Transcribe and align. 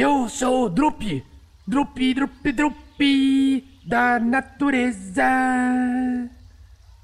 Eu 0.00 0.28
sou 0.28 0.66
o 0.66 0.68
Drup, 0.68 1.02
Drup, 1.66 2.14
Drup, 2.14 2.52
Drup 2.52 3.00
da 3.84 4.20
natureza. 4.20 5.24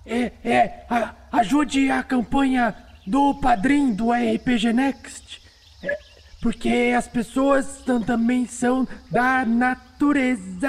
É, 0.06 0.30
é, 0.44 0.86
a, 0.88 1.12
ajude 1.32 1.90
a 1.90 2.04
campanha 2.04 2.72
do 3.04 3.34
padrinho 3.40 3.96
do 3.96 4.12
RPG 4.12 4.72
Next. 4.72 5.42
É, 5.82 5.98
porque 6.40 6.94
as 6.96 7.08
pessoas 7.08 7.82
tam- 7.82 8.00
também 8.00 8.46
são 8.46 8.86
da 9.10 9.44
natureza. 9.44 10.68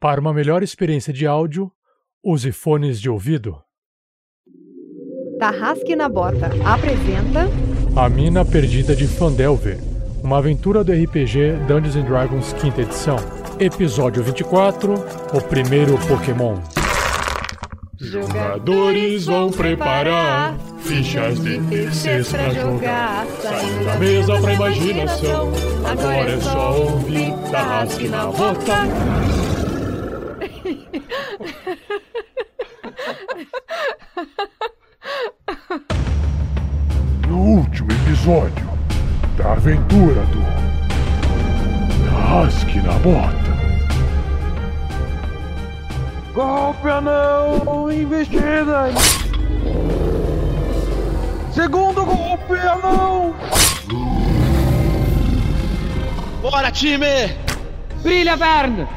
Para 0.00 0.18
uma 0.18 0.32
melhor 0.32 0.62
experiência 0.62 1.12
de 1.12 1.26
áudio, 1.26 1.70
use 2.24 2.50
fones 2.52 2.98
de 2.98 3.10
ouvido. 3.10 3.62
Tarrasque 5.38 5.94
na 5.94 6.08
Bota 6.08 6.46
apresenta 6.64 7.73
A 7.96 8.08
Mina 8.08 8.44
Perdida 8.44 8.96
de 8.96 9.06
Fandelver, 9.06 9.78
uma 10.20 10.38
aventura 10.38 10.82
do 10.82 10.90
RPG 10.92 11.58
Dungeons 11.68 11.94
and 11.94 12.02
Dragons 12.02 12.52
quinta 12.54 12.82
edição. 12.82 13.14
Episódio 13.60 14.20
24, 14.24 14.94
o 15.32 15.40
primeiro 15.42 15.96
Pokémon. 16.08 16.56
Jogadores 18.00 19.26
vão 19.26 19.52
preparar 19.52 20.56
fichas 20.80 21.38
de 21.38 21.60
terceiros 21.60 22.32
pra 22.32 22.50
jogar. 22.50 23.26
Saindo 23.40 23.84
da 23.84 23.96
mesa 23.96 24.40
pra 24.40 24.54
imaginação. 24.54 25.52
Agora 25.84 26.30
é 26.32 26.40
só 26.40 26.76
ouvir 26.76 27.32
Tarrasque 27.52 28.08
na 28.08 28.26
Bota. 28.26 28.88
Último 37.44 37.92
episódio 37.92 38.66
da 39.36 39.52
aventura 39.52 40.22
do 40.22 40.40
Rasque 42.10 42.80
na 42.80 42.94
Bota. 43.00 43.54
Golpe 46.32 46.88
anão! 46.88 47.92
Investida! 47.92 48.86
Segundo 51.52 52.06
golpe 52.06 52.54
anão! 52.54 53.34
Bora, 56.40 56.70
time! 56.70 57.36
Brilha, 58.02 58.38
Verne! 58.38 58.88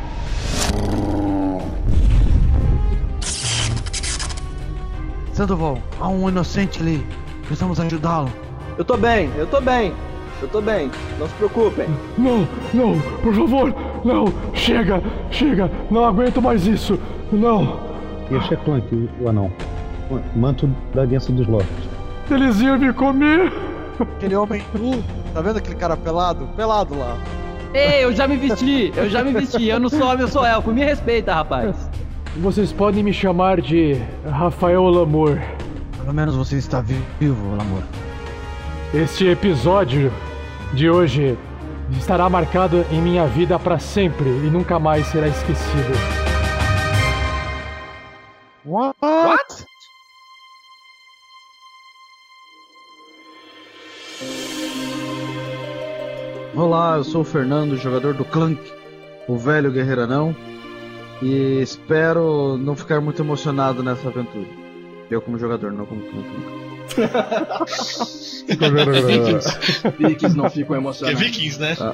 Sandoval, 5.34 5.80
há 6.00 6.08
um 6.08 6.30
inocente 6.30 6.80
ali. 6.80 7.06
Precisamos 7.48 7.80
ajudá-lo. 7.80 8.30
Eu 8.78 8.86
tô 8.86 8.96
bem, 8.98 9.30
eu 9.38 9.48
tô 9.48 9.60
bem. 9.62 9.94
Eu 10.40 10.48
tô 10.50 10.62
bem, 10.62 10.92
não 11.18 11.28
se 11.28 11.34
preocupem. 11.34 11.88
Não, 12.16 12.48
não, 12.72 13.00
por 13.24 13.34
favor, 13.34 13.74
não, 14.06 14.32
chega, 14.54 15.02
chega, 15.32 15.72
não 15.90 16.06
aguento 16.06 16.40
mais 16.40 16.68
isso, 16.68 17.00
não. 17.32 17.80
Este 18.30 18.54
é 18.54 18.58
Clank, 18.58 18.94
o- 18.94 19.10
o 19.24 19.30
anão. 19.30 19.52
Manto 20.36 20.70
da 20.94 21.02
Aliança 21.02 21.32
dos 21.32 21.48
Lords. 21.48 21.68
Eles 22.30 22.62
iam 22.62 22.78
me 22.78 22.94
comer. 22.94 23.52
Aquele 24.00 24.36
homem 24.36 24.62
nu. 24.80 25.04
Tá 25.34 25.42
vendo 25.42 25.58
aquele 25.58 25.76
cara 25.76 25.98
pelado? 25.98 26.48
Pelado 26.56 26.96
lá. 27.00 27.18
Ei, 27.74 28.04
eu 28.04 28.14
já 28.14 28.28
me 28.28 28.38
vesti, 28.38 28.94
eu 28.96 29.10
já 29.10 29.24
me 29.24 29.32
vesti. 29.32 29.68
Eu 29.68 29.80
não 29.80 29.90
sou 29.90 30.04
homem, 30.06 30.22
eu 30.22 30.28
sou 30.28 30.46
elfo. 30.46 30.72
Me 30.72 30.84
respeita, 30.84 31.34
rapaz. 31.34 31.90
Vocês 32.38 32.72
podem 32.72 33.02
me 33.04 33.12
chamar 33.12 33.60
de 33.60 33.98
Rafael 34.30 34.84
Lamour. 34.84 35.40
Pelo 36.08 36.16
menos 36.16 36.38
você 36.38 36.56
está 36.56 36.80
vi- 36.80 37.04
vivo, 37.20 37.60
amor. 37.60 37.84
Este 38.94 39.28
episódio 39.28 40.10
de 40.74 40.90
hoje 40.90 41.38
estará 42.00 42.30
marcado 42.30 42.86
em 42.90 43.02
minha 43.02 43.28
vida 43.28 43.60
para 43.60 43.78
sempre 43.78 44.30
e 44.30 44.50
nunca 44.50 44.80
mais 44.80 45.06
será 45.08 45.28
esquecido. 45.28 45.92
What? 48.64 48.96
What? 49.02 49.66
Olá, 56.56 56.96
eu 56.96 57.04
sou 57.04 57.22
o 57.22 57.26
Fernando, 57.26 57.76
jogador 57.76 58.14
do 58.14 58.24
Clank, 58.24 58.62
o 59.28 59.38
velho 59.38 59.72
guerreiro 59.72 60.04
anão. 60.04 60.34
E 61.22 61.60
espero 61.62 62.58
não 62.58 62.78
ficar 62.78 63.02
muito 63.02 63.22
emocionado 63.22 63.84
nessa 63.84 64.08
aventura. 64.08 64.67
Eu 65.10 65.22
como 65.22 65.40
jogador, 65.40 65.72
não 65.72 65.86
como 65.86 66.02
Clank. 66.02 66.68
Vikings. 68.48 69.58
Vikings 69.98 70.38
não 70.38 70.50
ficam 70.50 70.76
é 70.76 70.80
emocionados. 70.80 71.22
Vikings, 71.22 71.60
né? 71.60 71.78
Ah, 71.80 71.94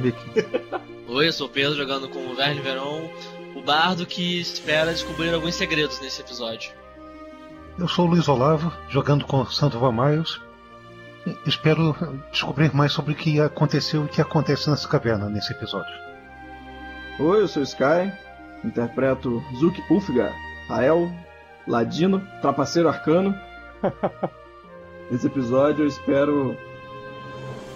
Vicky. 0.00 0.46
Oi, 1.08 1.28
eu 1.28 1.32
sou 1.32 1.46
o 1.46 1.50
Pedro 1.50 1.76
jogando 1.76 2.08
com 2.08 2.18
o 2.26 2.34
Verne 2.34 2.60
Veron, 2.60 3.10
o 3.54 3.62
bardo 3.62 4.06
que 4.06 4.40
espera 4.40 4.92
descobrir 4.92 5.32
alguns 5.34 5.54
segredos 5.54 6.00
nesse 6.00 6.20
episódio. 6.20 6.72
Eu 7.78 7.88
sou 7.88 8.06
o 8.06 8.10
Luiz 8.10 8.28
Olavo, 8.28 8.72
jogando 8.88 9.24
com 9.24 9.44
Santo 9.46 9.78
Miles. 9.92 10.40
Espero 11.46 11.96
descobrir 12.30 12.74
mais 12.74 12.92
sobre 12.92 13.12
o 13.12 13.16
que 13.16 13.40
aconteceu 13.40 14.02
e 14.02 14.04
o 14.06 14.08
que 14.08 14.20
acontece 14.20 14.68
nessa 14.70 14.86
caverna 14.86 15.28
nesse 15.28 15.52
episódio. 15.52 15.92
Oi, 17.18 17.42
eu 17.42 17.48
sou 17.48 17.62
o 17.62 17.64
Sky, 17.64 18.12
interpreto 18.64 19.42
Zuki 19.58 19.82
Ulfgar, 19.90 20.32
Rael, 20.68 21.10
Ladino, 21.66 22.20
Trapaceiro 22.40 22.88
Arcano. 22.88 23.34
Nesse 25.10 25.26
episódio 25.26 25.84
eu 25.84 25.88
espero 25.88 26.56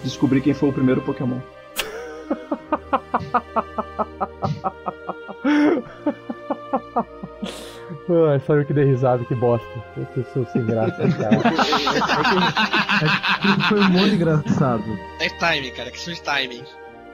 descobrir 0.02 0.40
quem 0.40 0.54
foi 0.54 0.68
o 0.70 0.72
primeiro 0.72 1.00
Pokémon. 1.02 1.40
Ai, 8.30 8.40
só 8.40 8.54
eu 8.54 8.64
que 8.64 8.72
dei 8.72 8.84
risada, 8.84 9.22
que 9.24 9.34
bosta. 9.34 9.66
Eu 10.16 10.24
sou 10.32 10.46
sem 10.46 10.64
graça, 10.64 10.96
cara. 11.18 11.40
Foi 13.68 13.80
muito 13.80 14.14
engraçado. 14.14 14.84
É 15.20 15.28
timing, 15.38 15.70
cara, 15.72 15.90
questão 15.90 16.14
de 16.14 16.22
timing. 16.22 16.64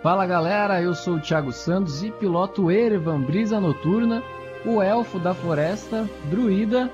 Fala 0.03 0.25
galera, 0.27 0.81
eu 0.81 0.95
sou 0.95 1.15
o 1.15 1.21
Thiago 1.21 1.53
Santos 1.53 2.05
e 2.05 2.11
piloto 2.13 2.71
Erevan 2.71 3.21
Brisa 3.23 3.59
Noturna, 3.59 4.23
o 4.65 4.83
elfo 4.83 5.19
da 5.19 5.35
floresta, 5.35 6.09
druida, 6.31 6.91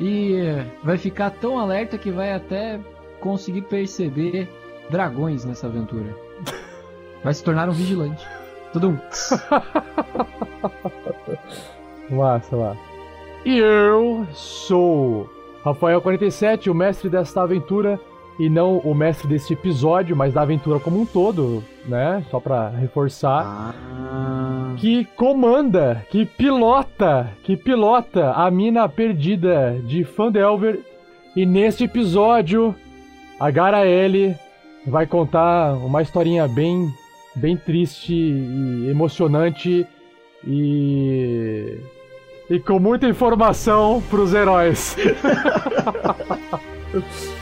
e 0.00 0.42
vai 0.82 0.98
ficar 0.98 1.30
tão 1.30 1.58
alerta 1.58 1.96
que 1.96 2.10
vai 2.10 2.32
até 2.32 2.80
conseguir 3.20 3.62
perceber 3.62 4.48
dragões 4.90 5.44
nessa 5.44 5.66
aventura. 5.66 6.14
Vai 7.22 7.32
se 7.32 7.44
tornar 7.44 7.68
um 7.68 7.72
vigilante. 7.72 8.26
Tudo 8.72 8.88
um. 8.88 8.98
Massa, 12.16 12.56
massa. 12.56 12.80
E 13.44 13.58
eu 13.58 14.26
sou 14.32 15.30
Rafael47, 15.64 16.70
o 16.70 16.74
mestre 16.74 17.08
desta 17.08 17.42
aventura, 17.42 17.98
e 18.38 18.48
não 18.48 18.78
o 18.78 18.94
mestre 18.94 19.28
deste 19.28 19.52
episódio, 19.52 20.16
mas 20.16 20.32
da 20.32 20.42
aventura 20.42 20.80
como 20.80 21.00
um 21.00 21.06
todo, 21.06 21.62
né? 21.86 22.24
Só 22.30 22.40
pra 22.40 22.68
reforçar. 22.70 23.44
Ah, 23.44 24.74
Que 24.78 25.04
comanda, 25.16 26.04
que 26.10 26.24
pilota, 26.24 27.30
que 27.44 27.56
pilota 27.56 28.32
a 28.32 28.50
mina 28.50 28.88
perdida 28.88 29.78
de 29.84 30.04
Fandelver. 30.04 30.80
E 31.36 31.46
neste 31.46 31.84
episódio, 31.84 32.74
a 33.38 33.50
Garaele 33.50 34.34
vai 34.86 35.06
contar 35.06 35.74
uma 35.74 36.02
historinha 36.02 36.48
bem, 36.48 36.92
bem 37.34 37.56
triste 37.56 38.14
e 38.14 38.88
emocionante 38.90 39.86
e 40.46 41.78
e 42.50 42.58
com 42.58 42.78
muita 42.78 43.08
informação 43.08 44.02
pros 44.10 44.34
heróis. 44.34 44.96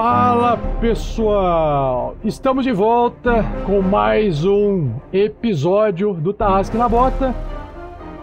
Fala 0.00 0.56
pessoal! 0.80 2.14
Estamos 2.22 2.62
de 2.62 2.70
volta 2.70 3.44
com 3.66 3.82
mais 3.82 4.44
um 4.44 4.92
episódio 5.12 6.14
do 6.14 6.32
Tarrasque 6.32 6.76
na 6.76 6.88
Bota. 6.88 7.34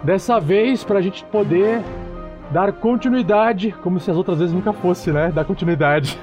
Dessa 0.02 0.40
vez 0.40 0.86
para 0.86 1.00
a 1.00 1.02
gente 1.02 1.26
poder 1.26 1.84
dar 2.50 2.72
continuidade, 2.72 3.74
como 3.84 4.00
se 4.00 4.10
as 4.10 4.16
outras 4.16 4.40
vezes 4.40 4.54
nunca 4.54 4.72
fosse, 4.72 5.12
né? 5.12 5.34
Dar 5.34 5.44
continuidade. 5.44 6.18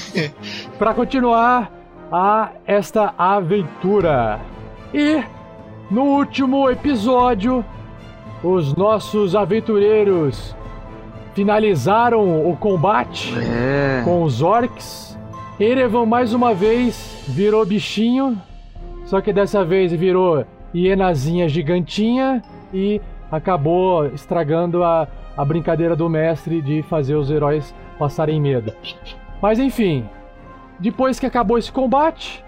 para 0.78 0.92
continuar 0.92 1.72
a 2.12 2.50
esta 2.66 3.14
aventura. 3.16 4.40
E 4.92 5.24
no 5.90 6.02
último 6.02 6.68
episódio, 6.68 7.64
os 8.42 8.74
nossos 8.74 9.34
aventureiros 9.34 10.54
finalizaram 11.34 12.48
o 12.48 12.56
combate 12.56 13.34
É. 13.38 14.02
com 14.04 14.22
os 14.22 14.40
orcs. 14.42 15.18
Erevan 15.58 16.06
mais 16.06 16.32
uma 16.32 16.54
vez 16.54 17.24
virou 17.28 17.64
bichinho, 17.64 18.36
só 19.04 19.20
que 19.20 19.32
dessa 19.32 19.64
vez 19.64 19.92
virou 19.92 20.44
hienazinha 20.74 21.48
gigantinha 21.48 22.42
e 22.72 23.00
acabou 23.30 24.06
estragando 24.06 24.82
a, 24.82 25.06
a 25.36 25.44
brincadeira 25.44 25.94
do 25.94 26.08
mestre 26.08 26.60
de 26.60 26.82
fazer 26.82 27.14
os 27.14 27.30
heróis 27.30 27.74
passarem 27.98 28.40
medo. 28.40 28.72
Mas 29.40 29.58
enfim, 29.58 30.04
depois 30.80 31.20
que 31.20 31.26
acabou 31.26 31.56
esse 31.58 31.70
combate, 31.70 32.44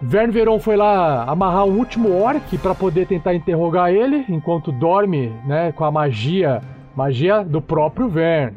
Vern 0.00 0.30
Veron 0.32 0.58
foi 0.58 0.76
lá 0.76 1.24
amarrar 1.24 1.66
um 1.66 1.76
último 1.76 2.22
orc 2.22 2.56
para 2.58 2.74
poder 2.74 3.06
tentar 3.06 3.34
interrogar 3.34 3.90
ele 3.92 4.24
enquanto 4.30 4.72
dorme, 4.72 5.30
né, 5.46 5.72
com 5.72 5.84
a 5.84 5.90
magia, 5.90 6.62
magia 6.94 7.44
do 7.44 7.60
próprio 7.60 8.08
Vern. 8.08 8.56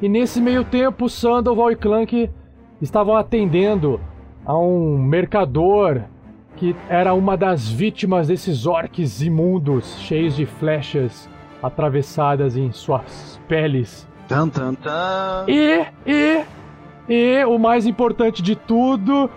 E 0.00 0.08
nesse 0.08 0.40
meio 0.40 0.64
tempo, 0.64 1.08
Sandoval 1.08 1.72
e 1.72 1.76
Clank 1.76 2.30
estavam 2.80 3.16
atendendo 3.16 4.00
a 4.44 4.56
um 4.56 4.98
mercador 4.98 6.02
que 6.56 6.74
era 6.88 7.12
uma 7.12 7.36
das 7.36 7.68
vítimas 7.68 8.28
desses 8.28 8.66
orcs 8.66 9.20
imundos, 9.20 9.98
cheios 10.00 10.34
de 10.34 10.46
flechas 10.46 11.28
atravessadas 11.62 12.56
em 12.56 12.72
suas 12.72 13.40
peles. 13.46 14.08
Tan, 14.28 14.48
tan, 14.48 14.74
tan. 14.74 15.44
E, 15.46 15.86
e, 16.06 16.44
e, 17.08 17.44
o 17.44 17.58
mais 17.58 17.86
importante 17.86 18.42
de 18.42 18.56
tudo, 18.56 19.30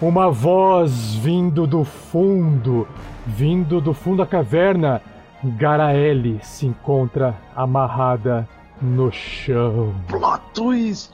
uma 0.00 0.30
voz 0.30 1.14
vindo 1.14 1.66
do 1.66 1.84
fundo, 1.84 2.88
vindo 3.26 3.80
do 3.80 3.92
fundo 3.92 4.18
da 4.18 4.26
caverna. 4.26 5.00
Garaele 5.44 6.38
se 6.42 6.66
encontra 6.66 7.34
amarrada 7.56 8.48
no 8.80 9.10
chão. 9.10 9.94
Plot 10.08 10.42
twist. 10.54 11.12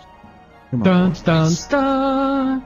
Tan, 0.82 1.12
tan, 1.24 1.48
tan. 1.70 2.62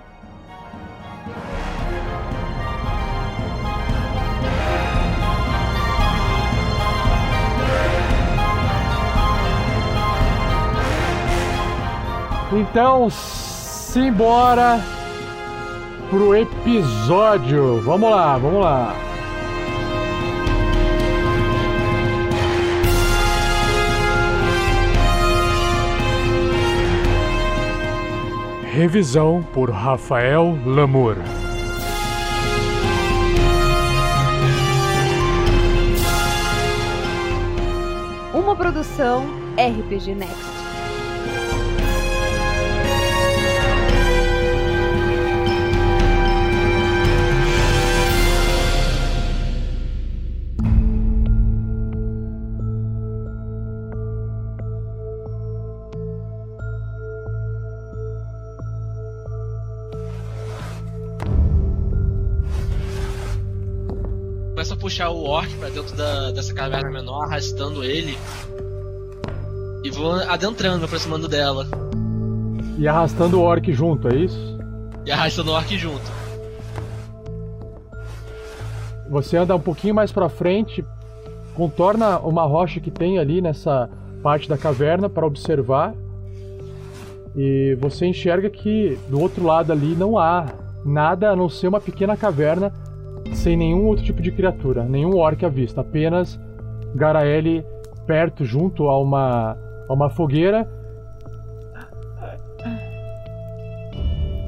Então, 12.53 13.09
simbora 13.09 14.81
pro 16.11 16.35
episódio. 16.37 17.81
Vamos 17.83 18.11
lá, 18.11 18.37
vamos 18.37 18.61
lá. 18.61 19.12
Revisão 28.73 29.47
por 29.53 29.71
Rafael 29.71 30.59
Lamour. 30.65 31.17
Uma 38.33 38.57
produção 38.57 39.27
RPG 39.59 40.15
Next. 40.15 40.52
Dentro 65.93 65.97
da, 65.97 66.31
dessa 66.33 66.53
caverna 66.55 66.91
menor, 66.91 67.25
arrastando 67.25 67.85
ele. 67.85 68.17
E 69.85 69.91
vou 69.91 70.13
adentrando, 70.13 70.79
me 70.79 70.85
aproximando 70.85 71.29
dela. 71.29 71.67
E 72.79 72.89
arrastando 72.89 73.39
o 73.39 73.43
orc 73.43 73.73
junto, 73.73 74.09
é 74.09 74.17
isso? 74.17 74.59
E 75.05 75.11
arrastando 75.11 75.51
o 75.51 75.55
orc 75.55 75.77
junto. 75.77 76.23
Você 79.11 79.37
anda 79.37 79.55
um 79.55 79.61
pouquinho 79.61 79.95
mais 79.95 80.11
pra 80.11 80.29
frente, 80.29 80.85
contorna 81.55 82.19
uma 82.19 82.45
rocha 82.45 82.81
que 82.81 82.91
tem 82.91 83.19
ali 83.19 83.43
nessa 83.43 83.91
parte 84.23 84.49
da 84.49 84.57
caverna 84.57 85.09
para 85.09 85.27
observar. 85.27 85.95
E 87.37 87.77
você 87.81 88.07
enxerga 88.07 88.49
que 88.49 88.99
do 89.09 89.21
outro 89.21 89.45
lado 89.45 89.73
ali 89.73 89.95
não 89.95 90.19
há 90.19 90.47
nada 90.85 91.31
a 91.31 91.37
não 91.37 91.49
ser 91.49 91.69
uma 91.69 91.81
pequena 91.81 92.17
caverna 92.17 92.73
sem 93.35 93.57
nenhum 93.57 93.87
outro 93.87 94.05
tipo 94.05 94.21
de 94.23 94.31
criatura, 94.31 94.85
nenhum 94.85 95.17
orc 95.17 95.45
à 95.45 95.49
vista, 95.49 95.81
apenas 95.81 96.39
Garaele 96.95 97.65
perto 98.07 98.45
junto 98.45 98.89
a 98.89 98.99
uma 99.01 99.57
a 99.89 99.93
uma 99.93 100.09
fogueira. 100.11 100.69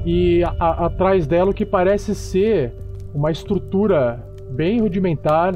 E 0.05 0.43
a- 0.43 0.55
a- 0.59 0.85
atrás 0.85 1.25
dela 1.25 1.51
o 1.51 1.53
que 1.53 1.65
parece 1.65 2.13
ser 2.13 2.73
uma 3.13 3.31
estrutura 3.31 4.19
bem 4.51 4.79
rudimentar 4.79 5.53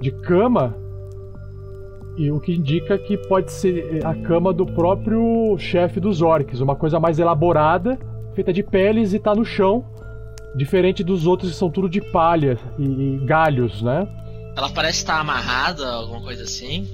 de 0.00 0.10
cama 0.10 0.74
e 2.16 2.30
o 2.30 2.40
que 2.40 2.54
indica 2.54 2.98
que 2.98 3.16
pode 3.28 3.50
ser 3.52 4.04
a 4.04 4.14
cama 4.14 4.52
do 4.52 4.66
próprio 4.66 5.56
chefe 5.58 6.00
dos 6.00 6.22
orcs, 6.22 6.60
uma 6.60 6.74
coisa 6.76 6.98
mais 7.00 7.18
elaborada, 7.18 7.98
feita 8.34 8.52
de 8.52 8.62
peles 8.62 9.12
e 9.12 9.18
tá 9.18 9.34
no 9.34 9.44
chão, 9.44 9.84
diferente 10.54 11.02
dos 11.02 11.26
outros 11.26 11.50
que 11.50 11.56
são 11.56 11.70
tudo 11.70 11.88
de 11.88 12.00
palha 12.00 12.58
e, 12.78 12.84
e 12.84 13.26
galhos, 13.26 13.82
né? 13.82 14.06
Ela 14.56 14.70
parece 14.70 14.98
estar 14.98 15.18
amarrada, 15.18 15.86
alguma 15.86 16.20
coisa 16.20 16.44
assim. 16.44 16.88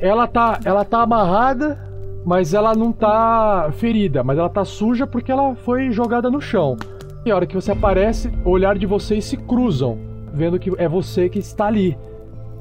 Ela 0.00 0.26
tá, 0.26 0.60
ela 0.64 0.84
tá 0.84 1.02
amarrada, 1.02 1.78
mas 2.24 2.54
ela 2.54 2.74
não 2.74 2.92
tá 2.92 3.70
ferida, 3.76 4.22
mas 4.22 4.38
ela 4.38 4.48
tá 4.48 4.64
suja 4.64 5.06
porque 5.06 5.32
ela 5.32 5.54
foi 5.56 5.90
jogada 5.90 6.30
no 6.30 6.40
chão. 6.40 6.76
E 7.24 7.30
a 7.30 7.34
hora 7.34 7.46
que 7.46 7.56
você 7.56 7.72
aparece, 7.72 8.30
o 8.44 8.50
olhar 8.50 8.78
de 8.78 8.86
vocês 8.86 9.24
se 9.24 9.36
cruzam, 9.36 9.98
vendo 10.32 10.58
que 10.58 10.70
é 10.78 10.88
você 10.88 11.28
que 11.28 11.40
está 11.40 11.66
ali. 11.66 11.98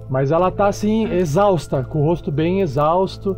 Mas 0.09 0.31
ela 0.31 0.51
tá 0.51 0.67
assim, 0.67 1.05
exausta, 1.11 1.83
com 1.83 2.01
o 2.01 2.05
rosto 2.05 2.31
bem 2.31 2.61
exausto. 2.61 3.37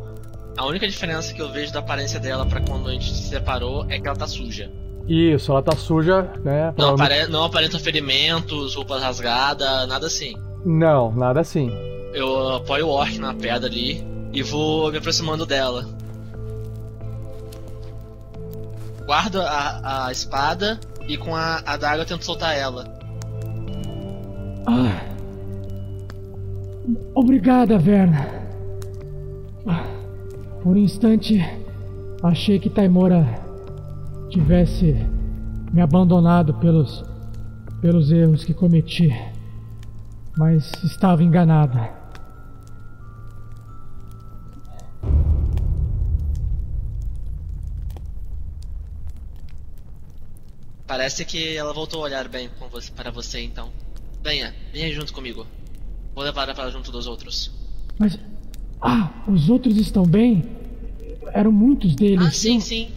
A 0.58 0.66
única 0.66 0.88
diferença 0.88 1.34
que 1.34 1.42
eu 1.42 1.52
vejo 1.52 1.72
da 1.72 1.80
aparência 1.80 2.20
dela 2.20 2.46
pra 2.46 2.62
quando 2.62 2.90
a 2.90 2.94
gente 2.94 3.14
se 3.14 3.30
separou 3.30 3.86
é 3.90 4.00
que 4.00 4.08
ela 4.08 4.18
tá 4.18 4.28
suja. 4.28 4.72
Isso, 5.08 5.52
ela 5.52 5.62
tá 5.64 5.76
suja, 5.76 6.30
né? 6.44 6.74
Não, 6.78 6.96
apare... 6.96 7.28
não 7.28 7.44
aparenta 7.46 7.80
ferimentos, 7.80 8.76
roupa 8.76 9.00
rasgada, 9.00 9.88
nada 9.88 10.08
assim. 10.08 10.36
Não, 10.66 11.12
nada 11.14 11.40
assim. 11.40 11.72
Eu 12.14 12.56
apoio 12.56 12.88
o 12.88 12.90
orc 12.90 13.18
na 13.18 13.34
pedra 13.34 13.70
ali 13.70 14.06
e 14.34 14.44
vou 14.44 14.92
me 14.92 14.98
aproximando 14.98 15.46
dela. 15.46 15.88
Guardo 19.06 19.42
a, 19.42 20.08
a 20.08 20.12
espada 20.12 20.78
e 21.08 21.16
com 21.16 21.34
a 21.34 21.62
adaga 21.66 22.02
eu 22.02 22.06
tento 22.06 22.26
soltar 22.26 22.58
ela. 22.58 22.86
Ah. 24.66 25.08
Obrigada, 27.16 27.78
Verna. 27.78 28.28
Ah, 29.66 29.86
Por 30.62 30.76
um 30.76 30.80
instante, 30.80 31.42
achei 32.22 32.60
que 32.60 32.70
Taimora 32.70 33.47
tivesse 34.30 34.96
me 35.72 35.82
abandonado 35.82 36.54
pelos, 36.56 37.04
pelos 37.82 38.12
erros 38.12 38.44
que 38.44 38.54
cometi. 38.54 39.10
Mas 40.38 40.72
estava 40.84 41.24
enganada. 41.24 41.96
Parece 50.86 51.26
que 51.26 51.56
ela 51.56 51.74
voltou 51.74 52.02
a 52.02 52.04
olhar 52.06 52.28
bem 52.28 52.50
você, 52.72 52.92
para 52.92 53.12
você 53.12 53.42
então. 53.42 53.70
Venha, 54.24 54.54
venha 54.72 54.94
junto 54.94 55.14
comigo. 55.14 55.46
Vou 56.16 56.24
levar 56.24 56.44
ela 56.44 56.56
para 56.56 56.70
junto 56.70 56.92
dos 56.92 57.08
outros. 57.08 57.52
Mas. 58.00 58.18
Ah, 58.82 59.12
os 59.28 59.50
outros 59.50 59.78
estão 59.78 60.04
bem? 60.04 60.46
Eram 61.34 61.52
muitos 61.52 61.96
deles. 61.96 62.28
Ah, 62.28 62.32
sim, 62.32 62.60
sim. 62.60 62.90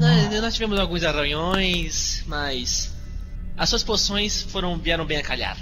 Nós, 0.00 0.40
nós 0.42 0.54
tivemos 0.54 0.78
alguns 0.78 1.02
arranhões, 1.04 2.24
mas 2.26 2.94
as 3.56 3.68
suas 3.68 3.82
poções 3.82 4.42
foram 4.42 4.76
vieram 4.78 5.04
bem 5.06 5.16
a 5.18 5.22
calhar. 5.22 5.56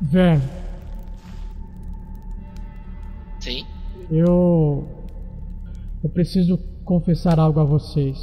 Velho, 0.00 0.42
Sim. 3.40 3.66
eu. 4.10 4.88
Eu 6.02 6.10
preciso 6.10 6.58
confessar 6.84 7.38
algo 7.40 7.60
a 7.60 7.64
vocês. 7.64 8.18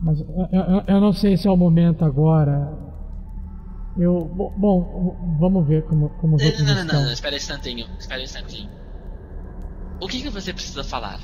Mas 0.00 0.20
eu, 0.20 0.26
eu- 0.52 0.84
eu 0.86 1.00
não 1.00 1.12
sei 1.12 1.36
se 1.36 1.48
é 1.48 1.50
o 1.50 1.56
momento 1.56 2.04
agora. 2.04 2.72
Eu. 3.96 4.24
bo- 4.26 4.52
Bom, 4.56 5.36
vamos 5.40 5.66
ver 5.66 5.82
como, 5.84 6.10
como 6.20 6.36
os 6.36 6.42
Não, 6.42 6.48
outros 6.48 6.66
não, 6.66 6.74
não, 6.76 6.82
estão. 6.82 7.02
não, 7.02 7.12
espera 7.12 7.34
um 7.34 7.38
instantinho, 7.38 7.86
espera 7.98 8.20
um 8.20 8.24
instantinho. 8.24 8.70
O 10.00 10.06
que, 10.06 10.22
que 10.22 10.30
você 10.30 10.52
precisa 10.52 10.84
falar? 10.84 11.20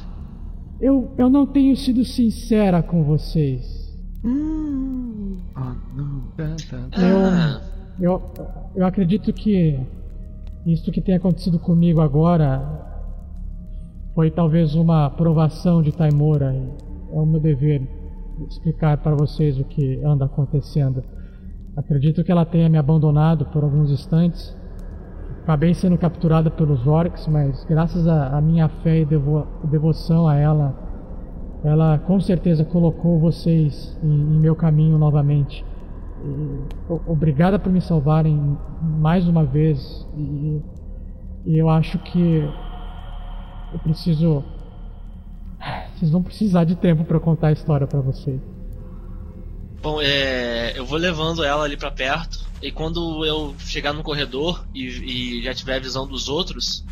Eu, 0.81 1.13
eu 1.17 1.31
não 1.31 1.47
tenho 1.47 1.77
sido 1.77 2.05
sincera 2.05 2.83
com 2.83 3.05
vocês. 3.05 3.95
Ah, 5.55 5.77
não. 5.95 6.23
Ah, 6.93 7.61
Eu, 8.01 8.11
eu, 8.11 8.33
eu 8.75 8.87
acredito 8.87 9.33
que 9.33 9.79
isso 10.67 10.91
que 10.91 11.01
tem 11.01 11.15
acontecido 11.15 11.59
comigo 11.59 12.01
agora 12.01 12.61
foi 14.15 14.31
talvez 14.31 14.75
uma 14.75 15.11
provação 15.11 15.83
de 15.83 15.93
Taimora. 15.93 16.55
É 17.13 17.17
o 17.17 17.27
meu 17.27 17.41
dever 17.41 17.87
explicar 18.49 18.97
para 18.99 19.15
vocês 19.15 19.59
o 19.59 19.65
que 19.65 20.03
anda 20.05 20.25
acontecendo. 20.25 21.05
Acredito 21.77 22.25
que 22.25 22.33
ela 22.33 22.45
tenha 22.45 22.69
me 22.69 22.79
abandonado 22.79 23.47
por 23.47 23.63
alguns 23.63 23.91
instantes. 23.91 24.57
Acabei 25.45 25.75
sendo 25.75 25.99
capturado 25.99 26.51
pelos 26.51 26.87
orcs, 26.87 27.27
mas 27.29 27.65
graças 27.65 28.09
à 28.09 28.41
minha 28.41 28.67
fé 28.67 29.01
e 29.01 29.05
devo- 29.05 29.47
devoção 29.65 30.27
a 30.27 30.35
ela, 30.37 30.75
ela 31.63 31.99
com 31.99 32.19
certeza 32.19 32.65
colocou 32.65 33.21
vocês 33.21 33.95
em, 34.03 34.09
em 34.09 34.39
meu 34.39 34.57
caminho 34.57 34.97
novamente. 34.97 35.63
E, 36.25 36.93
obrigada 37.07 37.59
por 37.59 37.71
me 37.71 37.83
salvarem 37.83 38.57
mais 38.81 39.29
uma 39.29 39.45
vez. 39.45 40.09
E, 40.17 40.63
e 41.45 41.59
eu 41.59 41.69
acho 41.69 41.99
que 41.99 42.51
eu 43.71 43.79
preciso. 43.81 44.43
Vocês 45.95 46.11
vão 46.11 46.23
precisar 46.23 46.65
de 46.65 46.75
tempo 46.75 47.05
para 47.05 47.21
contar 47.21 47.49
a 47.49 47.53
história 47.53 47.87
para 47.87 48.01
vocês. 48.01 48.41
Bom, 49.85 50.01
é, 50.01 50.73
eu 50.79 50.87
vou 50.87 50.97
levando 50.97 51.45
ela 51.45 51.63
ali 51.63 51.77
pra 51.77 51.91
perto 51.91 52.43
e 52.63 52.73
quando 52.73 53.23
eu 53.27 53.55
chegar 53.59 53.93
no 53.93 54.03
corredor 54.03 54.65
e, 54.75 54.87
e 54.87 55.43
já 55.43 55.53
tiver 55.53 55.77
a 55.77 55.79
visão 55.79 56.09
dos 56.09 56.27
outros, 56.27 56.83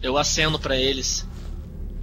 eu 0.00 0.16
aceno 0.16 0.60
pra 0.60 0.76
eles. 0.76 1.28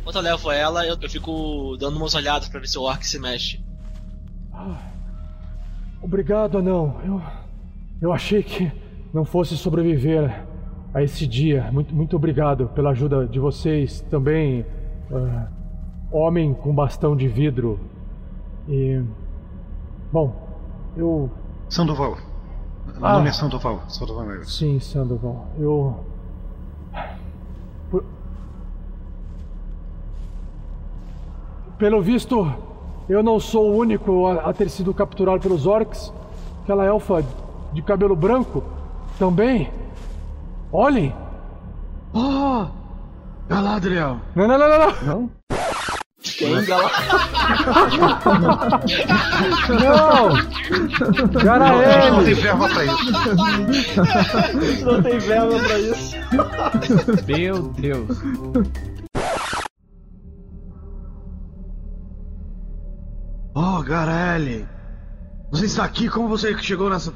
Enquanto 0.01 0.17
eu 0.17 0.21
levo 0.21 0.51
ela, 0.51 0.85
eu, 0.85 0.97
eu 1.01 1.09
fico 1.09 1.77
dando 1.77 1.95
umas 1.95 2.13
olhadas 2.13 2.49
pra 2.49 2.59
ver 2.59 2.67
se 2.67 2.77
o 2.77 2.81
orc 2.81 3.07
se 3.07 3.17
mexe. 3.17 3.63
Obrigado, 6.01 6.57
anão. 6.57 6.99
Eu, 7.05 7.21
eu 8.01 8.11
achei 8.11 8.43
que 8.43 8.69
não 9.13 9.23
fosse 9.23 9.55
sobreviver 9.55 10.43
a 10.93 11.01
esse 11.01 11.25
dia. 11.25 11.71
Muito, 11.71 11.95
muito 11.95 12.17
obrigado 12.17 12.67
pela 12.75 12.89
ajuda 12.89 13.25
de 13.25 13.39
vocês. 13.39 14.01
Também, 14.09 14.65
ah, 15.09 15.47
homem 16.11 16.53
com 16.53 16.75
bastão 16.75 17.15
de 17.15 17.29
vidro. 17.29 17.79
E. 18.67 19.01
Bom, 20.13 20.31
eu. 20.95 21.27
Sandoval. 21.69 22.17
Ah. 23.01 23.13
nome 23.13 23.29
é 23.29 23.31
Sandoval. 23.31 23.81
Sandoval 23.89 24.25
Myers. 24.27 24.55
Sim, 24.55 24.79
Sandoval. 24.79 25.47
Eu. 25.59 26.05
Por- 27.89 28.05
Pelo 31.79 31.99
visto, 31.99 32.47
eu 33.09 33.23
não 33.23 33.39
sou 33.39 33.71
o 33.71 33.75
único 33.75 34.27
a, 34.27 34.51
a 34.51 34.53
ter 34.53 34.69
sido 34.69 34.93
capturado 34.93 35.39
pelos 35.41 35.65
orcs. 35.65 36.13
Aquela 36.61 36.85
elfa 36.85 37.25
de 37.73 37.81
cabelo 37.81 38.15
branco 38.15 38.63
também. 39.17 39.71
Olhem! 40.71 41.11
Oh! 42.13 42.67
Galadriel! 43.49 44.19
Não, 44.35 44.47
não, 44.47 44.59
não, 44.59 44.69
não, 44.69 44.79
não! 44.79 45.03
Não? 45.21 45.29
Gala... 46.65 46.91
Não! 49.69 50.29
Não, 50.29 50.35
a 50.35 50.41
gente 50.41 50.99
não 51.01 51.27
tem 51.29 51.43
Garaele! 51.43 52.33
verba 52.33 52.69
pra 52.69 52.85
isso. 52.85 53.11
Não 54.85 55.01
tem 55.01 55.19
verba 55.19 55.59
pra 55.59 55.79
isso. 55.79 56.15
Meu 57.27 57.61
Deus. 57.69 58.17
Oh, 63.55 63.81
Garelli! 63.83 64.67
Você 65.51 65.65
está 65.65 65.83
aqui? 65.83 66.09
Como 66.09 66.27
você 66.27 66.57
chegou 66.57 66.89
nessa. 66.89 67.13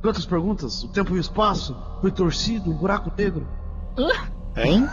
Quantas 0.00 0.24
perguntas? 0.24 0.84
O 0.84 0.88
tempo 0.88 1.14
e 1.14 1.18
o 1.18 1.20
espaço? 1.20 1.76
Foi 2.00 2.10
torcido? 2.10 2.70
Um 2.70 2.74
buraco 2.74 3.12
negro? 3.16 3.46
Hein? 4.56 4.88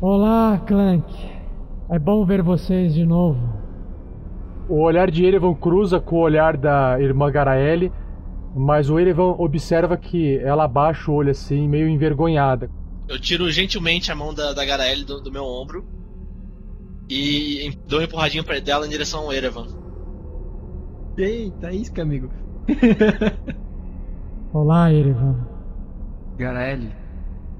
Olá, 0.00 0.58
Clank. 0.66 1.35
É 1.88 1.98
bom 1.98 2.24
ver 2.24 2.42
vocês 2.42 2.94
de 2.94 3.04
novo. 3.04 3.40
O 4.68 4.80
olhar 4.80 5.08
de 5.08 5.24
Erevan 5.24 5.54
cruza 5.54 6.00
com 6.00 6.16
o 6.16 6.20
olhar 6.20 6.56
da 6.56 7.00
irmã 7.00 7.30
Garaele, 7.30 7.92
mas 8.56 8.90
o 8.90 8.98
Erevan 8.98 9.36
observa 9.38 9.96
que 9.96 10.36
ela 10.38 10.64
abaixa 10.64 11.08
o 11.10 11.14
olho 11.14 11.30
assim, 11.30 11.68
meio 11.68 11.88
envergonhada. 11.88 12.68
Eu 13.06 13.20
tiro 13.20 13.48
gentilmente 13.52 14.10
a 14.10 14.16
mão 14.16 14.34
da, 14.34 14.52
da 14.52 14.64
Garaele 14.64 15.04
do, 15.04 15.20
do 15.20 15.30
meu 15.30 15.44
ombro 15.44 15.86
e 17.08 17.72
dou 17.86 18.00
uma 18.00 18.04
empurradinha 18.04 18.42
pra 18.42 18.58
dela 18.58 18.84
em 18.84 18.90
direção 18.90 19.20
ao 19.20 19.32
Erevan. 19.32 19.66
Eita, 21.16 21.72
isca, 21.72 22.02
amigo. 22.02 22.28
Olá, 24.52 24.92
Erevan. 24.92 25.46
Garaele, 26.36 26.92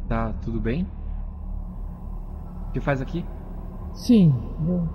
tá 0.08 0.32
tudo 0.44 0.60
bem? 0.60 0.84
O 2.68 2.72
que 2.72 2.80
faz 2.80 3.00
aqui? 3.00 3.24
Sim, 3.96 4.32
eu. 4.68 4.88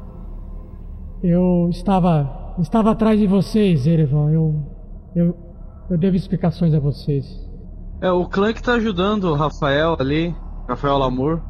Eu 1.23 1.69
estava. 1.69 2.53
Estava 2.59 2.91
atrás 2.91 3.19
de 3.19 3.27
vocês, 3.27 3.85
Erevan. 3.87 4.31
Eu. 4.31 4.65
Eu. 5.15 5.37
Eu 5.89 5.97
devo 5.97 6.15
explicações 6.15 6.73
a 6.73 6.79
vocês. 6.79 7.25
É, 7.99 8.09
o 8.11 8.25
Clank 8.25 8.61
tá 8.63 8.73
ajudando 8.73 9.25
o 9.25 9.35
Rafael 9.35 9.97
ali, 9.99 10.33
Rafael 10.67 10.97
Lamour, 10.97 11.41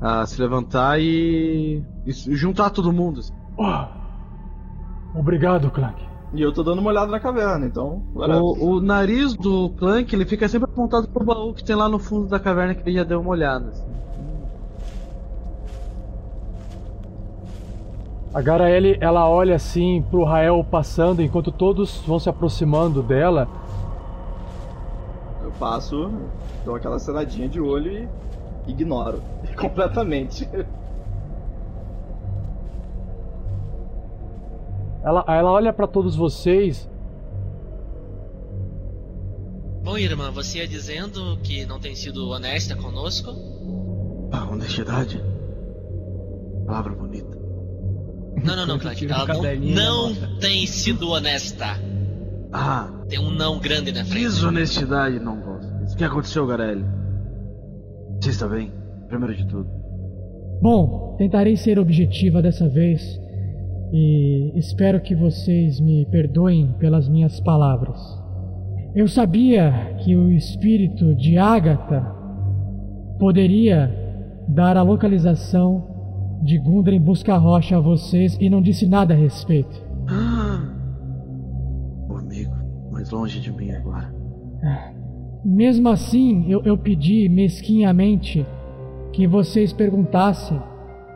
a 0.00 0.24
se 0.24 0.40
levantar 0.40 0.98
e. 1.00 1.84
e 2.06 2.12
juntar 2.12 2.70
todo 2.70 2.92
mundo. 2.92 3.20
assim. 3.20 3.34
Oh, 3.58 5.18
obrigado, 5.18 5.70
Clank. 5.70 6.02
E 6.32 6.42
eu 6.42 6.52
tô 6.52 6.62
dando 6.62 6.80
uma 6.80 6.90
olhada 6.90 7.10
na 7.10 7.18
caverna, 7.20 7.66
então. 7.66 8.02
O, 8.14 8.76
o 8.76 8.80
nariz 8.80 9.34
do 9.34 9.70
Clank 9.70 10.14
ele 10.14 10.26
fica 10.26 10.48
sempre 10.48 10.70
apontado 10.70 11.08
pro 11.08 11.24
baú 11.24 11.54
que 11.54 11.64
tem 11.64 11.74
lá 11.74 11.88
no 11.88 11.98
fundo 11.98 12.26
da 12.28 12.38
caverna 12.38 12.74
que 12.74 12.82
ele 12.88 12.96
já 12.98 13.04
deu 13.04 13.20
uma 13.20 13.30
olhada. 13.30 13.68
assim. 13.68 13.86
A 18.32 18.42
Garaele, 18.42 18.98
ela 19.00 19.28
olha 19.28 19.56
assim 19.56 20.02
pro 20.10 20.22
Rael 20.22 20.62
passando 20.62 21.22
enquanto 21.22 21.50
todos 21.50 22.02
vão 22.06 22.18
se 22.18 22.28
aproximando 22.28 23.02
dela. 23.02 23.48
Eu 25.42 25.50
passo, 25.52 26.10
dou 26.64 26.74
aquela 26.74 26.98
celadinha 26.98 27.48
de 27.48 27.60
olho 27.60 28.08
e 28.66 28.70
ignoro 28.70 29.22
completamente. 29.56 30.48
Ela, 35.02 35.24
ela 35.26 35.50
olha 35.50 35.72
pra 35.72 35.86
todos 35.86 36.14
vocês. 36.14 36.88
Bom, 39.82 39.96
irmã, 39.96 40.30
você 40.30 40.58
ia 40.58 40.68
dizendo 40.68 41.38
que 41.38 41.64
não 41.64 41.80
tem 41.80 41.94
sido 41.94 42.28
honesta 42.28 42.76
conosco? 42.76 43.30
Ah, 44.30 44.46
honestidade. 44.50 45.24
Palavra 46.66 46.94
bonita. 46.94 47.27
Não, 48.44 48.56
não, 48.56 48.66
não, 48.66 48.76
um 48.78 48.80
Ela 49.10 49.26
não, 49.26 49.74
não 49.74 50.08
nota. 50.10 50.28
tem 50.40 50.66
sido 50.66 51.10
honesta. 51.10 51.66
Ah, 52.52 52.88
Tem 53.08 53.18
um 53.18 53.30
não 53.30 53.58
grande 53.58 53.92
na 53.92 54.04
frente. 54.04 54.24
desonestidade 54.24 55.18
não 55.20 55.36
gosto. 55.40 55.92
O 55.92 55.96
que 55.96 56.04
aconteceu, 56.04 56.46
Garelli? 56.46 56.84
Você 58.20 58.30
está 58.30 58.48
bem? 58.48 58.72
Primeiro 59.08 59.34
de 59.36 59.46
tudo. 59.46 59.68
Bom, 60.60 61.14
tentarei 61.18 61.56
ser 61.56 61.78
objetiva 61.78 62.40
dessa 62.42 62.68
vez 62.68 63.00
e 63.92 64.52
espero 64.56 65.00
que 65.00 65.14
vocês 65.14 65.78
me 65.80 66.04
perdoem 66.06 66.74
pelas 66.78 67.08
minhas 67.08 67.38
palavras. 67.40 67.98
Eu 68.94 69.06
sabia 69.06 69.96
que 70.02 70.16
o 70.16 70.32
espírito 70.32 71.14
de 71.14 71.38
Ágata 71.38 72.02
poderia 73.18 73.94
dar 74.48 74.76
a 74.76 74.82
localização 74.82 75.97
de 76.42 76.58
Gundren 76.58 77.00
Busca-Rocha 77.00 77.76
a 77.76 77.80
vocês 77.80 78.36
e 78.40 78.48
não 78.48 78.62
disse 78.62 78.86
nada 78.86 79.14
a 79.14 79.16
respeito. 79.16 79.82
O 82.08 82.16
amigo, 82.16 82.54
mais 82.90 83.10
longe 83.10 83.40
de 83.40 83.52
mim 83.52 83.70
agora. 83.70 84.12
Mesmo 85.44 85.88
assim, 85.88 86.50
eu, 86.50 86.62
eu 86.64 86.76
pedi 86.76 87.28
mesquinhamente 87.28 88.44
que 89.12 89.26
vocês 89.26 89.72
perguntassem 89.72 90.60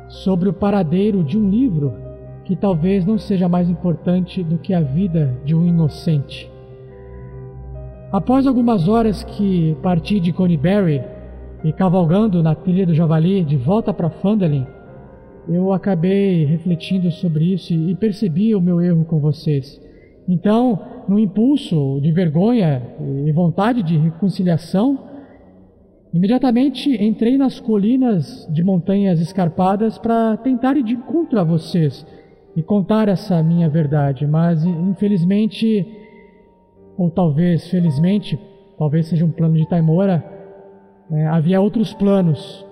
sobre 0.08 0.48
o 0.48 0.52
paradeiro 0.52 1.24
de 1.24 1.38
um 1.38 1.48
livro 1.48 1.94
que 2.44 2.56
talvez 2.56 3.06
não 3.06 3.18
seja 3.18 3.48
mais 3.48 3.68
importante 3.68 4.42
do 4.42 4.58
que 4.58 4.74
a 4.74 4.80
vida 4.80 5.38
de 5.44 5.54
um 5.54 5.66
inocente. 5.66 6.50
Após 8.10 8.46
algumas 8.46 8.88
horas 8.88 9.24
que 9.24 9.76
parti 9.82 10.20
de 10.20 10.32
Conyberry 10.32 11.02
e 11.64 11.72
cavalgando 11.72 12.42
na 12.42 12.54
trilha 12.54 12.84
do 12.84 12.94
Javali 12.94 13.44
de 13.44 13.56
volta 13.56 13.94
para 13.94 14.10
Phandalin, 14.10 14.66
eu 15.48 15.72
acabei 15.72 16.44
refletindo 16.44 17.10
sobre 17.10 17.52
isso 17.52 17.72
e 17.72 17.94
percebi 17.94 18.54
o 18.54 18.60
meu 18.60 18.80
erro 18.80 19.04
com 19.04 19.18
vocês. 19.18 19.80
Então, 20.28 20.78
no 21.08 21.18
impulso 21.18 22.00
de 22.00 22.12
vergonha 22.12 22.82
e 23.26 23.32
vontade 23.32 23.82
de 23.82 23.96
reconciliação, 23.96 24.98
imediatamente 26.14 26.90
entrei 27.02 27.36
nas 27.36 27.58
colinas 27.58 28.46
de 28.50 28.62
montanhas 28.62 29.20
escarpadas 29.20 29.98
para 29.98 30.36
tentar 30.36 30.76
ir 30.76 30.84
de 30.84 30.94
encontro 30.94 31.40
a 31.40 31.44
vocês 31.44 32.06
e 32.54 32.62
contar 32.62 33.08
essa 33.08 33.42
minha 33.42 33.68
verdade, 33.68 34.26
mas 34.26 34.64
infelizmente, 34.64 35.86
ou 36.96 37.10
talvez 37.10 37.68
felizmente, 37.68 38.38
talvez 38.78 39.06
seja 39.06 39.24
um 39.24 39.30
plano 39.30 39.56
de 39.56 39.66
Taimora, 39.68 40.22
é, 41.10 41.26
havia 41.26 41.60
outros 41.60 41.92
planos 41.94 42.64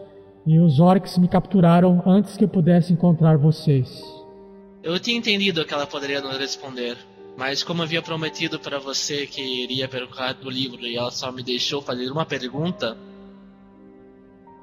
e 0.47 0.59
os 0.59 0.81
orcs 0.81 1.19
me 1.19 1.29
capturaram 1.29 2.03
antes 2.07 2.37
que 2.37 2.45
eu 2.45 2.49
pudesse 2.49 2.93
encontrar 2.93 3.37
vocês. 3.37 4.03
Eu 4.83 4.99
tinha 4.99 5.19
entendido 5.19 5.65
que 5.65 5.75
ela 5.75 5.87
poderia 5.87 6.21
nos 6.21 6.37
responder, 6.39 6.97
mas 7.37 7.63
como 7.63 7.83
havia 7.83 8.01
prometido 8.01 8.59
para 8.59 8.79
você 8.79 9.27
que 9.27 9.43
iria 9.43 9.89
perguntar 9.89 10.35
do 10.35 10.49
livro 10.49 10.81
e 10.87 10.97
ela 10.97 11.11
só 11.11 11.31
me 11.31 11.43
deixou 11.43 11.83
fazer 11.83 12.11
uma 12.11 12.25
pergunta, 12.25 12.97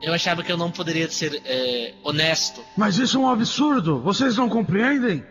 eu 0.02 0.14
achava 0.14 0.44
que 0.44 0.52
eu 0.52 0.58
não 0.58 0.72
poderia 0.72 1.10
ser 1.10 1.42
é, 1.46 1.94
honesto. 2.04 2.62
Mas 2.76 2.98
isso 2.98 3.18
é 3.18 3.20
um 3.20 3.30
absurdo! 3.30 4.00
Vocês 4.00 4.38
não 4.38 4.50
compreendem? 4.50 5.24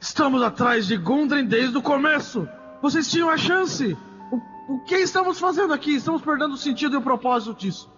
Estamos 0.00 0.42
atrás 0.42 0.86
de 0.86 0.96
Gundren 0.96 1.44
desde 1.44 1.76
o 1.76 1.82
começo! 1.82 2.48
Vocês 2.80 3.10
tinham 3.10 3.28
a 3.28 3.36
chance! 3.36 3.96
O, 4.30 4.74
o 4.74 4.84
que 4.84 4.96
estamos 4.96 5.38
fazendo 5.38 5.74
aqui? 5.74 5.94
Estamos 5.94 6.22
perdendo 6.22 6.54
o 6.54 6.58
sentido 6.58 6.94
e 6.94 6.98
o 6.98 7.02
propósito 7.02 7.54
disso. 7.54 7.91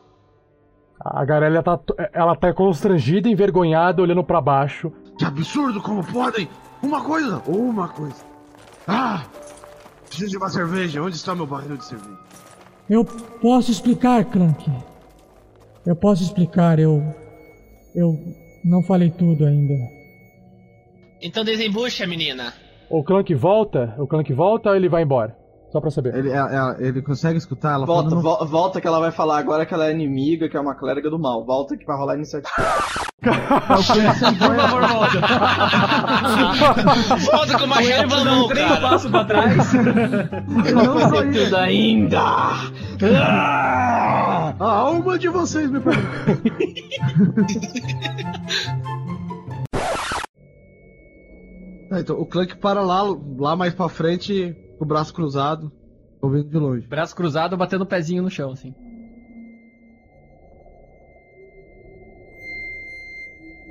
A 0.98 1.24
Garela 1.24 1.62
tá, 1.62 1.78
ela 2.12 2.36
tá 2.36 2.52
constrangida, 2.52 3.28
envergonhada, 3.28 4.00
olhando 4.00 4.24
para 4.24 4.40
baixo. 4.40 4.92
Que 5.18 5.24
absurdo! 5.24 5.80
Como 5.82 6.04
podem? 6.04 6.48
Uma 6.82 7.02
coisa! 7.02 7.42
Uma 7.46 7.88
coisa! 7.88 8.24
Ah! 8.86 9.24
Preciso 10.06 10.30
de 10.30 10.36
uma 10.36 10.48
cerveja. 10.48 11.02
Onde 11.02 11.16
está 11.16 11.34
meu 11.34 11.46
barril 11.46 11.76
de 11.76 11.84
cerveja? 11.84 12.18
Eu 12.88 13.04
posso 13.04 13.70
explicar, 13.70 14.24
Clank. 14.24 14.70
Eu 15.84 15.96
posso 15.96 16.22
explicar, 16.22 16.78
eu. 16.78 17.02
Eu 17.94 18.18
não 18.64 18.82
falei 18.82 19.10
tudo 19.10 19.44
ainda. 19.44 19.74
Então 21.20 21.44
desembucha, 21.44 22.06
menina. 22.06 22.52
O 22.88 23.02
Clank 23.02 23.34
volta? 23.34 23.94
O 23.98 24.06
Clank 24.06 24.32
volta 24.32 24.70
ou 24.70 24.76
ele 24.76 24.88
vai 24.88 25.02
embora? 25.02 25.36
Só 25.74 25.80
pra 25.80 25.90
saber. 25.90 26.14
Ele, 26.14 26.30
ela- 26.30 26.76
ele 26.78 27.02
consegue 27.02 27.36
escutar 27.36 27.72
ela 27.72 27.84
Volta, 27.84 28.10
falando. 28.10 28.22
vo- 28.22 28.46
volta 28.46 28.80
que 28.80 28.86
ela 28.86 29.00
vai 29.00 29.10
falar 29.10 29.38
agora 29.38 29.66
que 29.66 29.74
ela 29.74 29.88
é 29.88 29.90
inimiga, 29.90 30.48
que 30.48 30.56
é 30.56 30.60
uma 30.60 30.76
clériga 30.76 31.10
do 31.10 31.18
mal. 31.18 31.44
Volta 31.44 31.76
que 31.76 31.84
vai 31.84 31.96
rolar 31.96 32.12
a 32.12 32.16
iniciativa. 32.16 32.54
Por 33.20 33.82
favor, 33.82 34.86
volta. 34.86 35.20
Volta 37.32 37.58
com 37.58 37.64
o 37.64 37.68
machado 37.68 38.24
na 38.24 38.36
mão, 38.36 38.46
Três 38.46 38.68
cara. 38.68 38.80
passos 38.82 39.10
pra 39.10 39.24
trás. 39.24 39.74
Eu 39.74 40.74
não 40.76 40.84
vou 40.84 41.00
fazer 41.00 41.32
tudo 41.44 41.56
ainda! 41.56 42.20
A 44.60 44.60
alma 44.60 45.18
de 45.18 45.28
vocês 45.28 45.68
me 45.68 45.80
pergunta. 45.80 46.04
É, 51.90 52.00
então, 52.00 52.18
o 52.18 52.26
Clank 52.26 52.56
para 52.56 52.80
lá, 52.82 53.02
lá 53.38 53.54
mais 53.54 53.74
pra 53.74 53.88
frente, 53.88 54.56
o 54.84 54.86
braço 54.86 55.12
cruzado, 55.12 55.72
ouvindo 56.20 56.48
de 56.48 56.58
longe. 56.58 56.86
Braço 56.86 57.16
cruzado, 57.16 57.56
batendo 57.56 57.82
o 57.82 57.86
pezinho 57.86 58.22
no 58.22 58.30
chão, 58.30 58.52
assim. 58.52 58.74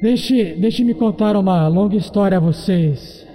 Deixe, 0.01 0.55
deixe-me 0.55 0.93
contar 0.93 1.37
uma 1.37 1.67
longa 1.67 1.95
história 1.95 2.37
a 2.37 2.41
vocês. 2.41 3.25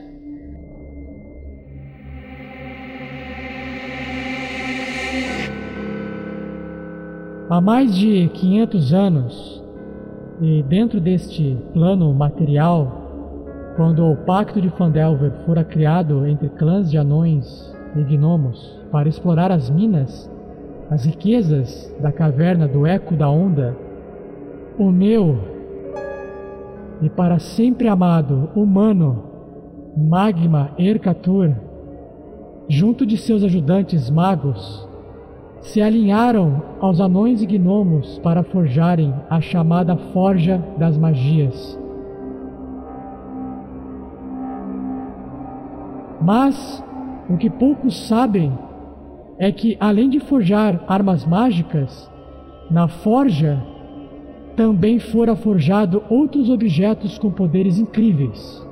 Há 7.49 7.61
mais 7.63 7.97
de 7.97 8.29
500 8.29 8.93
anos, 8.93 9.65
e 10.43 10.63
dentro 10.65 11.01
deste 11.01 11.57
plano 11.73 12.13
material, 12.13 12.98
quando 13.79 14.11
o 14.11 14.17
Pacto 14.17 14.61
de 14.61 14.71
Fandelver 14.71 15.31
fora 15.47 15.63
criado 15.63 16.27
entre 16.27 16.49
clãs 16.49 16.91
de 16.91 16.99
anões 16.99 17.73
e 17.95 18.03
gnomos 18.03 18.77
para 18.91 19.09
explorar 19.09 19.53
as 19.53 19.71
minas, 19.71 20.29
as 20.91 21.05
riquezas 21.05 21.89
da 22.01 22.11
caverna 22.11 22.67
do 22.67 22.85
Eco 22.85 23.15
da 23.15 23.31
Onda, 23.31 23.77
o 24.77 24.91
meu 24.91 25.39
e 27.01 27.09
para 27.09 27.39
sempre 27.39 27.87
amado 27.87 28.51
humano 28.53 29.23
Magma 29.97 30.73
Ercatur, 30.77 31.55
junto 32.69 33.07
de 33.07 33.17
seus 33.17 33.45
ajudantes 33.45 34.11
magos, 34.11 34.89
se 35.61 35.81
alinharam 35.81 36.63
aos 36.81 37.01
anões 37.01 37.43
e 37.43 37.47
gnomos 37.47 38.19
para 38.25 38.43
forjarem 38.43 39.15
a 39.31 39.41
chamada 39.41 39.97
Forja 39.97 40.61
das 40.77 40.99
Magias. 40.99 41.79
Mas 46.21 46.85
o 47.29 47.37
que 47.37 47.49
poucos 47.49 48.07
sabem 48.07 48.53
é 49.39 49.53
que, 49.53 49.77
além 49.79 50.09
de 50.09 50.19
forjar 50.19 50.83
armas 50.89 51.25
mágicas, 51.25 52.11
na 52.71 52.89
forja 52.89 53.63
também 54.57 54.99
fora 54.99 55.37
forjado 55.37 56.03
outros 56.11 56.51
objetos 56.51 57.17
com 57.19 57.31
poderes 57.31 57.79
incríveis. 57.79 58.67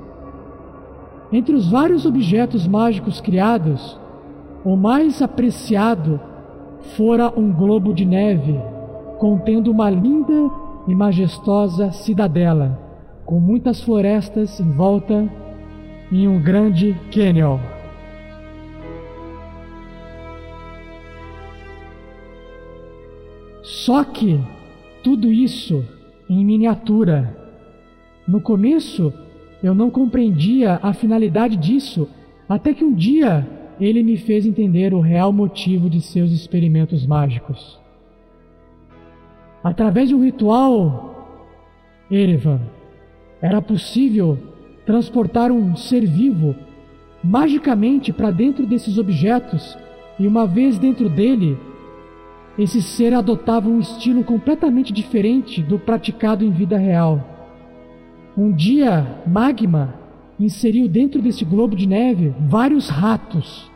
Entre 1.33 1.55
os 1.55 1.71
vários 1.71 2.05
objetos 2.05 2.67
mágicos 2.67 3.21
criados, 3.21 3.99
o 4.65 4.77
mais 4.77 5.23
apreciado 5.23 6.21
fora 6.97 7.33
um 7.37 7.53
globo 7.53 7.95
de 7.95 8.05
neve 8.05 8.59
contendo 9.19 9.71
uma 9.71 9.89
linda 9.89 10.51
e 10.87 10.95
majestosa 10.95 11.91
cidadela, 11.91 12.79
com 13.25 13.41
muitas 13.41 13.81
florestas 13.81 14.61
em 14.61 14.71
volta 14.73 15.29
e 16.11 16.27
um 16.27 16.41
grande 16.41 16.97
canyon. 17.13 17.59
Só 23.63 24.05
que 24.05 24.41
tudo 25.03 25.31
isso 25.33 25.85
em 26.29 26.45
miniatura. 26.45 27.37
No 28.27 28.41
começo, 28.41 29.13
eu 29.63 29.75
não 29.75 29.91
compreendia 29.91 30.81
a 30.83 30.93
finalidade 30.93 31.57
disso, 31.57 32.09
até 32.49 32.75
que 32.75 32.85
um 32.85 32.93
dia 32.93 33.47
ele 33.81 34.03
me 34.03 34.17
fez 34.17 34.47
entender 34.47 34.95
o 34.95 35.01
real 35.01 35.33
motivo 35.33 35.89
de 35.89 36.01
seus 36.01 36.33
experimentos 36.33 37.07
mágicos. 37.07 37.79
Através 39.63 40.09
de 40.09 40.15
um 40.15 40.25
ritual, 40.25 41.45
Erevan, 42.11 42.61
era 43.41 43.61
possível 43.61 44.39
transportar 44.87 45.51
um 45.51 45.77
ser 45.77 46.07
vivo 46.07 46.55
magicamente 47.23 48.13
para 48.13 48.31
dentro 48.31 48.65
desses 48.65 48.97
objetos 48.97 49.77
e, 50.19 50.27
uma 50.27 50.47
vez 50.47 50.79
dentro 50.79 51.09
dele, 51.09 51.59
esse 52.57 52.81
ser 52.81 53.13
adotava 53.13 53.69
um 53.69 53.81
estilo 53.81 54.25
completamente 54.25 54.93
diferente 54.93 55.61
do 55.61 55.79
praticado 55.79 56.45
em 56.45 56.51
vida 56.51 56.79
real. 56.79 57.21
Um 58.39 58.53
dia, 58.53 59.07
Magma 59.27 59.95
inseriu 60.39 60.89
dentro 60.89 61.21
desse 61.21 61.45
globo 61.45 61.75
de 61.75 61.87
neve 61.87 62.33
vários 62.49 62.89
ratos. 62.89 63.71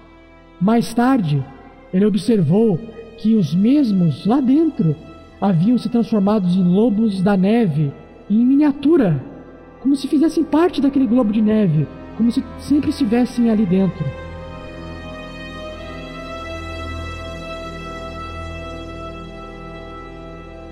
Mais 0.61 0.95
tarde, 0.95 1.45
ele 1.93 2.05
observou 2.05 2.79
que 3.19 3.35
os 3.35 3.55
mesmos 3.55 4.25
lá 4.27 4.41
dentro 4.41 4.95
haviam 5.41 5.77
se 5.77 5.89
transformado 5.89 6.47
em 6.47 6.63
lobos 6.63 7.23
da 7.23 7.37
neve 7.37 7.93
em 8.29 8.45
miniatura, 8.45 9.23
como 9.83 9.97
se 9.97 10.07
fizessem 10.09 10.45
parte 10.45 10.81
daquele 10.81 11.07
globo 11.07 11.33
de 11.33 11.41
neve, 11.41 11.87
como 12.17 12.31
se 12.31 12.45
sempre 12.59 12.91
estivessem 12.91 13.51
ali 13.51 13.65
dentro. 13.65 14.05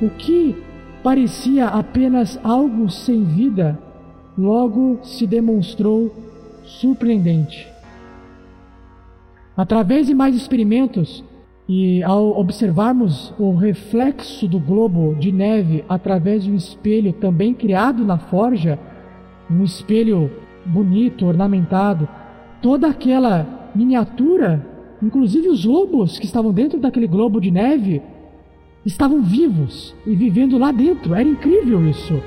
O 0.00 0.10
que 0.10 0.56
parecia 1.02 1.66
apenas 1.66 2.38
algo 2.44 2.88
sem 2.90 3.24
vida, 3.24 3.78
logo 4.36 5.00
se 5.02 5.26
demonstrou 5.26 6.14
surpreendente. 6.64 7.66
Através 9.56 10.06
de 10.06 10.14
mais 10.14 10.36
experimentos, 10.36 11.24
E 11.68 12.02
ao 12.02 12.40
observarmos 12.40 13.34
o 13.38 13.54
reflexo 13.54 14.48
do 14.48 14.58
globo 14.58 15.14
de 15.16 15.30
neve 15.30 15.84
através 15.86 16.44
de 16.44 16.50
um 16.50 16.56
espelho 16.56 17.12
também 17.12 17.52
criado 17.52 18.06
na 18.06 18.16
forja, 18.16 18.78
um 19.50 19.64
espelho 19.64 20.30
bonito, 20.64 21.26
ornamentado, 21.26 22.08
toda 22.60 22.88
aquela 22.88 23.70
miniatura, 23.74 24.66
inclusive 25.02 25.48
os 25.48 25.64
lobos 25.64 26.18
que 26.18 26.26
estavam 26.26 26.52
dentro 26.52 26.78
daquele 26.78 27.06
globo 27.06 27.40
de 27.40 27.50
neve, 27.50 28.02
estavam 28.84 29.22
vivos 29.22 29.94
e 30.06 30.14
vivendo 30.14 30.58
lá 30.58 30.72
dentro. 30.72 31.14
Era 31.14 31.28
incrível 31.28 31.88
isso. 31.88 32.20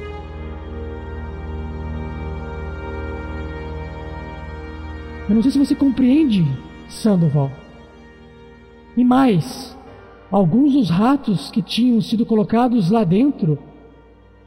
Eu 5.30 5.36
não 5.36 5.42
sei 5.42 5.52
se 5.52 5.60
você 5.60 5.76
compreende, 5.76 6.46
Sandoval. 6.90 7.52
E 8.98 9.04
mais, 9.04 9.78
alguns 10.30 10.74
dos 10.74 10.90
ratos 10.90 11.50
que 11.50 11.62
tinham 11.62 12.02
sido 12.02 12.26
colocados 12.26 12.92
lá 12.92 13.04
dentro, 13.04 13.58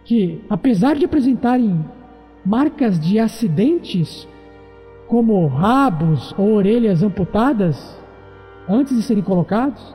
que 0.05 0.41
apesar 0.51 0.97
de 0.97 1.07
apresentarem 1.07 1.83
marcas 2.45 3.01
de 3.01 3.19
acidentes, 3.19 4.29
como 5.09 5.47
rabos 5.47 6.35
ou 6.37 6.55
orelhas 6.55 7.03
amputadas, 7.03 7.99
antes 8.69 8.97
de 8.97 9.03
serem 9.03 9.23
colocados, 9.23 9.95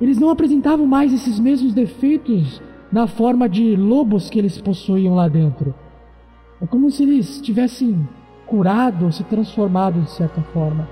eles 0.00 0.18
não 0.18 0.30
apresentavam 0.30 0.86
mais 0.86 1.12
esses 1.12 1.38
mesmos 1.38 1.74
defeitos 1.74 2.60
na 2.90 3.06
forma 3.06 3.48
de 3.48 3.76
lobos 3.76 4.28
que 4.28 4.38
eles 4.38 4.60
possuíam 4.60 5.14
lá 5.14 5.28
dentro. 5.28 5.74
É 6.60 6.66
como 6.66 6.90
se 6.90 7.02
eles 7.02 7.40
tivessem 7.40 8.08
curado 8.46 9.10
se 9.10 9.24
transformado 9.24 10.00
de 10.00 10.10
certa 10.10 10.40
forma. 10.52 10.88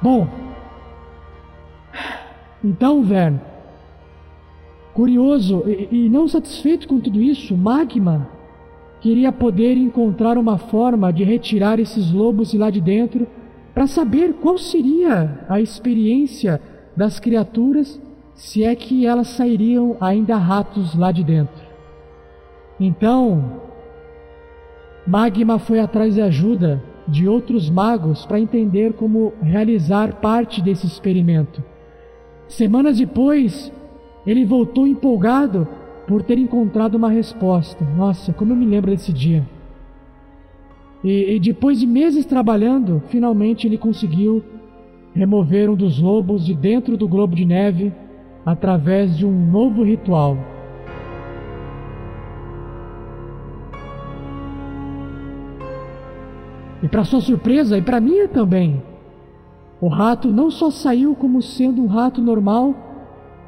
Bom, 0.00 0.45
então, 2.66 3.02
Vern, 3.04 3.40
curioso 4.92 5.62
e, 5.66 6.06
e 6.06 6.08
não 6.08 6.26
satisfeito 6.26 6.88
com 6.88 6.98
tudo 6.98 7.22
isso, 7.22 7.56
Magma 7.56 8.28
queria 9.00 9.30
poder 9.30 9.76
encontrar 9.76 10.36
uma 10.36 10.58
forma 10.58 11.12
de 11.12 11.22
retirar 11.22 11.78
esses 11.78 12.10
lobos 12.10 12.50
de 12.50 12.58
lá 12.58 12.70
de 12.70 12.80
dentro 12.80 13.24
para 13.72 13.86
saber 13.86 14.34
qual 14.42 14.58
seria 14.58 15.44
a 15.48 15.60
experiência 15.60 16.60
das 16.96 17.20
criaturas 17.20 18.00
se 18.34 18.64
é 18.64 18.74
que 18.74 19.06
elas 19.06 19.28
sairiam 19.28 19.96
ainda 20.00 20.36
ratos 20.36 20.96
lá 20.96 21.12
de 21.12 21.22
dentro. 21.22 21.64
Então, 22.80 23.60
Magma 25.06 25.60
foi 25.60 25.78
atrás 25.78 26.14
de 26.14 26.20
ajuda 26.20 26.82
de 27.06 27.28
outros 27.28 27.70
magos 27.70 28.26
para 28.26 28.40
entender 28.40 28.94
como 28.94 29.32
realizar 29.40 30.14
parte 30.14 30.60
desse 30.60 30.84
experimento. 30.84 31.62
Semanas 32.48 32.98
depois, 32.98 33.72
ele 34.26 34.44
voltou 34.44 34.86
empolgado 34.86 35.66
por 36.06 36.22
ter 36.22 36.38
encontrado 36.38 36.94
uma 36.94 37.10
resposta. 37.10 37.84
Nossa, 37.96 38.32
como 38.32 38.52
eu 38.52 38.56
me 38.56 38.66
lembro 38.66 38.90
desse 38.90 39.12
dia. 39.12 39.44
E, 41.02 41.34
e 41.34 41.40
depois 41.40 41.80
de 41.80 41.86
meses 41.86 42.24
trabalhando, 42.24 43.02
finalmente 43.08 43.66
ele 43.66 43.76
conseguiu 43.76 44.42
remover 45.14 45.70
um 45.70 45.74
dos 45.74 45.98
lobos 45.98 46.44
de 46.44 46.54
dentro 46.54 46.96
do 46.96 47.08
globo 47.08 47.34
de 47.34 47.44
neve 47.44 47.92
através 48.44 49.16
de 49.16 49.26
um 49.26 49.50
novo 49.50 49.82
ritual. 49.82 50.36
E 56.82 56.88
para 56.88 57.04
sua 57.04 57.20
surpresa, 57.20 57.76
e 57.76 57.82
para 57.82 58.00
minha 58.00 58.28
também, 58.28 58.82
o 59.86 59.88
rato 59.88 60.32
não 60.32 60.50
só 60.50 60.68
saiu 60.68 61.14
como 61.14 61.40
sendo 61.40 61.80
um 61.80 61.86
rato 61.86 62.20
normal, 62.20 62.74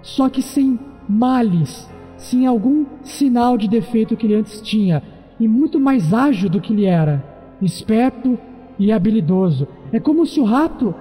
só 0.00 0.28
que 0.28 0.40
sem 0.40 0.78
males, 1.08 1.90
sem 2.16 2.46
algum 2.46 2.86
sinal 3.02 3.58
de 3.58 3.66
defeito 3.66 4.16
que 4.16 4.24
ele 4.24 4.36
antes 4.36 4.60
tinha, 4.60 5.02
e 5.40 5.48
muito 5.48 5.80
mais 5.80 6.14
ágil 6.14 6.48
do 6.48 6.60
que 6.60 6.72
ele 6.72 6.84
era, 6.84 7.24
esperto 7.60 8.38
e 8.78 8.92
habilidoso. 8.92 9.66
É 9.92 9.98
como 9.98 10.24
se 10.24 10.38
o 10.38 10.44
rato 10.44 10.94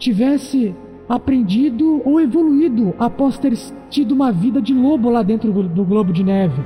tivesse 0.00 0.74
aprendido 1.08 2.02
ou 2.04 2.20
evoluído 2.20 2.92
após 2.98 3.38
ter 3.38 3.56
tido 3.88 4.16
uma 4.16 4.32
vida 4.32 4.60
de 4.60 4.74
lobo 4.74 5.08
lá 5.10 5.22
dentro 5.22 5.52
do 5.52 5.84
globo 5.84 6.12
de 6.12 6.24
neve. 6.24 6.60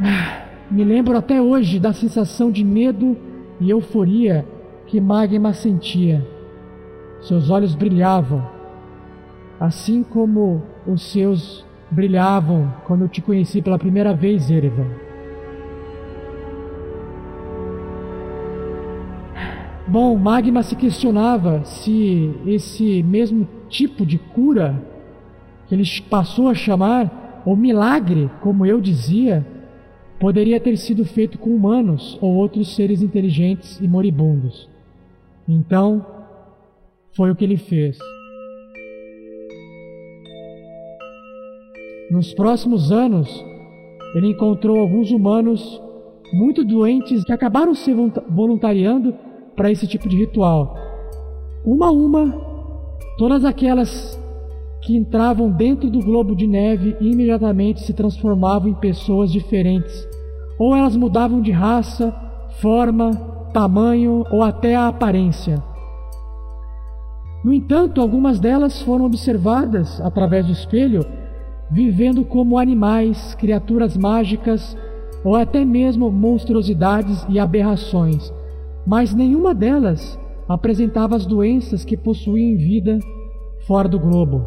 Ah. 0.00 0.44
Me 0.70 0.84
lembro 0.84 1.16
até 1.16 1.42
hoje 1.42 1.80
da 1.80 1.92
sensação 1.92 2.52
de 2.52 2.64
medo 2.64 3.16
e 3.60 3.70
euforia 3.70 4.46
que 4.86 5.00
Magma 5.00 5.52
sentia. 5.52 6.26
Seus 7.20 7.50
olhos 7.50 7.74
brilhavam, 7.74 8.46
assim 9.58 10.02
como 10.02 10.62
os 10.86 11.02
seus 11.10 11.64
brilhavam 11.90 12.72
quando 12.84 13.02
eu 13.02 13.08
te 13.08 13.20
conheci 13.20 13.62
pela 13.62 13.78
primeira 13.78 14.14
vez, 14.14 14.50
Erevan. 14.50 14.86
Bom, 19.88 20.16
Magma 20.16 20.62
se 20.62 20.74
questionava 20.74 21.64
se 21.64 22.34
esse 22.44 23.02
mesmo 23.04 23.46
tipo 23.68 24.04
de 24.04 24.18
cura 24.18 24.82
que 25.68 25.74
ele 25.74 25.84
passou 26.08 26.48
a 26.48 26.54
chamar, 26.54 27.42
ou 27.44 27.56
milagre, 27.56 28.28
como 28.40 28.66
eu 28.66 28.80
dizia, 28.80 29.46
poderia 30.18 30.58
ter 30.58 30.76
sido 30.76 31.04
feito 31.04 31.38
com 31.38 31.50
humanos 31.50 32.18
ou 32.20 32.34
outros 32.34 32.74
seres 32.74 33.02
inteligentes 33.02 33.78
e 33.80 33.86
moribundos. 33.86 34.68
Então, 35.48 36.04
foi 37.16 37.30
o 37.30 37.36
que 37.36 37.44
ele 37.44 37.56
fez. 37.56 37.98
Nos 42.10 42.32
próximos 42.34 42.92
anos, 42.92 43.44
ele 44.14 44.28
encontrou 44.28 44.78
alguns 44.78 45.10
humanos 45.10 45.82
muito 46.32 46.64
doentes 46.64 47.24
que 47.24 47.32
acabaram 47.32 47.74
se 47.74 47.92
voluntariando 48.28 49.14
para 49.54 49.70
esse 49.70 49.86
tipo 49.86 50.08
de 50.08 50.16
ritual. 50.16 50.76
Uma 51.64 51.88
a 51.88 51.92
uma, 51.92 52.32
todas 53.18 53.44
aquelas 53.44 54.20
que 54.82 54.96
entravam 54.96 55.50
dentro 55.50 55.90
do 55.90 56.00
globo 56.00 56.36
de 56.36 56.46
neve 56.46 56.96
imediatamente 57.00 57.80
se 57.80 57.92
transformavam 57.92 58.68
em 58.68 58.74
pessoas 58.74 59.32
diferentes. 59.32 60.06
Ou 60.58 60.76
elas 60.76 60.94
mudavam 60.94 61.40
de 61.40 61.50
raça, 61.50 62.14
forma, 62.60 63.35
tamanho 63.56 64.22
ou 64.30 64.42
até 64.42 64.76
a 64.76 64.86
aparência. 64.86 65.64
No 67.42 67.54
entanto, 67.54 68.02
algumas 68.02 68.38
delas 68.38 68.82
foram 68.82 69.06
observadas 69.06 69.98
através 70.02 70.44
do 70.44 70.52
espelho, 70.52 71.02
vivendo 71.70 72.22
como 72.22 72.58
animais, 72.58 73.34
criaturas 73.34 73.96
mágicas 73.96 74.76
ou 75.24 75.34
até 75.34 75.64
mesmo 75.64 76.10
monstruosidades 76.10 77.24
e 77.30 77.38
aberrações, 77.38 78.30
mas 78.86 79.14
nenhuma 79.14 79.54
delas 79.54 80.20
apresentava 80.46 81.16
as 81.16 81.24
doenças 81.24 81.82
que 81.82 81.96
possuíam 81.96 82.58
vida 82.58 82.98
fora 83.66 83.88
do 83.88 83.98
globo. 83.98 84.44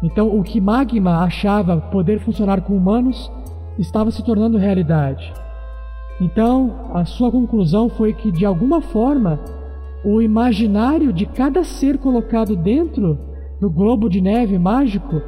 Então, 0.00 0.28
o 0.38 0.44
que 0.44 0.60
Magma 0.60 1.24
achava 1.24 1.78
poder 1.78 2.20
funcionar 2.20 2.60
com 2.60 2.76
humanos 2.76 3.30
estava 3.78 4.10
se 4.10 4.24
tornando 4.24 4.58
realidade. 4.58 5.32
Então, 6.20 6.90
a 6.92 7.04
sua 7.04 7.30
conclusão 7.30 7.88
foi 7.88 8.12
que, 8.12 8.30
de 8.30 8.44
alguma 8.44 8.80
forma, 8.80 9.40
o 10.04 10.20
imaginário 10.20 11.12
de 11.12 11.26
cada 11.26 11.64
ser 11.64 11.98
colocado 11.98 12.54
dentro 12.56 13.18
do 13.60 13.70
globo 13.70 14.08
de 14.08 14.20
neve 14.20 14.58
mágico 14.58 15.20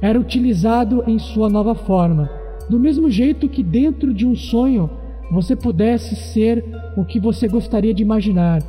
era 0.00 0.18
utilizado 0.18 1.04
em 1.06 1.18
sua 1.18 1.48
nova 1.48 1.74
forma. 1.74 2.28
Do 2.68 2.78
mesmo 2.78 3.10
jeito 3.10 3.48
que, 3.48 3.62
dentro 3.62 4.12
de 4.12 4.26
um 4.26 4.34
sonho, 4.34 4.90
você 5.30 5.54
pudesse 5.54 6.16
ser 6.16 6.64
o 6.96 7.04
que 7.04 7.20
você 7.20 7.48
gostaria 7.48 7.94
de 7.94 8.02
imaginar. 8.02 8.60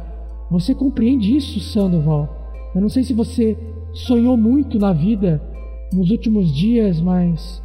Você 0.49 0.73
compreende 0.73 1.35
isso, 1.35 1.59
Sandoval? 1.59 2.29
Eu 2.73 2.81
não 2.81 2.89
sei 2.89 3.03
se 3.03 3.13
você 3.13 3.57
sonhou 3.93 4.37
muito 4.37 4.77
na 4.77 4.93
vida 4.93 5.41
nos 5.93 6.11
últimos 6.11 6.53
dias, 6.53 6.99
mas 6.99 7.63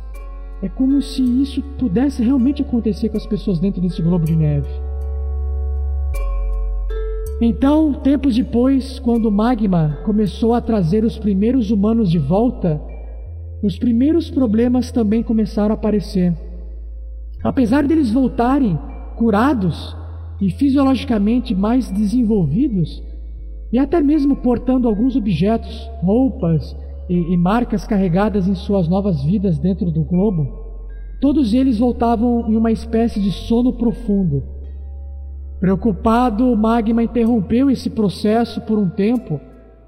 é 0.63 0.69
como 0.69 1.01
se 1.01 1.23
isso 1.23 1.63
pudesse 1.79 2.23
realmente 2.23 2.63
acontecer 2.63 3.09
com 3.09 3.17
as 3.17 3.27
pessoas 3.27 3.59
dentro 3.59 3.81
desse 3.81 4.03
globo 4.03 4.27
de 4.27 4.37
neve. 4.37 4.69
Então, 7.41 7.95
tempos 7.95 8.37
depois, 8.37 8.99
quando 8.99 9.27
o 9.27 9.33
magma 9.33 9.99
começou 10.05 10.53
a 10.53 10.61
trazer 10.61 11.05
os 11.05 11.19
primeiros 11.19 11.71
humanos 11.71 12.11
de 12.11 12.19
volta, 12.19 12.79
os 13.63 13.79
primeiros 13.79 14.31
problemas 14.31 14.93
também 14.93 15.23
começaram 15.23 15.71
a 15.71 15.75
aparecer. 15.75 16.35
Apesar 17.43 17.87
deles 17.87 18.13
voltarem 18.13 18.79
curados 19.17 19.97
e 20.39 20.51
fisiologicamente 20.51 21.55
mais 21.55 21.91
desenvolvidos, 21.91 23.03
e 23.73 23.79
até 23.79 24.01
mesmo 24.03 24.37
portando 24.37 24.87
alguns 24.87 25.17
objetos, 25.17 25.91
roupas 26.03 26.77
e, 27.11 27.35
e 27.35 27.37
marcas 27.37 27.85
carregadas 27.85 28.47
em 28.47 28.55
suas 28.55 28.87
novas 28.87 29.25
vidas 29.25 29.59
dentro 29.59 29.91
do 29.91 30.05
globo, 30.05 30.47
todos 31.21 31.53
eles 31.53 31.81
voltavam 31.81 32.49
em 32.49 32.57
uma 32.57 32.71
espécie 32.71 33.21
de 33.21 33.33
sono 33.33 33.73
profundo. 33.73 34.45
Preocupado, 35.59 36.47
o 36.47 36.57
Magma 36.57 37.03
interrompeu 37.03 37.69
esse 37.69 37.91
processo 37.91 38.61
por 38.61 38.79
um 38.79 38.89
tempo 38.89 39.41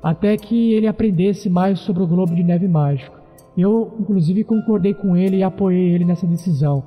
até 0.02 0.36
que 0.36 0.72
ele 0.72 0.88
aprendesse 0.88 1.48
mais 1.48 1.78
sobre 1.78 2.02
o 2.02 2.08
globo 2.08 2.34
de 2.34 2.42
neve 2.42 2.66
mágico. 2.66 3.16
Eu, 3.56 3.94
inclusive, 4.00 4.42
concordei 4.42 4.92
com 4.92 5.16
ele 5.16 5.36
e 5.36 5.42
apoiei 5.44 5.94
ele 5.94 6.04
nessa 6.04 6.26
decisão. 6.26 6.82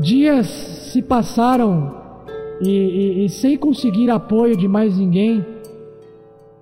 Dias 0.00 0.46
se 0.46 1.02
passaram 1.02 2.07
e, 2.60 2.68
e, 2.68 3.24
e, 3.24 3.28
sem 3.28 3.56
conseguir 3.56 4.10
apoio 4.10 4.56
de 4.56 4.66
mais 4.66 4.98
ninguém, 4.98 5.44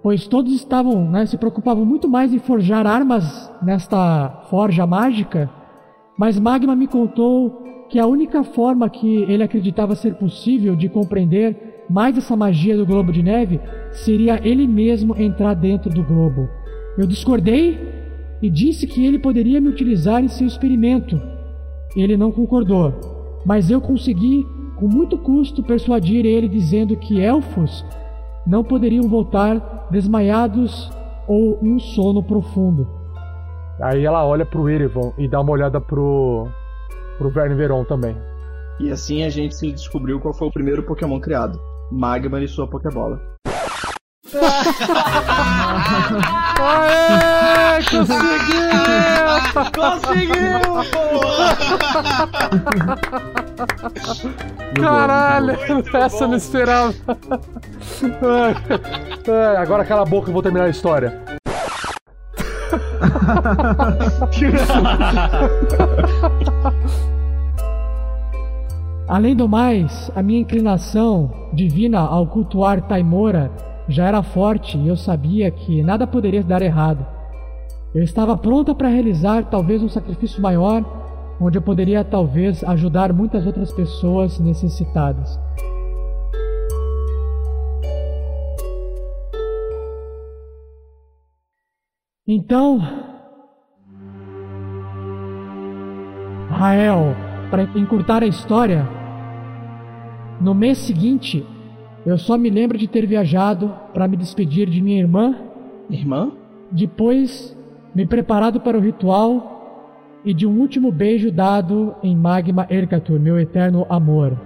pois 0.03 0.27
todos 0.27 0.53
estavam, 0.53 1.11
né, 1.11 1.27
se 1.27 1.37
preocupavam 1.37 1.85
muito 1.85 2.09
mais 2.09 2.33
em 2.33 2.39
forjar 2.39 2.87
armas 2.87 3.51
nesta 3.63 4.45
forja 4.51 4.87
mágica, 4.87 5.51
mas 6.19 6.39
Magma 6.39 6.77
me 6.77 6.87
contou 6.87 7.63
que 7.89 7.99
a 7.99 8.07
única 8.07 8.43
forma 8.43 8.89
que 8.89 9.23
ele 9.25 9.43
acreditava 9.43 9.95
ser 9.95 10.15
possível 10.15 10.75
de 10.75 10.89
compreender 10.89 11.85
mais 11.89 12.19
essa 12.19 12.37
magia 12.37 12.77
do 12.77 12.87
globo 12.87 13.13
de 13.13 13.23
neve 13.23 13.61
seria 13.93 14.41
ele 14.47 14.67
mesmo 14.67 15.17
entrar 15.17 15.55
dentro 15.55 15.91
do 15.91 16.03
globo. 16.03 16.49
Eu 16.99 17.07
discordei 17.07 17.79
e 18.43 18.51
disse 18.51 18.87
que 18.87 19.05
ele 19.05 19.19
poderia 19.19 19.61
me 19.61 19.69
utilizar 19.69 20.23
em 20.23 20.29
seu 20.29 20.47
experimento. 20.47 21.21
Ele 21.97 22.17
não 22.17 22.33
concordou, 22.33 22.95
mas 23.45 23.71
eu 23.71 23.81
consegui, 23.81 24.45
com 24.77 24.87
muito 24.87 25.19
custo, 25.19 25.63
persuadir 25.63 26.25
ele 26.25 26.49
dizendo 26.49 26.97
que 26.97 27.21
elfos 27.21 27.85
não 28.47 28.63
poderiam 28.63 29.09
voltar 29.09 29.89
desmaiados 29.91 30.91
ou 31.27 31.59
em 31.63 31.75
um 31.75 31.79
sono 31.79 32.23
profundo. 32.23 32.87
Aí 33.81 34.05
ela 34.05 34.25
olha 34.25 34.47
pro 34.47 34.69
Erevan 34.69 35.13
e 35.19 35.29
dá 35.29 35.41
uma 35.41 35.53
olhada 35.53 35.81
pro 35.81 36.49
pro 37.19 37.31
Verne 37.31 37.55
Veron 37.55 37.85
também. 37.85 38.17
E 38.79 38.91
assim 38.91 39.23
a 39.25 39.31
gente 39.31 39.55
se 39.55 39.73
descobriu 39.73 40.21
qual 40.21 40.35
foi 40.35 40.49
o 40.49 40.53
primeiro 40.53 40.83
Pokémon 40.83 41.19
criado. 41.19 41.59
Magma 41.91 42.43
e 42.43 42.49
sua 42.49 42.67
Pokébola. 42.67 43.21
Aê, 46.61 47.79
conseguiu! 47.91 48.67
Conseguiu! 49.73 50.59
Caralho, 54.81 55.57
essa 55.95 56.25
eu 56.25 56.29
não 56.29 56.37
esperava. 56.37 56.93
Ai, 59.29 59.57
agora 59.57 59.85
cala 59.85 60.03
a 60.03 60.07
boca 60.07 60.29
e 60.31 60.33
vou 60.33 60.43
terminar 60.43 60.65
a 60.65 60.71
história. 60.71 61.23
Além 69.09 69.37
do 69.37 69.49
mais, 69.49 70.11
a 70.17 70.23
minha 70.23 70.41
inclinação 70.41 71.49
divina 71.53 72.01
ao 72.01 72.27
cultuar 72.27 72.83
Taimora 72.83 73.53
já 73.89 74.07
era 74.07 74.23
forte 74.23 74.77
e 74.77 74.89
eu 74.89 74.97
sabia 74.97 75.51
que 75.51 75.83
nada 75.83 76.07
poderia 76.07 76.43
dar 76.43 76.63
errado. 76.63 77.07
Eu 77.95 78.03
estava 78.03 78.37
pronta 78.37 78.75
para 78.75 78.89
realizar 78.89 79.45
talvez 79.45 79.83
um 79.83 79.89
sacrifício 79.89 80.43
maior, 80.43 80.85
onde 81.41 81.57
eu 81.57 81.63
poderia 81.63 82.05
talvez 82.05 82.63
ajudar 82.65 83.13
muitas 83.13 83.47
outras 83.47 83.73
pessoas 83.73 84.39
necessitadas. 84.39 85.39
Então, 92.29 92.81
Rael, 96.51 97.15
para 97.51 97.63
encurtar 97.79 98.23
a 98.23 98.27
história, 98.27 98.85
no 100.41 100.55
mês 100.55 100.79
seguinte, 100.79 101.47
eu 102.07 102.17
só 102.17 102.39
me 102.39 102.49
lembro 102.49 102.79
de 102.79 102.87
ter 102.87 103.05
viajado 103.05 103.75
para 103.93 104.07
me 104.07 104.17
despedir 104.17 104.71
de 104.71 104.81
minha 104.81 104.97
irmã. 104.97 105.35
Irmã? 105.91 106.31
Depois, 106.71 107.57
me 107.93 108.07
preparado 108.07 108.61
para 108.61 108.79
o 108.79 108.81
ritual 108.81 110.21
e 110.25 110.33
de 110.33 110.47
um 110.47 110.61
último 110.61 110.93
beijo 110.93 111.33
dado 111.33 111.97
em 112.05 112.15
Magma 112.15 112.65
Ercatur, 112.71 113.19
meu 113.19 113.41
eterno 113.41 113.85
amor. 113.89 114.41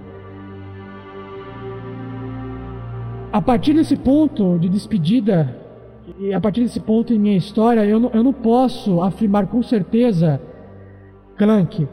A 3.31 3.41
partir 3.41 3.75
desse 3.75 3.95
ponto 3.95 4.57
de 4.57 4.67
despedida, 4.67 5.55
e 6.19 6.33
a 6.33 6.41
partir 6.41 6.61
desse 6.61 6.79
ponto 6.79 7.13
em 7.13 7.19
minha 7.19 7.37
história, 7.37 7.85
eu 7.85 7.99
não, 7.99 8.09
eu 8.09 8.23
não 8.23 8.33
posso 8.33 9.01
afirmar 9.03 9.45
com 9.45 9.61
certeza, 9.61 10.41
Clank, 11.37 11.87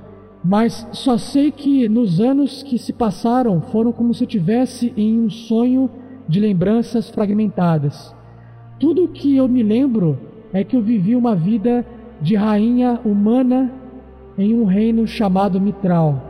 mas 0.44 0.86
só 0.92 1.18
sei 1.18 1.50
que 1.50 1.88
nos 1.88 2.20
anos 2.20 2.62
que 2.62 2.78
se 2.78 2.92
passaram 2.92 3.60
foram 3.60 3.92
como 3.92 4.14
se 4.14 4.24
eu 4.24 4.28
tivesse 4.28 4.92
em 4.96 5.18
um 5.20 5.28
sonho 5.28 5.90
de 6.28 6.38
lembranças 6.40 7.10
fragmentadas. 7.10 8.14
Tudo 8.78 9.04
o 9.04 9.08
que 9.08 9.36
eu 9.36 9.48
me 9.48 9.62
lembro 9.62 10.18
é 10.52 10.62
que 10.62 10.76
eu 10.76 10.82
vivi 10.82 11.16
uma 11.16 11.34
vida 11.34 11.84
de 12.20 12.36
rainha 12.36 13.00
humana 13.04 13.72
em 14.36 14.54
um 14.54 14.64
reino 14.64 15.06
chamado 15.06 15.60
Mitral. 15.60 16.22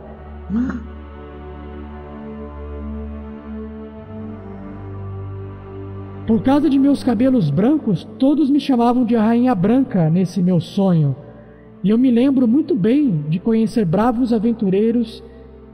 Por 6.25 6.43
causa 6.43 6.69
de 6.69 6.77
meus 6.77 7.03
cabelos 7.03 7.49
brancos, 7.49 8.07
todos 8.17 8.49
me 8.49 8.59
chamavam 8.59 9.03
de 9.03 9.15
Rainha 9.15 9.55
Branca 9.55 10.09
nesse 10.09 10.43
meu 10.43 10.59
sonho. 10.59 11.15
E 11.83 11.89
eu 11.89 11.97
me 11.97 12.11
lembro 12.11 12.47
muito 12.47 12.75
bem 12.75 13.23
de 13.29 13.39
conhecer 13.39 13.85
bravos 13.85 14.33
aventureiros 14.33 15.23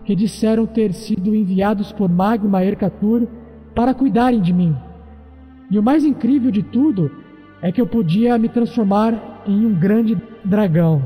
que 0.03 0.15
disseram 0.15 0.67
ter 0.67 0.93
sido 0.93 1.35
enviados 1.35 1.91
por 1.91 2.07
Magma 2.07 2.63
Ercatur 2.63 3.27
para 3.73 3.93
cuidarem 3.93 4.39
de 4.39 4.53
mim. 4.53 4.75
E 5.69 5.79
o 5.79 5.83
mais 5.83 6.05
incrível 6.05 6.51
de 6.51 6.61
tudo 6.61 7.11
é 7.61 7.71
que 7.71 7.81
eu 7.81 7.87
podia 7.87 8.37
me 8.37 8.47
transformar 8.47 9.43
em 9.47 9.65
um 9.65 9.73
grande 9.73 10.15
dragão. 10.43 11.01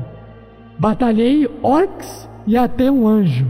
Batalhei 0.78 1.48
orcs 1.62 2.28
e 2.46 2.56
até 2.56 2.90
um 2.90 3.08
anjo. 3.08 3.46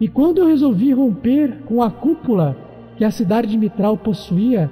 E 0.00 0.08
quando 0.08 0.38
eu 0.38 0.48
resolvi 0.48 0.92
romper 0.92 1.60
com 1.66 1.82
a 1.82 1.90
cúpula 1.90 2.56
que 2.96 3.04
a 3.04 3.10
cidade 3.12 3.48
de 3.48 3.58
Mitral 3.58 3.96
possuía, 3.96 4.68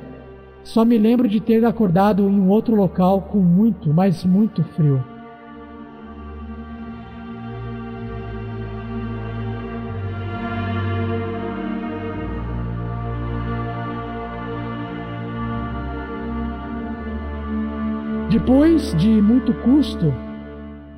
só 0.64 0.84
me 0.84 0.98
lembro 0.98 1.28
de 1.28 1.40
ter 1.40 1.64
acordado 1.64 2.28
em 2.28 2.40
um 2.40 2.48
outro 2.48 2.74
local 2.74 3.22
com 3.22 3.38
muito, 3.38 3.94
mas 3.94 4.24
muito 4.24 4.64
frio. 4.64 5.02
Depois 18.46 18.94
de 18.94 19.08
muito 19.08 19.52
custo, 19.54 20.14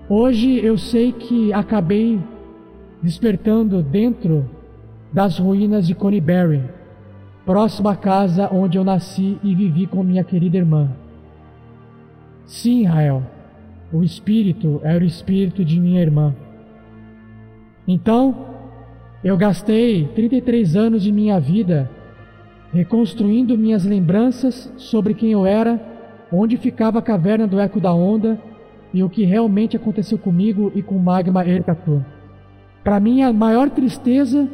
hoje 0.06 0.62
eu 0.62 0.76
sei 0.76 1.12
que 1.12 1.50
acabei 1.50 2.20
despertando 3.02 3.82
dentro 3.82 4.44
das 5.10 5.38
ruínas 5.38 5.86
de 5.86 5.94
Conyberry 5.94 6.62
próximo 7.46 7.88
à 7.88 7.96
casa 7.96 8.50
onde 8.52 8.76
eu 8.76 8.84
nasci 8.84 9.38
e 9.42 9.54
vivi 9.54 9.86
com 9.86 10.02
minha 10.02 10.22
querida 10.22 10.58
irmã. 10.58 10.90
Sim, 12.44 12.84
Rael, 12.84 13.22
o 13.90 14.02
espírito 14.02 14.78
era 14.84 15.02
o 15.02 15.06
espírito 15.06 15.64
de 15.64 15.80
minha 15.80 16.02
irmã. 16.02 16.36
Então, 17.88 18.44
eu 19.24 19.38
gastei 19.38 20.06
33 20.08 20.76
anos 20.76 21.02
de 21.02 21.10
minha 21.10 21.40
vida 21.40 21.90
reconstruindo 22.74 23.56
minhas 23.56 23.86
lembranças 23.86 24.70
sobre 24.76 25.14
quem 25.14 25.32
eu 25.32 25.46
era, 25.46 25.96
onde 26.32 26.56
ficava 26.56 26.98
a 26.98 27.02
caverna 27.02 27.46
do 27.46 27.58
Eco 27.58 27.80
da 27.80 27.92
Onda 27.92 28.40
e 28.92 29.02
o 29.02 29.08
que 29.08 29.24
realmente 29.24 29.76
aconteceu 29.76 30.18
comigo 30.18 30.72
e 30.74 30.82
com 30.82 30.98
Magma 30.98 31.46
Ercatur. 31.46 32.02
Para 32.82 33.00
minha 33.00 33.32
maior 33.32 33.70
tristeza, 33.70 34.48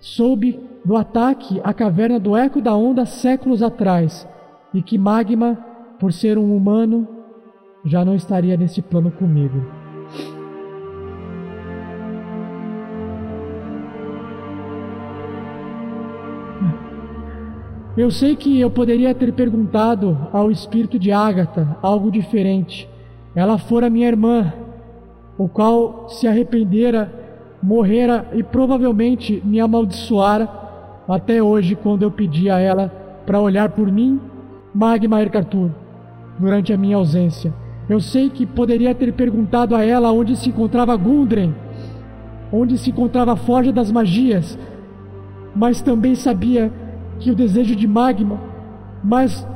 soube 0.00 0.58
do 0.84 0.96
ataque 0.96 1.60
à 1.64 1.74
caverna 1.74 2.18
do 2.18 2.36
Eco 2.36 2.60
da 2.60 2.74
Onda 2.74 3.04
séculos 3.04 3.62
atrás, 3.62 4.26
e 4.72 4.82
que 4.82 4.96
Magma, 4.96 5.58
por 5.98 6.12
ser 6.12 6.38
um 6.38 6.56
humano, 6.56 7.06
já 7.84 8.04
não 8.04 8.14
estaria 8.14 8.56
nesse 8.56 8.80
plano 8.80 9.10
comigo. 9.10 9.77
Eu 17.98 18.12
sei 18.12 18.36
que 18.36 18.60
eu 18.60 18.70
poderia 18.70 19.12
ter 19.12 19.32
perguntado 19.32 20.16
ao 20.32 20.52
espírito 20.52 21.00
de 21.00 21.10
Ágata 21.10 21.76
algo 21.82 22.12
diferente. 22.12 22.88
Ela 23.34 23.58
fora 23.58 23.90
minha 23.90 24.06
irmã, 24.06 24.52
o 25.36 25.48
qual 25.48 26.08
se 26.08 26.28
arrependera, 26.28 27.12
morrera 27.60 28.28
e 28.34 28.42
provavelmente 28.44 29.42
me 29.44 29.58
amaldiçoara 29.58 30.48
até 31.08 31.42
hoje 31.42 31.74
quando 31.74 32.04
eu 32.04 32.10
pedi 32.12 32.48
a 32.48 32.60
ela 32.60 32.86
para 33.26 33.40
olhar 33.40 33.70
por 33.70 33.90
mim, 33.90 34.20
Magma 34.72 35.20
Ercartur, 35.20 35.70
durante 36.38 36.72
a 36.72 36.78
minha 36.78 36.98
ausência. 36.98 37.52
Eu 37.88 37.98
sei 37.98 38.30
que 38.30 38.46
poderia 38.46 38.94
ter 38.94 39.12
perguntado 39.12 39.74
a 39.74 39.84
ela 39.84 40.12
onde 40.12 40.36
se 40.36 40.50
encontrava 40.50 40.96
Gundren, 40.96 41.52
onde 42.52 42.78
se 42.78 42.90
encontrava 42.90 43.32
a 43.32 43.36
Forja 43.36 43.72
das 43.72 43.90
Magias, 43.90 44.56
mas 45.52 45.82
também 45.82 46.14
sabia 46.14 46.70
que 47.18 47.30
o 47.30 47.34
desejo 47.34 47.74
de 47.74 47.86
Magma, 47.86 48.40
mais, 49.02 49.46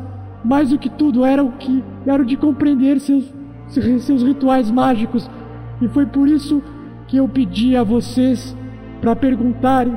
mais 0.44 0.70
do 0.70 0.78
que 0.78 0.88
tudo, 0.88 1.24
era 1.24 1.42
o 1.42 1.52
que 1.52 1.82
era 2.06 2.22
o 2.22 2.26
de 2.26 2.36
compreender 2.36 3.00
seus, 3.00 3.32
seus 3.68 4.22
rituais 4.22 4.70
mágicos, 4.70 5.30
e 5.80 5.88
foi 5.88 6.06
por 6.06 6.28
isso 6.28 6.62
que 7.06 7.16
eu 7.16 7.28
pedi 7.28 7.76
a 7.76 7.82
vocês 7.82 8.56
para 9.00 9.14
perguntarem 9.14 9.96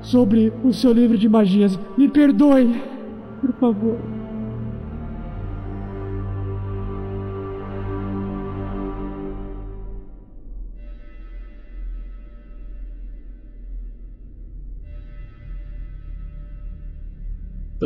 sobre 0.00 0.52
o 0.62 0.72
seu 0.72 0.92
livro 0.92 1.16
de 1.18 1.28
magias. 1.28 1.78
Me 1.96 2.08
perdoe, 2.08 2.80
por 3.40 3.52
favor. 3.54 4.15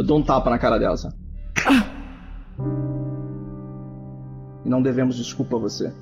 Eu 0.00 0.04
dou 0.06 0.18
um 0.18 0.22
tapa 0.22 0.48
na 0.48 0.58
cara 0.58 0.78
dela. 0.78 0.96
Sabe? 0.96 1.14
E 4.64 4.68
não 4.68 4.80
devemos 4.80 5.14
desculpa 5.16 5.56
a 5.56 5.58
você. 5.58 5.92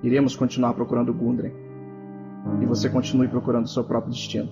Iremos 0.00 0.36
continuar 0.36 0.74
procurando 0.74 1.12
Gundren. 1.12 1.52
E 2.62 2.66
você 2.66 2.88
continue 2.88 3.26
procurando 3.26 3.68
seu 3.68 3.82
próprio 3.82 4.12
destino. 4.12 4.48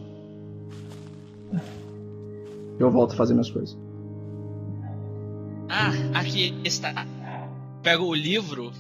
Eu 2.80 2.90
volto 2.90 3.12
a 3.12 3.16
fazer 3.16 3.32
minhas 3.32 3.48
coisas. 3.48 3.78
Ah, 5.68 6.18
aqui 6.18 6.60
está. 6.64 7.06
Pego 7.80 8.06
o 8.06 8.14
livro 8.14 8.72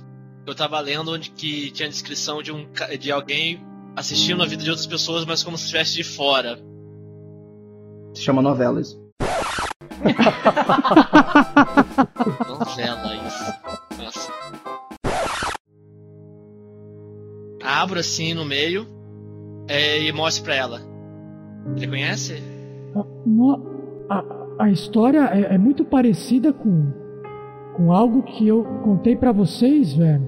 que 0.44 0.50
eu 0.50 0.56
tava 0.56 0.80
lendo 0.80 1.12
onde 1.12 1.30
que 1.30 1.70
tinha 1.70 1.86
a 1.86 1.90
descrição 1.90 2.42
de 2.42 2.50
um 2.50 2.66
ca- 2.72 2.96
de 2.96 3.12
alguém 3.12 3.60
assistindo 3.94 4.42
a 4.42 4.46
vida 4.46 4.64
de 4.64 4.70
outras 4.70 4.86
pessoas, 4.88 5.24
mas 5.24 5.44
como 5.44 5.56
se 5.56 5.66
estivesse 5.66 5.94
de 5.94 6.02
fora. 6.02 6.58
Se 8.14 8.22
chama 8.22 8.42
novelas. 8.42 8.98
Novela 12.48 13.14
isso. 13.26 13.52
Nossa. 14.02 14.32
Abro 17.62 17.98
assim 18.00 18.34
no 18.34 18.44
meio 18.44 18.86
é, 19.68 20.02
e 20.02 20.12
mostro 20.12 20.44
pra 20.44 20.54
ela. 20.54 20.80
Ele 21.76 21.86
conhece? 21.86 22.42
Ah, 22.96 23.04
a, 24.58 24.64
a 24.64 24.70
história 24.70 25.24
é, 25.32 25.54
é 25.54 25.58
muito 25.58 25.84
parecida 25.84 26.52
com, 26.52 26.92
com 27.76 27.92
algo 27.92 28.22
que 28.22 28.46
eu 28.48 28.64
contei 28.82 29.14
pra 29.16 29.32
vocês, 29.32 29.92
velho. 29.94 30.26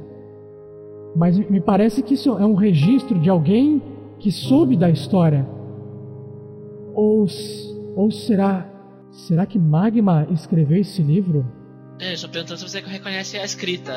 Mas 1.16 1.36
me- 1.38 1.60
parece 1.60 2.02
que 2.02 2.14
isso 2.14 2.30
é 2.38 2.44
um 2.46 2.54
registro 2.54 3.18
de 3.18 3.28
alguém 3.30 3.82
que 4.18 4.30
soube 4.30 4.76
da 4.76 4.90
história. 4.90 5.46
Ou, 6.94 7.26
ou 7.96 8.10
será. 8.10 8.69
Será 9.10 9.44
que 9.44 9.58
Magma 9.58 10.26
escreveu 10.30 10.78
esse 10.80 11.02
livro? 11.02 11.44
É, 11.98 12.14
estou 12.14 12.30
perguntando 12.30 12.58
se 12.58 12.68
você 12.68 12.80
reconhece 12.80 13.36
a 13.36 13.44
escrita. 13.44 13.92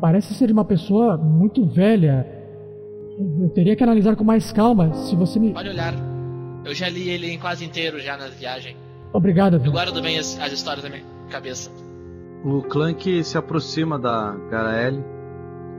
Parece 0.00 0.34
ser 0.34 0.46
de 0.48 0.52
uma 0.52 0.64
pessoa 0.64 1.16
muito 1.16 1.64
velha. 1.66 2.26
Eu 3.40 3.48
teria 3.50 3.74
que 3.74 3.82
analisar 3.82 4.16
com 4.16 4.24
mais 4.24 4.52
calma. 4.52 4.92
Se 4.92 5.16
você 5.16 5.38
me. 5.38 5.52
Pode 5.52 5.68
olhar. 5.68 5.94
Eu 6.64 6.74
já 6.74 6.88
li 6.88 7.08
ele 7.08 7.30
em 7.30 7.38
quase 7.38 7.64
inteiro 7.64 7.98
já 7.98 8.16
na 8.16 8.28
viagem. 8.28 8.76
Obrigado, 9.12 9.60
Eu 9.64 9.72
guardo 9.72 10.02
bem 10.02 10.18
as, 10.18 10.38
as 10.38 10.52
histórias 10.52 10.84
na 10.84 10.90
minha 10.90 11.04
cabeça. 11.30 11.70
O 12.44 12.62
Clank 12.62 13.24
se 13.24 13.38
aproxima 13.38 13.98
da 13.98 14.36
Garaele, 14.50 15.02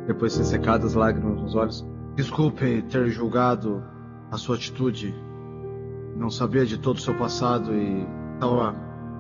depois 0.07 0.31
de 0.31 0.39
ser 0.39 0.45
secado 0.45 0.87
as 0.87 0.93
lágrimas 0.95 1.39
nos 1.39 1.55
olhos. 1.55 1.85
Desculpe 2.15 2.81
ter 2.83 3.07
julgado 3.09 3.83
a 4.31 4.37
sua 4.37 4.55
atitude. 4.55 5.13
Não 6.19 6.29
sabia 6.29 6.65
de 6.65 6.77
todo 6.77 6.97
o 6.97 6.99
seu 6.99 7.15
passado 7.15 7.73
e 7.73 8.05
estava 8.33 8.75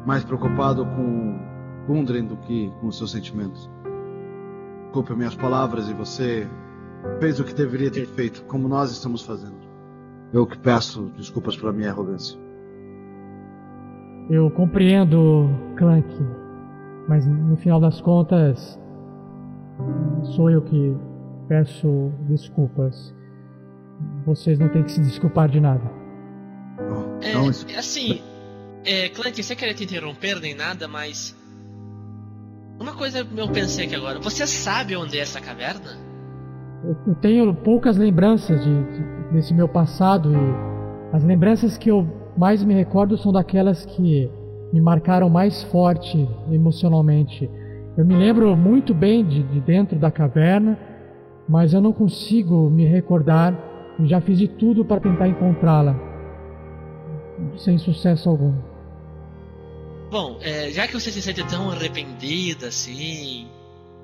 mais 0.05 0.21
preocupado 0.25 0.85
com 0.85 1.39
Gundren 1.87 2.25
do 2.25 2.35
que 2.35 2.69
com 2.81 2.87
os 2.87 2.97
seus 2.97 3.11
sentimentos. 3.11 3.71
Desculpe 4.83 5.15
minhas 5.15 5.33
palavras 5.33 5.89
e 5.89 5.93
você 5.93 6.45
fez 7.21 7.39
o 7.39 7.45
que 7.45 7.53
deveria 7.53 7.89
ter 7.89 8.05
feito, 8.05 8.43
como 8.43 8.67
nós 8.67 8.91
estamos 8.91 9.21
fazendo. 9.21 9.55
Eu 10.33 10.45
que 10.45 10.57
peço 10.57 11.09
desculpas 11.15 11.55
pela 11.55 11.71
minha 11.71 11.89
arrogância. 11.89 12.37
Eu 14.29 14.51
compreendo, 14.51 15.49
Clank. 15.77 16.13
Mas 17.07 17.25
no 17.25 17.55
final 17.55 17.79
das 17.79 18.01
contas, 18.01 18.77
sou 20.35 20.51
eu 20.51 20.61
que 20.61 20.97
peço 21.47 22.11
desculpas. 22.27 23.15
Vocês 24.25 24.59
não 24.59 24.67
têm 24.67 24.83
que 24.83 24.91
se 24.91 24.99
desculpar 24.99 25.47
de 25.47 25.61
nada. 25.61 25.98
É, 27.21 27.33
não, 27.33 27.49
isso- 27.49 27.65
assim, 27.77 28.21
é, 28.85 29.09
Clank, 29.09 29.41
sem 29.43 29.55
querer 29.57 29.73
te 29.73 29.83
interromper 29.83 30.39
nem 30.39 30.53
nada, 30.55 30.87
mas. 30.87 31.35
Uma 32.79 32.93
coisa 32.93 33.27
eu 33.35 33.49
pensei 33.49 33.85
aqui 33.85 33.95
agora. 33.95 34.19
Você 34.19 34.47
sabe 34.47 34.95
onde 34.95 35.17
é 35.17 35.21
essa 35.21 35.41
caverna? 35.41 35.97
Eu, 36.83 36.95
eu 37.07 37.15
tenho 37.15 37.53
poucas 37.53 37.97
lembranças 37.97 38.63
de, 38.63 38.83
de- 38.83 39.33
desse 39.33 39.53
meu 39.53 39.67
passado 39.67 40.31
e 40.31 41.15
as 41.15 41.23
lembranças 41.23 41.77
que 41.77 41.91
eu 41.91 42.07
mais 42.37 42.63
me 42.63 42.73
recordo 42.73 43.17
são 43.17 43.33
daquelas 43.33 43.85
que 43.85 44.29
me 44.71 44.79
marcaram 44.79 45.29
mais 45.29 45.61
forte 45.63 46.25
emocionalmente. 46.49 47.49
Eu 47.97 48.05
me 48.05 48.15
lembro 48.15 48.55
muito 48.55 48.93
bem 48.93 49.25
de, 49.25 49.43
de 49.43 49.59
dentro 49.59 49.99
da 49.99 50.09
caverna, 50.09 50.79
mas 51.49 51.73
eu 51.73 51.81
não 51.81 51.91
consigo 51.91 52.69
me 52.69 52.85
recordar 52.85 53.53
e 53.99 54.07
já 54.07 54.21
fiz 54.21 54.37
de 54.39 54.47
tudo 54.47 54.85
para 54.85 55.01
tentar 55.01 55.27
encontrá-la, 55.27 55.93
sem 57.57 57.77
sucesso 57.77 58.29
algum. 58.29 58.53
Bom, 60.09 60.39
é, 60.41 60.71
já 60.71 60.87
que 60.87 60.93
você 60.93 61.11
se 61.11 61.21
sente 61.21 61.43
tão 61.47 61.69
arrependida 61.71 62.67
assim, 62.67 63.47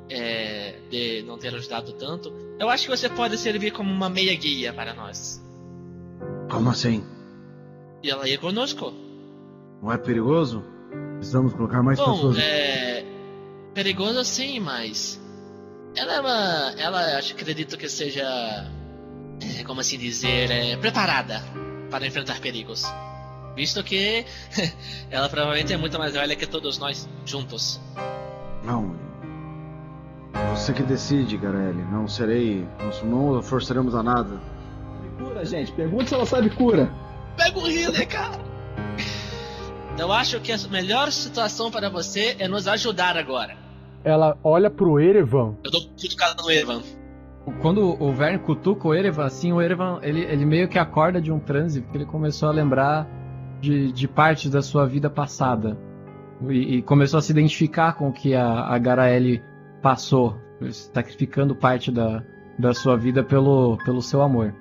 é, 0.10 0.76
de 0.90 1.24
não 1.24 1.38
ter 1.38 1.54
ajudado 1.56 1.94
tanto, 1.94 2.32
eu 2.60 2.70
acho 2.70 2.86
que 2.86 2.96
você 2.96 3.10
pode 3.10 3.38
servir 3.38 3.72
como 3.72 3.92
uma 3.92 4.10
meia 4.10 4.36
guia 4.36 4.72
para 4.72 4.94
nós. 4.94 5.44
Como 6.50 6.70
assim? 6.70 7.04
E 8.04 8.10
ela 8.10 8.28
ia 8.28 8.38
conosco. 8.38 8.94
Não 9.82 9.92
é 9.92 9.98
perigoso? 9.98 10.64
Precisamos 11.18 11.54
colocar 11.54 11.82
mais 11.82 11.98
Bom, 11.98 12.14
pessoas. 12.14 12.38
é. 12.38 13.04
Perigoso 13.74 14.24
sim, 14.24 14.60
mas. 14.60 15.20
Ela 15.96 16.14
é 16.16 16.20
uma. 16.20 16.74
Ela 16.78 17.18
acho 17.18 17.34
acredito 17.34 17.78
que 17.78 17.90
seja. 17.90 18.24
é, 19.60 19.64
como 19.64 19.82
assim 19.82 19.98
dizer? 19.98 20.52
É, 20.52 20.78
preparada 20.78 21.42
para 21.90 22.06
enfrentar 22.06 22.40
perigos. 22.40 22.84
Visto 23.56 23.84
que 23.84 24.26
ela 25.10 25.30
provavelmente 25.30 25.74
é 25.74 25.78
muito 25.78 25.98
mais 25.98 26.14
velha 26.14 26.36
que 26.36 26.46
todos 26.46 26.78
nós 26.78 27.08
juntos. 27.26 27.80
Não. 28.64 28.96
Você 30.52 30.74
que 30.74 30.84
decide, 30.84 31.38
Garelli. 31.38 31.84
Não 31.92 32.08
serei. 32.08 32.68
Não, 33.04 33.34
não 33.34 33.42
forçaremos 33.42 33.96
a 33.96 34.04
nada. 34.04 34.42
Cura, 35.18 35.46
gente. 35.46 35.72
Pergunta 35.72 36.08
se 36.08 36.14
ela 36.14 36.26
sabe 36.26 36.50
cura. 36.50 36.92
Pega 37.38 37.60
o 37.60 37.68
healer, 37.68 38.08
cara! 38.08 38.40
Eu 39.98 40.12
acho 40.12 40.42
que 40.42 40.52
a 40.52 40.58
melhor 40.70 41.12
situação 41.12 41.72
para 41.72 41.90
você 41.90 42.36
é 42.38 42.48
nos 42.48 42.68
ajudar 42.68 43.16
agora. 43.18 43.56
Ela 44.04 44.38
olha 44.44 44.70
pro 44.70 45.00
Erevan. 45.00 45.56
Eu 45.64 45.72
dou 45.72 45.82
cutucada 45.82 46.42
no 46.44 46.52
Evan. 46.52 46.82
Quando 47.62 48.02
o 48.02 48.12
Vern 48.12 48.40
cutuca 48.40 48.88
o 48.88 48.94
Erevan, 48.94 49.26
assim, 49.26 49.54
o 49.54 49.62
Erevan, 49.62 50.00
ele, 50.02 50.22
ele 50.22 50.46
meio 50.46 50.68
que 50.68 50.78
acorda 50.78 51.22
de 51.22 51.32
um 51.32 51.40
transe, 51.40 51.82
porque 51.82 51.98
ele 51.98 52.06
começou 52.06 52.50
a 52.50 52.52
lembrar 52.52 53.08
de, 53.62 53.92
de 53.92 54.08
partes 54.08 54.50
da 54.52 54.62
sua 54.62 54.86
vida 54.86 55.10
passada. 55.10 55.78
E, 56.50 56.78
e 56.78 56.82
começou 56.82 57.18
a 57.18 57.22
se 57.22 57.32
identificar 57.32 57.94
com 57.94 58.10
o 58.10 58.14
que 58.14 58.36
a, 58.36 58.66
a 58.66 58.78
Garaele 58.78 59.42
passou, 59.82 60.38
sacrificando 60.72 61.56
parte 61.56 61.92
da, 61.92 62.24
da 62.60 62.74
sua 62.74 62.98
vida 62.98 63.24
pelo, 63.24 63.78
pelo 63.86 64.02
seu 64.02 64.22
amor. 64.22 64.54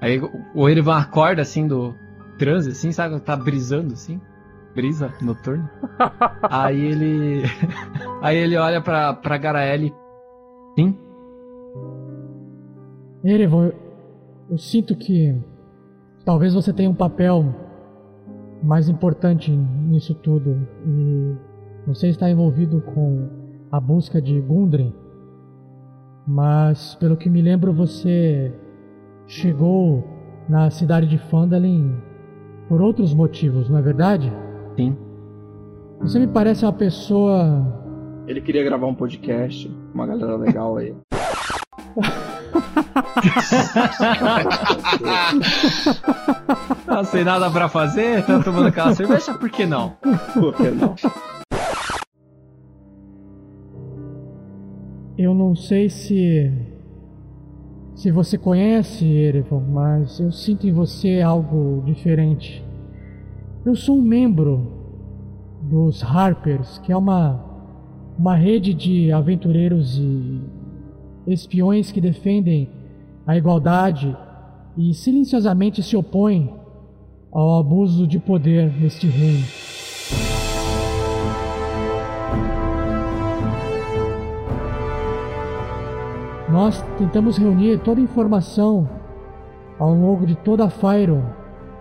Aí 0.00 0.20
o- 0.54 0.68
Erevan 0.68 0.96
acorda, 0.96 1.42
assim, 1.42 1.66
do 1.66 1.94
transe, 2.38 2.70
assim, 2.70 2.90
sabe? 2.92 3.20
Tá 3.20 3.36
brisando, 3.36 3.92
assim. 3.92 4.20
Brisa 4.74 5.12
noturna. 5.20 5.70
Aí 6.42 6.80
ele... 6.80 7.42
Aí 8.22 8.36
ele 8.36 8.56
olha 8.56 8.80
pra, 8.80 9.12
pra 9.12 9.36
Garaele. 9.36 9.92
Sim? 10.76 10.98
Erevan, 13.24 13.66
eu, 13.66 13.74
eu 14.50 14.58
sinto 14.58 14.96
que 14.96 15.34
talvez 16.24 16.54
você 16.54 16.72
tenha 16.72 16.90
um 16.90 16.94
papel 16.94 17.54
mais 18.62 18.88
importante 18.88 19.50
nisso 19.50 20.14
tudo 20.14 20.66
e 20.86 21.34
você 21.86 22.08
está 22.08 22.30
envolvido 22.30 22.80
com 22.80 23.28
a 23.70 23.80
busca 23.80 24.20
de 24.20 24.40
Gundren, 24.40 24.94
mas 26.26 26.94
pelo 26.94 27.16
que 27.16 27.28
me 27.28 27.42
lembro 27.42 27.72
você 27.72 28.54
chegou 29.26 30.04
na 30.48 30.70
cidade 30.70 31.06
de 31.06 31.18
Phandalin 31.18 31.94
por 32.68 32.80
outros 32.80 33.12
motivos, 33.12 33.68
não 33.68 33.78
é 33.78 33.82
verdade? 33.82 34.32
Sim. 34.76 34.96
Você 36.00 36.18
me 36.18 36.26
parece 36.26 36.64
uma 36.64 36.72
pessoa. 36.72 37.64
Ele 38.26 38.40
queria 38.40 38.64
gravar 38.64 38.86
um 38.86 38.94
podcast, 38.94 39.70
uma 39.94 40.06
galera 40.06 40.36
legal 40.36 40.76
aí. 40.76 40.94
Não 46.86 47.04
sem 47.04 47.24
nada 47.24 47.50
pra 47.50 47.68
fazer, 47.68 48.24
tá 48.24 48.42
tomando 48.42 48.68
aquela 48.68 48.94
cerveja, 48.94 49.34
por 49.34 49.50
que 49.50 49.66
não? 49.66 49.96
Por 50.34 50.54
que 50.54 50.70
não? 50.70 50.94
Eu 55.16 55.34
não 55.34 55.54
sei 55.54 55.88
se. 55.88 56.52
Se 57.94 58.10
você 58.10 58.36
conhece 58.36 59.06
Erevan, 59.06 59.60
mas 59.60 60.18
eu 60.18 60.32
sinto 60.32 60.66
em 60.66 60.72
você 60.72 61.20
algo 61.20 61.82
diferente. 61.86 62.64
Eu 63.64 63.76
sou 63.76 63.98
um 63.98 64.02
membro 64.02 64.66
dos 65.62 66.02
Harpers, 66.02 66.78
que 66.78 66.90
é 66.90 66.96
uma, 66.96 67.40
uma 68.18 68.34
rede 68.34 68.74
de 68.74 69.12
aventureiros 69.12 69.96
e 69.98 70.40
espiões 71.26 71.92
que 71.92 72.00
defendem 72.00 72.68
a 73.26 73.36
igualdade 73.36 74.16
e 74.76 74.92
silenciosamente 74.94 75.82
se 75.82 75.96
opõem 75.96 76.52
ao 77.30 77.60
abuso 77.60 78.06
de 78.06 78.18
poder 78.18 78.72
neste 78.72 79.06
reino. 79.06 79.44
Nós 86.50 86.82
tentamos 86.98 87.38
reunir 87.38 87.78
toda 87.78 88.00
a 88.00 88.04
informação 88.04 88.86
ao 89.78 89.94
longo 89.94 90.26
de 90.26 90.34
toda 90.36 90.66
a 90.66 90.70
Fyron 90.70 91.22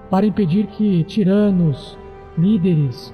para 0.10 0.26
impedir 0.26 0.68
que 0.68 1.04
tiranos, 1.04 1.98
líderes, 2.38 3.14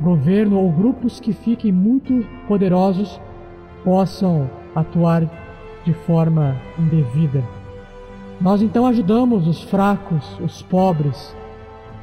governo 0.00 0.58
ou 0.58 0.70
grupos 0.70 1.18
que 1.18 1.32
fiquem 1.32 1.72
muito 1.72 2.24
poderosos 2.46 3.20
possam 3.82 4.48
atuar 4.74 5.49
de 5.84 5.92
forma 5.92 6.56
indevida. 6.78 7.42
Nós 8.40 8.62
então 8.62 8.86
ajudamos 8.86 9.46
os 9.46 9.62
fracos, 9.62 10.38
os 10.40 10.62
pobres 10.62 11.34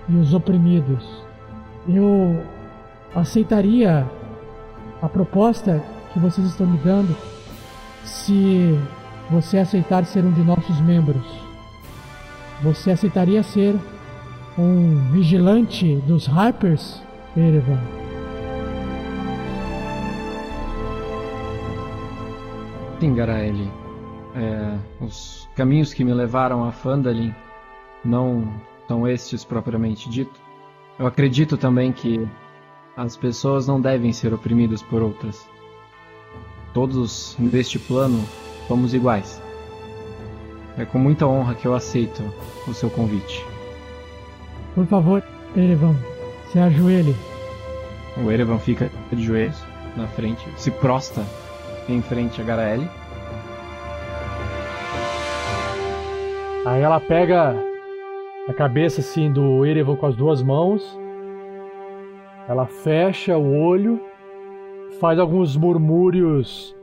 e 0.07 0.15
os 0.15 0.33
oprimidos. 0.33 1.03
Eu 1.87 2.43
aceitaria 3.15 4.05
a 5.01 5.09
proposta 5.09 5.83
que 6.13 6.19
vocês 6.19 6.47
estão 6.47 6.67
me 6.67 6.77
dando 6.79 7.15
se 8.03 8.77
você 9.29 9.57
aceitar 9.57 10.05
ser 10.05 10.23
um 10.23 10.31
de 10.31 10.41
nossos 10.41 10.79
membros. 10.81 11.25
Você 12.63 12.91
aceitaria 12.91 13.43
ser 13.43 13.75
um 14.57 15.11
vigilante 15.11 15.95
dos 16.07 16.27
Harpers, 16.27 17.01
Erevan? 17.35 18.06
Sim, 22.99 23.13
Garaeli. 23.13 23.71
É, 24.35 24.77
os 25.03 25.47
caminhos 25.55 25.93
que 25.93 26.03
me 26.03 26.13
levaram 26.13 26.63
a 26.63 26.71
Fandalin 26.71 27.33
não 28.03 28.51
são 28.87 29.07
estes 29.07 29.43
propriamente 29.43 30.09
dito. 30.09 30.39
Eu 30.97 31.05
acredito 31.05 31.57
também 31.57 31.91
que 31.91 32.27
as 32.95 33.15
pessoas 33.15 33.67
não 33.67 33.79
devem 33.79 34.11
ser 34.11 34.33
oprimidas 34.33 34.81
por 34.81 35.03
outras. 35.03 35.47
Todos 36.73 37.35
neste 37.37 37.77
plano 37.77 38.23
somos 38.67 38.95
iguais. 38.95 39.41
É 40.75 40.85
com 40.85 40.97
muita 40.97 41.27
honra 41.27 41.53
que 41.53 41.67
eu 41.67 41.75
aceito 41.75 42.23
o 42.67 42.73
seu 42.73 42.89
convite. 42.89 43.45
Por 44.73 44.87
favor, 44.87 45.23
Erevan, 45.55 45.95
se 46.51 46.57
ajoelhe. 46.57 47.15
O 48.23 48.31
Erevan 48.31 48.57
fica 48.57 48.89
de 49.11 49.23
joelhos 49.23 49.63
na 49.95 50.07
frente, 50.07 50.47
se 50.57 50.71
prosta 50.71 51.23
em 51.89 52.01
frente 52.01 52.41
a 52.41 52.43
Garaeli. 52.43 52.89
Aí 56.65 56.81
ela 56.81 56.99
pega 56.99 57.55
a 58.47 58.53
cabeça 58.53 59.01
assim 59.01 59.31
do 59.31 59.65
Erevan 59.65 59.95
com 59.95 60.05
as 60.05 60.15
duas 60.15 60.41
mãos. 60.41 60.83
Ela 62.47 62.65
fecha 62.65 63.37
o 63.37 63.57
olho, 63.57 64.01
faz 64.99 65.19
alguns 65.19 65.55
murmúrios. 65.55 66.75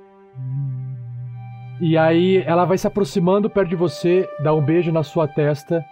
E 1.81 1.99
aí 1.99 2.43
ela 2.47 2.65
vai 2.65 2.79
se 2.79 2.87
aproximando 2.87 3.51
perto 3.51 3.71
de 3.71 3.77
você, 3.77 4.29
dá 4.43 4.55
um 4.55 4.63
beijo 4.63 4.93
na 4.93 5.03
sua 5.03 5.27
testa. 5.27 5.85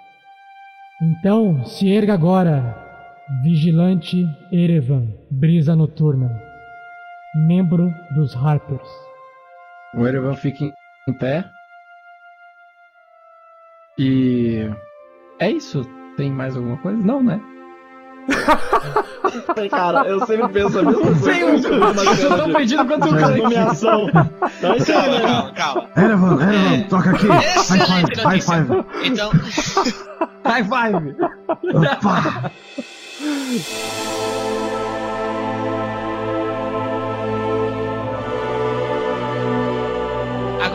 Então, 1.03 1.65
se 1.65 1.91
erga 1.91 2.15
agora, 2.15 2.77
vigilante 3.43 4.25
Erevan, 4.53 5.09
brisa 5.31 5.75
noturna, 5.75 6.31
membro 7.35 7.93
dos 8.11 8.37
Harpers. 8.37 8.89
O 9.95 10.07
Erevan 10.07 10.35
fica 10.37 10.65
em- 10.65 11.13
pé. 11.15 11.45
E. 13.99 14.71
É 15.39 15.51
isso? 15.51 15.85
Tem 16.17 16.31
mais 16.31 16.57
alguma 16.57 16.77
coisa? 16.79 16.99
Não, 17.03 17.23
né? 17.23 17.41
Cara, 19.71 20.07
eu 20.07 20.25
sempre 20.27 20.49
penso 20.49 20.79
a 20.79 20.83
mesma 20.83 21.03
coisa. 21.03 21.69
Quando 21.69 22.23
eu 22.23 22.39
tô 22.39 22.45
de- 22.47 22.53
pedindo 22.55 22.87
quanto 22.87 23.09
de 23.09 23.19
cara 23.19 23.37
nomeação. 23.37 24.07
Tá 24.13 24.73
aí, 24.73 24.85
Calma, 24.85 24.85
cara. 24.85 25.21
calma, 25.23 25.53
calma. 25.53 25.89
Erevan, 25.97 26.43
Erevan, 26.43 26.83
toca 26.89 27.11
aqui. 27.11 27.27
High 27.27 27.45
Excelente 27.57 28.15
five, 28.15 28.23
high 28.23 28.37
notícia. 28.37 28.67
five. 28.67 29.09
Então, 29.09 29.31
High 30.45 30.65
five! 30.65 31.17
Opa! 31.75 32.51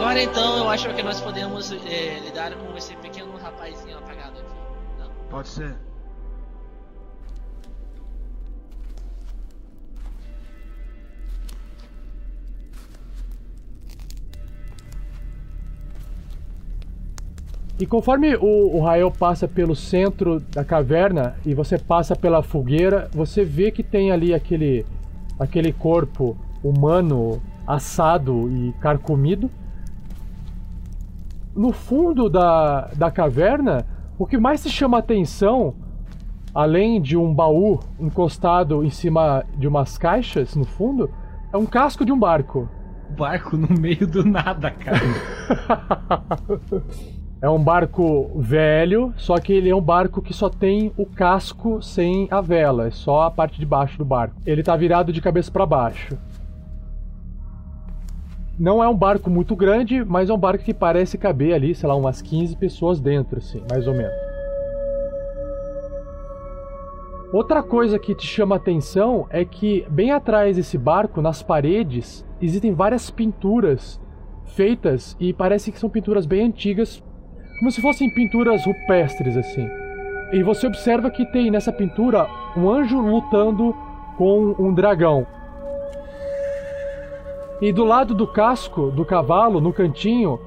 agora 0.07 0.23
então 0.23 0.57
eu 0.59 0.69
acho 0.69 0.93
que 0.93 1.03
nós 1.03 1.19
podemos 1.19 1.69
é, 1.69 2.19
lidar 2.23 2.53
com 2.55 2.77
esse 2.77 2.95
pequeno 2.95 3.35
rapazinho 3.35 3.97
apagado 3.97 4.39
aqui. 4.39 4.55
Não? 4.97 5.11
Pode 5.29 5.49
ser. 5.49 5.75
E 17.77 17.85
conforme 17.85 18.33
o, 18.37 18.77
o 18.77 18.81
Rael 18.81 19.11
passa 19.11 19.45
pelo 19.45 19.75
centro 19.75 20.39
da 20.39 20.63
caverna 20.63 21.35
e 21.45 21.53
você 21.53 21.77
passa 21.77 22.15
pela 22.15 22.41
fogueira, 22.41 23.09
você 23.11 23.43
vê 23.43 23.71
que 23.71 23.83
tem 23.83 24.13
ali 24.13 24.33
aquele, 24.33 24.85
aquele 25.37 25.73
corpo 25.73 26.37
humano 26.63 27.41
assado 27.67 28.49
e 28.49 28.71
carcomido. 28.79 29.51
No 31.57 31.71
fundo 31.71 32.29
da, 32.29 32.81
da 32.95 33.09
caverna, 33.09 33.83
o 34.15 34.27
que 34.27 34.37
mais 34.37 34.61
te 34.61 34.69
chama 34.69 34.97
a 34.97 34.99
atenção, 34.99 35.73
além 36.53 37.01
de 37.01 37.17
um 37.17 37.33
baú 37.33 37.79
encostado 37.99 38.83
em 38.83 38.91
cima 38.91 39.43
de 39.57 39.67
umas 39.67 39.97
caixas 39.97 40.55
no 40.55 40.65
fundo, 40.65 41.09
é 41.51 41.57
um 41.57 41.65
casco 41.65 42.05
de 42.05 42.11
um 42.11 42.19
barco. 42.19 42.69
Barco 43.17 43.57
no 43.57 43.69
meio 43.69 44.05
do 44.05 44.23
nada, 44.23 44.69
cara. 44.69 44.99
É 47.39 47.47
um 47.47 47.63
barco 47.63 48.31
velho, 48.35 49.13
só 49.15 49.37
que 49.37 49.53
ele 49.53 49.69
é 49.69 49.75
um 49.75 49.81
barco 49.81 50.23
que 50.23 50.33
só 50.33 50.49
tem 50.49 50.91
o 50.97 51.05
casco 51.05 51.79
sem 51.83 52.27
a 52.31 52.41
vela, 52.41 52.87
é 52.87 52.89
só 52.89 53.23
a 53.23 53.31
parte 53.31 53.59
de 53.59 53.65
baixo 53.65 53.99
do 53.99 54.03
barco. 54.03 54.41
Ele 54.43 54.63
tá 54.63 54.75
virado 54.75 55.13
de 55.13 55.21
cabeça 55.21 55.51
para 55.51 55.63
baixo. 55.63 56.17
Não 58.59 58.83
é 58.83 58.87
um 58.87 58.97
barco 58.97 59.29
muito 59.29 59.55
grande, 59.55 60.03
mas 60.03 60.29
é 60.31 60.33
um 60.33 60.37
barco 60.37 60.63
que 60.63 60.73
parece 60.73 61.15
caber 61.15 61.53
ali, 61.53 61.75
sei 61.75 61.87
lá, 61.87 61.95
umas 61.95 62.23
15 62.23 62.55
pessoas 62.57 62.99
dentro, 62.99 63.37
assim, 63.37 63.61
mais 63.69 63.87
ou 63.87 63.93
menos. 63.93 64.15
Outra 67.31 67.61
coisa 67.61 67.99
que 67.99 68.15
te 68.15 68.25
chama 68.25 68.55
a 68.55 68.57
atenção 68.57 69.27
é 69.29 69.45
que 69.45 69.85
bem 69.89 70.11
atrás 70.11 70.55
desse 70.55 70.77
barco, 70.77 71.21
nas 71.21 71.43
paredes, 71.43 72.25
existem 72.41 72.73
várias 72.73 73.11
pinturas 73.11 74.01
feitas 74.45 75.15
e 75.19 75.33
parece 75.33 75.71
que 75.71 75.77
são 75.77 75.89
pinturas 75.89 76.25
bem 76.25 76.45
antigas, 76.45 77.03
como 77.59 77.69
se 77.69 77.81
fossem 77.81 78.11
pinturas 78.11 78.65
rupestres 78.65 79.37
assim. 79.37 79.67
E 80.31 80.41
você 80.41 80.65
observa 80.65 81.11
que 81.11 81.25
tem 81.31 81.51
nessa 81.51 81.71
pintura 81.71 82.27
um 82.55 82.67
anjo 82.69 82.99
lutando 82.99 83.75
com 84.17 84.55
um 84.57 84.73
dragão. 84.73 85.27
E 87.59 87.73
do 87.73 87.83
lado 87.83 88.13
do 88.13 88.27
casco 88.27 88.91
do 88.91 89.03
cavalo, 89.03 89.59
no 89.59 89.73
cantinho, 89.73 90.39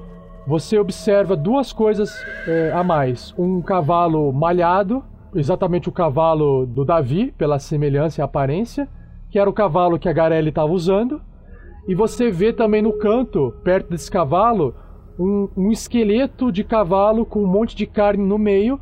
você 0.47 0.79
observa 0.79 1.35
duas 1.35 1.73
coisas 1.73 2.09
eh, 2.47 2.71
a 2.73 2.85
mais: 2.85 3.33
um 3.37 3.61
cavalo 3.61 4.31
malhado, 4.31 5.03
exatamente 5.35 5.89
o 5.89 5.91
cavalo 5.91 6.65
do 6.65 6.85
Davi, 6.85 7.33
pela 7.37 7.59
semelhança 7.59 8.21
e 8.21 8.23
aparência, 8.23 8.87
que 9.29 9.37
era 9.37 9.49
o 9.49 9.53
cavalo 9.53 9.99
que 9.99 10.07
a 10.07 10.13
Garelli 10.13 10.49
estava 10.49 10.71
usando. 10.71 11.21
E 11.85 11.93
você 11.93 12.31
vê 12.31 12.53
também 12.53 12.81
no 12.81 12.93
canto, 12.93 13.53
perto 13.61 13.89
desse 13.89 14.09
cavalo, 14.09 14.73
um, 15.19 15.49
um 15.57 15.71
esqueleto 15.71 16.49
de 16.49 16.63
cavalo 16.63 17.25
com 17.25 17.43
um 17.43 17.47
monte 17.47 17.75
de 17.75 17.85
carne 17.85 18.23
no 18.23 18.37
meio, 18.37 18.79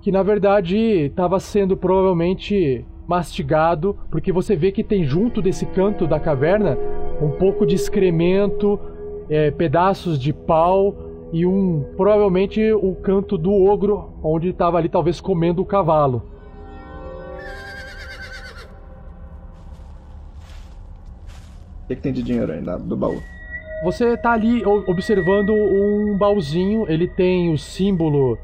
que 0.00 0.10
na 0.10 0.24
verdade 0.24 0.76
estava 0.76 1.38
sendo 1.38 1.76
provavelmente 1.76 2.84
mastigado, 3.06 3.96
porque 4.10 4.32
você 4.32 4.56
vê 4.56 4.72
que 4.72 4.82
tem 4.82 5.04
junto 5.04 5.40
desse 5.40 5.66
canto 5.66 6.08
da 6.08 6.18
caverna 6.18 6.76
um 7.22 7.30
pouco 7.30 7.64
de 7.64 7.76
excremento, 7.76 8.78
é, 9.30 9.50
pedaços 9.50 10.18
de 10.18 10.32
pau 10.32 10.96
e 11.32 11.46
um 11.46 11.84
provavelmente 11.96 12.72
o 12.72 12.94
canto 12.96 13.38
do 13.38 13.52
ogro, 13.52 14.10
onde 14.22 14.48
estava 14.48 14.78
ali 14.78 14.88
talvez 14.88 15.20
comendo 15.20 15.62
o 15.62 15.64
cavalo. 15.64 16.22
O 21.84 21.88
que, 21.88 21.96
que 21.96 22.02
tem 22.02 22.12
de 22.12 22.22
dinheiro 22.22 22.52
aí 22.52 22.60
do 22.60 22.96
baú? 22.96 23.20
Você 23.84 24.16
tá 24.16 24.32
ali 24.32 24.64
observando 24.64 25.50
um 25.52 26.16
baúzinho, 26.16 26.86
ele 26.88 27.08
tem 27.08 27.52
o 27.52 27.58
símbolo 27.58 28.38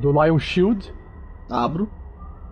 do 0.00 0.10
Lion 0.10 0.38
Shield. 0.38 0.92
Abro. 1.50 1.88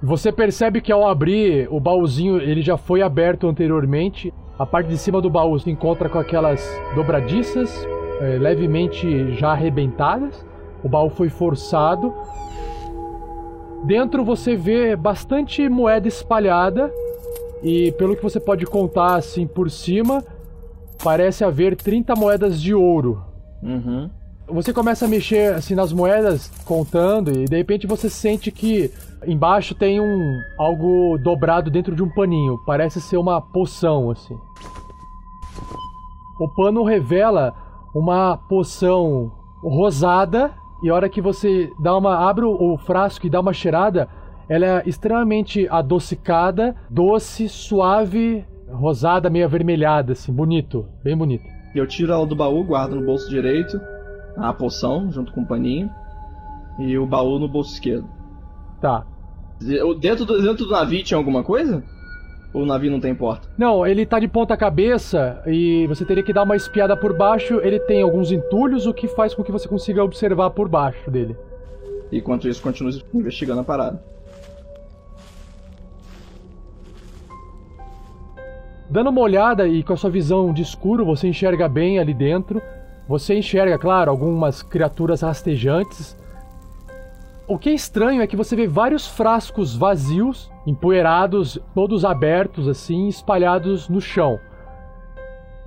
Você 0.02 0.32
percebe 0.32 0.80
que 0.80 0.90
ao 0.90 1.06
abrir 1.06 1.68
o 1.70 1.78
baúzinho, 1.78 2.38
ele 2.38 2.60
já 2.60 2.76
foi 2.76 3.02
aberto 3.02 3.46
anteriormente. 3.46 4.34
A 4.58 4.66
parte 4.66 4.88
de 4.88 4.98
cima 4.98 5.20
do 5.20 5.30
baú 5.30 5.58
se 5.58 5.70
encontra 5.70 6.08
com 6.08 6.18
aquelas 6.18 6.62
dobradiças, 6.94 7.86
é, 8.20 8.38
levemente 8.38 9.34
já 9.34 9.52
arrebentadas. 9.52 10.44
O 10.84 10.88
baú 10.88 11.08
foi 11.08 11.28
forçado. 11.28 12.12
Dentro 13.84 14.24
você 14.24 14.54
vê 14.54 14.94
bastante 14.94 15.68
moeda 15.68 16.06
espalhada. 16.06 16.92
E 17.62 17.92
pelo 17.92 18.16
que 18.16 18.22
você 18.22 18.40
pode 18.40 18.66
contar 18.66 19.14
assim 19.14 19.46
por 19.46 19.70
cima, 19.70 20.24
parece 21.02 21.44
haver 21.44 21.76
30 21.76 22.14
moedas 22.14 22.60
de 22.60 22.74
ouro. 22.74 23.24
Uhum. 23.62 24.10
Você 24.48 24.72
começa 24.72 25.04
a 25.04 25.08
mexer 25.08 25.54
assim 25.54 25.74
nas 25.74 25.92
moedas, 25.92 26.50
contando, 26.64 27.30
e 27.30 27.44
de 27.44 27.56
repente 27.56 27.86
você 27.86 28.10
sente 28.10 28.50
que 28.50 28.90
embaixo 29.26 29.74
tem 29.74 30.00
um 30.00 30.40
algo 30.58 31.16
dobrado 31.18 31.70
dentro 31.70 31.94
de 31.94 32.02
um 32.02 32.08
paninho. 32.08 32.58
Parece 32.66 33.00
ser 33.00 33.16
uma 33.16 33.40
poção, 33.40 34.10
assim. 34.10 34.36
O 36.38 36.48
pano 36.48 36.82
revela 36.82 37.54
uma 37.94 38.36
poção 38.36 39.32
rosada, 39.62 40.52
e 40.82 40.90
a 40.90 40.94
hora 40.94 41.08
que 41.08 41.20
você 41.20 41.70
dá 41.80 41.96
uma. 41.96 42.28
abre 42.28 42.44
o 42.44 42.76
frasco 42.78 43.26
e 43.26 43.30
dá 43.30 43.40
uma 43.40 43.52
cheirada, 43.52 44.08
ela 44.48 44.66
é 44.66 44.82
extremamente 44.86 45.68
adocicada, 45.68 46.74
doce, 46.90 47.48
suave, 47.48 48.44
rosada, 48.68 49.30
meio 49.30 49.44
avermelhada, 49.44 50.12
assim, 50.12 50.32
bonito, 50.32 50.84
bem 51.04 51.16
bonito. 51.16 51.44
Eu 51.74 51.86
tiro 51.86 52.12
ela 52.12 52.26
do 52.26 52.34
baú, 52.34 52.64
guardo 52.64 52.96
no 52.96 53.06
bolso 53.06 53.30
direito, 53.30 53.80
a 54.36 54.52
poção, 54.52 55.10
junto 55.10 55.32
com 55.32 55.42
o 55.42 55.46
paninho, 55.46 55.90
e 56.78 56.96
o 56.98 57.06
baú 57.06 57.38
no 57.38 57.48
bolso 57.48 57.74
esquerdo. 57.74 58.08
Tá. 58.80 59.04
Dentro 60.00 60.24
do, 60.24 60.42
dentro 60.42 60.64
do 60.64 60.70
navio 60.70 61.04
tinha 61.04 61.16
alguma 61.16 61.44
coisa? 61.44 61.82
Ou 62.52 62.62
o 62.62 62.66
navio 62.66 62.90
não 62.90 63.00
tem 63.00 63.14
porta? 63.14 63.48
Não, 63.56 63.86
ele 63.86 64.04
tá 64.04 64.18
de 64.18 64.28
ponta 64.28 64.56
cabeça 64.56 65.42
e 65.46 65.86
você 65.86 66.04
teria 66.04 66.22
que 66.22 66.32
dar 66.32 66.42
uma 66.42 66.56
espiada 66.56 66.96
por 66.96 67.16
baixo. 67.16 67.60
Ele 67.62 67.78
tem 67.80 68.02
alguns 68.02 68.30
entulhos, 68.30 68.86
o 68.86 68.92
que 68.92 69.08
faz 69.08 69.34
com 69.34 69.42
que 69.42 69.52
você 69.52 69.66
consiga 69.66 70.04
observar 70.04 70.50
por 70.50 70.68
baixo 70.68 71.10
dele. 71.10 71.36
Enquanto 72.10 72.48
isso, 72.48 72.62
continua 72.62 72.92
investigando 73.14 73.60
a 73.60 73.64
parada. 73.64 74.02
Dando 78.90 79.08
uma 79.08 79.22
olhada 79.22 79.66
e 79.66 79.82
com 79.82 79.94
a 79.94 79.96
sua 79.96 80.10
visão 80.10 80.52
de 80.52 80.60
escuro, 80.60 81.06
você 81.06 81.26
enxerga 81.26 81.66
bem 81.66 81.98
ali 81.98 82.12
dentro. 82.12 82.60
Você 83.08 83.34
enxerga, 83.34 83.78
claro, 83.78 84.10
algumas 84.10 84.62
criaturas 84.62 85.22
rastejantes. 85.22 86.16
O 87.46 87.58
que 87.58 87.70
é 87.70 87.74
estranho 87.74 88.22
é 88.22 88.26
que 88.26 88.36
você 88.36 88.54
vê 88.54 88.66
vários 88.66 89.06
frascos 89.06 89.76
vazios, 89.76 90.50
empoeirados, 90.66 91.58
todos 91.74 92.04
abertos 92.04 92.68
assim, 92.68 93.08
espalhados 93.08 93.88
no 93.88 94.00
chão. 94.00 94.38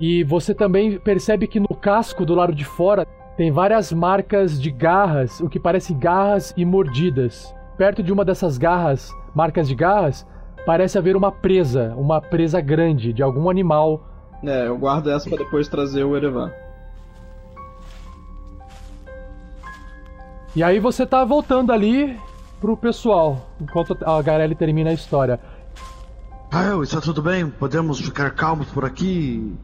E 0.00 0.24
você 0.24 0.54
também 0.54 0.98
percebe 0.98 1.46
que 1.46 1.60
no 1.60 1.68
casco 1.68 2.24
do 2.24 2.34
lado 2.34 2.54
de 2.54 2.64
fora 2.64 3.06
tem 3.36 3.50
várias 3.50 3.92
marcas 3.92 4.60
de 4.60 4.70
garras, 4.70 5.40
o 5.40 5.48
que 5.48 5.60
parecem 5.60 5.98
garras 5.98 6.54
e 6.56 6.64
mordidas. 6.64 7.54
Perto 7.76 8.02
de 8.02 8.12
uma 8.12 8.24
dessas 8.24 8.56
garras, 8.56 9.12
marcas 9.34 9.68
de 9.68 9.74
garras, 9.74 10.26
parece 10.64 10.96
haver 10.96 11.14
uma 11.14 11.30
presa, 11.30 11.94
uma 11.96 12.20
presa 12.20 12.60
grande 12.60 13.12
de 13.12 13.22
algum 13.22 13.50
animal. 13.50 14.02
É, 14.42 14.66
eu 14.66 14.78
guardo 14.78 15.10
essa 15.10 15.28
para 15.28 15.38
depois 15.38 15.68
trazer 15.68 16.02
o 16.04 16.16
Erevan. 16.16 16.50
E 20.56 20.62
aí 20.62 20.80
você 20.80 21.04
tá 21.04 21.22
voltando 21.22 21.70
ali 21.70 22.18
pro 22.62 22.78
pessoal, 22.78 23.50
enquanto 23.60 23.94
a 24.02 24.22
Garelli 24.22 24.54
termina 24.54 24.88
a 24.88 24.94
história. 24.94 25.38
Rael, 26.50 26.82
está 26.82 26.98
tudo 26.98 27.20
bem? 27.20 27.50
Podemos 27.50 28.00
ficar 28.00 28.30
calmos 28.30 28.66
por 28.70 28.82
aqui? 28.82 29.54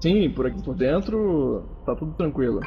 Sim, 0.00 0.28
por 0.30 0.44
aqui 0.48 0.60
por 0.60 0.74
dentro 0.74 1.62
tá 1.86 1.94
tudo 1.94 2.14
tranquilo. 2.14 2.58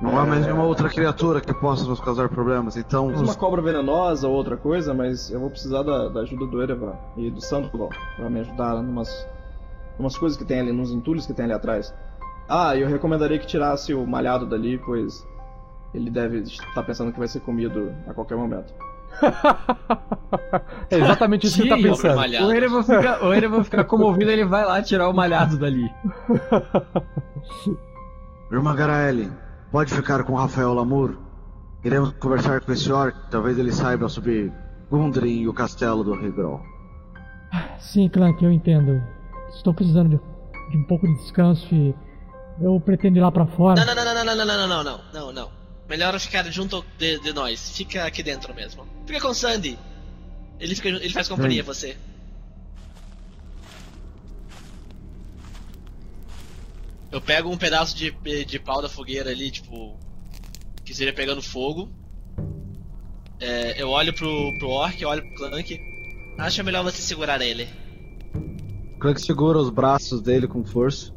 Não 0.00 0.18
há 0.18 0.24
mais 0.24 0.46
nenhuma 0.46 0.64
outra 0.64 0.88
criatura 0.88 1.42
que 1.42 1.52
possa 1.52 1.84
nos 1.86 2.00
causar 2.00 2.30
problemas, 2.30 2.78
então. 2.78 3.08
Uma 3.08 3.34
cobra 3.34 3.60
venenosa 3.60 4.26
ou 4.26 4.34
outra 4.34 4.56
coisa, 4.56 4.94
mas 4.94 5.30
eu 5.30 5.38
vou 5.38 5.50
precisar 5.50 5.82
da, 5.82 6.08
da 6.08 6.20
ajuda 6.20 6.46
do 6.46 6.62
Erevan 6.62 6.94
e 7.14 7.30
do 7.30 7.42
Sandoval 7.42 7.90
para 8.16 8.30
me 8.30 8.40
ajudar 8.40 8.82
numas, 8.82 9.28
numas 9.98 10.16
coisas 10.16 10.38
que 10.38 10.46
tem 10.46 10.60
ali, 10.60 10.72
nos 10.72 10.90
entulhos 10.90 11.26
que 11.26 11.34
tem 11.34 11.44
ali 11.44 11.52
atrás. 11.52 11.92
Ah, 12.48 12.74
eu 12.74 12.88
recomendaria 12.88 13.38
que 13.38 13.46
tirasse 13.46 13.92
o 13.92 14.06
malhado 14.06 14.46
dali, 14.46 14.78
pois 14.78 15.28
ele 15.94 16.10
deve 16.10 16.40
estar 16.40 16.82
pensando 16.82 17.12
que 17.12 17.18
vai 17.18 17.28
ser 17.28 17.40
comido 17.40 17.92
a 18.06 18.14
qualquer 18.14 18.36
momento. 18.36 18.72
é 20.90 20.98
exatamente 20.98 21.46
isso 21.46 21.56
que 21.56 21.62
ele 21.62 21.70
tá 21.70 21.76
pensando. 21.76 22.20
O 22.46 22.52
Erevan 22.52 22.82
ficar, 22.82 23.24
o 23.24 23.34
Erevan 23.34 23.64
ficar 23.64 23.84
comovido, 23.84 24.30
ele 24.30 24.44
vai 24.44 24.64
lá 24.64 24.82
tirar 24.82 25.08
o 25.08 25.12
malhado 25.12 25.58
dali. 25.58 25.90
Irmã 28.52 28.74
Garaeli, 28.74 29.30
Pode 29.70 29.94
ficar 29.94 30.24
com 30.24 30.34
Rafael 30.34 30.74
Lamour. 30.74 31.16
Iremos 31.84 32.12
conversar 32.14 32.60
com 32.60 32.72
esse 32.72 32.90
orc. 32.90 33.16
Talvez 33.30 33.56
ele 33.56 33.70
saiba 33.70 34.08
sobre 34.08 34.52
Gundren 34.90 35.42
e 35.42 35.48
o 35.48 35.54
castelo 35.54 36.02
do 36.02 36.12
Regrol. 36.12 36.60
Sim, 37.78 38.08
Clank, 38.08 38.44
eu 38.44 38.50
entendo. 38.50 39.00
Estou 39.54 39.72
precisando 39.72 40.08
de, 40.08 40.20
de, 40.70 40.76
um 40.76 40.84
pouco 40.84 41.06
de 41.06 41.14
descanso 41.14 41.72
e 41.72 41.94
eu 42.60 42.80
pretendo 42.80 43.18
ir 43.18 43.20
lá 43.20 43.30
para 43.30 43.46
fora. 43.46 43.84
Não, 43.84 43.94
não, 43.94 44.04
não, 44.04 44.04
não, 44.04 44.24
não, 44.24 44.36
não, 44.36 44.46
não, 44.46 44.68
não, 44.68 44.84
não, 44.84 45.00
não, 45.12 45.32
não. 45.32 45.59
Melhor 45.90 46.16
ficar 46.20 46.48
junto 46.52 46.84
de, 46.96 47.18
de 47.18 47.32
nós. 47.32 47.72
Fica 47.76 48.04
aqui 48.04 48.22
dentro 48.22 48.54
mesmo. 48.54 48.86
Fica 49.04 49.20
com 49.20 49.30
o 49.30 49.34
Sandy. 49.34 49.76
Ele, 50.60 50.72
fica, 50.76 50.88
ele 50.88 51.10
faz 51.10 51.26
companhia 51.26 51.62
a 51.62 51.64
você. 51.64 51.96
Eu 57.10 57.20
pego 57.20 57.50
um 57.50 57.58
pedaço 57.58 57.96
de, 57.96 58.12
de 58.44 58.58
pau 58.60 58.80
da 58.80 58.88
fogueira 58.88 59.30
ali, 59.30 59.50
tipo. 59.50 59.98
Que 60.84 60.94
seja 60.94 61.12
pegando 61.12 61.42
fogo. 61.42 61.90
É, 63.40 63.82
eu 63.82 63.88
olho 63.88 64.14
pro, 64.14 64.58
pro 64.60 64.68
Orc, 64.68 65.04
olho 65.04 65.22
pro 65.22 65.48
Clank. 65.48 65.76
Acho 66.38 66.62
melhor 66.62 66.84
você 66.84 67.02
segurar 67.02 67.42
ele. 67.42 67.68
Clank 69.00 69.20
segura 69.20 69.58
os 69.58 69.70
braços 69.70 70.22
dele 70.22 70.46
com 70.46 70.64
força. 70.64 71.12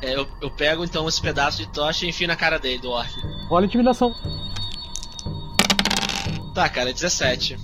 É, 0.00 0.14
eu, 0.14 0.28
eu 0.40 0.50
pego 0.50 0.84
então 0.84 1.08
esse 1.08 1.20
pedaço 1.20 1.58
de 1.58 1.66
tocha 1.72 2.06
e 2.06 2.08
enfio 2.08 2.28
na 2.28 2.36
cara 2.36 2.58
dele, 2.58 2.80
do 2.80 2.90
Orc. 2.90 3.10
Olha 3.50 3.64
a 3.64 3.66
intimidação. 3.66 4.14
Tá, 6.54 6.68
cara, 6.68 6.92
17. 6.92 7.56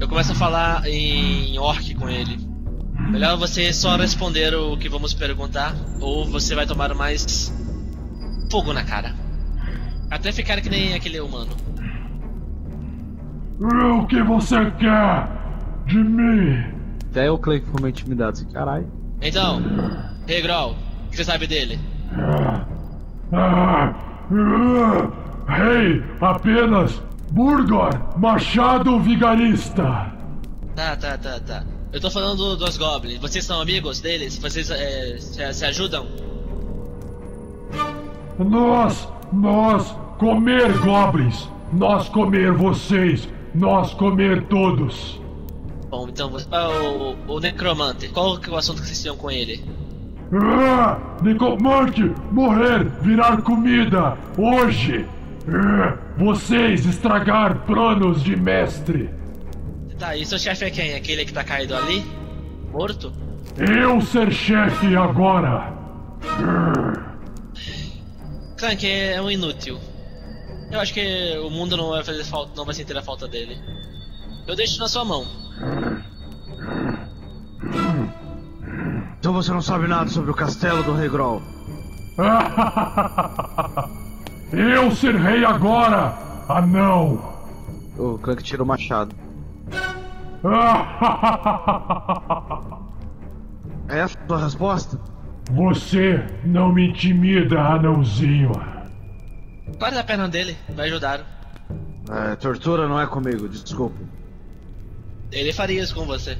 Eu 0.00 0.08
começo 0.08 0.32
a 0.32 0.34
falar 0.34 0.86
em 0.86 1.58
orc 1.58 1.94
com 1.94 2.08
ele. 2.08 2.38
Melhor 3.10 3.36
você 3.36 3.72
só 3.72 3.96
responder 3.96 4.54
o 4.54 4.76
que 4.76 4.88
vamos 4.88 5.12
perguntar, 5.12 5.74
ou 6.00 6.24
você 6.24 6.54
vai 6.54 6.66
tomar 6.66 6.94
mais 6.94 7.52
fogo 8.50 8.72
na 8.72 8.84
cara. 8.84 9.14
Até 10.10 10.32
ficar 10.32 10.60
que 10.60 10.70
nem 10.70 10.94
aquele 10.94 11.20
humano. 11.20 11.50
O 13.62 14.06
que 14.06 14.20
você 14.24 14.70
quer 14.72 15.28
de 15.86 15.98
mim? 15.98 16.64
Até 17.10 17.30
o 17.30 17.38
Clay 17.38 17.60
foi 17.60 17.80
meio 17.80 17.90
intimidado 17.90 18.32
assim, 18.32 18.46
caralho. 18.46 18.90
Então, 19.20 19.62
Rei 20.26 20.42
Grol, 20.42 20.72
o 21.06 21.10
que 21.10 21.16
você 21.16 21.24
sabe 21.24 21.46
dele? 21.46 21.78
Ah, 22.12 22.64
ah, 23.32 23.94
Rei, 25.46 26.02
apenas 26.20 27.00
Burgor, 27.30 27.90
Machado 28.18 28.98
Vigarista. 28.98 30.12
Tá, 30.74 30.96
tá, 30.96 31.16
tá, 31.16 31.38
tá. 31.38 31.64
Eu 31.92 32.00
tô 32.00 32.10
falando 32.10 32.56
dos 32.56 32.76
Goblins. 32.76 33.20
Vocês 33.20 33.44
são 33.44 33.60
amigos 33.60 34.00
deles? 34.00 34.38
Vocês 34.38 34.70
é, 34.70 35.18
se, 35.18 35.52
se 35.52 35.64
ajudam? 35.64 36.06
Nós, 38.38 39.08
nós 39.32 39.94
comer 40.18 40.76
Goblins. 40.78 41.48
Nós 41.72 42.08
comer 42.08 42.50
vocês. 42.52 43.28
Nós 43.54 43.92
comer 43.94 44.44
todos. 44.44 45.20
Bom, 45.90 46.08
então, 46.08 46.32
ah, 46.50 46.68
o, 46.70 47.34
o 47.34 47.40
Necromante, 47.40 48.08
qual 48.08 48.38
que 48.38 48.48
é 48.48 48.52
o 48.52 48.56
assunto 48.56 48.80
que 48.80 48.86
vocês 48.88 49.02
tinham 49.02 49.16
com 49.16 49.30
ele? 49.30 49.62
Ah, 50.32 50.98
Necomante, 51.22 52.10
morrer, 52.30 52.84
virar 53.02 53.42
comida, 53.42 54.16
hoje. 54.38 55.06
Ah, 55.46 55.98
vocês 56.16 56.86
estragar 56.86 57.66
planos 57.66 58.22
de 58.22 58.34
mestre. 58.36 59.10
Tá, 59.98 60.16
e 60.16 60.24
seu 60.24 60.38
chefe 60.38 60.64
é 60.64 60.70
quem? 60.70 60.94
Aquele 60.94 61.24
que 61.26 61.32
tá 61.32 61.44
caído 61.44 61.76
ali? 61.76 62.02
Morto? 62.72 63.12
Eu 63.58 64.00
ser 64.00 64.32
chefe 64.32 64.96
agora. 64.96 65.74
Ah, 66.24 67.12
Clank 68.56 68.86
é 68.86 69.20
um 69.20 69.30
inútil. 69.30 69.78
Eu 70.72 70.80
acho 70.80 70.92
que 70.94 71.38
o 71.38 71.50
mundo 71.50 71.76
não 71.76 71.90
vai 71.90 72.02
fazer 72.02 72.24
falta, 72.24 72.52
não 72.56 72.64
vai 72.64 72.74
sentir 72.74 72.96
a 72.96 73.02
falta 73.02 73.28
dele. 73.28 73.58
Eu 74.46 74.56
deixo 74.56 74.80
na 74.80 74.88
sua 74.88 75.04
mão. 75.04 75.26
Então 79.18 79.34
você 79.34 79.52
não 79.52 79.60
sabe 79.60 79.86
nada 79.86 80.08
sobre 80.08 80.30
o 80.30 80.34
castelo 80.34 80.82
do 80.82 80.94
Rei 80.94 81.10
Grol. 81.10 81.42
Eu 84.50 84.90
ser 84.90 85.14
rei 85.14 85.44
agora, 85.44 86.16
anão. 86.48 87.22
O 87.98 88.16
Clank 88.18 88.42
tira 88.42 88.62
o 88.62 88.66
machado. 88.66 89.14
É 93.88 93.98
essa 93.98 94.16
a 94.18 94.26
sua 94.26 94.38
resposta? 94.38 94.98
Você 95.50 96.24
não 96.44 96.72
me 96.72 96.88
intimida, 96.88 97.60
anãozinho. 97.60 98.52
Para 99.78 100.00
a 100.00 100.04
perna 100.04 100.28
dele, 100.28 100.56
vai 100.70 100.86
ajudar. 100.88 101.20
É, 102.10 102.36
tortura 102.36 102.88
não 102.88 103.00
é 103.00 103.06
comigo, 103.06 103.48
desculpe. 103.48 104.04
Ele 105.30 105.52
faria 105.52 105.82
isso 105.82 105.94
com 105.94 106.04
você. 106.04 106.36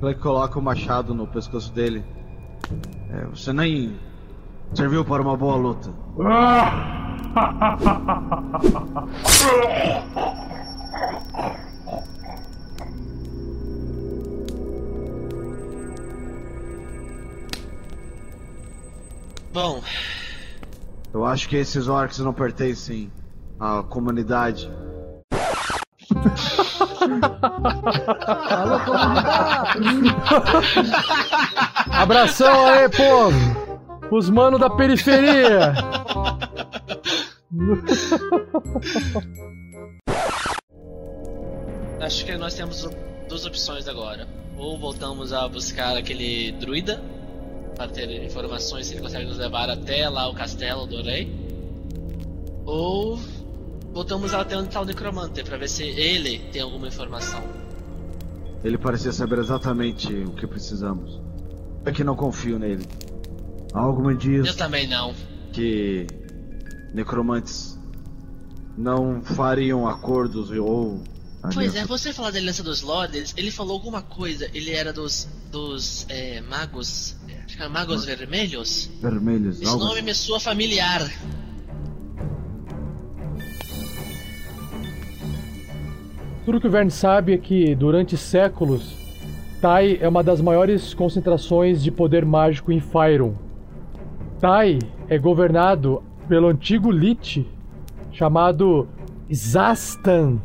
Clank 0.00 0.20
coloca 0.20 0.58
o 0.58 0.62
machado 0.62 1.14
no 1.14 1.26
pescoço 1.26 1.72
dele. 1.72 2.04
É, 3.10 3.24
você 3.26 3.52
nem 3.52 3.98
serviu 4.74 5.04
para 5.04 5.22
uma 5.22 5.36
boa 5.36 5.56
luta. 5.56 5.90
Bom, 19.52 19.82
Eu 21.12 21.24
acho 21.24 21.48
que 21.48 21.56
esses 21.56 21.88
orcs 21.88 22.18
não 22.18 22.34
pertencem 22.34 23.10
à 23.58 23.82
comunidade. 23.82 24.70
Alô, 28.50 28.80
comunidade! 28.80 30.16
Abração 31.90 32.66
aí, 32.66 32.88
povo! 32.90 33.38
Os 34.10 34.28
manos 34.28 34.60
da 34.60 34.68
periferia! 34.70 35.72
acho 42.00 42.24
que 42.24 42.36
nós 42.36 42.54
temos 42.54 42.88
duas 43.28 43.46
opções 43.46 43.88
agora. 43.88 44.28
Ou 44.56 44.78
voltamos 44.78 45.32
a 45.32 45.48
buscar 45.48 45.96
aquele 45.96 46.52
druida 46.52 47.02
para 47.78 47.88
ter 47.88 48.24
informações 48.24 48.88
se 48.88 48.94
ele 48.94 49.02
consegue 49.02 49.24
nos 49.26 49.38
levar 49.38 49.70
até 49.70 50.08
lá 50.08 50.28
o 50.28 50.34
castelo 50.34 50.84
do 50.84 51.00
rei. 51.00 51.32
Ou 52.66 53.18
voltamos 53.92 54.34
até 54.34 54.56
onde 54.58 54.66
está 54.66 54.80
o 54.80 54.84
necromante 54.84 55.44
para 55.44 55.56
ver 55.56 55.68
se 55.68 55.84
ele 55.84 56.40
tem 56.52 56.60
alguma 56.60 56.88
informação. 56.88 57.40
Ele 58.64 58.76
parecia 58.76 59.12
saber 59.12 59.38
exatamente 59.38 60.12
o 60.12 60.32
que 60.32 60.44
precisamos. 60.44 61.20
É 61.84 61.92
que 61.92 62.02
não 62.02 62.16
confio 62.16 62.58
nele. 62.58 62.84
Algo 63.72 64.04
me 64.04 64.16
diz 64.16 64.48
Eu 64.48 64.56
também 64.56 64.88
não. 64.88 65.14
que 65.52 66.04
necromantes 66.92 67.78
não 68.76 69.22
fariam 69.22 69.86
acordos 69.86 70.50
ou. 70.50 71.00
Pois 71.54 71.76
é, 71.76 71.84
você 71.86 72.12
falar 72.12 72.32
da 72.32 72.38
Aliança 72.38 72.64
dos 72.64 72.82
Lords, 72.82 73.32
ele 73.36 73.52
falou 73.52 73.74
alguma 73.74 74.02
coisa. 74.02 74.50
Ele 74.52 74.72
era 74.72 74.92
dos 74.92 75.28
dos 75.50 76.06
é, 76.08 76.40
magos, 76.40 77.16
magos 77.66 78.04
vermelhos. 78.04 78.90
Vermelhos, 79.00 79.60
Esse 79.60 79.70
algo 79.70 79.84
nome 79.84 80.02
me 80.02 80.14
soa 80.14 80.38
familiar. 80.38 81.10
Tudo 86.44 86.60
que 86.60 86.66
o 86.66 86.70
Verne 86.70 86.90
sabe 86.90 87.32
é 87.32 87.38
que, 87.38 87.74
durante 87.74 88.16
séculos, 88.16 88.96
Tai 89.60 89.98
é 90.00 90.08
uma 90.08 90.22
das 90.22 90.40
maiores 90.40 90.94
concentrações 90.94 91.82
de 91.82 91.90
poder 91.90 92.24
mágico 92.24 92.70
em 92.70 92.80
Fyron. 92.80 93.34
Tai 94.40 94.78
é 95.08 95.18
governado 95.18 96.02
pelo 96.28 96.46
antigo 96.46 96.90
Lich, 96.90 97.46
chamado 98.12 98.88
Zastan, 99.32 100.38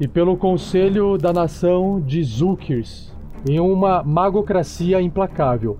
e 0.00 0.08
pelo 0.08 0.36
Conselho 0.36 1.18
da 1.18 1.32
Nação 1.32 2.00
de 2.00 2.22
Zulkirs, 2.24 3.12
em 3.46 3.60
uma 3.60 4.02
magocracia 4.02 5.00
implacável. 5.00 5.78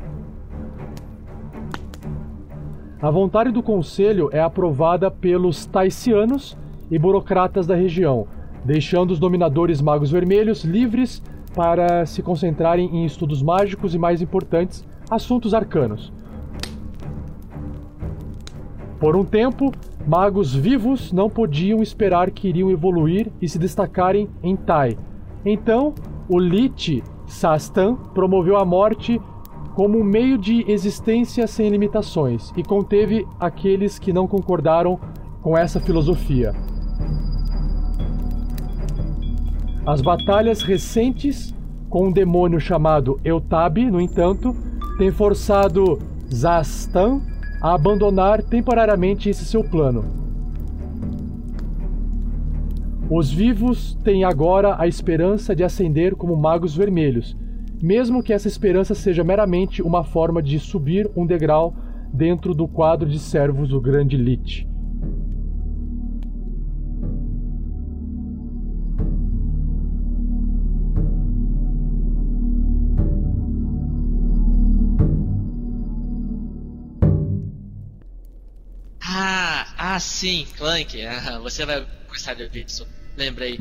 A 3.03 3.11
vontade 3.11 3.51
do 3.51 3.63
Conselho 3.63 4.29
é 4.31 4.43
aprovada 4.43 5.11
pelos 5.11 5.65
Taicianos 5.65 6.55
e 6.91 6.99
burocratas 6.99 7.67
da 7.67 7.75
região, 7.75 8.27
deixando 8.63 9.13
os 9.13 9.19
dominadores 9.19 9.81
magos 9.81 10.11
vermelhos 10.11 10.65
livres 10.65 11.23
para 11.55 12.05
se 12.05 12.23
concentrarem 12.23 12.95
em 12.95 13.07
estudos 13.07 13.43
mágicos 13.43 13.95
e, 13.95 13.99
mais 13.99 14.21
importantes, 14.21 14.87
assuntos 15.11 15.55
arcanos. 15.55 16.13
Por 18.99 19.17
um 19.17 19.25
tempo, 19.25 19.73
magos 20.07 20.55
vivos 20.55 21.11
não 21.11 21.31
podiam 21.31 21.83
esperar 21.83 22.31
que 22.31 22.49
iriam 22.49 22.71
evoluir 22.71 23.33
e 23.41 23.49
se 23.49 23.59
destacarem 23.59 24.29
em 24.43 24.55
Tai. 24.55 24.99
Então, 25.43 25.95
o 26.29 26.39
Lich 26.39 27.03
Sastan 27.27 27.95
promoveu 28.13 28.59
a 28.59 28.65
morte 28.67 29.19
como 29.75 29.99
um 29.99 30.05
meio 30.05 30.37
de 30.37 30.71
existência 30.71 31.47
sem 31.47 31.69
limitações 31.69 32.53
e 32.57 32.63
conteve 32.63 33.27
aqueles 33.39 33.99
que 33.99 34.13
não 34.13 34.27
concordaram 34.27 34.99
com 35.43 35.57
essa 35.57 35.81
filosofia. 35.81 36.53
As 39.87 40.03
batalhas 40.03 40.63
recentes 40.63 41.55
com 41.89 42.07
um 42.07 42.13
demônio 42.13 42.61
chamado 42.61 43.21
Eutab, 43.25 43.79
no 43.91 44.01
entanto, 44.01 44.55
têm 44.97 45.11
forçado 45.11 45.99
Zastan 46.33 47.21
a 47.61 47.75
abandonar 47.75 48.43
temporariamente 48.43 49.29
esse 49.29 49.45
seu 49.45 49.65
plano. 49.65 50.05
Os 53.11 53.33
vivos 53.33 53.99
têm 54.05 54.23
agora 54.23 54.77
a 54.79 54.87
esperança 54.87 55.55
de 55.55 55.65
ascender 55.65 56.15
como 56.15 56.37
magos 56.37 56.77
vermelhos, 56.77 57.37
mesmo 57.81 58.23
que 58.23 58.33
essa 58.33 58.49
esperança 58.49 58.95
seja 58.95 59.25
meramente 59.25 59.83
uma 59.83 60.05
forma 60.05 60.43
de 60.43 60.59
subir 60.59 61.11
um 61.17 61.25
degrau 61.25 61.75
dentro 62.13 62.55
do 62.55 62.69
quadro 62.69 63.09
de 63.09 63.19
servos 63.19 63.69
do 63.69 63.81
grande 63.81 64.17
Lich. 64.17 64.67
Ah, 79.03 79.67
ah 79.79 80.01
sim, 80.01 80.47
Clank. 80.57 81.03
Ah, 81.05 81.39
você 81.39 81.65
vai 81.65 81.87
gostar 82.09 82.35
de 82.35 82.43
ouvir 82.43 82.67
isso. 82.67 82.87
Lembrei. 83.17 83.59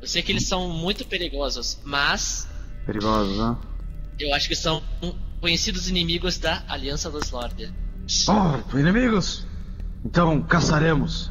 Eu 0.00 0.06
sei 0.06 0.22
que 0.22 0.30
eles 0.30 0.46
são 0.46 0.68
muito 0.68 1.04
perigosos, 1.06 1.80
mas 1.84 2.48
Perigosos, 2.88 3.36
né? 3.36 3.54
eu 4.18 4.34
acho 4.34 4.48
que 4.48 4.56
são 4.56 4.82
conhecidos 5.42 5.90
inimigos 5.90 6.38
da 6.38 6.62
Aliança 6.66 7.10
dos 7.10 7.30
Lords. 7.30 7.70
Oh, 8.26 8.78
inimigos! 8.78 9.46
Então 10.02 10.40
caçaremos. 10.40 11.30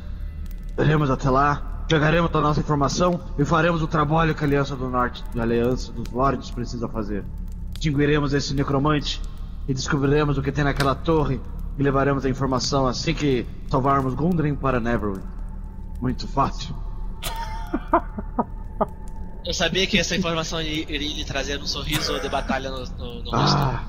Iremos 0.78 1.10
até 1.10 1.32
lá, 1.32 1.86
pegaremos 1.89 2.30
a 2.32 2.41
nossa 2.41 2.60
informação 2.60 3.20
e 3.39 3.43
faremos 3.43 3.82
o 3.82 3.88
trabalho 3.88 4.36
que 4.36 4.43
a 4.43 4.47
Aliança 4.47 4.76
do 4.76 4.88
Norte, 4.88 5.24
a 5.36 5.41
Aliança 5.41 5.91
dos 5.91 6.08
Lords 6.14 6.51
precisa 6.51 6.88
fazer. 6.88 7.26
Extinguiremos 7.74 8.36
esse 8.36 8.53
necromante 8.53 9.20
e 9.68 9.74
descobriremos 9.74 10.38
o 10.38 10.43
que 10.43 10.51
tem 10.51 10.64
naquela 10.64 10.93
torre 10.93 11.41
e 11.76 11.82
levaremos 11.82 12.24
a 12.24 12.30
informação 12.30 12.86
assim 12.86 13.16
que 13.16 13.47
salvarmos 13.68 14.14
Gundren 14.14 14.53
para 14.53 14.80
Neverwin. 14.80 15.24
Muito 15.99 16.28
fácil. 16.28 16.76
Eu 19.48 19.54
sabia 19.54 19.88
que 19.88 19.98
essa 19.98 20.14
informação 20.14 20.62
iria 20.62 21.14
lhe 21.16 21.24
trazer 21.24 21.58
um 21.58 21.66
sorriso 21.66 22.20
de 22.20 22.28
batalha 22.28 22.70
no, 22.70 22.84
no, 22.84 23.24
no 23.24 23.32
rosto. 23.32 23.58
Ah, 23.58 23.86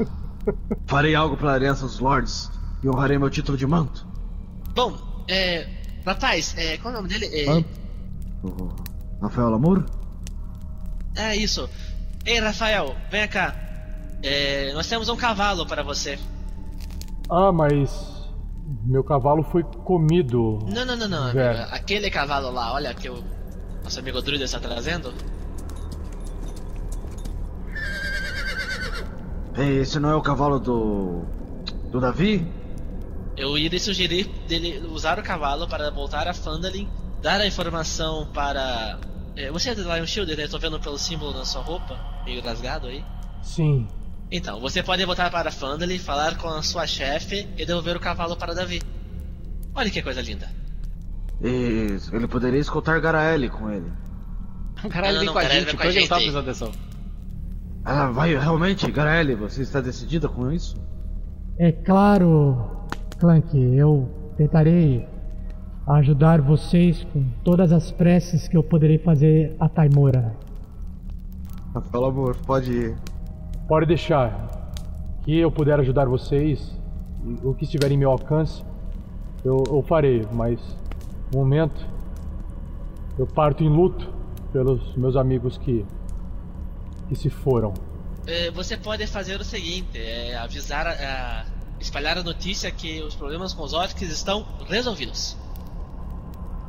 farei 0.87 1.17
algo 1.17 1.37
para 1.37 1.51
a 1.51 1.55
Aliança 1.55 1.85
dos 1.85 1.99
Lords 1.99 2.49
e 2.81 2.89
honrarei 2.89 3.19
meu 3.19 3.29
título 3.29 3.59
de 3.59 3.67
manto. 3.67 4.07
Bom, 4.73 4.97
é. 5.27 5.67
Rapaz, 6.07 6.55
é, 6.57 6.79
qual 6.79 6.95
é 6.95 6.97
o 6.99 7.03
nome 7.03 7.13
dele? 7.13 7.27
É, 7.35 7.65
O 8.45 8.73
Rafael 9.21 9.51
Lamour? 9.51 9.85
é 11.17 11.35
isso. 11.35 11.69
Ei, 12.25 12.39
Rafael, 12.39 12.95
vem 13.11 13.27
cá. 13.27 13.53
É, 14.23 14.73
nós 14.75 14.87
temos 14.87 15.09
um 15.09 15.17
cavalo 15.17 15.67
para 15.67 15.83
você. 15.83 16.21
Ah, 17.29 17.51
mas. 17.51 18.17
Meu 18.85 19.03
cavalo 19.03 19.43
foi 19.43 19.65
comido. 19.65 20.61
Não, 20.69 20.85
não, 20.85 20.95
não, 20.95 21.09
não, 21.09 21.23
amigo. 21.25 21.41
Aquele 21.73 22.11
cavalo 22.13 22.53
lá, 22.53 22.73
olha 22.75 22.95
que 22.95 23.11
o 23.11 23.25
nosso 23.83 23.99
amigo 23.99 24.23
druida 24.23 24.45
está 24.45 24.61
trazendo. 24.61 25.13
Esse 29.65 29.99
não 29.99 30.11
é 30.11 30.15
o 30.15 30.23
cavalo 30.23 30.59
do. 30.59 31.23
do 31.91 32.01
Davi? 32.01 32.47
Eu 33.37 33.57
iria 33.57 33.79
sugerir 33.79 34.29
dele 34.49 34.85
usar 34.89 35.19
o 35.19 35.23
cavalo 35.23 35.69
para 35.69 35.91
voltar 35.91 36.27
a 36.27 36.35
Fandalin, 36.35 36.89
dar 37.23 37.41
a 37.41 37.47
informação 37.47 38.27
para. 38.33 38.99
É, 39.37 39.51
Você 39.51 39.71
é 39.71 39.75
do 39.75 39.83
Lion 39.83 40.07
Shield, 40.07 40.37
né? 40.37 40.49
Tô 40.49 40.59
vendo 40.59 40.79
pelo 40.81 40.99
símbolo 40.99 41.33
na 41.33 41.45
sua 41.45 41.63
roupa, 41.63 41.99
meio 42.25 42.43
rasgado 42.43 42.89
aí. 42.89 43.05
Sim. 43.43 43.87
Então, 44.31 44.61
você 44.61 44.83
pode 44.83 45.05
voltar 45.05 45.31
para 45.31 45.51
Fandalin, 45.51 45.99
falar 45.99 46.37
com 46.37 46.49
a 46.49 46.63
sua 46.63 46.87
chefe 46.87 47.49
e 47.57 47.65
devolver 47.65 47.97
o 47.97 48.01
cavalo 48.01 48.37
para 48.37 48.55
Davi. 48.55 48.83
Olha 49.75 49.89
que 49.91 50.03
coisa 50.03 50.21
linda. 50.21 50.51
E 51.41 51.97
ele 52.13 52.27
poderia 52.27 52.59
escoltar 52.59 53.01
Garaele 53.01 53.49
com 53.49 53.71
ele. 53.71 53.91
Caralho, 54.91 55.19
Não, 55.19 55.25
vem 55.25 55.33
com 55.33 55.39
a 55.39 55.45
gente, 55.45 55.77
com 55.77 55.83
a 55.83 55.87
tá 55.87 55.91
gente. 55.91 56.09
prestando 56.09 56.39
atenção. 56.39 56.73
Ah, 57.91 58.11
vai, 58.11 58.37
realmente, 58.37 58.93
Garaele, 58.93 59.35
você 59.35 59.63
está 59.63 59.81
decidida 59.81 60.29
com 60.29 60.53
isso? 60.53 60.77
É 61.59 61.73
claro, 61.73 62.85
Clank, 63.19 63.59
eu 63.59 64.07
tentarei 64.37 65.09
ajudar 65.87 66.43
vocês 66.43 67.03
com 67.05 67.25
todas 67.43 67.73
as 67.73 67.91
preces 67.91 68.47
que 68.47 68.55
eu 68.55 68.63
poderei 68.63 68.99
fazer 68.99 69.57
a 69.59 69.71
Taimora. 69.71 70.37
Pelo 71.91 72.05
amor, 72.05 72.37
pode 72.47 72.71
ir. 72.71 72.97
Pode 73.67 73.87
deixar. 73.87 74.71
Que 75.23 75.39
eu 75.39 75.51
puder 75.51 75.81
ajudar 75.81 76.05
vocês, 76.05 76.79
o 77.43 77.55
que 77.55 77.65
estiver 77.65 77.91
em 77.91 77.97
meu 77.97 78.11
alcance, 78.11 78.63
eu, 79.43 79.65
eu 79.67 79.81
farei, 79.81 80.27
mas 80.31 80.61
no 81.33 81.39
momento 81.39 81.87
eu 83.19 83.27
parto 83.27 83.65
em 83.65 83.69
luto 83.71 84.13
pelos 84.53 84.95
meus 84.95 85.17
amigos 85.17 85.57
que, 85.57 85.87
que 87.09 87.17
se 87.17 87.31
foram. 87.31 87.75
É, 88.27 88.51
você 88.51 88.77
pode 88.77 89.07
fazer 89.07 89.41
o 89.41 89.45
seguinte: 89.45 89.97
é, 89.99 90.37
avisar, 90.37 90.87
a- 90.87 91.45
espalhar 91.81 92.19
a 92.19 92.23
notícia 92.23 92.71
que 92.71 93.03
os 93.03 93.15
problemas 93.15 93.53
com 93.55 93.63
os 93.63 93.73
orcs 93.73 94.03
estão 94.11 94.47
resolvidos. 94.69 95.37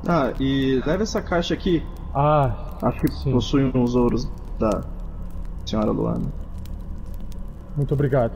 Ah, 0.08 0.32
e 0.40 0.82
leva 0.86 1.04
essa 1.04 1.22
caixa 1.22 1.54
aqui. 1.54 1.84
Ah, 2.16 2.78
Acho 2.82 3.00
que 3.02 3.12
sim. 3.12 3.32
possui 3.32 3.72
uns 3.76 3.96
ouros 3.96 4.28
da 4.58 4.84
Senhora 5.66 5.92
Luana. 5.92 6.32
Muito 7.76 7.94
obrigado. 7.94 8.34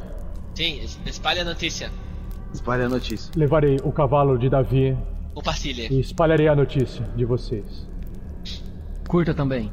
Sim, 0.56 0.80
es- 0.82 1.00
espalhe 1.06 1.40
a 1.40 1.46
notícia. 1.46 1.90
Espalhe 2.54 2.84
a 2.84 2.90
notícia. 2.90 3.32
Levarei 3.36 3.80
o 3.84 3.92
cavalo 3.92 4.38
de 4.38 4.50
Davi 4.50 4.96
Compartilhe. 5.34 5.88
e 5.90 6.00
espalharei 6.00 6.48
a 6.48 6.56
notícia 6.56 7.04
de 7.16 7.26
vocês. 7.26 7.88
Curta 9.08 9.34
também. 9.34 9.72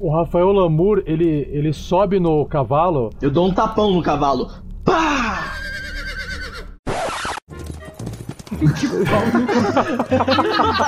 O 0.00 0.10
Rafael 0.10 0.50
Lamour, 0.50 1.02
ele, 1.04 1.46
ele 1.52 1.74
sobe 1.74 2.18
no 2.18 2.46
cavalo. 2.46 3.10
Eu 3.20 3.30
dou 3.30 3.46
um 3.46 3.52
tapão 3.52 3.92
no 3.92 4.02
cavalo. 4.02 4.50
Pá! 4.82 5.52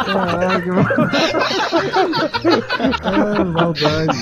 Caraca, 0.07 0.73
mano. 0.73 0.89
ah, 3.03 3.45
maldade. 3.45 4.19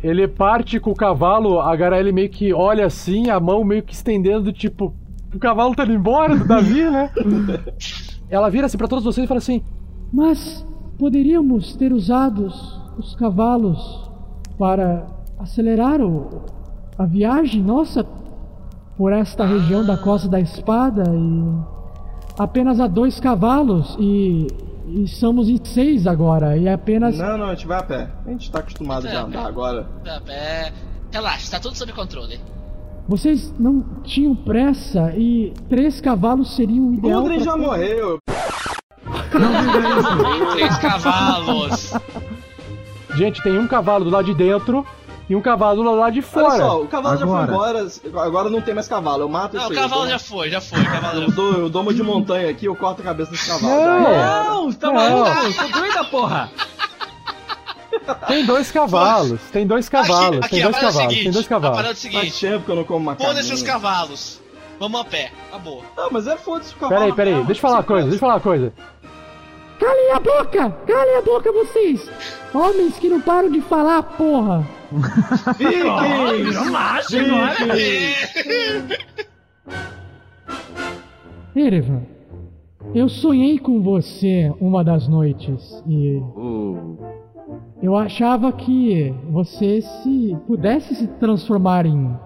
Ele 0.00 0.28
parte 0.28 0.78
com 0.78 0.92
o 0.92 0.96
cavalo, 0.96 1.60
a 1.60 1.74
Garaele 1.74 2.12
meio 2.12 2.28
que 2.28 2.52
olha 2.52 2.86
assim, 2.86 3.30
a 3.30 3.40
mão 3.40 3.64
meio 3.64 3.82
que 3.82 3.94
estendendo, 3.94 4.52
tipo, 4.52 4.94
o 5.34 5.38
cavalo 5.38 5.74
tá 5.74 5.84
indo 5.84 5.92
embora 5.94 6.36
do 6.36 6.46
Davi, 6.46 6.88
né? 6.90 7.10
Ela 8.28 8.48
vira 8.50 8.66
assim 8.66 8.78
pra 8.78 8.88
todos 8.88 9.04
vocês 9.04 9.24
e 9.24 9.28
fala 9.28 9.38
assim: 9.38 9.62
Mas 10.12 10.64
poderíamos 10.98 11.74
ter 11.76 11.92
usado 11.92 12.46
os 12.98 13.14
cavalos 13.16 14.10
para 14.58 15.06
acelerar 15.38 16.00
o- 16.00 16.42
a 16.98 17.04
viagem 17.06 17.62
nossa 17.62 18.04
por 18.96 19.12
esta 19.12 19.44
região 19.44 19.84
da 19.84 19.96
Costa 19.96 20.28
da 20.28 20.38
Espada 20.38 21.04
e 21.14 21.58
apenas 22.38 22.78
há 22.78 22.86
dois 22.86 23.18
cavalos 23.18 23.96
e, 23.98 24.46
e 24.86 25.08
somos 25.08 25.48
em 25.48 25.58
seis 25.64 26.06
agora 26.06 26.56
e 26.56 26.68
apenas 26.68 27.18
Não, 27.18 27.36
não, 27.38 27.46
a 27.46 27.54
gente 27.54 27.66
vai 27.66 27.78
a 27.78 27.82
pé. 27.82 28.10
A 28.26 28.30
gente 28.30 28.50
tá 28.50 28.58
acostumado 28.60 29.08
já 29.08 29.20
a 29.20 29.24
andar 29.24 29.46
agora. 29.46 29.86
É, 30.28 30.72
relaxa, 31.10 31.38
está 31.44 31.58
tudo 31.60 31.74
sob 31.76 31.92
controle. 31.92 32.38
Vocês 33.08 33.52
não 33.58 33.84
tinham 34.04 34.34
pressa 34.34 35.12
e 35.16 35.52
três 35.68 36.00
cavalos 36.00 36.54
seriam 36.56 36.88
o 36.90 36.94
ideal. 36.94 37.20
Gundren 37.22 37.36
pra 37.42 37.44
já 37.44 37.56
morreu. 37.56 38.18
Três 40.52 40.78
cavalos. 40.78 41.92
Gente, 43.14 43.42
tem 43.42 43.58
um 43.58 43.66
cavalo 43.66 44.04
do 44.04 44.10
lado 44.10 44.24
de 44.24 44.34
dentro 44.34 44.86
e 45.28 45.36
um 45.36 45.40
cavalo 45.40 45.82
do 45.82 45.94
lado 45.94 46.12
de 46.12 46.20
Olha 46.20 46.26
fora. 46.28 46.56
só, 46.56 46.82
o 46.82 46.86
cavalo 46.88 47.16
já 47.18 47.24
Agora. 47.24 47.46
foi 47.46 48.08
embora, 48.08 48.26
agora 48.26 48.50
não 48.50 48.60
tem 48.60 48.74
mais 48.74 48.88
cavalo. 48.88 49.22
Eu 49.22 49.28
mato 49.28 49.54
Não, 49.56 49.62
isso 49.62 49.70
o 49.70 49.72
aí. 49.76 49.82
cavalo 49.82 50.04
já 50.06 50.16
dou, 50.16 50.18
foi, 50.26 50.50
já 50.50 50.60
foi. 50.60 50.80
O 50.80 50.84
cavalo 50.84 51.20
já 51.20 51.26
eu 51.26 51.30
dou, 51.32 51.52
eu 51.54 51.68
dou 51.70 51.82
uma 51.82 51.92
de 51.94 52.02
montanha 52.02 52.50
aqui, 52.50 52.66
eu 52.66 52.74
corto 52.76 53.02
a 53.02 53.04
cabeça 53.04 53.30
desse 53.30 53.46
cavalo. 53.48 53.72
Não. 53.74 54.02
Já. 54.04 54.44
Não, 54.44 54.72
tá 54.72 54.86
Não. 54.88 54.94
maluco? 54.94 55.44
Eu 55.44 55.52
sou 55.52 55.68
doida, 55.70 56.04
porra! 56.04 56.50
Tem 58.26 58.44
dois 58.46 58.70
cavalos, 58.70 59.40
tem 59.52 59.66
dois 59.66 59.88
cavalos, 59.88 60.38
Aqui, 60.38 60.50
tem 60.56 60.60
a 60.62 60.64
dois 60.64 60.76
é 60.76 60.80
cavalos, 60.80 61.02
seguinte, 61.12 61.22
tem 61.24 61.32
dois 61.32 61.46
A 61.46 61.48
parada 61.48 61.66
cavalos. 61.68 61.86
é 61.86 61.90
o 61.90 61.94
Faz 61.94 61.98
seguinte: 61.98 62.40
tempo 62.40 62.64
que 62.64 62.70
eu 62.70 62.76
não 62.76 62.84
como 62.84 63.04
macarrão. 63.04 63.30
foda-se 63.32 63.52
os 63.52 63.62
cavalos. 63.62 64.40
Vamos 64.80 65.00
a 65.00 65.04
pé, 65.04 65.30
acabou. 65.48 65.84
Não, 65.96 66.10
mas 66.10 66.26
é 66.26 66.36
foda-se 66.36 66.72
o 66.74 66.76
cavalo. 66.76 67.00
Peraí, 67.00 67.12
peraí, 67.14 67.34
deixa 67.44 67.52
eu 67.52 67.62
falar 67.62 67.76
uma 67.76 67.82
coisa, 67.84 68.02
deixa 68.04 68.16
eu 68.16 68.20
falar 68.20 68.34
uma 68.34 68.40
coisa. 68.40 68.72
Calem 69.78 70.10
a 70.12 70.20
boca! 70.20 70.70
Calem 70.86 71.16
a 71.16 71.22
boca 71.22 71.52
vocês! 71.52 72.08
Homens 72.54 72.96
que 72.98 73.08
não 73.08 73.20
param 73.20 73.50
de 73.50 73.60
falar, 73.62 74.02
porra! 74.02 74.64
Fiquem! 75.56 76.52
Relaxa 76.52 77.20
agora! 77.20 77.74
Erevan, 81.54 82.02
eu 82.94 83.08
sonhei 83.08 83.58
com 83.58 83.82
você 83.82 84.52
uma 84.60 84.82
das 84.84 85.06
noites 85.08 85.82
e 85.86 86.16
Uh, 86.36 86.98
eu 87.82 87.96
achava 87.96 88.52
que 88.52 89.14
você 89.30 89.80
se 89.80 90.36
pudesse 90.46 90.94
se 90.94 91.06
transformar 91.06 91.86
em 91.86 92.16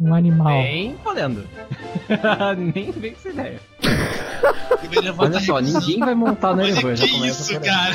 um 0.00 0.14
animal. 0.14 0.62
Nem 0.62 0.94
podendo. 0.96 1.44
Nem 2.74 2.90
vem 2.90 3.12
essa 3.12 3.28
ideia. 3.30 3.60
Olha 5.18 5.40
só, 5.40 5.60
ninguém 5.60 6.00
vai 6.00 6.14
montar 6.14 6.54
no 6.56 6.62
Olha 6.62 6.70
Erevan, 6.70 6.94
que 6.94 7.26
isso, 7.26 7.60
cara. 7.60 7.94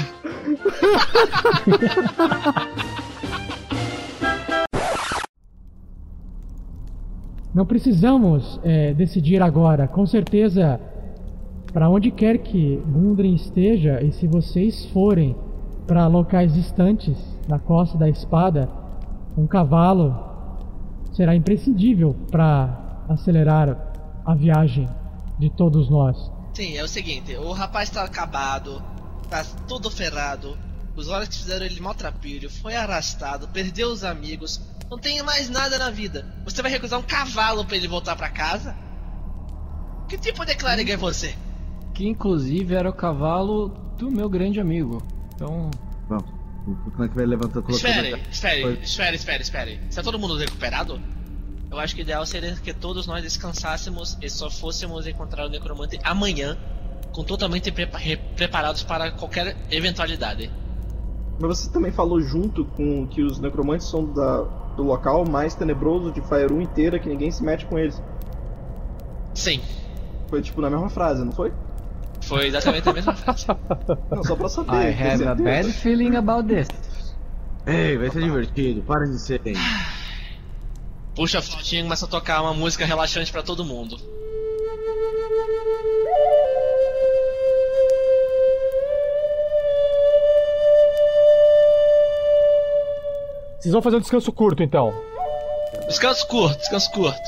Não 7.53 7.65
precisamos 7.65 8.59
é, 8.63 8.93
decidir 8.93 9.41
agora. 9.41 9.87
Com 9.87 10.05
certeza, 10.05 10.79
para 11.73 11.89
onde 11.89 12.11
quer 12.11 12.37
que 12.37 12.77
Gundren 12.87 13.35
esteja, 13.35 14.01
e 14.01 14.11
se 14.11 14.27
vocês 14.27 14.85
forem 14.87 15.35
para 15.87 16.05
locais 16.07 16.53
distantes 16.53 17.17
na 17.47 17.57
Costa 17.57 17.97
da 17.97 18.09
Espada, 18.09 18.69
um 19.37 19.47
cavalo 19.47 20.13
será 21.13 21.33
imprescindível 21.33 22.13
para 22.29 23.05
acelerar 23.07 23.93
a 24.25 24.35
viagem 24.35 24.87
de 25.39 25.49
todos 25.49 25.89
nós. 25.89 26.17
Sim, 26.53 26.75
é 26.75 26.83
o 26.83 26.87
seguinte: 26.87 27.35
o 27.37 27.53
rapaz 27.53 27.89
tá 27.89 28.03
acabado, 28.03 28.83
tá 29.29 29.43
todo 29.67 29.89
ferrado. 29.89 30.57
Os 30.95 31.07
olhos 31.07 31.29
que 31.29 31.37
fizeram 31.37 31.65
ele 31.65 31.79
maltrapilho, 31.79 32.49
foi 32.49 32.75
arrastado, 32.75 33.47
perdeu 33.49 33.89
os 33.89 34.03
amigos, 34.03 34.59
não 34.89 34.97
tem 34.97 35.21
mais 35.21 35.47
nada 35.47 35.77
na 35.77 35.91
vida. 35.91 36.25
Você 36.43 36.61
vai 36.61 36.71
recusar 36.71 36.99
um 36.99 37.03
cavalo 37.03 37.63
pra 37.63 37.77
ele 37.77 37.87
voltar 37.87 38.15
pra 38.15 38.29
casa? 38.29 38.75
Que 40.09 40.17
tipo 40.17 40.43
de 40.43 40.55
clérigo 40.55 40.91
é 40.91 40.97
você? 40.97 41.35
Que 41.93 42.07
inclusive 42.07 42.73
era 42.73 42.89
o 42.89 42.93
cavalo 42.93 43.69
do 43.95 44.09
meu 44.09 44.27
grande 44.27 44.59
amigo. 44.59 45.03
Então, 45.37 45.69
bom, 46.09 46.17
o 46.87 46.91
Clank 46.91 47.15
vai 47.15 47.25
levantando 47.25 47.63
colocando. 47.63 47.75
Espere, 47.87 48.21
espere, 48.31 48.61
Foi. 48.63 48.73
espere, 48.81 49.15
espere, 49.15 49.43
espere. 49.43 49.79
Está 49.89 50.01
todo 50.01 50.17
mundo 50.19 50.35
recuperado? 50.35 50.99
Eu 51.69 51.79
acho 51.79 51.93
que 51.95 52.01
o 52.01 52.03
ideal 52.03 52.25
seria 52.25 52.55
que 52.55 52.73
todos 52.73 53.05
nós 53.05 53.21
descansássemos 53.21 54.17
e 54.21 54.29
só 54.29 54.49
fôssemos 54.49 55.05
encontrar 55.05 55.45
o 55.45 55.49
necromante 55.49 55.99
amanhã, 56.03 56.57
com 57.13 57.23
totalmente 57.23 57.71
prepa- 57.71 57.97
re- 57.99 58.17
preparados 58.35 58.81
para 58.83 59.11
qualquer 59.11 59.55
eventualidade. 59.69 60.49
Mas 61.39 61.59
você 61.59 61.69
também 61.69 61.91
falou 61.91 62.19
junto 62.19 62.65
com 62.65 63.05
que 63.05 63.21
os 63.21 63.37
necromantes 63.39 63.87
são 63.87 64.05
da, 64.11 64.41
do 64.75 64.81
local 64.83 65.23
mais 65.29 65.53
tenebroso 65.53 66.11
de 66.11 66.19
Faerun 66.21 66.61
inteira, 66.61 66.97
que 66.97 67.07
ninguém 67.07 67.29
se 67.29 67.43
mete 67.43 67.65
com 67.67 67.77
eles. 67.77 68.01
Sim, 69.35 69.61
Foi 70.29 70.41
tipo 70.41 70.59
na 70.61 70.69
mesma 70.69 70.89
frase, 70.89 71.23
não 71.23 71.31
foi? 71.31 71.53
Foi 72.21 72.47
exatamente 72.47 72.89
a 72.89 72.93
mesma 72.93 73.15
frase. 73.15 73.45
Não, 74.11 74.23
só 74.23 74.35
pra 74.35 74.49
saber. 74.49 74.89
I 74.89 74.91
have 74.91 75.23
a 75.23 75.35
bad 75.35 75.71
feeling 75.71 76.15
about 76.15 76.47
this. 76.47 76.67
Ei, 77.65 77.97
vai 77.97 78.09
ser 78.09 78.21
divertido, 78.23 78.81
parem 78.81 79.11
de 79.11 79.19
ser. 79.19 79.41
Puxa 81.15 81.39
a 81.39 81.41
flautinha 81.41 81.81
e 81.81 81.83
começa 81.83 82.05
a 82.05 82.09
tocar 82.09 82.41
uma 82.41 82.53
música 82.53 82.85
relaxante 82.85 83.31
pra 83.31 83.43
todo 83.43 83.65
mundo. 83.65 83.97
Vocês 93.59 93.73
vão 93.73 93.81
fazer 93.81 93.97
um 93.97 93.99
descanso 93.99 94.31
curto 94.31 94.63
então. 94.63 94.93
Descanso 95.87 96.27
curto, 96.27 96.57
descanso 96.57 96.91
curto. 96.91 97.19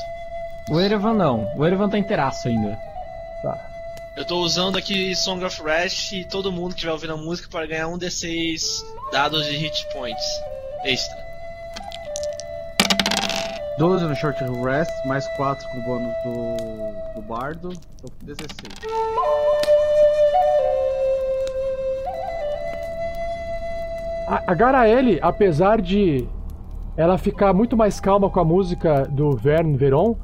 O 0.70 0.80
Erevan 0.80 1.14
não. 1.14 1.52
O 1.56 1.66
Erevan 1.66 1.88
tá 1.88 1.98
inteiraço 1.98 2.48
ainda. 2.48 2.78
Eu 4.16 4.24
tô 4.24 4.40
usando 4.40 4.76
aqui 4.76 5.14
Song 5.14 5.44
of 5.44 5.62
Rest 5.62 6.12
e 6.12 6.24
todo 6.24 6.50
mundo 6.50 6.70
que 6.70 6.78
estiver 6.78 6.92
ouvindo 6.92 7.12
a 7.12 7.16
música 7.16 7.48
para 7.48 7.64
ganhar 7.66 7.86
um 7.86 7.96
D6 7.96 8.84
dados 9.12 9.46
de 9.46 9.56
hit 9.56 9.86
points 9.92 10.24
extra. 10.84 11.16
12 13.78 14.04
no 14.04 14.16
short 14.16 14.38
rest, 14.62 14.90
mais 15.06 15.26
4 15.36 15.66
com 15.70 15.78
o 15.78 15.82
bônus 15.82 16.12
do, 16.24 17.20
do 17.20 17.22
bardo, 17.26 17.72
então 17.72 18.10
16. 18.22 18.50
A, 24.28 24.42
a 24.46 24.54
Garaele, 24.54 25.18
apesar 25.22 25.80
de 25.80 26.28
ela 26.96 27.16
ficar 27.16 27.54
muito 27.54 27.76
mais 27.76 28.00
calma 28.00 28.28
com 28.28 28.40
a 28.40 28.44
música 28.44 29.06
do 29.06 29.36
Vern 29.36 29.76
Veron, 29.76 30.16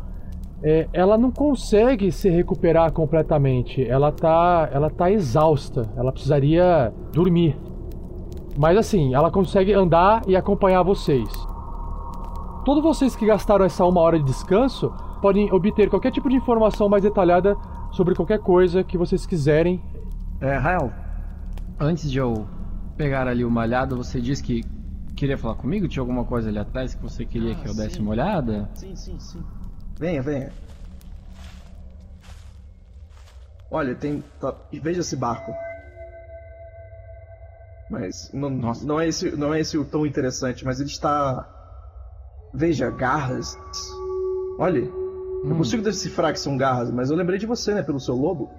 é, 0.62 0.88
ela 0.92 1.18
não 1.18 1.30
consegue 1.30 2.10
se 2.10 2.28
recuperar 2.28 2.92
completamente. 2.92 3.86
Ela 3.86 4.10
tá, 4.10 4.68
ela 4.72 4.90
tá 4.90 5.10
exausta. 5.10 5.90
Ela 5.96 6.12
precisaria 6.12 6.92
dormir. 7.12 7.56
Mas 8.56 8.76
assim, 8.78 9.14
ela 9.14 9.30
consegue 9.30 9.72
andar 9.72 10.22
e 10.26 10.34
acompanhar 10.34 10.82
vocês. 10.82 11.28
Todos 12.64 12.82
vocês 12.82 13.14
que 13.14 13.26
gastaram 13.26 13.64
essa 13.64 13.84
uma 13.84 14.00
hora 14.00 14.18
de 14.18 14.24
descanso 14.24 14.92
podem 15.20 15.52
obter 15.52 15.88
qualquer 15.88 16.10
tipo 16.10 16.28
de 16.28 16.36
informação 16.36 16.88
mais 16.88 17.02
detalhada 17.02 17.56
sobre 17.92 18.14
qualquer 18.14 18.40
coisa 18.40 18.82
que 18.82 18.98
vocês 18.98 19.26
quiserem. 19.26 19.80
É, 20.40 20.56
Rael, 20.56 20.90
antes 21.78 22.10
de 22.10 22.18
eu 22.18 22.46
pegar 22.96 23.28
ali 23.28 23.44
o 23.44 23.50
malhado, 23.50 23.96
você 23.96 24.20
disse 24.20 24.42
que 24.42 24.62
queria 25.14 25.38
falar 25.38 25.54
comigo? 25.54 25.86
Tinha 25.86 26.02
alguma 26.02 26.24
coisa 26.24 26.48
ali 26.48 26.58
atrás 26.58 26.94
que 26.94 27.02
você 27.02 27.24
queria 27.24 27.54
que 27.54 27.68
eu 27.68 27.74
desse 27.74 28.00
uma 28.00 28.10
olhada? 28.10 28.68
Sim, 28.74 28.96
sim, 28.96 29.18
sim. 29.18 29.42
Venha, 29.98 30.22
venha. 30.22 30.52
Olha, 33.70 33.94
tem. 33.94 34.22
Tá, 34.40 34.54
veja 34.72 35.00
esse 35.00 35.16
barco. 35.16 35.52
Mas 37.90 38.30
não, 38.32 38.50
não, 38.50 39.00
é 39.00 39.08
esse, 39.08 39.30
não 39.36 39.54
é 39.54 39.60
esse 39.60 39.78
o 39.78 39.84
tão 39.84 40.04
interessante, 40.06 40.64
mas 40.64 40.80
ele 40.80 40.90
está. 40.90 41.48
Veja, 42.52 42.90
garras. 42.90 43.56
Olha, 44.58 44.80
eu 44.80 45.56
consigo 45.56 45.82
decifrar 45.82 46.32
que 46.32 46.40
são 46.40 46.56
garras, 46.56 46.90
mas 46.90 47.10
eu 47.10 47.16
lembrei 47.16 47.38
de 47.38 47.46
você, 47.46 47.74
né, 47.74 47.82
pelo 47.82 48.00
seu 48.00 48.14
lobo. 48.14 48.50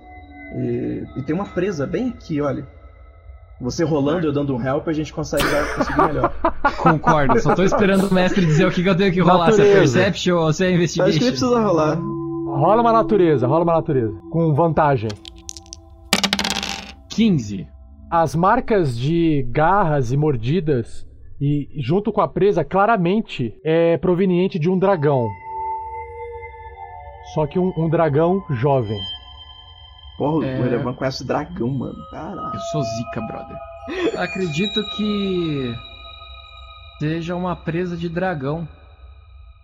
E, 0.56 1.04
e 1.18 1.24
tem 1.24 1.36
uma 1.36 1.46
presa 1.46 1.86
bem 1.86 2.10
aqui, 2.10 2.40
olha. 2.42 2.68
Você 3.60 3.84
rolando 3.84 4.26
e 4.26 4.30
eu 4.30 4.34
dando 4.34 4.56
um 4.56 4.64
help, 4.64 4.88
a 4.88 4.94
gente 4.94 5.12
consegue 5.12 5.44
dar, 5.44 5.76
conseguir 5.76 6.06
melhor. 6.06 6.34
Concordo, 6.78 7.40
só 7.40 7.56
tô 7.56 7.64
esperando 7.64 8.08
o 8.08 8.14
mestre 8.14 8.46
dizer 8.46 8.68
o 8.68 8.72
que, 8.72 8.84
que 8.84 8.90
eu 8.90 8.96
tenho 8.96 9.12
que 9.12 9.20
rolar, 9.20 9.52
se 9.52 9.62
é 9.62 9.66
Natureza. 9.66 10.00
Perception 10.00 10.38
ou 10.38 10.54
se 10.54 10.66
é 10.66 10.72
Investigation. 10.72 11.10
Acho 11.10 11.20
que 11.20 11.26
precisa 11.26 11.60
rolar. 11.60 11.98
Rola 11.98 12.82
uma 12.82 12.94
natureza, 12.94 13.48
rola 13.48 13.64
uma 13.64 13.74
natureza. 13.74 14.16
Com 14.30 14.54
vantagem. 14.54 15.10
15. 17.10 17.68
As 18.12 18.36
marcas 18.36 18.96
de 18.98 19.44
garras 19.50 20.12
e 20.12 20.18
mordidas, 20.18 21.08
e 21.42 21.68
junto 21.80 22.12
com 22.12 22.22
a 22.22 22.28
presa, 22.28 22.64
claramente 22.64 23.56
é 23.64 23.98
proveniente 23.98 24.60
de 24.60 24.70
um 24.70 24.78
dragão. 24.78 25.28
Só 27.34 27.48
que 27.48 27.58
um, 27.58 27.74
um 27.76 27.90
dragão 27.90 28.44
jovem. 28.52 29.00
Porra, 30.18 30.46
É. 30.48 30.60
o 30.60 30.66
Erevan 30.66 30.94
conhece 30.94 31.26
dragão, 31.26 31.70
mano. 31.70 31.96
Caralho. 32.12 32.54
Eu 32.54 32.60
sou 32.72 32.82
zica, 32.84 33.22
brother. 33.22 33.58
Acredito 34.18 34.82
que 34.96 35.74
seja 37.00 37.36
uma 37.36 37.56
presa 37.56 37.96
de 37.96 38.10
dragão. 38.10 38.68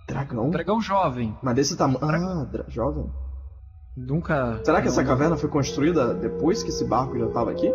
Dragão? 0.07 0.49
Dragão 0.49 0.81
jovem. 0.81 1.35
Mas 1.41 1.55
desse 1.55 1.77
tamanho. 1.77 1.99
Ah, 2.03 2.45
dra- 2.51 2.65
jovem. 2.67 3.05
Nunca. 3.95 4.59
Será 4.63 4.81
que 4.81 4.87
essa 4.87 5.03
caverna 5.03 5.35
foi 5.37 5.49
construída 5.49 6.13
depois 6.13 6.63
que 6.63 6.69
esse 6.69 6.83
barco 6.85 7.17
já 7.17 7.27
tava 7.27 7.51
aqui? 7.51 7.67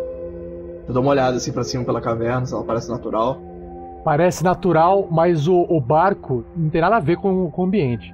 Eu 0.87 0.93
dou 0.93 1.01
uma 1.01 1.11
olhada 1.11 1.37
assim 1.37 1.51
pra 1.51 1.63
cima 1.63 1.83
pela 1.85 2.01
caverna, 2.01 2.45
se 2.45 2.53
ela 2.53 2.63
parece 2.63 2.89
natural. 2.89 3.37
Parece 4.03 4.43
natural, 4.43 5.07
mas 5.11 5.47
o, 5.47 5.65
o 5.69 5.79
barco 5.79 6.43
não 6.55 6.69
tem 6.69 6.81
nada 6.81 6.97
a 6.97 6.99
ver 7.01 7.17
com, 7.17 7.49
com 7.51 7.61
o 7.61 7.65
ambiente. 7.65 8.13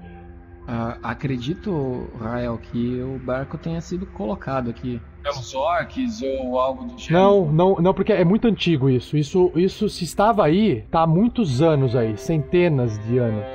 Ah, 0.68 0.98
acredito, 1.04 2.08
Rael, 2.20 2.58
que 2.58 3.00
o 3.02 3.20
barco 3.20 3.56
tenha 3.58 3.80
sido 3.82 4.06
colocado 4.08 4.70
aqui 4.72 5.00
pelos 5.22 5.54
orcs 5.54 6.22
ou 6.24 6.60
algo 6.60 6.86
do 6.86 6.98
gênero. 6.98 7.24
Não, 7.24 7.52
não, 7.52 7.76
não, 7.82 7.94
porque 7.94 8.12
é 8.12 8.24
muito 8.26 8.48
antigo 8.48 8.90
isso. 8.90 9.16
Isso, 9.16 9.52
isso 9.56 9.88
se 9.90 10.04
estava 10.04 10.44
aí, 10.44 10.82
tá 10.90 11.02
há 11.02 11.08
muitos 11.08 11.62
anos 11.62 11.96
aí, 11.96 12.18
centenas 12.18 12.98
de 13.06 13.20
anos. 13.20 13.46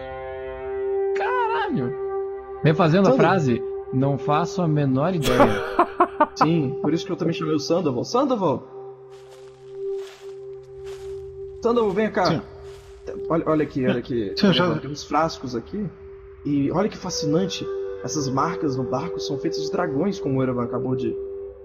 Caralho. 1.17 1.93
Refazendo 2.63 3.09
a 3.09 3.11
Tudo. 3.11 3.21
frase, 3.21 3.61
não 3.93 4.17
faço 4.17 4.63
a 4.63 4.69
menor 4.69 5.13
ideia. 5.15 5.65
Sim, 6.37 6.79
por 6.81 6.93
isso 6.95 7.05
que 7.05 7.11
eu 7.11 7.17
também 7.17 7.35
chamei 7.35 7.55
o 7.55 7.59
Sandoval. 7.59 8.05
Sandoval! 8.05 8.69
Sandoval, 11.63 11.91
vem 11.91 12.11
cá. 12.11 12.25
Sim. 12.27 12.43
Olha, 13.29 13.45
olha 13.47 13.63
aqui, 13.65 13.85
olha 13.87 13.99
aqui. 13.99 14.33
Sim, 14.37 14.53
já- 14.53 14.79
Tem 14.79 14.91
uns 14.91 15.05
frascos 15.05 15.57
aqui. 15.57 15.87
E 16.45 16.71
olha 16.73 16.89
que 16.89 16.97
fascinante. 16.97 17.67
Essas 18.03 18.29
marcas 18.29 18.77
no 18.77 18.85
barco 18.85 19.21
são 19.21 19.39
feitas 19.39 19.63
de 19.63 19.71
dragões, 19.71 20.19
como 20.19 20.39
o 20.39 20.43
Erevan 20.43 20.65
acabou 20.65 20.97
de, 20.97 21.15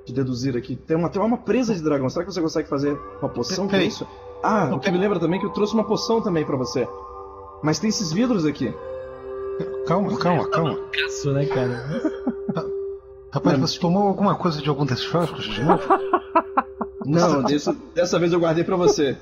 de 0.03 0.13
deduzir 0.13 0.57
aqui. 0.57 0.75
Tem 0.75 0.97
uma, 0.97 1.09
tem 1.09 1.21
uma 1.21 1.37
presa 1.37 1.73
de 1.73 1.81
dragão. 1.81 2.09
Será 2.09 2.25
que 2.25 2.33
você 2.33 2.41
consegue 2.41 2.67
fazer 2.67 2.97
uma 3.21 3.29
poção 3.29 3.67
com 3.69 3.77
isso? 3.77 4.05
Ah, 4.43 4.69
o 4.73 4.79
que 4.79 4.91
me 4.91 4.97
lembra 4.97 5.19
também 5.19 5.39
que 5.39 5.45
eu 5.45 5.49
trouxe 5.51 5.73
uma 5.73 5.85
poção 5.85 6.21
também 6.21 6.45
pra 6.45 6.57
você. 6.57 6.87
Mas 7.63 7.79
tem 7.79 7.87
esses 7.89 8.11
vidros 8.11 8.45
aqui. 8.45 8.73
Calma, 9.87 10.17
calma, 10.17 10.47
calma. 10.49 10.77
Isso, 11.07 11.31
né, 11.31 11.45
cara? 11.45 12.01
Rapaz, 13.31 13.57
você 13.59 13.79
tomou 13.79 14.03
alguma 14.03 14.35
coisa 14.35 14.61
de 14.61 14.67
algum 14.69 14.85
desses 14.85 15.05
frascos 15.05 15.45
de 15.45 15.63
novo? 15.63 15.81
Não, 17.05 17.43
dessa, 17.43 17.75
dessa 17.93 18.19
vez 18.19 18.33
eu 18.33 18.39
guardei 18.39 18.63
pra 18.63 18.75
você. 18.75 19.17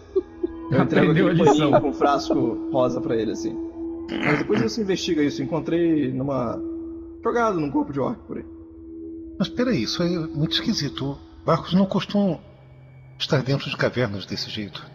Eu 0.71 0.81
entrego 0.81 1.11
Aprendeu 1.11 1.27
aquele 1.27 1.41
a 1.41 1.51
lição. 1.51 1.71
paninho 1.71 1.81
com 1.81 1.89
um 1.89 1.93
frasco 1.93 2.69
rosa 2.71 2.99
pra 3.01 3.15
ele, 3.15 3.31
assim. 3.31 3.55
Mas 4.09 4.39
depois 4.39 4.61
você 4.61 4.81
investiga 4.81 5.23
isso. 5.23 5.41
Encontrei 5.41 6.11
numa. 6.11 6.59
jogado 7.23 7.59
num 7.59 7.71
corpo 7.71 7.91
de 7.91 7.99
orc 7.99 8.19
por 8.27 8.37
aí. 8.37 8.45
Mas 9.39 9.49
peraí, 9.49 9.83
isso 9.83 10.03
é 10.03 10.07
muito 10.07 10.51
esquisito. 10.51 11.17
Barcos 11.45 11.73
não 11.73 11.85
costumam 11.85 12.39
estar 13.17 13.41
dentro 13.41 13.69
de 13.69 13.77
cavernas 13.77 14.25
desse 14.25 14.49
jeito. 14.49 14.85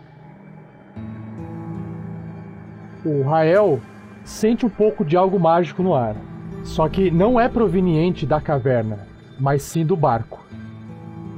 O 3.04 3.22
Rael 3.22 3.80
sente 4.24 4.66
um 4.66 4.68
pouco 4.68 5.04
de 5.04 5.16
algo 5.16 5.38
mágico 5.38 5.82
no 5.82 5.94
ar. 5.94 6.16
Só 6.64 6.88
que 6.88 7.11
não 7.11 7.38
é 7.38 7.48
proveniente 7.48 8.26
da 8.26 8.40
caverna, 8.40 9.06
mas 9.38 9.62
sim 9.62 9.84
do 9.84 9.96
barco. 9.96 10.44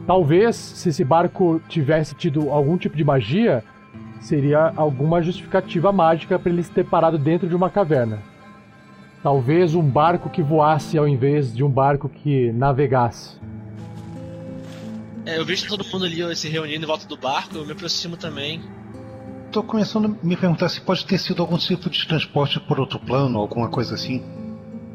Talvez, 0.06 0.56
se 0.56 0.88
esse 0.88 1.04
barco 1.04 1.60
tivesse 1.68 2.14
tido 2.14 2.50
algum 2.50 2.76
tipo 2.76 2.96
de 2.96 3.04
magia, 3.04 3.62
seria 4.20 4.72
alguma 4.76 5.22
justificativa 5.22 5.90
mágica 5.90 6.38
para 6.38 6.52
ele 6.52 6.62
ter 6.62 6.84
parado 6.84 7.18
dentro 7.18 7.48
de 7.48 7.56
uma 7.56 7.70
caverna. 7.70 8.18
Talvez 9.22 9.74
um 9.74 9.82
barco 9.82 10.30
que 10.30 10.42
voasse 10.42 10.96
ao 10.96 11.08
invés 11.08 11.54
de 11.54 11.64
um 11.64 11.68
barco 11.68 12.08
que 12.08 12.52
navegasse. 12.52 13.38
É, 15.26 15.38
eu 15.38 15.44
vejo 15.44 15.68
todo 15.68 15.84
mundo 15.92 16.04
ali 16.06 16.36
se 16.36 16.48
reunindo 16.48 16.84
em 16.84 16.86
volta 16.86 17.06
do 17.06 17.16
barco, 17.16 17.56
eu 17.56 17.66
me 17.66 17.72
aproximo 17.72 18.16
também. 18.16 18.62
Tô 19.52 19.62
começando 19.62 20.06
a 20.06 20.26
me 20.26 20.36
perguntar 20.36 20.68
se 20.68 20.80
pode 20.80 21.04
ter 21.04 21.18
sido 21.18 21.42
algum 21.42 21.58
tipo 21.58 21.90
de 21.90 22.06
transporte 22.06 22.60
por 22.60 22.78
outro 22.78 22.98
plano, 23.00 23.38
alguma 23.38 23.68
coisa 23.68 23.94
assim. 23.94 24.22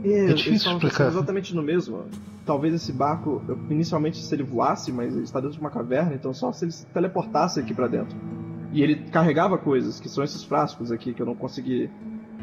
É, 0.03 0.33
difícil 0.33 0.65
falam 0.65 0.79
que 0.79 0.87
explicar. 0.87 1.09
exatamente 1.09 1.55
no 1.55 1.61
mesmo. 1.61 2.05
Talvez 2.45 2.73
esse 2.73 2.93
barco, 2.93 3.43
inicialmente, 3.69 4.17
se 4.17 4.33
ele 4.33 4.43
voasse, 4.43 4.91
mas 4.91 5.13
ele 5.13 5.23
está 5.23 5.39
dentro 5.39 5.55
de 5.55 5.59
uma 5.59 5.71
caverna, 5.71 6.13
então 6.13 6.33
só 6.33 6.51
se 6.51 6.65
ele 6.65 6.71
se 6.71 6.85
teleportasse 6.87 7.59
aqui 7.59 7.73
pra 7.73 7.87
dentro. 7.87 8.15
E 8.75 8.83
ele 8.83 8.95
carregava 9.09 9.57
coisas, 9.57 10.01
que 10.01 10.09
são 10.09 10.21
esses 10.21 10.43
frascos 10.43 10.91
aqui 10.91 11.13
que 11.13 11.21
eu 11.21 11.25
não 11.25 11.33
consegui 11.33 11.89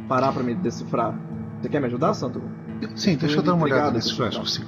parar 0.08 0.32
pra 0.32 0.42
me 0.42 0.54
decifrar. 0.54 1.14
Você 1.60 1.68
quer 1.68 1.78
me 1.78 1.88
ajudar, 1.88 2.14
Santo? 2.14 2.40
Sim, 2.96 3.16
deixa 3.18 3.36
eu 3.36 3.42
dar 3.42 3.52
uma 3.52 3.64
olhada 3.64 3.90
nesses 3.90 4.12
Santo. 4.12 4.22
frascos, 4.22 4.54
sim. 4.54 4.62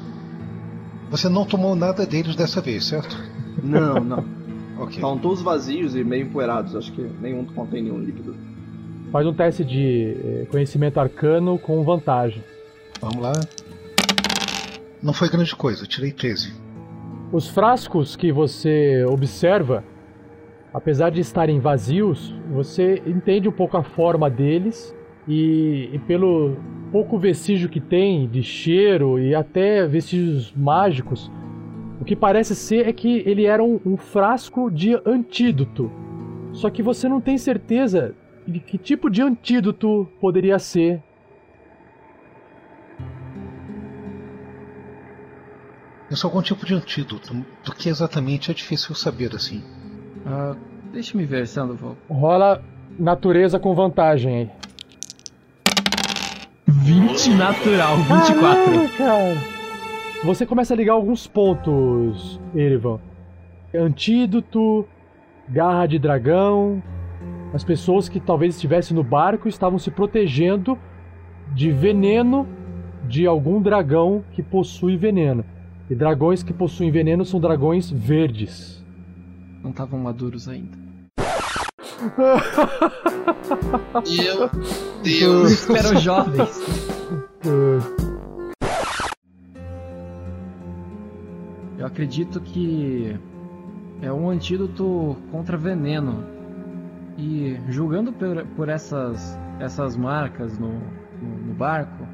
Você 1.11 1.27
não 1.27 1.47
tomou 1.47 1.75
nada 1.75 2.05
deles 2.05 2.37
dessa 2.37 2.61
vez, 2.61 2.85
certo? 2.85 3.17
Não, 3.63 3.95
não. 3.95 4.25
Ok. 4.77 4.97
Estão 4.97 5.17
todos 5.17 5.41
vazios 5.41 5.95
e 5.95 6.03
meio 6.03 6.25
empoeirados. 6.27 6.75
Acho 6.75 6.93
que 6.93 7.01
nenhum 7.21 7.45
contém 7.45 7.81
nenhum 7.81 8.01
líquido. 8.01 8.35
Faz 9.13 9.25
um 9.25 9.33
teste 9.33 9.65
de 9.65 10.17
eh, 10.19 10.47
conhecimento 10.51 10.99
arcano 10.99 11.57
com 11.61 11.81
vantagem. 11.85 12.43
Vamos 13.01 13.23
lá. 13.23 13.33
Não 15.01 15.13
foi 15.13 15.29
grande 15.29 15.55
coisa, 15.55 15.87
tirei 15.87 16.11
13. 16.11 16.53
Os 17.31 17.49
frascos 17.49 18.17
que 18.17 18.33
você 18.33 19.05
observa, 19.09 19.85
apesar 20.75 21.11
de 21.11 21.21
estarem 21.21 21.61
vazios, 21.61 22.35
você 22.51 23.01
entende 23.07 23.49
um 23.49 23.53
pouco 23.53 23.77
a 23.77 23.85
forma 23.85 24.29
deles 24.29 24.93
e, 25.29 25.89
e 25.93 25.99
pelo 26.01 26.57
pouco 26.91 27.17
vestígio 27.17 27.69
que 27.69 27.81
tem 27.81 28.29
de 28.29 28.43
cheiro 28.43 29.19
e 29.19 29.37
até 29.37 29.87
vestígios 29.87 30.53
mágicos, 30.53 31.31
o 32.01 32.05
que 32.05 32.17
parece 32.17 32.57
ser 32.57 32.89
é 32.89 32.93
que 32.93 33.23
ele 33.25 33.47
era 33.47 33.63
um, 33.63 33.81
um 33.87 33.97
frasco 33.97 34.69
de 34.69 35.01
antídoto. 35.07 35.91
Só 36.53 36.69
que 36.69 36.83
você 36.83 37.09
não 37.09 37.21
tem 37.21 37.39
certeza 37.39 38.15
de 38.47 38.59
que 38.59 38.77
tipo 38.77 39.09
de 39.09 39.23
antídoto 39.23 40.09
poderia 40.21 40.59
ser. 40.59 41.01
Isso 46.11 46.27
é 46.27 46.29
algum 46.29 46.43
tipo 46.43 46.67
de 46.67 46.75
antídoto. 46.75 47.35
Do 47.65 47.75
que 47.75 47.89
exatamente 47.89 48.51
é 48.51 48.55
difícil 48.55 48.95
saber 48.95 49.35
assim. 49.35 49.63
Ah, 50.27 50.55
Deixa-me 50.93 51.25
ver, 51.25 51.47
Sandoval. 51.49 51.97
Rola 52.09 52.63
natureza 52.97 53.59
com 53.59 53.75
vantagem 53.75 54.37
aí. 54.37 54.51
20 56.69 57.31
natural, 57.35 57.97
24. 57.97 58.41
Caramba, 58.41 58.89
cara. 58.97 59.35
Você 60.25 60.47
começa 60.47 60.73
a 60.73 60.77
ligar 60.77 60.93
alguns 60.93 61.27
pontos, 61.27 62.41
Erivan. 62.55 63.01
Antídoto, 63.75 64.87
garra 65.49 65.87
de 65.87 65.99
dragão. 65.99 66.81
As 67.53 67.65
pessoas 67.65 68.09
que 68.09 68.21
talvez 68.21 68.55
estivessem 68.55 68.97
no 68.97 69.03
barco 69.03 69.49
estavam 69.49 69.79
se 69.79 69.91
protegendo 69.91 70.79
de 71.53 71.71
veneno 71.71 72.47
de 73.09 73.27
algum 73.27 73.61
dragão 73.61 74.25
que 74.33 74.43
possui 74.43 74.97
veneno. 74.97 75.45
E 75.91 75.95
dragões 75.95 76.43
que 76.43 76.53
possuem 76.53 76.91
veneno 76.91 77.25
são 77.25 77.39
dragões 77.39 77.91
verdes. 77.91 78.74
Não 79.65 79.71
estavam 79.71 79.99
maduros 79.99 80.47
ainda. 80.47 80.77
Meu 84.07 84.51
Deus. 85.03 85.51
Espero 85.53 85.99
jovens. 85.99 86.61
Eu 91.79 91.87
acredito 91.87 92.43
que 92.43 93.19
é 94.03 94.13
um 94.13 94.29
antídoto 94.29 95.17
contra 95.33 95.57
veneno. 95.57 96.27
E 97.17 97.59
julgando 97.71 98.13
por, 98.13 98.45
por 98.57 98.69
essas, 98.69 99.39
essas 99.59 99.97
marcas 99.97 100.59
no, 100.59 100.73
no, 100.73 101.39
no 101.47 101.55
barco, 101.55 102.07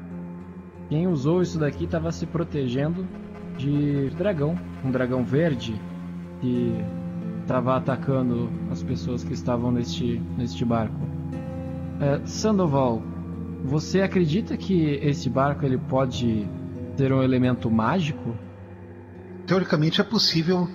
quem 0.87 1.05
usou 1.05 1.41
isso 1.41 1.59
daqui 1.59 1.83
estava 1.83 2.13
se 2.13 2.25
protegendo 2.25 3.05
de 3.57 4.09
dragão. 4.11 4.57
Um 4.85 4.91
dragão 4.91 5.25
verde 5.25 5.75
que 6.39 6.81
estava 7.51 7.75
atacando 7.75 8.49
as 8.71 8.81
pessoas 8.81 9.25
que 9.25 9.33
estavam 9.33 9.73
neste, 9.73 10.21
neste 10.37 10.63
barco. 10.63 10.95
É, 11.99 12.25
Sandoval, 12.25 13.03
você 13.65 14.01
acredita 14.01 14.55
que 14.55 14.81
esse 15.03 15.29
barco 15.29 15.65
ele 15.65 15.77
pode 15.77 16.47
ter 16.95 17.11
um 17.11 17.21
elemento 17.21 17.69
mágico? 17.69 18.37
Teoricamente 19.45 19.99
é 19.99 20.03
possível 20.03 20.65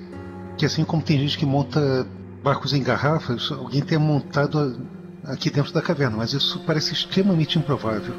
que 0.59 0.67
assim 0.67 0.85
como 0.85 1.03
tem 1.03 1.19
gente 1.19 1.39
que 1.39 1.47
monta 1.47 2.07
barcos 2.43 2.75
em 2.75 2.83
garrafas, 2.83 3.51
alguém 3.51 3.83
tenha 3.83 3.99
montado 3.99 4.87
aqui 5.25 5.49
dentro 5.49 5.73
da 5.73 5.81
caverna, 5.81 6.19
mas 6.19 6.35
isso 6.35 6.63
parece 6.67 6.93
extremamente 6.93 7.59
improvável. 7.59 8.15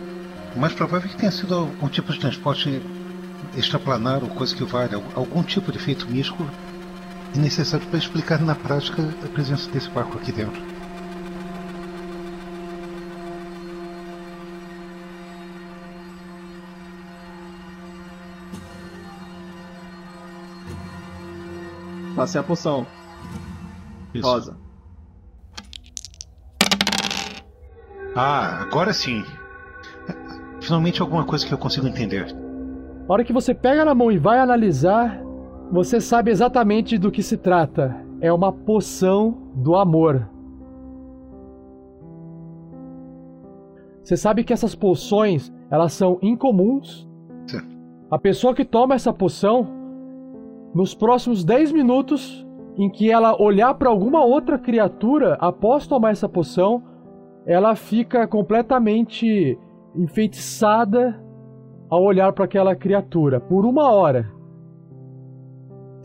O 0.55 0.59
mais 0.59 0.73
provável 0.73 1.07
é 1.07 1.11
que 1.11 1.17
tenha 1.17 1.31
sido 1.31 1.53
algum 1.53 1.87
tipo 1.87 2.11
de 2.11 2.19
transporte 2.19 2.81
extraplanar 3.55 4.23
ou 4.23 4.29
coisa 4.29 4.55
que 4.55 4.63
valha, 4.63 4.95
algum 5.13 5.43
tipo 5.43 5.71
de 5.71 5.77
efeito 5.77 6.09
místico 6.09 6.51
necessário 7.36 7.86
para 7.88 7.99
explicar 7.99 8.41
na 8.41 8.55
prática 8.55 9.01
a 9.23 9.28
presença 9.28 9.69
desse 9.69 9.89
barco 9.89 10.17
aqui 10.17 10.32
dentro. 10.32 10.61
Passei 22.15 22.41
a 22.41 22.43
poção. 22.43 22.88
Isso. 24.11 24.25
Rosa. 24.25 24.57
Ah, 28.15 28.61
agora 28.63 28.91
sim. 28.91 29.23
Finalmente 30.59 30.99
alguma 30.99 31.23
coisa 31.23 31.45
que 31.45 31.53
eu 31.53 31.57
consigo 31.59 31.88
entender. 31.88 32.36
A 33.07 33.13
hora 33.13 33.23
que 33.23 33.32
você 33.32 33.53
pega 33.53 33.86
na 33.86 33.93
mão 33.93 34.11
e 34.11 34.17
vai 34.17 34.39
analisar, 34.39 35.21
você 35.72 35.99
sabe 35.99 36.32
exatamente 36.32 36.97
do 36.97 37.11
que 37.11 37.22
se 37.22 37.38
trata. 37.38 37.95
É 38.22 38.32
uma 38.32 38.51
poção 38.51 39.38
do 39.53 39.76
amor. 39.76 40.28
Você 44.03 44.15
sabe 44.15 44.43
que 44.43 44.53
essas 44.53 44.74
poções, 44.74 45.53
elas 45.70 45.91
são 45.93 46.18
incomuns. 46.22 47.07
Sim. 47.45 47.59
A 48.09 48.18
pessoa 48.18 48.55
que 48.55 48.63
toma 48.63 48.95
essa 48.95 49.11
poção, 49.11 49.68
nos 50.74 50.95
próximos 50.95 51.43
10 51.43 51.74
minutos 51.74 52.47
em 52.78 52.89
que 52.89 53.11
ela 53.11 53.39
olhar 53.41 53.74
para 53.74 53.89
alguma 53.89 54.24
outra 54.24 54.57
criatura 54.57 55.36
após 55.41 55.88
tomar 55.88 56.11
essa 56.11 56.30
poção, 56.30 56.84
ela 57.45 57.76
fica 57.76 58.26
completamente 58.28 59.57
enfeitiçada 59.95 61.22
ao 61.89 62.03
olhar 62.03 62.32
para 62.34 62.45
aquela 62.45 62.76
criatura 62.76 63.39
por 63.39 63.65
uma 63.65 63.91
hora. 63.91 64.36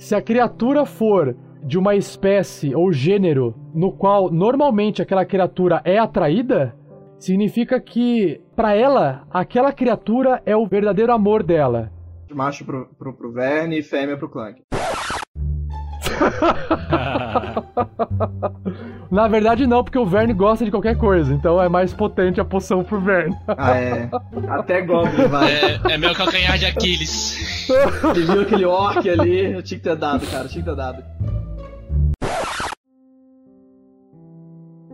Se 0.02 0.14
a 0.16 0.20
criatura 0.20 0.84
for 0.84 1.36
de 1.62 1.78
uma 1.78 1.94
espécie 1.94 2.74
ou 2.74 2.92
gênero 2.92 3.54
no 3.72 3.92
qual 3.92 4.32
normalmente 4.32 5.00
aquela 5.00 5.24
criatura 5.24 5.80
é 5.84 5.96
atraída, 5.96 6.74
significa 7.20 7.80
que 7.80 8.40
para 8.56 8.74
ela 8.74 9.24
aquela 9.30 9.72
criatura 9.72 10.42
é 10.44 10.56
o 10.56 10.66
verdadeiro 10.66 11.12
amor 11.12 11.44
dela. 11.44 11.92
Macho 12.34 12.64
pro, 12.64 12.88
pro, 12.98 13.14
pro 13.14 13.30
Verne 13.30 13.78
e 13.78 13.82
fêmea 13.84 14.16
pro 14.16 14.28
Clank. 14.28 14.60
Na 19.12 19.28
verdade 19.28 19.66
não, 19.66 19.84
porque 19.84 19.98
o 19.98 20.06
Verne 20.06 20.32
gosta 20.32 20.64
de 20.64 20.70
qualquer 20.70 20.96
coisa, 20.96 21.34
então 21.34 21.62
é 21.62 21.68
mais 21.68 21.92
potente 21.92 22.40
a 22.40 22.44
poção 22.46 22.82
pro 22.82 22.98
Verne. 22.98 23.36
Ah, 23.46 23.76
é. 23.76 24.08
Até 24.48 24.80
Goblin 24.80 25.24
vai. 25.28 25.52
É, 25.52 25.80
é 25.90 25.98
meu 25.98 26.14
calcanhar 26.14 26.56
de 26.56 26.64
Aquiles. 26.64 27.66
Você 27.66 28.22
viu 28.22 28.40
aquele 28.40 28.64
orc 28.64 29.06
ali? 29.06 29.52
Eu 29.52 29.62
tinha 29.62 29.78
que 29.78 29.84
ter 29.84 29.96
dado, 29.96 30.26
cara. 30.28 30.44
Eu 30.44 30.48
tinha 30.48 30.64
que 30.64 30.70
ter 30.70 30.74
dado. 30.74 31.04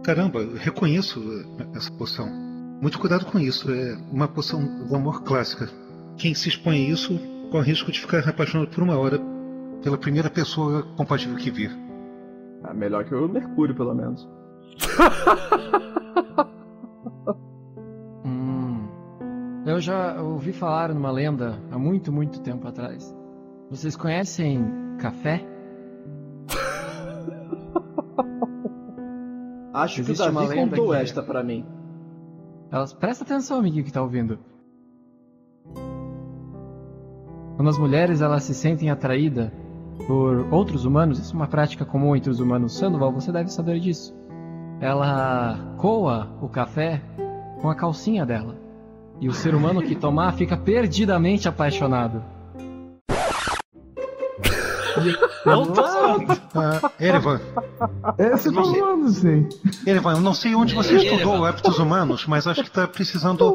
Caramba, 0.02 0.40
eu 0.40 0.56
reconheço 0.56 1.22
essa 1.76 1.92
poção. 1.92 2.26
Muito 2.82 2.98
cuidado 2.98 3.24
com 3.24 3.38
isso. 3.38 3.70
É 3.70 3.96
uma 4.10 4.26
poção 4.26 4.84
do 4.88 4.96
amor 4.96 5.22
clássica. 5.22 5.70
Quem 6.16 6.34
se 6.34 6.48
expõe 6.48 6.86
a 6.86 6.90
isso 6.90 7.16
corre 7.52 7.62
o 7.62 7.66
risco 7.66 7.92
de 7.92 8.00
ficar 8.00 8.28
apaixonado 8.28 8.68
por 8.68 8.82
uma 8.82 8.98
hora 8.98 9.20
pela 9.80 9.96
primeira 9.96 10.28
pessoa 10.28 10.82
compatível 10.96 11.36
que 11.36 11.52
vir. 11.52 11.87
Ah, 12.64 12.74
melhor 12.74 13.04
que 13.04 13.14
o 13.14 13.28
Mercúrio, 13.28 13.74
pelo 13.74 13.94
menos. 13.94 14.28
Hum, 18.24 18.88
eu 19.64 19.80
já 19.80 20.20
ouvi 20.20 20.52
falar 20.52 20.92
numa 20.92 21.10
lenda 21.10 21.58
há 21.70 21.78
muito, 21.78 22.12
muito 22.12 22.40
tempo 22.42 22.66
atrás. 22.68 23.14
Vocês 23.70 23.96
conhecem 23.96 24.60
café? 24.98 25.42
Acho 29.72 29.94
que 29.96 30.00
o 30.00 30.02
Existe 30.12 30.30
Davi 30.32 30.54
contou 30.54 30.90
que- 30.90 30.96
esta 30.96 31.22
pra 31.22 31.42
mim. 31.42 31.64
Elas, 32.70 32.92
presta 32.92 33.24
atenção, 33.24 33.58
amiguinho 33.60 33.84
que 33.84 33.92
tá 33.92 34.02
ouvindo. 34.02 34.38
Quando 37.56 37.68
as 37.70 37.78
mulheres 37.78 38.20
elas 38.20 38.42
se 38.44 38.54
sentem 38.54 38.90
atraídas 38.90 39.50
por 40.06 40.46
outros 40.52 40.84
humanos, 40.84 41.18
isso 41.18 41.32
é 41.32 41.36
uma 41.36 41.46
prática 41.46 41.84
comum 41.84 42.14
entre 42.16 42.30
os 42.30 42.40
humanos. 42.40 42.76
Sandoval, 42.76 43.12
você 43.12 43.30
deve 43.32 43.50
saber 43.50 43.80
disso. 43.80 44.14
Ela 44.80 45.58
coa 45.76 46.28
o 46.40 46.48
café 46.48 47.02
com 47.60 47.68
a 47.68 47.74
calcinha 47.74 48.24
dela. 48.24 48.56
E 49.20 49.28
o 49.28 49.32
ser 49.32 49.54
humano 49.54 49.82
que 49.82 49.94
tomar 49.96 50.32
fica 50.34 50.56
perdidamente 50.56 51.48
apaixonado. 51.48 52.22
Não 55.44 55.64
tô. 55.66 55.80
Ah, 55.80 56.90
Erevan, 56.98 57.40
eu 58.18 58.38
tô 58.42 58.50
Não 58.50 58.64
sei. 58.64 58.80
falando, 58.80 59.08
sim. 59.10 59.48
Erevan, 59.86 60.12
eu 60.14 60.20
não 60.20 60.34
sei 60.34 60.54
onde 60.54 60.74
você 60.74 60.94
Erevan. 60.94 61.16
estudou 61.16 61.44
hábitos 61.44 61.78
humanos, 61.78 62.26
mas 62.26 62.46
acho 62.46 62.64
que 62.64 62.70
tá 62.70 62.86
precisando 62.86 63.54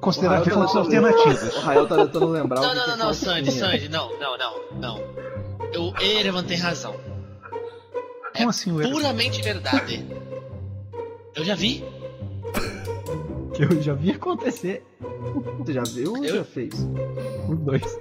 considerar 0.00 0.42
Rael 0.42 0.66
tá 0.66 0.78
alternativas. 0.78 1.56
O 1.56 1.60
Rael 1.60 1.86
tá 1.86 1.96
tentando 1.96 2.26
lembrar 2.28 2.60
o 2.60 2.62
Não, 2.62 2.70
que 2.70 2.76
não, 2.76 2.86
não, 2.88 2.96
não, 2.96 3.10
é 3.10 3.14
Sandy. 3.14 3.52
Sandy, 3.52 3.88
não, 3.88 4.08
não, 4.18 4.38
não, 4.38 4.54
não. 4.80 5.23
O 5.78 5.92
Erevan 6.00 6.44
tem 6.44 6.56
razão. 6.56 6.94
Como 8.36 8.50
assim 8.50 8.72
o 8.72 8.80
Erevan? 8.80 8.94
Puramente 8.96 9.42
verdade. 9.42 10.04
Eu 11.34 11.44
já 11.44 11.54
vi. 11.54 11.84
Eu 13.58 13.80
já 13.80 13.94
vi 13.94 14.10
acontecer. 14.10 14.84
Você 15.58 15.72
já 15.72 15.82
viu 15.84 16.12
ou 16.14 16.24
Eu- 16.24 16.36
já 16.38 16.44
fez? 16.44 16.74
Os 17.48 17.58
dois. 17.60 17.98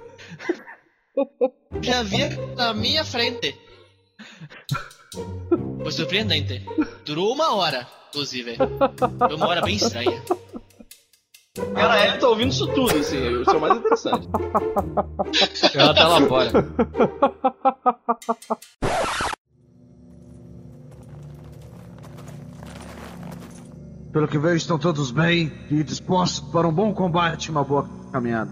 já 1.82 2.02
vi 2.04 2.18
na 2.56 2.74
minha 2.74 3.04
frente. 3.06 3.56
Foi 5.84 5.92
surpreendente. 5.92 6.66
Durou 7.06 7.32
uma 7.34 7.54
hora, 7.56 7.88
inclusive. 8.10 8.56
Foi 8.58 9.36
uma 9.36 9.48
hora 9.48 9.62
bem 9.62 9.76
estranha. 9.76 10.24
Cara, 11.54 12.08
ele 12.08 12.18
tá 12.18 12.28
ouvindo 12.30 12.52
isso 12.52 12.66
tudo, 12.74 12.98
assim, 12.98 13.42
isso 13.42 13.52
é 13.52 13.58
o 13.58 13.62
mais 13.62 13.78
interessante. 13.78 14.28
Ela 15.76 15.94
tá 15.94 16.08
lá 16.08 16.22
fora. 16.28 16.52
Pelo 24.12 24.28
que 24.28 24.40
vejo, 24.40 24.56
estão 24.56 24.80
todos 24.80 25.12
bem 25.12 25.52
e 25.70 25.84
dispostos 25.84 26.40
para 26.52 26.68
um 26.68 26.74
bom 26.74 26.92
combate 26.92 27.46
e 27.46 27.52
uma 27.52 27.64
boa 27.64 27.88
caminhada. 28.12 28.50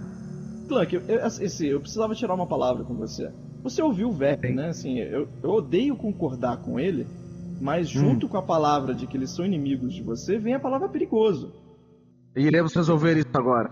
Clank, 0.67 0.93
eu, 0.93 1.01
eu, 1.07 1.25
assim, 1.25 1.67
eu 1.67 1.79
precisava 1.79 2.13
tirar 2.13 2.35
uma 2.35 2.45
palavra 2.45 2.83
com 2.83 2.93
você. 2.93 3.31
Você 3.63 3.81
ouviu 3.81 4.09
o 4.09 4.13
Verp, 4.13 4.43
né? 4.43 4.69
Assim, 4.69 4.99
eu, 4.99 5.27
eu 5.41 5.49
odeio 5.49 5.95
concordar 5.95 6.57
com 6.57 6.79
ele, 6.79 7.07
mas 7.59 7.89
junto 7.89 8.27
com 8.27 8.37
a 8.37 8.43
palavra 8.43 8.93
de 8.93 9.07
que 9.07 9.17
eles 9.17 9.31
são 9.31 9.43
inimigos 9.43 9.91
de 9.91 10.03
você, 10.03 10.37
vem 10.37 10.53
a 10.53 10.59
palavra 10.59 10.87
perigoso. 10.87 11.51
E 12.35 12.41
iremos 12.41 12.73
resolver 12.73 13.17
isso 13.17 13.29
agora. 13.33 13.69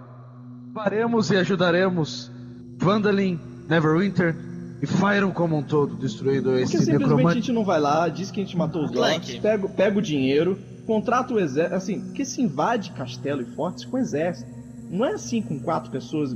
Faremos 0.74 1.32
e 1.32 1.38
ajudaremos 1.38 2.32
Vandalin, 2.78 3.40
Neverwinter 3.68 4.36
e 4.82 4.88
Fyron 4.88 5.32
como 5.32 5.58
um 5.58 5.64
todo, 5.64 5.96
destruindo 5.96 6.50
Porque 6.50 6.64
esse 6.64 6.78
simplesmente 6.78 7.04
a 7.04 7.08
necromante. 7.08 7.36
gente 7.40 7.52
não 7.52 7.66
vai 7.66 7.80
lá, 7.80 8.08
diz 8.08 8.32
que 8.32 8.40
a 8.40 8.44
gente 8.44 8.58
matou 8.58 8.86
os 8.86 8.96
orcs, 8.96 9.36
pega, 9.38 9.68
pega 9.68 9.98
o 9.98 10.02
dinheiro, 10.02 10.58
contrata 10.86 11.34
o 11.34 11.40
exército, 11.40 11.76
assim, 11.76 12.02
porque 12.02 12.24
se 12.24 12.42
invade 12.42 12.92
castelo 12.92 13.42
e 13.42 13.46
fortes 13.56 13.84
com 13.86 13.98
exército. 13.98 14.50
Não 14.90 15.06
é 15.06 15.14
assim 15.14 15.42
com 15.42 15.60
quatro 15.60 15.92
pessoas, 15.92 16.34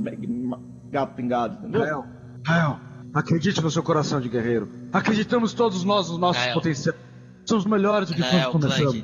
gato 0.90 1.14
pingado, 1.14 1.58
entendeu? 1.58 1.80
Rael, 1.80 2.04
Rael, 2.46 2.80
acredite 3.14 3.60
no 3.62 3.70
seu 3.70 3.82
coração 3.82 4.20
de 4.20 4.28
guerreiro. 4.28 4.68
Acreditamos 4.92 5.52
todos 5.54 5.82
nós 5.84 6.08
nos 6.10 6.18
nossos 6.18 6.42
Rael. 6.42 6.54
potenciais. 6.54 6.98
Somos 7.46 7.64
melhores 7.66 8.08
do 8.08 8.14
que 8.14 8.22
Rael, 8.22 8.50
quando 8.50 8.68
começamos. 8.68 9.02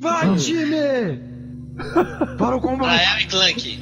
Vai, 0.00 0.36
time! 0.36 1.33
Para 2.38 2.56
o 2.56 2.60
combate! 2.60 3.04
Rael 3.04 3.20
e 3.20 3.26
Clank. 3.26 3.78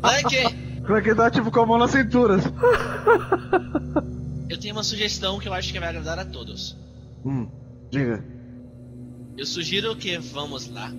Clank! 0.00 0.82
Clank 0.84 1.14
dá 1.14 1.30
tipo 1.30 1.50
com 1.50 1.60
a 1.60 1.66
mão 1.66 1.78
na 1.78 1.88
cintura. 1.88 2.36
Eu 4.48 4.58
tenho 4.58 4.74
uma 4.74 4.82
sugestão 4.82 5.38
que 5.38 5.48
eu 5.48 5.52
acho 5.52 5.72
que 5.72 5.78
vai 5.78 5.90
agradar 5.90 6.18
a 6.18 6.24
todos. 6.24 6.76
Hum, 7.24 7.48
diga. 7.90 8.24
Eu 9.36 9.44
sugiro 9.44 9.94
que 9.94 10.16
vamos 10.18 10.68
lá. 10.68 10.92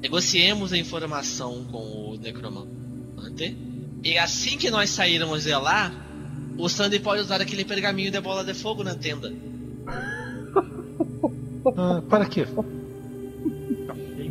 Negociemos 0.00 0.72
a 0.72 0.78
informação 0.78 1.64
com 1.70 2.12
o 2.12 2.16
necromante. 2.16 3.56
E 4.02 4.16
assim 4.16 4.56
que 4.56 4.70
nós 4.70 4.90
sairmos 4.90 5.44
de 5.44 5.54
lá, 5.54 5.92
o 6.56 6.68
Sandy 6.68 7.00
pode 7.00 7.20
usar 7.20 7.40
aquele 7.40 7.64
pergaminho 7.64 8.10
de 8.10 8.20
bola 8.20 8.42
de 8.44 8.54
fogo 8.54 8.82
na 8.82 8.94
tenda. 8.94 9.32
Ah, 11.76 12.02
para 12.08 12.26
quê? 12.26 12.46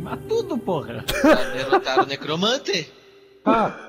Queimar 0.08 0.18
tudo, 0.28 0.58
porra. 0.58 1.04
Pra 1.20 1.44
derrotar 1.52 2.04
o 2.04 2.06
necromante. 2.06 2.90
Ah! 3.44 3.88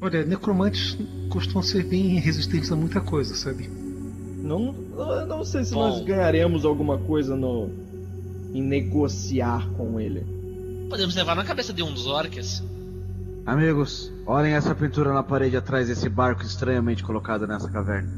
Olha, 0.00 0.24
necromantes 0.24 0.98
costumam 1.30 1.62
ser 1.62 1.84
bem 1.84 2.18
resistentes 2.18 2.70
a 2.70 2.76
muita 2.76 3.00
coisa, 3.00 3.34
sabe? 3.34 3.68
Não, 3.68 4.72
não 5.26 5.44
sei 5.44 5.64
se 5.64 5.72
Bom. 5.72 5.88
nós 5.88 6.04
ganharemos 6.04 6.64
alguma 6.64 6.98
coisa 6.98 7.36
no 7.36 7.70
em 8.52 8.62
negociar 8.62 9.66
com 9.70 9.98
ele. 9.98 10.24
Podemos 10.88 11.14
levar 11.14 11.34
na 11.34 11.44
cabeça 11.44 11.72
de 11.72 11.82
um 11.82 11.92
dos 11.92 12.06
orcs. 12.06 12.62
Amigos, 13.46 14.12
olhem 14.26 14.52
essa 14.52 14.74
pintura 14.74 15.12
na 15.12 15.22
parede 15.22 15.56
atrás 15.56 15.88
desse 15.88 16.08
barco 16.08 16.42
estranhamente 16.42 17.02
colocado 17.02 17.46
nessa 17.46 17.68
caverna. 17.68 18.08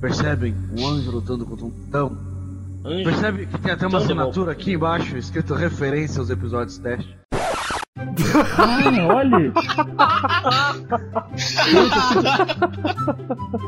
Percebem 0.00 0.54
um 0.76 0.86
anjo 0.86 1.10
lutando 1.10 1.46
contra 1.46 1.66
um 1.66 1.70
titão? 1.70 2.35
Anjo, 2.86 3.04
Percebe 3.04 3.46
que 3.46 3.58
tem 3.58 3.72
até 3.72 3.84
uma 3.86 3.98
assinatura 3.98 4.52
aqui 4.52 4.74
embaixo, 4.74 5.16
escrito 5.16 5.54
referência 5.54 6.20
aos 6.20 6.30
episódios 6.30 6.78
teste. 6.78 7.16
Ah, 8.58 9.14
olha! 9.14 9.52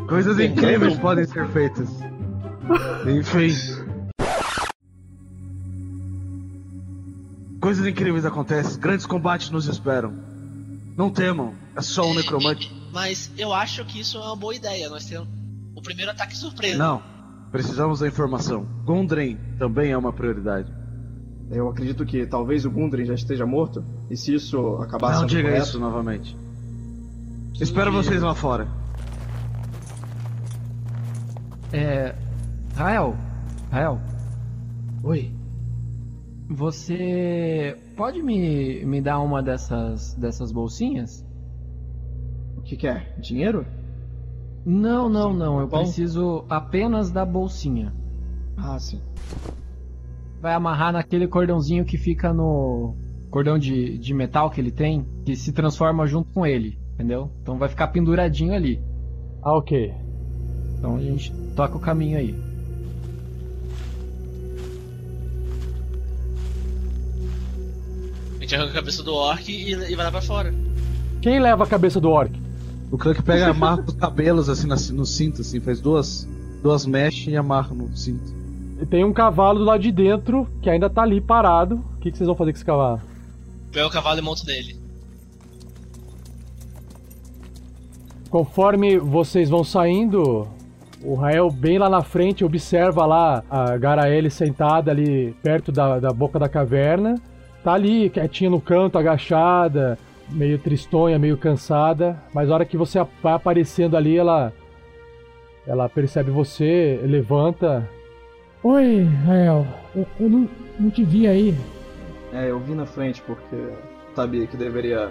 Coisas 0.09 0.39
incríveis 0.39 0.97
podem 0.99 1.25
ser 1.27 1.49
feitas. 1.49 1.89
Enfim. 3.07 3.55
Coisas 7.61 7.85
incríveis 7.87 8.25
acontecem, 8.25 8.79
grandes 8.79 9.05
combates 9.05 9.51
nos 9.51 9.67
esperam. 9.67 10.15
Não 10.97 11.11
temam, 11.11 11.55
é 11.75 11.83
só 11.83 12.07
um 12.07 12.15
necromante. 12.15 12.73
Mas 12.93 13.33
eu 13.37 13.53
acho 13.53 13.85
que 13.85 13.99
isso 14.01 14.17
é 14.17 14.21
uma 14.21 14.37
boa 14.37 14.55
ideia. 14.55 14.89
Nós 14.89 15.07
temos 15.07 15.29
o 15.75 15.83
primeiro 15.83 16.13
ataque 16.13 16.37
surpresa. 16.37 16.79
Não, 16.79 17.03
precisamos 17.51 18.01
da 18.01 18.09
informação. 18.09 18.67
Gondren 18.85 19.37
também 19.59 19.93
é 19.93 19.99
uma 19.99 20.13
prioridade. 20.13 20.73
eu 21.51 21.69
acredito 21.69 22.05
que 22.05 22.27
talvez 22.27 22.65
o 22.65 22.71
Gundren 22.71 23.07
já 23.07 23.15
esteja 23.15 23.47
morto. 23.47 23.85
E 24.11 24.17
se 24.17 24.35
isso 24.35 24.77
acabar 24.77 25.15
Não 25.21 25.27
diga 25.27 25.49
correto, 25.49 25.67
isso 25.67 25.81
novamente. 25.81 26.37
Espero 27.61 27.91
vocês 27.91 28.23
lá 28.23 28.35
fora. 28.35 28.69
É. 31.73 32.15
Rael. 32.75 33.17
Rael, 33.71 34.01
Oi. 35.03 35.31
você 36.49 37.77
pode 37.97 38.23
me, 38.23 38.83
me 38.87 39.01
dar 39.01 39.21
uma 39.21 39.43
dessas, 39.43 40.15
dessas 40.15 40.51
bolsinhas? 40.51 41.23
O 42.57 42.63
que, 42.63 42.77
que 42.77 42.89
é? 42.89 43.15
Dinheiro? 43.21 43.67
Não, 44.69 45.09
não, 45.09 45.33
não. 45.33 45.61
Eu 45.61 45.67
Bom. 45.67 45.79
preciso 45.79 46.45
apenas 46.47 47.11
da 47.11 47.25
bolsinha. 47.25 47.91
Ah, 48.55 48.79
sim. 48.79 49.01
Vai 50.43 50.53
amarrar 50.53 50.93
naquele 50.93 51.27
cordãozinho 51.27 51.87
que 51.87 51.97
fica 51.97 52.35
no. 52.35 52.95
Cordão 53.31 53.59
de, 53.59 53.97
de 53.97 54.13
metal 54.13 54.51
que 54.51 54.61
ele 54.61 54.71
tem, 54.71 55.07
que 55.25 55.35
se 55.35 55.53
transforma 55.53 56.07
junto 56.07 56.31
com 56.35 56.47
ele, 56.47 56.79
entendeu? 56.93 57.31
Então 57.41 57.57
vai 57.57 57.71
ficar 57.71 57.89
penduradinho 57.89 58.53
ali. 58.53 58.83
Ah, 59.43 59.57
ok. 59.57 59.95
Então 60.77 60.97
a 60.97 61.01
gente 61.01 61.33
toca 61.57 61.79
o 61.79 61.81
caminho 61.81 62.19
aí. 62.19 62.39
A 68.37 68.41
gente 68.43 68.55
arranca 68.55 68.71
a 68.71 68.75
cabeça 68.75 69.03
do 69.03 69.15
orc 69.15 69.51
e, 69.51 69.73
e 69.73 69.97
vai 69.97 70.05
lá 70.05 70.11
pra 70.11 70.21
fora. 70.21 70.55
Quem 71.23 71.41
leva 71.41 71.65
a 71.65 71.67
cabeça 71.67 71.99
do 71.99 72.11
orc? 72.11 72.48
O 72.91 72.97
Clank 72.97 73.23
pega 73.23 73.41
e 73.41 73.51
amarra 73.51 73.85
os 73.87 73.95
cabelos 73.95 74.49
assim 74.49 74.67
no 74.67 75.05
cinto, 75.05 75.43
assim, 75.43 75.61
faz 75.61 75.81
duas, 75.81 76.27
duas 76.63 76.87
mechas 76.87 77.27
e 77.27 77.37
amarra 77.37 77.75
no 77.75 77.95
cinto. 77.97 78.33
E 78.81 78.87
tem 78.87 79.05
um 79.05 79.13
cavalo 79.13 79.59
do 79.59 79.65
lado 79.65 79.83
de 79.83 79.93
dentro 79.93 80.49
que 80.63 80.71
ainda 80.71 80.89
tá 80.89 81.03
ali 81.03 81.21
parado. 81.21 81.85
O 81.97 82.01
que, 82.01 82.11
que 82.11 82.17
vocês 82.17 82.27
vão 82.27 82.37
fazer 82.37 82.53
com 82.53 82.57
esse 82.57 82.65
cavalo? 82.65 83.01
Pega 83.73 83.87
o 83.87 83.91
cavalo 83.91 84.19
e 84.19 84.23
monto 84.23 84.47
nele. 84.47 84.79
Conforme 88.31 88.99
vocês 88.99 89.51
vão 89.51 89.65
saindo, 89.65 90.47
o 91.03 91.15
Rael 91.15 91.51
bem 91.51 91.79
lá 91.79 91.89
na 91.89 92.03
frente 92.03 92.45
observa 92.45 93.05
lá 93.05 93.43
a 93.51 93.77
Garaele 93.77 94.31
sentada 94.31 94.91
ali 94.91 95.35
perto 95.43 95.73
da, 95.73 95.99
da 95.99 96.13
boca 96.13 96.39
da 96.39 96.49
caverna. 96.49 97.17
Tá 97.65 97.73
ali, 97.73 98.09
quietinha 98.09 98.51
no 98.51 98.61
canto, 98.61 98.97
agachada, 98.97 99.99
meio 100.31 100.59
tristonha, 100.59 101.19
meio 101.19 101.37
cansada. 101.37 102.21
Mas 102.33 102.51
a 102.51 102.55
hora 102.55 102.65
que 102.65 102.77
você 102.77 103.05
vai 103.23 103.35
aparecendo 103.35 103.97
ali, 103.97 104.17
ela. 104.17 104.53
Ela 105.67 105.89
percebe 105.89 106.31
você, 106.31 106.99
levanta. 107.05 107.89
Oi, 108.63 109.03
Rael. 109.27 109.67
Eu, 109.95 110.07
eu 110.19 110.29
não, 110.29 110.49
não 110.79 110.91
te 110.91 111.05
vi 111.05 111.27
aí. 111.27 111.55
É, 112.33 112.51
eu 112.51 112.59
vim 112.59 112.75
na 112.75 112.87
frente 112.87 113.23
porque 113.23 113.57
sabia 114.15 114.47
que 114.47 114.57
deveria. 114.57 115.11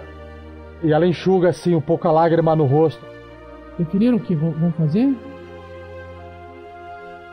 E 0.82 0.92
ela 0.92 1.06
enxuga 1.06 1.48
assim 1.48 1.74
um 1.74 1.80
pouco 1.80 2.08
a 2.08 2.12
lágrima 2.12 2.56
no 2.56 2.64
rosto. 2.64 3.04
Definiram 3.78 4.16
o 4.16 4.20
que 4.20 4.34
vão 4.34 4.50
vão 4.50 4.72
fazer? 4.72 5.14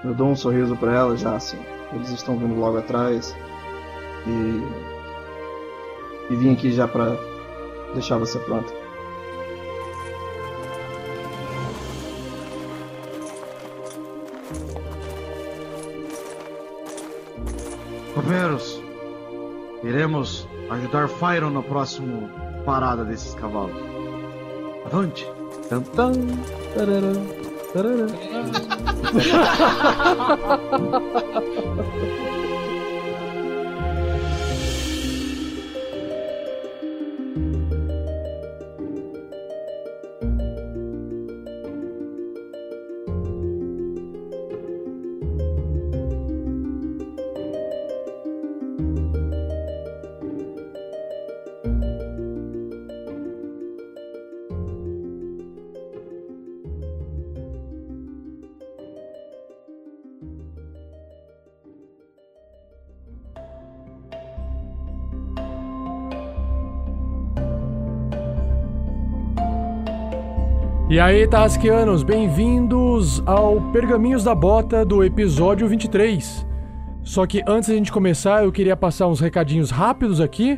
Eu 0.04 0.14
dou 0.14 0.28
um 0.28 0.36
sorriso 0.36 0.76
pra 0.78 0.94
ela 0.94 1.18
já 1.18 1.36
assim. 1.36 1.58
Eles 1.94 2.10
estão 2.12 2.38
vindo 2.38 2.60
logo 2.60 2.78
atrás. 2.78 3.36
E. 4.28 4.62
E 6.32 6.36
vim 6.36 6.54
aqui 6.54 6.72
já 6.72 6.88
pra 6.88 7.16
deixar 7.94 8.18
você 8.18 8.40
pronta. 8.40 8.74
Copeiros, 18.14 18.82
iremos 19.84 20.48
ajudar 20.70 21.08
Fyron 21.08 21.52
na 21.52 21.62
próxima 21.62 22.30
parada 22.66 23.04
desses 23.04 23.34
cavalos. 23.36 23.76
Avante! 24.86 25.26
Tan, 25.70 25.82
tan, 25.82 26.14
tarará, 26.74 27.14
tarará. 27.74 28.06
E 70.96 71.00
aí, 71.02 71.28
Tarrasqueanos, 71.28 72.04
bem-vindos 72.04 73.22
ao 73.26 73.60
Pergaminhos 73.74 74.24
da 74.24 74.34
Bota 74.34 74.86
do 74.86 75.04
episódio 75.04 75.68
23. 75.68 76.48
Só 77.04 77.28
que 77.28 77.44
antes 77.46 77.68
da 77.68 77.76
gente 77.76 77.92
começar, 77.92 78.46
eu 78.46 78.52
queria 78.54 78.78
passar 78.78 79.08
uns 79.08 79.20
recadinhos 79.20 79.72
rápidos 79.72 80.22
aqui. 80.22 80.58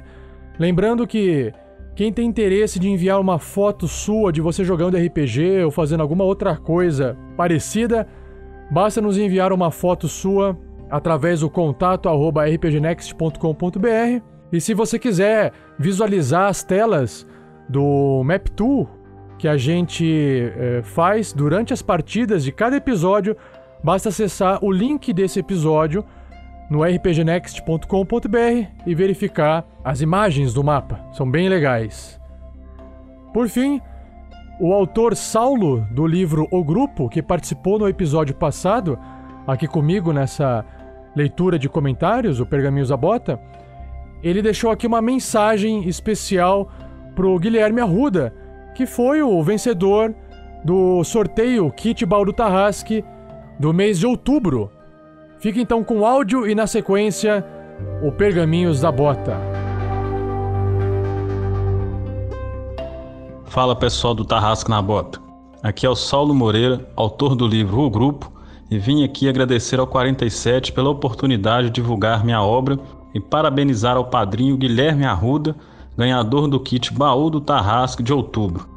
Lembrando 0.60 1.08
que 1.08 1.52
quem 1.96 2.14
tem 2.14 2.28
interesse 2.28 2.78
de 2.78 2.88
enviar 2.88 3.20
uma 3.20 3.40
foto 3.40 3.88
sua 3.88 4.32
de 4.32 4.40
você 4.40 4.64
jogando 4.64 4.96
RPG 4.96 5.64
ou 5.64 5.72
fazendo 5.72 6.02
alguma 6.02 6.24
outra 6.24 6.56
coisa 6.56 7.18
parecida, 7.36 8.08
basta 8.70 9.02
nos 9.02 9.18
enviar 9.18 9.52
uma 9.52 9.72
foto 9.72 10.08
sua 10.08 10.56
através 10.88 11.40
do 11.40 11.50
contato 11.50 12.08
arroba 12.08 12.48
rpgnext.com.br. 12.48 14.22
E 14.54 14.62
se 14.62 14.76
você 14.76 15.00
quiser 15.00 15.52
visualizar 15.80 16.48
as 16.48 16.64
telas 16.64 17.26
do 17.68 18.22
Map 18.24 18.50
Tool 18.50 18.97
que 19.38 19.48
a 19.48 19.58
gente 19.58 20.52
é, 20.58 20.82
faz 20.84 21.32
durante 21.32 21.74
as 21.74 21.82
partidas 21.82 22.44
de 22.44 22.52
cada 22.52 22.76
episódio, 22.76 23.36
basta 23.84 24.10
acessar 24.10 24.64
o 24.64 24.72
link 24.72 25.14
desse 25.14 25.40
episódio 25.40 26.04
no 26.70 26.84
rpgnext.com.br 26.84 28.68
e 28.86 28.96
verificar 28.96 29.66
as 29.84 30.02
imagens 30.02 30.54
do 30.54 30.64
mapa. 30.64 31.00
São 31.14 31.30
bem 31.30 31.48
legais. 31.48 32.20
Por 33.34 33.48
fim, 33.48 33.82
o 34.60 34.74
autor 34.74 35.16
Saulo, 35.16 35.88
do 35.92 36.06
livro 36.08 36.48
O 36.52 36.64
Grupo, 36.64 37.08
que 37.08 37.22
participou 37.22 37.78
no 37.78 37.88
episódio 37.88 38.36
passado, 38.36 38.98
aqui 39.46 39.68
comigo 39.68 40.12
nessa 40.12 40.66
leitura 41.16 41.58
de 41.58 41.70
comentários, 41.70 42.40
o 42.40 42.46
Pergaminhos 42.46 42.90
da 42.90 42.98
Bota, 42.98 43.40
ele 44.24 44.42
deixou 44.42 44.72
aqui 44.72 44.88
uma 44.88 45.02
mensagem 45.02 45.88
especial 45.88 46.72
pro 47.16 47.38
Guilherme 47.40 47.82
Arruda, 47.82 48.34
que 48.78 48.86
foi 48.86 49.24
o 49.24 49.42
vencedor 49.42 50.14
do 50.64 51.04
sorteio 51.04 51.72
Kit 51.72 52.06
Baldo 52.06 52.32
Tarrasque 52.32 53.04
do 53.60 53.74
mês 53.74 53.98
de 53.98 54.06
outubro. 54.06 54.70
Fica 55.40 55.60
então 55.60 55.84
com 55.84 56.02
o 56.02 56.06
áudio 56.06 56.48
e 56.48 56.54
na 56.54 56.68
sequência 56.68 57.44
o 58.04 58.12
Pergaminhos 58.12 58.82
da 58.82 58.92
Bota. 58.92 59.36
Fala 63.46 63.76
pessoal 63.76 64.14
do 64.14 64.24
Tarrasque 64.24 64.70
na 64.70 64.80
Bota. 64.80 65.20
Aqui 65.64 65.84
é 65.84 65.90
o 65.90 65.96
Saulo 65.96 66.36
Moreira, 66.36 66.88
autor 66.96 67.36
do 67.36 67.48
livro 67.48 67.80
O 67.80 67.90
Grupo, 67.90 68.32
e 68.70 68.78
vim 68.78 69.04
aqui 69.04 69.28
agradecer 69.28 69.80
ao 69.80 69.88
47 69.88 70.72
pela 70.72 70.92
oportunidade 70.92 71.70
de 71.70 71.74
divulgar 71.74 72.24
minha 72.24 72.44
obra 72.44 72.78
e 73.12 73.20
parabenizar 73.20 73.98
ao 73.98 74.06
padrinho 74.06 74.56
Guilherme 74.56 75.04
Arruda 75.04 75.56
ganhador 75.98 76.48
do 76.48 76.60
kit 76.60 76.94
Baú 76.94 77.30
do 77.30 77.42
Tarrasque 77.42 78.04
de 78.04 78.14
outubro. 78.14 78.68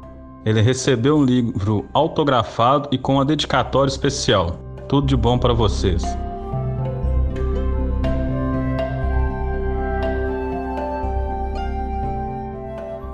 Ele 0.43 0.59
recebeu 0.59 1.17
um 1.17 1.23
livro 1.23 1.85
autografado 1.93 2.89
e 2.91 2.97
com 2.97 3.15
uma 3.15 3.25
dedicatória 3.25 3.89
especial. 3.89 4.59
Tudo 4.89 5.05
de 5.05 5.15
bom 5.15 5.37
para 5.37 5.53
vocês. 5.53 6.03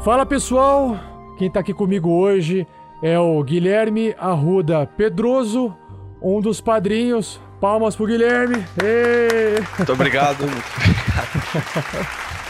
Fala 0.03 0.25
pessoal, 0.25 0.97
quem 1.37 1.49
está 1.49 1.59
aqui 1.59 1.73
comigo 1.73 2.09
hoje 2.09 2.65
é 3.03 3.19
o 3.19 3.43
Guilherme 3.43 4.15
Arruda 4.17 4.87
Pedroso, 4.87 5.75
um 6.21 6.39
dos 6.39 6.61
padrinhos. 6.61 7.41
Palmas 7.59 7.95
pro 7.95 8.05
Guilherme. 8.05 8.63
Êêê. 8.81 9.61
Muito 9.77 9.91
obrigado. 9.91 10.45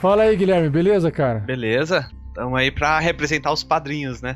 Fala 0.00 0.22
aí, 0.22 0.34
Guilherme, 0.34 0.70
beleza, 0.70 1.10
cara? 1.10 1.40
Beleza? 1.40 2.08
Estamos 2.28 2.58
aí 2.58 2.70
pra 2.70 2.98
representar 2.98 3.52
os 3.52 3.62
padrinhos, 3.62 4.22
né? 4.22 4.34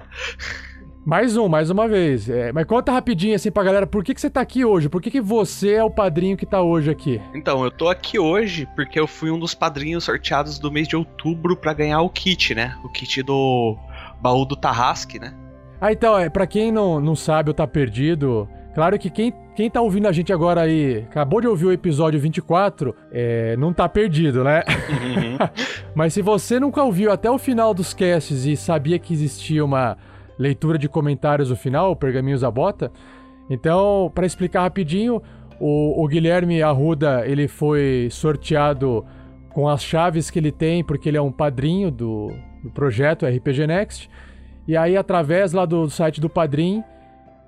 Mais 1.06 1.38
um, 1.38 1.48
mais 1.48 1.70
uma 1.70 1.88
vez. 1.88 2.28
É, 2.28 2.52
mas 2.52 2.66
conta 2.66 2.92
rapidinho 2.92 3.34
assim 3.34 3.50
pra 3.50 3.64
galera, 3.64 3.86
por 3.86 4.04
que, 4.04 4.12
que 4.12 4.20
você 4.20 4.28
tá 4.28 4.42
aqui 4.42 4.62
hoje? 4.62 4.90
Por 4.90 5.00
que, 5.00 5.10
que 5.10 5.22
você 5.22 5.72
é 5.72 5.82
o 5.82 5.90
padrinho 5.90 6.36
que 6.36 6.44
tá 6.44 6.60
hoje 6.60 6.90
aqui? 6.90 7.18
Então, 7.34 7.64
eu 7.64 7.70
tô 7.70 7.88
aqui 7.88 8.18
hoje 8.18 8.68
porque 8.76 9.00
eu 9.00 9.06
fui 9.06 9.30
um 9.30 9.38
dos 9.38 9.54
padrinhos 9.54 10.04
sorteados 10.04 10.58
do 10.58 10.70
mês 10.70 10.86
de 10.86 10.96
outubro 10.96 11.56
pra 11.56 11.72
ganhar 11.72 12.02
o 12.02 12.10
kit, 12.10 12.54
né? 12.54 12.76
O 12.84 12.90
kit 12.90 13.22
do 13.22 13.74
baú 14.20 14.44
do 14.44 14.56
Tarrasque, 14.56 15.18
né? 15.18 15.34
Ah, 15.80 15.90
então, 15.90 16.18
é, 16.18 16.28
pra 16.28 16.46
quem 16.46 16.70
não, 16.70 17.00
não 17.00 17.16
sabe 17.16 17.48
ou 17.48 17.54
tá 17.54 17.66
perdido, 17.66 18.46
claro 18.74 18.98
que 18.98 19.08
quem, 19.10 19.32
quem 19.54 19.70
tá 19.70 19.80
ouvindo 19.80 20.08
a 20.08 20.12
gente 20.12 20.32
agora 20.32 20.62
aí, 20.62 21.04
acabou 21.10 21.40
de 21.40 21.46
ouvir 21.46 21.66
o 21.66 21.72
episódio 21.72 22.18
24, 22.20 22.94
é, 23.12 23.56
não 23.56 23.72
tá 23.72 23.88
perdido, 23.88 24.44
né? 24.44 24.62
Mas 25.94 26.12
se 26.14 26.22
você 26.22 26.58
nunca 26.58 26.82
ouviu 26.82 27.12
até 27.12 27.30
o 27.30 27.38
final 27.38 27.72
dos 27.72 27.94
casts 27.94 28.44
e 28.44 28.56
sabia 28.56 28.98
que 28.98 29.12
existia 29.12 29.64
uma 29.64 29.96
leitura 30.38 30.78
de 30.78 30.88
comentários 30.88 31.50
no 31.50 31.56
final, 31.56 31.94
Pergaminhos 31.94 32.40
da 32.40 32.50
Bota, 32.50 32.90
então, 33.48 34.10
para 34.14 34.26
explicar 34.26 34.62
rapidinho, 34.62 35.22
o, 35.60 36.02
o 36.02 36.08
Guilherme 36.08 36.62
Arruda, 36.62 37.26
ele 37.26 37.46
foi 37.46 38.08
sorteado 38.10 39.04
com 39.50 39.68
as 39.68 39.82
chaves 39.82 40.30
que 40.30 40.38
ele 40.38 40.50
tem, 40.50 40.82
porque 40.82 41.08
ele 41.08 41.16
é 41.16 41.22
um 41.22 41.30
padrinho 41.30 41.90
do, 41.90 42.32
do 42.62 42.70
projeto 42.70 43.26
RPG 43.26 43.66
Next. 43.66 44.10
E 44.66 44.76
aí, 44.76 44.96
através 44.96 45.52
lá 45.52 45.66
do 45.66 45.88
site 45.90 46.20
do 46.20 46.28
Padrim, 46.28 46.82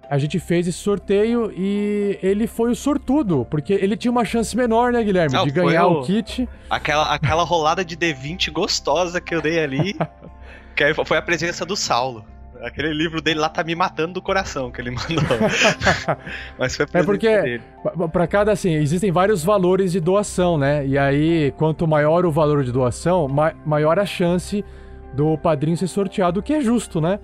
a 0.09 0.19
gente 0.19 0.39
fez 0.39 0.67
esse 0.69 0.79
sorteio 0.79 1.53
e 1.57 2.19
ele 2.23 2.47
foi 2.47 2.71
o 2.71 2.75
sortudo, 2.77 3.47
porque 3.51 3.73
ele 3.73 3.97
tinha 3.97 4.11
uma 4.11 4.25
chance 4.25 4.57
menor, 4.57 4.93
né, 4.93 5.03
Guilherme, 5.03 5.35
Não, 5.35 5.45
de 5.45 5.51
ganhar 5.51 5.87
o- 5.87 6.01
o 6.01 6.03
kit. 6.05 6.49
Aquela, 6.71 7.13
aquela 7.15 7.43
rolada 7.43 7.85
de 7.85 7.97
D20 7.97 8.51
gostosa 8.51 9.21
que 9.21 9.35
eu 9.35 9.43
dei 9.43 9.59
ali, 9.63 9.97
que 10.77 10.95
foi 11.05 11.17
a 11.19 11.23
presença 11.23 11.65
do 11.65 11.77
Saulo. 11.77 12.25
Aquele 12.63 12.93
livro 12.95 13.21
dele 13.21 13.39
lá 13.39 13.51
tá 13.51 13.63
me 13.63 13.75
matando 13.75 14.15
do 14.15 14.23
coração 14.23 14.71
que 14.71 14.81
ele 14.81 14.91
mandou. 14.97 15.25
Mas 16.59 16.77
foi 16.77 16.87
É 16.93 17.03
porque, 17.03 17.43
dele. 17.43 17.63
pa- 17.83 18.09
pra 18.09 18.27
cada, 18.27 18.53
assim, 18.53 18.73
existem 18.75 19.13
vários 19.13 19.45
valores 19.45 19.93
de 19.93 20.01
doação, 20.01 20.57
né? 20.57 20.87
E 20.87 20.97
aí, 20.97 21.53
quanto 21.59 21.87
maior 21.87 22.25
o 22.25 22.31
valor 22.31 22.65
de 22.65 22.73
doação, 22.73 23.29
ma- 23.29 23.53
maior 23.65 23.99
a 23.99 24.07
chance 24.07 24.65
do 25.13 25.37
padrinho 25.39 25.77
ser 25.77 25.87
sorteado, 25.87 26.41
o 26.41 26.43
que 26.43 26.53
é 26.55 26.61
justo, 26.61 27.01
né? 27.01 27.19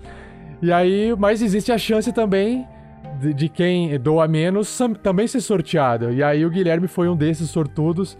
E 0.62 0.72
aí, 0.72 1.12
mas 1.18 1.42
existe 1.42 1.72
a 1.72 1.76
chance 1.76 2.12
também 2.12 2.66
de, 3.20 3.34
de 3.34 3.48
quem 3.48 3.98
doa 3.98 4.28
menos 4.28 4.78
também 5.02 5.26
ser 5.26 5.40
sorteado. 5.40 6.12
E 6.12 6.22
aí, 6.22 6.46
o 6.46 6.50
Guilherme 6.50 6.86
foi 6.86 7.08
um 7.08 7.16
desses 7.16 7.50
sortudos. 7.50 8.16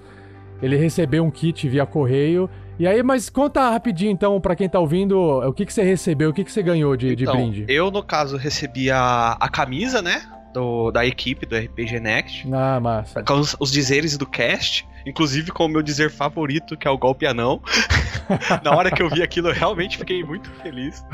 Ele 0.61 0.77
recebeu 0.77 1.25
um 1.25 1.31
kit 1.31 1.69
via 1.69 1.87
correio. 1.87 2.51
E 2.79 2.87
aí, 2.87 3.03
mas 3.03 3.31
conta 3.31 3.71
rapidinho, 3.71 4.11
então, 4.11 4.41
pra 4.41 4.57
quem 4.57 4.69
tá 4.69 4.81
ouvindo, 4.81 5.17
o 5.17 5.53
que, 5.53 5.65
que 5.65 5.73
você 5.73 5.83
recebeu, 5.83 6.31
o 6.31 6.33
que, 6.33 6.43
que 6.43 6.51
você 6.51 6.63
ganhou 6.63 6.97
de, 6.97 7.15
de 7.15 7.23
Então, 7.25 7.37
brinde. 7.37 7.65
eu, 7.69 7.91
no 7.91 8.03
caso, 8.03 8.37
recebi 8.37 8.91
a, 8.91 9.37
a 9.39 9.49
camisa, 9.49 10.03
né? 10.03 10.23
Do, 10.53 10.91
da 10.91 11.07
equipe 11.07 11.47
do 11.47 11.57
RPG 11.57 12.01
Next. 12.01 12.47
Ah, 12.53 12.79
massa. 12.81 13.23
Com 13.23 13.35
os, 13.35 13.57
os 13.59 13.71
dizeres 13.71 14.19
do 14.19 14.27
cast, 14.27 14.87
inclusive 15.07 15.51
com 15.51 15.65
o 15.65 15.69
meu 15.69 15.81
dizer 15.83 16.11
favorito, 16.11 16.77
que 16.77 16.87
é 16.87 16.91
o 16.91 16.99
golpe 16.99 17.25
anão. 17.27 17.61
Na 18.63 18.75
hora 18.77 18.91
que 18.91 19.03
eu 19.03 19.09
vi 19.09 19.23
aquilo, 19.23 19.49
eu 19.49 19.55
realmente 19.55 19.97
fiquei 19.97 20.23
muito 20.25 20.51
feliz. 20.63 21.05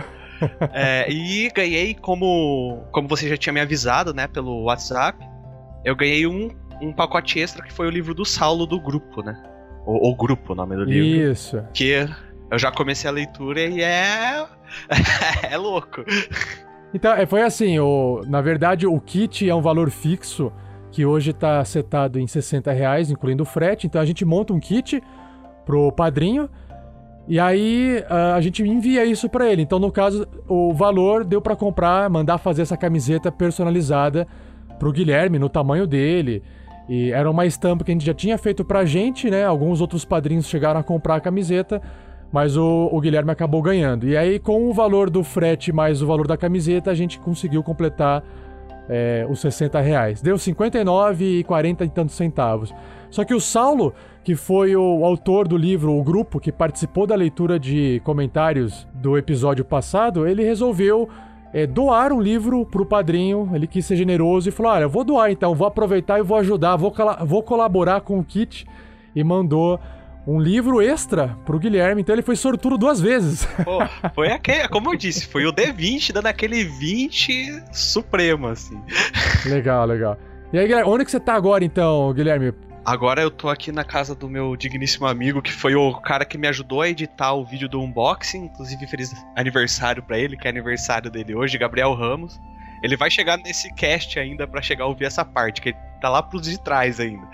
É, 0.72 1.10
e 1.10 1.50
ganhei, 1.50 1.94
como, 1.94 2.84
como 2.92 3.08
você 3.08 3.28
já 3.28 3.36
tinha 3.36 3.52
me 3.52 3.60
avisado, 3.60 4.14
né, 4.14 4.26
pelo 4.26 4.64
WhatsApp, 4.64 5.18
eu 5.84 5.96
ganhei 5.96 6.26
um, 6.26 6.50
um 6.80 6.92
pacote 6.92 7.40
extra 7.40 7.64
que 7.64 7.72
foi 7.72 7.86
o 7.86 7.90
livro 7.90 8.14
do 8.14 8.24
Saulo 8.24 8.66
do 8.66 8.80
grupo, 8.80 9.22
né? 9.22 9.40
O, 9.86 10.10
o 10.10 10.14
grupo, 10.14 10.52
o 10.52 10.56
nome 10.56 10.76
do 10.76 10.84
livro. 10.84 11.32
Isso. 11.32 11.62
Que 11.72 12.08
eu 12.50 12.58
já 12.58 12.70
comecei 12.70 13.08
a 13.08 13.12
leitura 13.12 13.60
e 13.60 13.82
é. 13.82 14.46
é 15.50 15.56
louco. 15.56 16.04
Então, 16.92 17.12
é, 17.12 17.26
foi 17.26 17.42
assim, 17.42 17.78
o, 17.78 18.22
na 18.26 18.40
verdade 18.40 18.86
o 18.86 19.00
kit 19.00 19.48
é 19.48 19.54
um 19.54 19.60
valor 19.60 19.90
fixo 19.90 20.52
que 20.90 21.04
hoje 21.04 21.30
está 21.30 21.62
setado 21.64 22.18
em 22.18 22.26
60 22.26 22.72
reais, 22.72 23.10
incluindo 23.10 23.42
o 23.42 23.46
frete. 23.46 23.86
Então 23.86 24.00
a 24.00 24.04
gente 24.04 24.24
monta 24.24 24.52
um 24.52 24.60
kit 24.60 25.02
pro 25.66 25.92
padrinho 25.92 26.48
e 27.28 27.38
aí 27.38 28.02
ah, 28.08 28.34
a 28.34 28.40
gente 28.40 28.62
envia 28.62 29.04
isso 29.04 29.28
para 29.28 29.46
ele. 29.46 29.62
Então 29.62 29.78
no 29.78 29.92
caso 29.92 30.26
o 30.48 30.72
valor 30.72 31.24
deu 31.24 31.40
para 31.40 31.54
comprar, 31.54 32.08
mandar 32.08 32.38
fazer 32.38 32.62
essa 32.62 32.76
camiseta 32.76 33.30
personalizada 33.30 34.26
pro 34.78 34.90
Guilherme 34.90 35.38
no 35.38 35.48
tamanho 35.48 35.86
dele. 35.86 36.42
E 36.88 37.12
era 37.12 37.30
uma 37.30 37.44
estampa 37.44 37.84
que 37.84 37.90
a 37.90 37.94
gente 37.94 38.06
já 38.06 38.14
tinha 38.14 38.38
feito 38.38 38.64
pra 38.64 38.86
gente, 38.86 39.28
né? 39.30 39.44
Alguns 39.44 39.82
outros 39.82 40.06
padrinhos 40.06 40.46
chegaram 40.46 40.80
a 40.80 40.82
comprar 40.82 41.16
a 41.16 41.20
camiseta, 41.20 41.82
mas 42.32 42.56
o, 42.56 42.88
o 42.90 42.98
Guilherme 42.98 43.30
acabou 43.30 43.60
ganhando. 43.60 44.08
E 44.08 44.16
aí, 44.16 44.38
com 44.38 44.70
o 44.70 44.72
valor 44.72 45.10
do 45.10 45.22
frete 45.22 45.70
mais 45.70 46.00
o 46.00 46.06
valor 46.06 46.26
da 46.26 46.36
camiseta, 46.36 46.90
a 46.90 46.94
gente 46.94 47.18
conseguiu 47.20 47.62
completar 47.62 48.24
é, 48.88 49.26
os 49.28 49.40
60 49.40 49.78
reais. 49.80 50.22
Deu 50.22 50.38
59 50.38 51.40
e 51.40 51.44
40 51.44 51.84
e 51.84 51.88
tantos 51.90 52.14
centavos. 52.14 52.74
Só 53.10 53.22
que 53.22 53.34
o 53.34 53.40
Saulo, 53.40 53.92
que 54.28 54.36
foi 54.36 54.76
o 54.76 55.06
autor 55.06 55.48
do 55.48 55.56
livro, 55.56 55.96
o 55.96 56.04
grupo 56.04 56.38
que 56.38 56.52
participou 56.52 57.06
da 57.06 57.14
leitura 57.14 57.58
de 57.58 57.98
comentários 58.04 58.86
do 58.92 59.16
episódio 59.16 59.64
passado, 59.64 60.28
ele 60.28 60.44
resolveu 60.44 61.08
é, 61.50 61.66
doar 61.66 62.12
um 62.12 62.20
livro 62.20 62.66
pro 62.66 62.84
padrinho. 62.84 63.50
Ele 63.54 63.66
quis 63.66 63.86
ser 63.86 63.96
generoso 63.96 64.46
e 64.46 64.52
falou: 64.52 64.72
Olha, 64.72 64.82
eu 64.82 64.90
vou 64.90 65.02
doar 65.02 65.30
então, 65.30 65.54
vou 65.54 65.66
aproveitar 65.66 66.18
e 66.18 66.22
vou 66.22 66.36
ajudar, 66.36 66.76
vou, 66.76 66.94
vou 67.24 67.42
colaborar 67.42 68.02
com 68.02 68.18
o 68.18 68.22
kit. 68.22 68.66
E 69.16 69.24
mandou 69.24 69.80
um 70.26 70.38
livro 70.38 70.82
extra 70.82 71.28
pro 71.46 71.58
Guilherme, 71.58 72.02
então 72.02 72.14
ele 72.14 72.20
foi 72.20 72.36
sortudo 72.36 72.76
duas 72.76 73.00
vezes. 73.00 73.46
Pô, 73.64 73.78
foi 74.14 74.30
aquele, 74.30 74.68
como 74.68 74.92
eu 74.92 74.98
disse, 74.98 75.26
foi 75.26 75.46
o 75.46 75.52
D20 75.54 76.12
dando 76.12 76.26
aquele 76.26 76.64
20 76.64 77.62
supremo, 77.72 78.48
assim. 78.48 78.78
Legal, 79.46 79.86
legal. 79.86 80.18
E 80.52 80.58
aí, 80.58 80.66
Guilherme, 80.66 80.90
onde 80.90 81.06
que 81.06 81.10
você 81.10 81.18
tá 81.18 81.32
agora 81.32 81.64
então, 81.64 82.12
Guilherme? 82.12 82.52
Agora 82.88 83.20
eu 83.20 83.30
tô 83.30 83.50
aqui 83.50 83.70
na 83.70 83.84
casa 83.84 84.14
do 84.14 84.30
meu 84.30 84.56
digníssimo 84.56 85.06
amigo, 85.06 85.42
que 85.42 85.52
foi 85.52 85.74
o 85.74 85.92
cara 86.00 86.24
que 86.24 86.38
me 86.38 86.48
ajudou 86.48 86.80
a 86.80 86.88
editar 86.88 87.34
o 87.34 87.44
vídeo 87.44 87.68
do 87.68 87.82
unboxing. 87.82 88.46
Inclusive, 88.46 88.86
feliz 88.86 89.14
aniversário 89.36 90.02
para 90.02 90.18
ele, 90.18 90.38
que 90.38 90.48
é 90.48 90.50
aniversário 90.50 91.10
dele 91.10 91.34
hoje, 91.34 91.58
Gabriel 91.58 91.92
Ramos. 91.92 92.40
Ele 92.82 92.96
vai 92.96 93.10
chegar 93.10 93.36
nesse 93.36 93.70
cast 93.74 94.18
ainda 94.18 94.46
para 94.46 94.62
chegar 94.62 94.84
a 94.84 94.86
ouvir 94.86 95.04
essa 95.04 95.22
parte, 95.22 95.60
que 95.60 95.68
ele 95.68 95.78
tá 96.00 96.08
lá 96.08 96.22
pros 96.22 96.44
de 96.44 96.58
trás 96.58 96.98
ainda. 96.98 97.28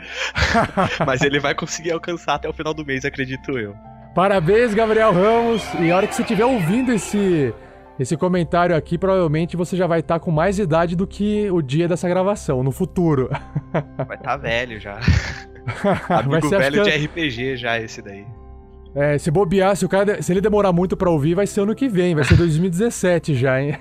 Mas 1.06 1.22
ele 1.22 1.39
vai 1.39 1.55
conseguir 1.55 1.93
alcançar 1.93 2.35
até 2.35 2.48
o 2.48 2.52
final 2.52 2.74
do 2.74 2.85
mês, 2.85 3.05
acredito 3.05 3.56
eu. 3.56 3.76
Parabéns, 4.12 4.74
Gabriel 4.74 5.12
Ramos. 5.12 5.62
E 5.78 5.89
a 5.89 5.97
hora 5.97 6.09
que 6.09 6.16
você 6.16 6.22
estiver 6.22 6.47
ouvindo 6.47 6.93
esse, 6.93 7.55
esse 7.98 8.16
comentário 8.16 8.74
aqui, 8.74 8.98
provavelmente 8.98 9.56
você 9.56 9.76
já 9.76 9.86
vai 9.86 10.00
estar 10.00 10.18
com 10.18 10.30
mais 10.30 10.58
idade 10.58 10.96
do 10.96 11.06
que 11.06 11.50
o 11.50 11.62
dia 11.62 11.86
dessa 11.86 12.08
gravação, 12.08 12.62
no 12.62 12.72
futuro. 12.72 13.28
Vai 13.72 14.16
estar 14.16 14.18
tá 14.18 14.36
velho 14.36 14.80
já. 14.80 14.98
Amigo 16.08 16.48
velho 16.48 16.82
de 16.82 16.90
RPG 16.90 17.56
já 17.56 17.78
esse 17.78 18.02
daí. 18.02 18.26
É, 18.94 19.18
se 19.18 19.28
bobear, 19.28 19.74
se, 19.74 19.84
o 19.84 19.88
cara, 19.88 20.22
se 20.22 20.32
ele 20.32 20.40
demorar 20.40 20.72
muito 20.72 20.96
pra 20.96 21.10
ouvir, 21.10 21.34
vai 21.34 21.48
ser 21.48 21.62
ano 21.62 21.74
que 21.74 21.88
vem, 21.88 22.14
vai 22.14 22.22
ser 22.22 22.36
2017 22.36 23.34
já, 23.34 23.60
hein? 23.60 23.76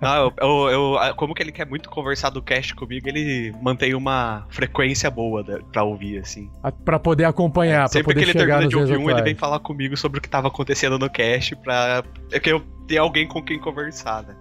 Não, 0.00 0.32
eu, 0.40 0.68
eu, 0.70 0.98
eu, 1.02 1.14
como 1.16 1.34
que 1.34 1.42
ele 1.42 1.50
quer 1.50 1.66
muito 1.66 1.90
conversar 1.90 2.30
do 2.30 2.40
cast 2.40 2.72
comigo, 2.76 3.08
ele 3.08 3.52
mantém 3.60 3.92
uma 3.92 4.46
frequência 4.48 5.10
boa 5.10 5.44
pra 5.72 5.82
ouvir, 5.82 6.18
assim. 6.18 6.48
Pra 6.84 6.96
poder 7.00 7.24
acompanhar, 7.24 7.86
é, 7.86 7.88
pra 7.88 8.04
poder 8.04 8.20
que 8.20 8.30
ele 8.30 8.38
termina 8.38 8.68
de 8.68 8.76
ouvir 8.76 8.96
um, 8.98 9.10
ele 9.10 9.22
vem 9.22 9.34
falar 9.34 9.58
comigo 9.58 9.96
sobre 9.96 10.20
o 10.20 10.22
que 10.22 10.28
tava 10.28 10.46
acontecendo 10.46 10.96
no 10.96 11.10
cast, 11.10 11.56
pra 11.56 12.04
é 12.30 12.38
que 12.38 12.50
eu 12.50 12.62
ter 12.86 12.98
alguém 12.98 13.26
com 13.26 13.42
quem 13.42 13.58
conversar, 13.58 14.22
né? 14.22 14.36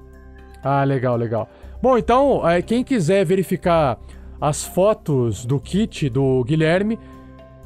Ah, 0.64 0.84
legal, 0.84 1.15
legal. 1.15 1.49
Bom, 1.81 1.98
então, 1.98 2.48
é, 2.48 2.61
quem 2.61 2.84
quiser 2.84 3.26
verificar 3.26 3.98
as 4.39 4.64
fotos 4.64 5.45
do 5.45 5.60
kit 5.60 6.10
do 6.10 6.43
Guilherme, 6.43 6.99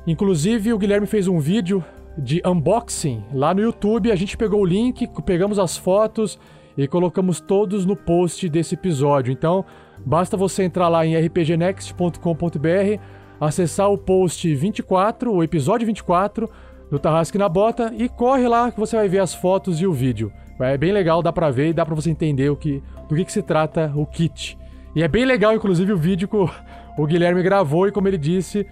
inclusive 0.08 0.72
o 0.72 0.78
Guilherme 0.78 1.06
fez 1.06 1.28
um 1.28 1.38
vídeo 1.38 1.84
de 2.18 2.42
unboxing 2.46 3.24
lá 3.34 3.54
no 3.54 3.62
YouTube. 3.62 4.12
A 4.12 4.16
gente 4.16 4.38
pegou 4.38 4.62
o 4.62 4.66
link, 4.66 5.08
pegamos 5.26 5.60
as 5.60 5.78
fotos 5.78 6.40
e 6.78 6.88
colocamos 6.88 7.40
todos 7.40 7.86
no 7.86 7.96
post 7.96 8.48
desse 8.50 8.76
episódio. 8.76 9.32
Então, 9.32 9.66
basta 10.06 10.36
você 10.36 10.64
entrar 10.64 10.88
lá 10.88 11.06
em 11.06 11.16
rpgnext.com.br, 11.16 13.00
acessar 13.40 13.92
o 13.92 13.98
post 13.98 14.54
24, 14.54 15.34
o 15.34 15.44
episódio 15.44 15.86
24 15.86 16.50
do 16.90 17.00
Tarrasque 17.00 17.38
na 17.38 17.50
Bota 17.50 17.94
e 17.98 18.08
corre 18.08 18.48
lá 18.48 18.72
que 18.72 18.80
você 18.80 18.96
vai 18.96 19.08
ver 19.08 19.20
as 19.20 19.34
fotos 19.34 19.82
e 19.82 19.88
o 19.88 19.94
vídeo. 19.94 20.32
É 20.60 20.78
bem 20.78 20.92
legal, 20.92 21.22
dá 21.22 21.34
pra 21.34 21.52
ver 21.52 21.70
e 21.70 21.74
dá 21.74 21.86
pra 21.86 21.96
você 21.96 22.10
entender 22.10 22.50
o 22.50 22.56
que, 22.56 22.82
do 23.10 23.16
que, 23.16 23.26
que 23.26 23.32
se 23.32 23.42
trata 23.42 23.92
o 23.96 24.06
kit. 24.06 24.58
E 24.96 25.04
é 25.04 25.08
bem 25.08 25.26
legal, 25.26 25.54
inclusive, 25.54 25.92
o 25.92 25.98
vídeo 25.98 26.28
que 26.28 26.38
o, 26.38 26.50
o 26.98 27.06
Guilherme 27.06 27.44
gravou 27.44 27.88
e, 27.88 27.92
como 27.92 28.08
ele 28.08 28.18
disse, 28.18 28.66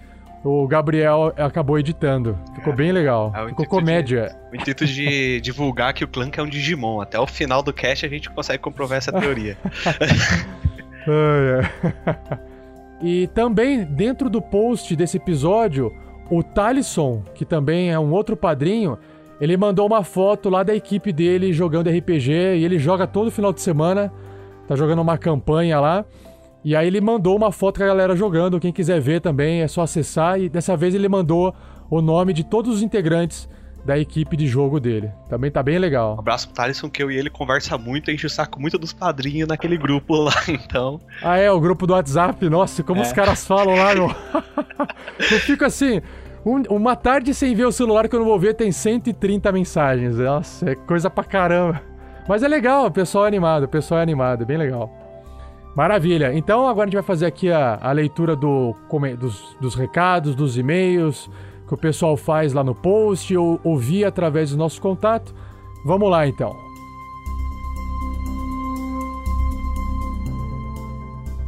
o 0.44 0.68
Gabriel 0.68 1.32
acabou 1.38 1.78
editando. 1.78 2.38
Ficou 2.54 2.74
é, 2.74 2.76
bem 2.76 2.92
legal. 2.92 3.32
É 3.34 3.48
Ficou 3.48 3.66
comédia. 3.66 4.36
De, 4.52 4.56
o 4.56 4.60
intuito 4.60 4.84
de 4.84 5.40
divulgar 5.42 5.94
que 5.94 6.04
o 6.04 6.08
Clank 6.08 6.38
é 6.38 6.42
um 6.42 6.46
Digimon. 6.46 7.00
Até 7.00 7.18
o 7.18 7.26
final 7.26 7.62
do 7.62 7.72
cast 7.72 8.04
a 8.04 8.08
gente 8.08 8.28
consegue 8.28 8.58
comprovar 8.58 8.98
essa 8.98 9.10
teoria. 9.10 9.56
e 13.02 13.26
também, 13.28 13.84
dentro 13.84 14.28
do 14.28 14.42
post 14.42 14.94
desse 14.94 15.16
episódio, 15.16 15.90
o 16.30 16.42
Talisson, 16.42 17.22
que 17.34 17.46
também 17.46 17.90
é 17.90 17.98
um 17.98 18.12
outro 18.12 18.36
padrinho, 18.36 18.98
ele 19.40 19.56
mandou 19.56 19.86
uma 19.86 20.04
foto 20.04 20.50
lá 20.50 20.62
da 20.62 20.74
equipe 20.74 21.10
dele 21.10 21.54
jogando 21.54 21.88
RPG 21.88 22.30
e 22.30 22.64
ele 22.64 22.78
joga 22.78 23.06
todo 23.06 23.30
final 23.30 23.52
de 23.52 23.62
semana. 23.62 24.12
Tá 24.68 24.76
jogando 24.76 25.00
uma 25.00 25.16
campanha 25.16 25.80
lá. 25.80 26.04
E 26.64 26.74
aí 26.74 26.86
ele 26.86 27.00
mandou 27.00 27.36
uma 27.36 27.52
foto 27.52 27.78
com 27.78 27.84
a 27.84 27.86
galera 27.86 28.16
jogando. 28.16 28.58
Quem 28.58 28.72
quiser 28.72 29.00
ver 29.00 29.20
também 29.20 29.60
é 29.60 29.68
só 29.68 29.82
acessar. 29.82 30.40
E 30.40 30.48
dessa 30.48 30.76
vez 30.76 30.94
ele 30.94 31.08
mandou 31.08 31.54
o 31.90 32.00
nome 32.00 32.32
de 32.32 32.42
todos 32.42 32.76
os 32.76 32.82
integrantes 32.82 33.48
da 33.84 33.98
equipe 33.98 34.36
de 34.36 34.46
jogo 34.46 34.80
dele. 34.80 35.10
Também 35.28 35.50
tá 35.50 35.62
bem 35.62 35.78
legal. 35.78 36.16
Um 36.16 36.20
abraço 36.20 36.48
pro 36.48 36.56
Thaleson, 36.56 36.88
que 36.88 37.02
eu 37.02 37.10
e 37.10 37.18
ele 37.18 37.28
conversa 37.28 37.76
muito, 37.76 38.10
enche 38.10 38.26
o 38.26 38.30
saco 38.30 38.58
muito 38.58 38.78
dos 38.78 38.94
padrinhos 38.94 39.46
naquele 39.46 39.76
grupo 39.76 40.14
lá, 40.16 40.32
então. 40.48 40.98
Ah, 41.22 41.36
é, 41.36 41.50
o 41.50 41.60
grupo 41.60 41.86
do 41.86 41.92
WhatsApp. 41.92 42.48
Nossa, 42.48 42.82
como 42.82 43.00
é. 43.00 43.02
os 43.02 43.12
caras 43.12 43.46
falam 43.46 43.76
lá, 43.76 43.94
meu. 43.94 44.10
eu 45.20 45.38
fico 45.40 45.64
assim. 45.64 46.00
Um, 46.46 46.62
uma 46.74 46.94
tarde 46.94 47.32
sem 47.34 47.54
ver 47.54 47.64
o 47.64 47.72
celular 47.72 48.06
que 48.08 48.14
eu 48.14 48.20
não 48.20 48.26
vou 48.26 48.38
ver 48.38 48.54
tem 48.54 48.72
130 48.72 49.52
mensagens. 49.52 50.16
Nossa, 50.16 50.70
é 50.70 50.74
coisa 50.74 51.10
pra 51.10 51.24
caramba. 51.24 51.80
Mas 52.26 52.42
é 52.42 52.48
legal, 52.48 52.86
o 52.86 52.90
pessoal 52.90 53.26
é 53.26 53.28
animado, 53.28 53.64
o 53.64 53.68
pessoal 53.68 54.00
é 54.00 54.02
animado, 54.02 54.46
bem 54.46 54.56
legal. 54.56 55.03
Maravilha. 55.74 56.32
Então 56.32 56.68
agora 56.68 56.84
a 56.84 56.86
gente 56.86 56.94
vai 56.94 57.02
fazer 57.02 57.26
aqui 57.26 57.50
a, 57.50 57.78
a 57.82 57.90
leitura 57.92 58.36
do, 58.36 58.74
dos, 59.18 59.56
dos 59.60 59.74
recados, 59.74 60.34
dos 60.34 60.56
e-mails 60.56 61.28
que 61.66 61.74
o 61.74 61.76
pessoal 61.76 62.16
faz 62.16 62.52
lá 62.52 62.62
no 62.62 62.74
post 62.74 63.36
ou 63.36 63.58
ouvir 63.64 64.04
através 64.04 64.50
do 64.50 64.56
nosso 64.56 64.80
contato. 64.80 65.34
Vamos 65.84 66.10
lá 66.10 66.26
então. 66.26 66.54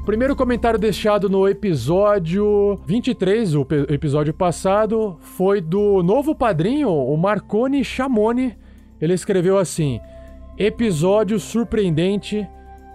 Primeiro 0.04 0.36
comentário 0.36 0.78
deixado 0.78 1.28
no 1.28 1.48
episódio 1.48 2.78
23, 2.86 3.56
o 3.56 3.66
episódio 3.88 4.32
passado, 4.32 5.16
foi 5.20 5.60
do 5.60 6.00
novo 6.02 6.32
padrinho, 6.32 6.90
o 6.90 7.16
Marconi 7.16 7.84
Chamoni. 7.84 8.56
Ele 9.00 9.14
escreveu 9.14 9.58
assim: 9.58 10.00
Episódio 10.56 11.40
surpreendente 11.40 12.46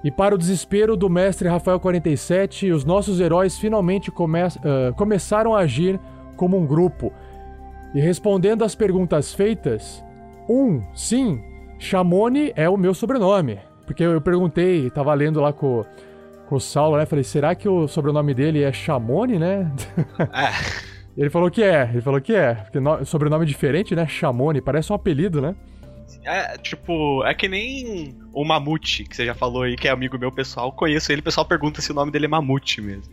e 0.03 0.09
para 0.09 0.33
o 0.33 0.37
desespero 0.37 0.95
do 0.97 1.09
mestre 1.09 1.47
Rafael 1.47 1.79
47, 1.79 2.71
os 2.71 2.83
nossos 2.83 3.19
heróis 3.19 3.57
finalmente 3.57 4.09
come 4.09 4.41
uh, 4.43 4.93
começaram 4.95 5.53
a 5.53 5.59
agir 5.59 5.99
como 6.35 6.57
um 6.57 6.65
grupo. 6.65 7.13
E 7.93 7.99
respondendo 7.99 8.63
às 8.63 8.73
perguntas 8.73 9.33
feitas, 9.33 10.03
um, 10.49 10.81
sim, 10.95 11.43
Chamone 11.77 12.51
é 12.55 12.67
o 12.67 12.77
meu 12.77 12.93
sobrenome. 12.93 13.59
Porque 13.85 14.03
eu 14.03 14.21
perguntei, 14.21 14.87
estava 14.87 15.13
lendo 15.13 15.39
lá 15.39 15.53
com, 15.53 15.85
com 16.47 16.55
o 16.55 16.59
Saulo, 16.59 16.97
né? 16.97 17.05
Falei, 17.05 17.23
será 17.23 17.53
que 17.53 17.67
o 17.67 17.87
sobrenome 17.87 18.33
dele 18.33 18.63
é 18.63 18.71
Chamone, 18.71 19.37
né? 19.37 19.71
É. 20.33 20.91
Ele 21.17 21.29
falou 21.29 21.51
que 21.51 21.61
é, 21.61 21.89
ele 21.91 22.01
falou 22.01 22.21
que 22.21 22.33
é. 22.33 22.53
Porque 22.53 22.79
no, 22.79 23.05
sobrenome 23.05 23.45
diferente, 23.45 23.93
né? 23.93 24.07
Chamone, 24.07 24.61
parece 24.61 24.91
um 24.93 24.95
apelido, 24.95 25.41
né? 25.41 25.55
É, 26.23 26.57
tipo, 26.57 27.23
é 27.25 27.33
que 27.33 27.47
nem 27.47 28.15
o 28.33 28.45
Mamute, 28.45 29.03
que 29.03 29.15
você 29.15 29.25
já 29.25 29.33
falou 29.33 29.63
aí, 29.63 29.75
que 29.75 29.87
é 29.87 29.91
amigo 29.91 30.17
meu 30.17 30.31
pessoal. 30.31 30.71
Conheço 30.71 31.11
ele, 31.11 31.21
o 31.21 31.23
pessoal 31.23 31.45
pergunta 31.45 31.81
se 31.81 31.91
o 31.91 31.95
nome 31.95 32.11
dele 32.11 32.25
é 32.25 32.27
Mamute 32.27 32.81
mesmo. 32.81 33.11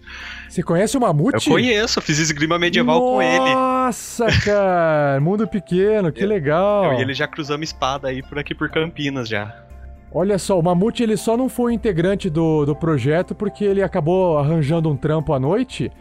Você 0.49 0.63
conhece 0.63 0.97
o 0.97 1.01
Mamute? 1.01 1.47
Eu 1.47 1.53
conheço, 1.53 1.99
eu 1.99 2.03
fiz 2.03 2.19
esgrima 2.19 2.59
medieval 2.59 2.99
Nossa, 2.99 3.13
com 3.13 3.23
ele. 3.23 3.55
Nossa, 3.55 4.27
cara, 4.45 5.21
mundo 5.21 5.47
pequeno, 5.49 6.13
que 6.13 6.25
eu, 6.25 6.29
legal. 6.29 6.93
Eu 6.93 6.99
e 6.99 7.03
ele 7.03 7.15
já 7.15 7.27
cruzamos 7.27 7.69
espada 7.69 8.09
aí 8.09 8.23
por 8.23 8.39
aqui 8.39 8.55
por 8.55 8.71
Campinas 8.71 9.29
já. 9.29 9.65
Olha 10.11 10.39
só, 10.39 10.59
o 10.59 10.63
Mamute 10.63 11.03
ele 11.03 11.17
só 11.17 11.37
não 11.37 11.49
foi 11.49 11.75
integrante 11.75 12.31
do, 12.31 12.65
do 12.65 12.75
projeto 12.75 13.35
porque 13.35 13.65
ele 13.65 13.83
acabou 13.83 14.39
arranjando 14.39 14.91
um 14.91 14.97
trampo 14.97 15.35
à 15.35 15.39
noite 15.41 15.93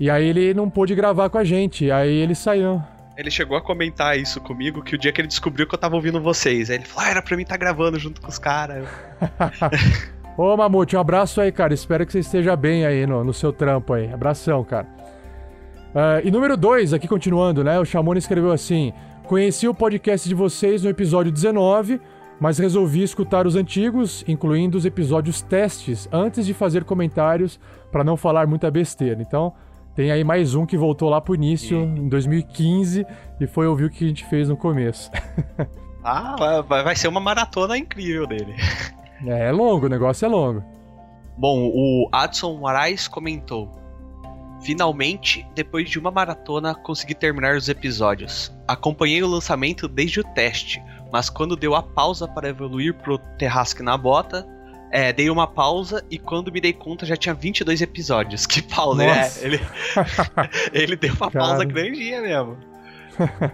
e 0.00 0.10
aí 0.10 0.26
ele 0.26 0.52
não 0.52 0.68
pôde 0.68 0.94
gravar 0.94 1.30
com 1.30 1.38
a 1.38 1.44
gente, 1.44 1.90
aí 1.90 2.12
ele 2.12 2.34
saiu. 2.34 2.82
Ele 3.16 3.30
chegou 3.30 3.56
a 3.56 3.60
comentar 3.60 4.18
isso 4.18 4.40
comigo, 4.40 4.82
que 4.82 4.94
o 4.94 4.98
dia 4.98 5.12
que 5.12 5.20
ele 5.20 5.28
descobriu 5.28 5.66
que 5.66 5.74
eu 5.74 5.78
tava 5.78 5.96
ouvindo 5.96 6.20
vocês. 6.20 6.70
Aí 6.70 6.76
ele 6.76 6.84
falou, 6.84 7.08
ah, 7.08 7.10
era 7.10 7.22
pra 7.22 7.36
mim 7.36 7.42
estar 7.42 7.54
tá 7.54 7.58
gravando 7.58 7.98
junto 7.98 8.20
com 8.20 8.28
os 8.28 8.38
caras. 8.38 8.88
Ô, 10.36 10.56
Mamute, 10.56 10.96
um 10.96 11.00
abraço 11.00 11.40
aí, 11.40 11.52
cara. 11.52 11.74
Espero 11.74 12.06
que 12.06 12.12
você 12.12 12.20
esteja 12.20 12.56
bem 12.56 12.86
aí 12.86 13.06
no, 13.06 13.22
no 13.22 13.34
seu 13.34 13.52
trampo 13.52 13.92
aí. 13.92 14.10
Abração, 14.10 14.64
cara. 14.64 14.86
Uh, 15.94 16.26
e 16.26 16.30
número 16.30 16.56
2, 16.56 16.94
aqui 16.94 17.06
continuando, 17.06 17.62
né? 17.62 17.78
O 17.78 17.84
Chamone 17.84 18.18
escreveu 18.18 18.50
assim: 18.50 18.94
Conheci 19.24 19.68
o 19.68 19.74
podcast 19.74 20.26
de 20.26 20.34
vocês 20.34 20.82
no 20.82 20.88
episódio 20.88 21.30
19, 21.30 22.00
mas 22.40 22.58
resolvi 22.58 23.02
escutar 23.02 23.46
os 23.46 23.56
antigos, 23.56 24.24
incluindo 24.26 24.78
os 24.78 24.86
episódios 24.86 25.42
testes, 25.42 26.08
antes 26.10 26.46
de 26.46 26.54
fazer 26.54 26.84
comentários 26.84 27.60
para 27.90 28.02
não 28.02 28.16
falar 28.16 28.46
muita 28.46 28.70
besteira. 28.70 29.20
Então, 29.20 29.52
tem 29.94 30.10
aí 30.10 30.24
mais 30.24 30.54
um 30.54 30.64
que 30.64 30.76
voltou 30.76 31.08
lá 31.08 31.20
pro 31.20 31.34
início, 31.34 31.80
e... 31.80 32.00
em 32.00 32.08
2015, 32.08 33.06
e 33.40 33.46
foi 33.46 33.66
ouvir 33.66 33.84
o 33.84 33.90
que 33.90 34.04
a 34.04 34.08
gente 34.08 34.24
fez 34.26 34.48
no 34.48 34.56
começo. 34.56 35.10
ah, 36.02 36.62
vai, 36.62 36.96
ser 36.96 37.08
uma 37.08 37.20
maratona 37.20 37.76
incrível 37.76 38.26
dele. 38.26 38.54
É, 39.24 39.50
é 39.50 39.52
longo, 39.52 39.86
o 39.86 39.88
negócio 39.88 40.26
é 40.26 40.28
longo. 40.28 40.64
Bom, 41.38 41.70
o 41.72 42.08
Adson 42.10 42.56
Moraes 42.56 43.06
comentou: 43.06 43.70
Finalmente, 44.62 45.46
depois 45.54 45.88
de 45.88 45.98
uma 45.98 46.10
maratona, 46.10 46.74
consegui 46.74 47.14
terminar 47.14 47.56
os 47.56 47.68
episódios. 47.68 48.52
Acompanhei 48.66 49.22
o 49.22 49.28
lançamento 49.28 49.86
desde 49.86 50.18
o 50.18 50.24
teste, 50.24 50.82
mas 51.12 51.30
quando 51.30 51.56
deu 51.56 51.74
a 51.76 51.82
pausa 51.82 52.26
para 52.26 52.48
evoluir 52.48 52.94
pro 52.94 53.18
Terrasque 53.38 53.82
na 53.82 53.96
Bota, 53.96 54.46
é, 54.92 55.12
dei 55.12 55.28
uma 55.30 55.46
pausa 55.46 56.04
e 56.10 56.18
quando 56.18 56.52
me 56.52 56.60
dei 56.60 56.72
conta 56.72 57.04
já 57.06 57.16
tinha 57.16 57.34
22 57.34 57.80
episódios. 57.82 58.44
Que 58.46 58.60
pausa, 58.62 59.02
é, 59.04 59.32
Ele, 59.40 59.60
ele 60.72 60.96
deu 60.96 61.14
uma 61.14 61.30
Cara. 61.30 61.46
pausa 61.46 61.64
grandinha 61.64 62.20
mesmo. 62.20 62.56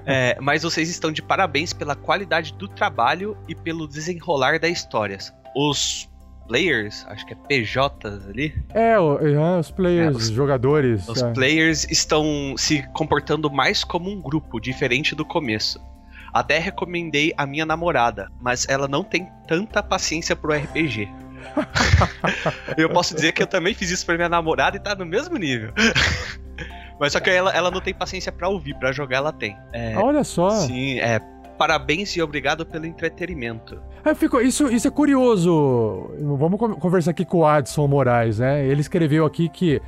É, 0.06 0.36
mas 0.40 0.62
vocês 0.62 0.89
estão 0.89 1.10
de 1.10 1.20
parabéns 1.23 1.73
pela 1.73 1.94
qualidade 1.97 2.52
do 2.55 2.69
trabalho 2.69 3.36
e 3.48 3.55
pelo 3.55 3.89
desenrolar 3.89 4.59
da 4.60 4.69
história. 4.69 5.19
Os 5.56 6.09
players, 6.47 7.05
acho 7.09 7.27
que 7.27 7.35
é 7.35 7.36
PJs 7.36 8.27
ali. 8.28 8.55
É, 8.73 8.98
o- 8.98 9.19
é, 9.19 9.59
os 9.59 9.70
players, 9.70 10.06
É, 10.06 10.10
os- 10.16 10.28
os 10.28 10.31
jogadores. 10.31 11.09
Os 11.09 11.23
é. 11.23 11.32
players 11.32 11.85
estão 11.90 12.55
se 12.56 12.82
comportando 12.94 13.51
mais 13.51 13.85
como 13.85 14.09
um 14.10 14.20
grupo, 14.20 14.60
diferente 14.60 15.15
do 15.15 15.24
começo. 15.24 15.78
Até 16.32 16.59
recomendei 16.59 17.32
a 17.36 17.44
minha 17.47 17.66
namorada, 17.66 18.31
mas 18.40 18.66
ela 18.69 18.86
não 18.86 19.02
tem 19.02 19.28
tanta 19.47 19.82
paciência 19.82 20.36
pro 20.36 20.52
RPG. 20.55 21.09
eu 22.77 22.89
posso 22.90 23.15
dizer 23.15 23.32
que 23.32 23.43
eu 23.43 23.47
também 23.47 23.74
fiz 23.74 23.90
isso 23.90 24.05
pra 24.06 24.16
minha 24.16 24.28
namorada 24.28 24.77
e 24.77 24.81
tá 24.81 24.94
no 24.94 25.05
mesmo 25.06 25.36
nível. 25.36 25.73
mas 27.01 27.12
só 27.12 27.20
que 27.20 27.31
ela, 27.31 27.51
ela 27.52 27.70
não 27.70 27.81
tem 27.81 27.94
paciência 27.94 28.31
pra 28.32 28.48
ouvir, 28.48 28.74
pra 28.74 28.93
jogar 28.93 29.19
ela 29.19 29.32
tem. 29.32 29.56
É, 29.73 29.97
Olha 29.97 30.24
só. 30.24 30.51
Sim, 30.51 30.98
é. 31.01 31.20
Parabéns 31.59 32.15
e 32.15 32.23
obrigado 32.23 32.65
pelo 32.65 32.86
entretenimento. 32.86 33.81
É, 34.05 34.15
ficou- 34.15 34.40
isso, 34.40 34.69
isso 34.70 34.86
é 34.86 34.90
curioso. 34.90 36.09
Vamos 36.39 36.59
con- 36.59 36.77
conversar 36.77 37.10
aqui 37.10 37.24
com 37.24 37.39
o 37.39 37.47
Adson 37.47 37.86
Moraes, 37.89 38.39
né? 38.39 38.65
Ele 38.65 38.81
escreveu 38.81 39.27
aqui 39.27 39.48
que 39.48 39.82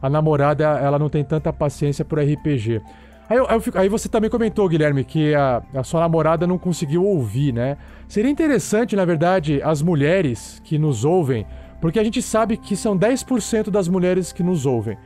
a 0.00 0.08
namorada 0.08 0.64
ela 0.64 0.98
não 1.00 1.08
tem 1.08 1.24
tanta 1.24 1.52
paciência 1.52 2.04
por 2.04 2.20
RPG. 2.20 2.80
Aí, 3.28 3.36
eu- 3.36 3.46
eu 3.46 3.60
fico- 3.60 3.78
aí 3.78 3.88
você 3.88 4.08
também 4.08 4.30
comentou, 4.30 4.68
Guilherme, 4.68 5.04
que 5.04 5.34
a, 5.34 5.62
a 5.74 5.82
sua 5.82 6.00
namorada 6.00 6.46
não 6.46 6.58
conseguiu 6.58 7.04
ouvir, 7.04 7.52
né? 7.52 7.76
Seria 8.08 8.30
interessante, 8.30 8.94
na 8.94 9.04
verdade, 9.04 9.60
as 9.62 9.82
mulheres 9.82 10.60
que 10.64 10.78
nos 10.78 11.04
ouvem, 11.04 11.44
porque 11.80 11.98
a 11.98 12.04
gente 12.04 12.22
sabe 12.22 12.56
que 12.56 12.76
são 12.76 12.96
10% 12.96 13.70
das 13.70 13.88
mulheres 13.88 14.32
que 14.32 14.42
nos 14.42 14.64
ouvem. 14.64 14.96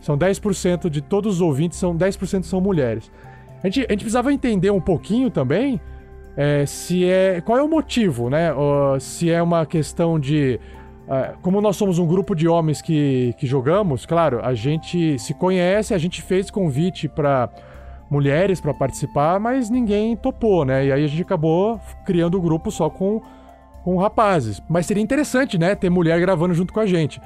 São 0.00 0.18
10% 0.18 0.90
de 0.90 1.00
todos 1.00 1.36
os 1.36 1.40
ouvintes, 1.40 1.78
são 1.78 1.94
10% 1.96 2.44
são 2.46 2.60
mulheres. 2.60 3.10
A 3.62 3.68
gente, 3.68 3.80
a 3.88 3.92
gente 3.92 4.00
precisava 4.00 4.32
entender 4.32 4.70
um 4.70 4.80
pouquinho 4.80 5.30
também 5.30 5.80
é, 6.36 6.66
se 6.66 7.04
é 7.04 7.40
qual 7.40 7.58
é 7.58 7.62
o 7.62 7.68
motivo, 7.68 8.28
né? 8.28 8.52
Ó, 8.52 8.98
se 8.98 9.30
é 9.30 9.40
uma 9.40 9.64
questão 9.64 10.18
de 10.18 10.58
como 11.42 11.60
nós 11.60 11.76
somos 11.76 11.98
um 11.98 12.06
grupo 12.06 12.34
de 12.34 12.48
homens 12.48 12.80
que, 12.80 13.34
que 13.38 13.46
jogamos, 13.46 14.06
claro, 14.06 14.40
a 14.42 14.54
gente 14.54 15.18
se 15.18 15.34
conhece, 15.34 15.92
a 15.94 15.98
gente 15.98 16.22
fez 16.22 16.50
convite 16.50 17.08
para 17.08 17.48
mulheres 18.10 18.60
para 18.60 18.74
participar, 18.74 19.40
mas 19.40 19.70
ninguém 19.70 20.16
topou, 20.16 20.64
né? 20.64 20.86
E 20.86 20.92
aí 20.92 21.04
a 21.04 21.06
gente 21.06 21.22
acabou 21.22 21.80
criando 22.04 22.36
o 22.36 22.40
grupo 22.40 22.70
só 22.70 22.88
com 22.90 23.22
com 23.82 23.96
rapazes. 23.96 24.62
Mas 24.68 24.86
seria 24.86 25.02
interessante, 25.02 25.58
né, 25.58 25.74
ter 25.74 25.90
mulher 25.90 26.20
gravando 26.20 26.54
junto 26.54 26.72
com 26.72 26.78
a 26.78 26.86
gente. 26.86 27.20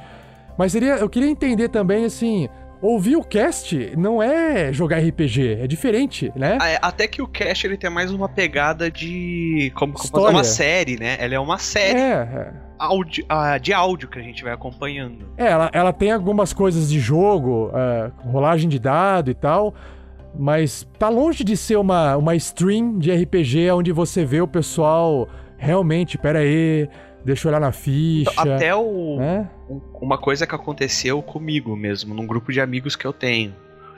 Mas 0.57 0.73
seria, 0.73 0.95
eu 0.95 1.09
queria 1.09 1.29
entender 1.29 1.69
também 1.69 2.07
assim, 2.07 2.49
ouvir 2.81 3.17
o 3.17 3.23
cast 3.23 3.95
não 3.97 4.23
é 4.23 4.73
jogar 4.73 4.99
RPG, 4.99 5.59
é 5.61 5.67
diferente, 5.67 6.33
né? 6.35 6.59
É, 6.63 6.79
até 6.81 7.07
que 7.07 7.21
o 7.21 7.29
Cast 7.29 7.67
ele 7.67 7.77
tem 7.77 7.91
mais 7.91 8.11
uma 8.11 8.29
pegada 8.29 8.91
de. 8.91 9.71
Como 9.75 9.95
como 9.95 10.29
uma 10.29 10.45
série, 10.45 10.99
né? 10.99 11.17
Ela 11.19 11.35
é 11.35 11.39
uma 11.39 11.59
série 11.59 11.99
É, 11.99 12.13
é. 12.13 12.66
Áudio- 12.79 13.25
ah, 13.29 13.59
de 13.59 13.73
áudio 13.73 14.09
que 14.09 14.19
a 14.19 14.23
gente 14.23 14.43
vai 14.45 14.53
acompanhando. 14.53 15.27
É, 15.37 15.47
ela, 15.49 15.71
ela 15.73 15.93
tem 15.93 16.11
algumas 16.13 16.53
coisas 16.53 16.89
de 16.91 16.99
jogo, 17.01 17.71
é, 17.75 18.11
rolagem 18.29 18.69
de 18.69 18.79
dado 18.79 19.31
e 19.31 19.35
tal, 19.35 19.75
mas 20.39 20.87
tá 20.99 21.09
longe 21.09 21.43
de 21.45 21.57
ser 21.57 21.77
uma, 21.77 22.17
uma 22.17 22.35
stream 22.37 22.99
de 22.99 23.11
RPG 23.13 23.71
onde 23.71 23.93
você 23.93 24.25
vê 24.25 24.41
o 24.41 24.49
pessoal 24.49 25.29
realmente, 25.57 26.19
pera 26.19 26.41
aí, 26.41 26.89
deixa 27.25 27.47
eu 27.49 27.51
olhar 27.51 27.61
na 27.61 27.73
ficha. 27.73 28.31
Até 28.37 28.75
o, 28.75 29.17
né? 29.19 29.49
um- 29.71 29.81
uma 30.01 30.19
coisa 30.19 30.47
que 30.47 30.55
aconteceu 30.55 31.23
comigo 31.23 31.75
mesmo, 31.75 32.15
num 32.15 32.27
grupo 32.27 32.53
de 32.53 32.61
amigos 32.61 32.95
que 32.95 33.07
eu 33.07 33.13
tenho. 33.13 33.55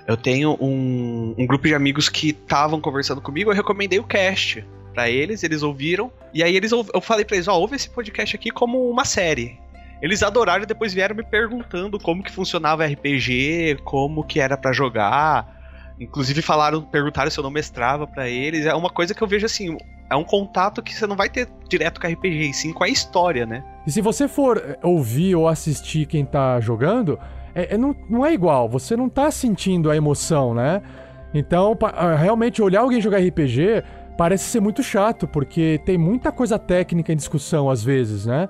Eu 0.07 0.17
tenho 0.17 0.57
um, 0.61 1.35
um 1.37 1.47
grupo 1.47 1.67
de 1.69 1.75
amigos 1.75 2.09
que 2.09 2.31
estavam 2.31 2.81
conversando 2.81 3.21
comigo, 3.21 3.51
eu 3.51 3.55
recomendei 3.55 3.99
o 3.99 4.05
cast 4.05 4.65
pra 4.99 5.09
eles, 5.09 5.45
eles 5.45 5.62
ouviram, 5.62 6.11
e 6.35 6.43
aí 6.43 6.57
eles 6.57 6.73
eu 6.73 7.01
falei 7.01 7.25
pra 7.25 7.37
eles, 7.37 7.47
ó, 7.47 7.57
ouve 7.57 7.77
esse 7.77 7.89
podcast 7.89 8.35
aqui 8.35 8.51
como 8.51 8.91
uma 8.91 9.05
série. 9.05 9.57
Eles 10.03 10.25
adoraram 10.25 10.65
e 10.65 10.66
depois 10.66 10.93
vieram 10.93 11.15
me 11.15 11.23
perguntando 11.23 12.01
como 12.01 12.20
que 12.20 12.33
funcionava 12.33 12.85
RPG, 12.85 13.79
como 13.85 14.25
que 14.25 14.41
era 14.41 14.57
pra 14.57 14.73
jogar. 14.73 15.57
Inclusive 16.01 16.43
falaram, 16.43 16.83
perguntaram 16.83 17.31
se 17.31 17.39
eu 17.39 17.45
não 17.45 17.51
mestrava 17.51 18.09
pra 18.09 18.29
eles. 18.29 18.66
É 18.66 18.75
uma 18.75 18.91
coisa 18.91 19.15
que 19.15 19.23
eu 19.23 19.27
vejo 19.29 19.47
assim, 19.47 19.77
é 20.11 20.16
um 20.16 20.25
contato 20.25 20.83
que 20.83 20.93
você 20.93 21.07
não 21.07 21.15
vai 21.15 21.29
ter 21.29 21.47
direto 21.69 22.01
com 22.01 22.09
RPG, 22.09 22.53
sim 22.53 22.73
com 22.73 22.83
a 22.83 22.89
história, 22.89 23.47
né? 23.47 23.62
E 23.87 23.93
se 23.93 24.01
você 24.01 24.27
for 24.27 24.59
é, 24.59 24.85
ouvir 24.85 25.37
ou 25.37 25.47
assistir 25.47 26.07
quem 26.07 26.25
tá 26.25 26.59
jogando, 26.59 27.19
é, 27.55 27.75
é- 27.75 27.79
não, 27.79 27.95
não 28.11 28.27
é 28.27 28.33
igual, 28.35 28.69
você 28.69 28.97
não 28.97 29.09
tá 29.09 29.31
sentindo 29.31 29.93
a 29.93 29.97
emoção, 29.97 30.55
né? 30.55 30.83
Então, 31.33 31.77
pa- 31.77 31.95
ah, 31.97 32.16
realmente, 32.16 32.61
olhar 32.62 32.81
alguém 32.81 33.01
jogar 33.01 33.19
RPG 33.20 33.83
parece 34.19 34.45
ser 34.45 34.61
muito 34.61 34.82
chato, 34.82 35.27
porque 35.28 35.81
tem 35.86 35.97
muita 35.97 36.31
coisa 36.32 36.59
técnica 36.59 37.12
em 37.12 37.16
discussão 37.16 37.70
às 37.70 37.82
vezes, 37.82 38.27
né? 38.27 38.49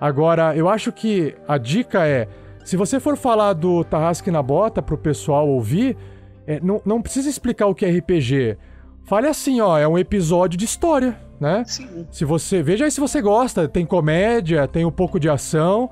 Agora, 0.00 0.56
eu 0.56 0.68
acho 0.68 0.90
que 0.90 1.36
a 1.46 1.58
dica 1.58 2.06
é: 2.06 2.26
se 2.64 2.76
você 2.76 2.98
for 2.98 3.16
falar 3.16 3.52
do 3.52 3.84
Tarrasque 3.84 4.30
na 4.30 4.42
Bota 4.42 4.82
pro 4.82 4.96
pessoal 4.98 5.46
ouvir, 5.46 5.96
é, 6.46 6.58
não, 6.60 6.80
não 6.84 7.00
precisa 7.02 7.28
explicar 7.28 7.66
o 7.66 7.74
que 7.74 7.84
é 7.84 7.90
RPG. 7.90 8.56
Fale 9.04 9.28
assim, 9.28 9.60
ó, 9.60 9.78
é 9.78 9.86
um 9.86 9.98
episódio 9.98 10.58
de 10.58 10.64
história, 10.64 11.16
né? 11.38 11.62
Sim. 11.66 12.06
Se 12.10 12.24
você. 12.24 12.62
Veja 12.62 12.86
aí 12.86 12.90
se 12.90 12.98
você 13.00 13.20
gosta. 13.20 13.68
Tem 13.68 13.84
comédia, 13.84 14.66
tem 14.66 14.84
um 14.86 14.90
pouco 14.90 15.20
de 15.20 15.28
ação. 15.28 15.90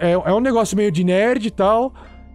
É, 0.00 0.08
é- 0.08 0.12
é 0.12 0.32
um 0.32 0.40
negócio 0.40 0.76
meio 0.76 0.90
de 0.90 1.04
nerd 1.04 1.46
e 1.46 1.50
tal. 1.50 1.92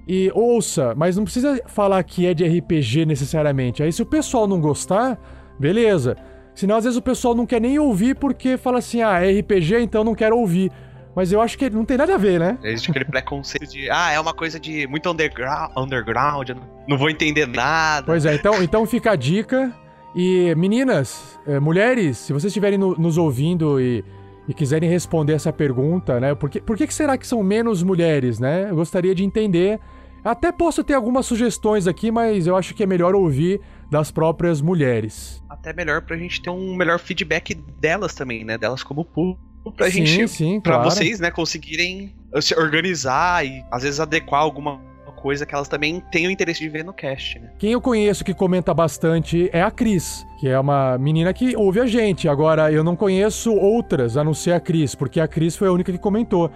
E 0.08 0.32
ouça, 0.36 0.94
mas 0.96 1.18
não 1.18 1.24
precisa 1.24 1.60
falar 1.66 2.04
que 2.04 2.28
é 2.28 2.34
de 2.34 2.44
RPG 2.46 3.06
necessariamente. 3.06 3.82
Aí 3.82 3.92
se 3.92 4.02
o 4.02 4.06
pessoal 4.06 4.46
não 4.46 4.60
gostar, 4.62 5.18
beleza. 5.60 6.16
Senão 6.56 6.76
às 6.78 6.84
vezes 6.84 6.98
o 6.98 7.02
pessoal 7.02 7.34
não 7.34 7.46
quer 7.46 7.60
nem 7.60 7.80
ouvir 7.80 8.16
porque 8.16 8.58
fala 8.58 8.78
assim, 8.80 9.02
ah, 9.02 9.20
é 9.24 9.40
RPG, 9.40 9.80
então 9.82 10.04
não 10.04 10.14
quero 10.16 10.38
ouvir. 10.38 10.72
Mas 11.16 11.32
eu 11.32 11.40
acho 11.42 11.58
que 11.58 11.70
não 11.70 11.86
tem 11.86 11.96
nada 11.98 12.16
a 12.16 12.18
ver, 12.18 12.40
né? 12.40 12.58
Existe 12.64 12.90
aquele 12.90 13.06
preconceito 13.06 13.70
de, 13.72 13.90
ah, 13.90 14.12
é 14.12 14.20
uma 14.20 14.34
coisa 14.34 14.60
de 14.60 14.88
muito 14.88 15.10
underground, 15.10 15.72
underground 15.78 16.50
não, 16.50 16.64
não 16.88 16.98
vou 16.98 17.10
entender 17.10 17.48
nada. 17.48 18.06
Pois 18.06 18.26
é, 18.26 18.34
então, 18.34 18.64
então 18.64 18.86
fica 18.86 19.12
a 19.12 19.16
dica. 19.16 19.72
E 20.16 20.54
meninas, 20.56 21.40
eh, 21.48 21.60
mulheres, 21.60 22.18
se 22.20 22.34
vocês 22.34 22.52
estiverem 22.52 22.78
no- 22.78 22.96
nos 22.96 23.18
ouvindo 23.18 23.82
e, 23.82 24.04
e 24.48 24.54
quiserem 24.54 24.88
responder 24.88 25.34
essa 25.34 25.52
pergunta, 25.52 26.20
né? 26.20 26.36
Por 26.36 26.50
que, 26.52 26.62
por 26.62 26.78
que, 26.78 26.86
que 26.86 26.94
será 26.94 27.18
que 27.18 27.26
são 27.26 27.42
menos 27.42 27.82
mulheres, 27.82 28.40
né? 28.40 28.68
Eu 28.70 28.76
gostaria 28.76 29.16
de 29.16 29.24
entender. 29.24 29.80
Até 30.24 30.52
posso 30.52 30.84
ter 30.84 30.94
algumas 30.94 31.26
sugestões 31.26 31.88
aqui, 31.88 32.12
mas 32.12 32.46
eu 32.48 32.56
acho 32.56 32.76
que 32.76 32.84
é 32.84 32.86
melhor 32.86 33.16
ouvir 33.16 33.60
das 33.90 34.12
próprias 34.12 34.62
mulheres. 34.62 35.42
Até 35.50 35.74
melhor 35.74 36.02
pra 36.02 36.18
gente 36.18 36.42
ter 36.42 36.50
um 36.50 36.76
melhor 36.76 37.00
feedback 37.00 37.54
delas 37.54 38.14
também, 38.14 38.44
né? 38.44 38.58
Delas 38.58 38.84
como 38.84 39.06
público. 39.06 39.42
Pra 39.78 39.90
Sim, 39.90 40.06
gente. 40.06 40.28
sim, 40.28 40.60
pra 40.60 40.74
claro. 40.74 40.90
vocês, 40.90 41.22
né, 41.22 41.32
conseguirem 41.32 42.14
se 42.42 42.54
organizar 42.54 43.46
e 43.46 43.64
às 43.72 43.84
vezes 43.84 43.98
adequar 43.98 44.42
alguma 44.42 44.78
coisa 45.24 45.46
que 45.46 45.56
elas 45.56 45.70
também 45.70 46.04
tenham 46.12 46.30
interesse 46.30 46.60
de 46.60 46.68
ver 46.68 46.84
no 46.84 46.92
cast, 46.92 47.40
né? 47.40 47.50
Quem 47.58 47.72
eu 47.72 47.80
conheço 47.80 48.26
que 48.26 48.34
comenta 48.34 48.74
bastante 48.74 49.50
é 49.54 49.62
a 49.62 49.72
Cris, 49.72 50.28
que 50.38 50.50
é 50.50 50.60
uma 50.60 50.98
menina 50.98 51.34
que 51.34 51.56
ouve 51.56 51.80
a 51.80 51.86
gente. 51.86 52.28
Agora, 52.28 52.70
eu 52.70 52.84
não 52.84 52.94
conheço 52.94 53.54
outras 53.54 54.18
a 54.18 54.24
não 54.24 54.34
ser 54.34 54.52
a 54.52 54.60
Cris, 54.60 54.94
porque 54.94 55.22
a 55.22 55.28
Cris 55.28 55.56
foi 55.56 55.70
a 55.70 55.72
única 55.72 55.94
que 55.94 55.98
comentou. 55.98 56.52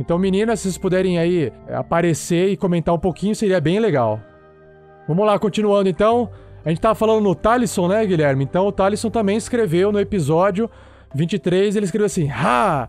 Então, 0.00 0.18
meninas, 0.18 0.58
se 0.58 0.64
vocês 0.64 0.78
puderem 0.78 1.16
aí 1.16 1.52
é, 1.68 1.76
aparecer 1.76 2.48
e 2.48 2.56
comentar 2.56 2.92
um 2.92 2.98
pouquinho, 2.98 3.36
seria 3.36 3.60
bem 3.60 3.78
legal. 3.78 4.20
Vamos 5.06 5.24
lá, 5.24 5.38
continuando 5.38 5.88
então. 5.88 6.28
A 6.64 6.68
gente 6.68 6.80
tava 6.80 6.94
falando 6.94 7.22
no 7.22 7.34
Talisson, 7.34 7.88
né, 7.88 8.04
Guilherme? 8.04 8.44
Então, 8.44 8.66
o 8.66 8.72
Talisson 8.72 9.10
também 9.10 9.36
escreveu 9.36 9.92
no 9.92 10.00
episódio 10.00 10.68
23, 11.14 11.76
ele 11.76 11.84
escreveu 11.84 12.06
assim: 12.06 12.28
Ha! 12.30 12.88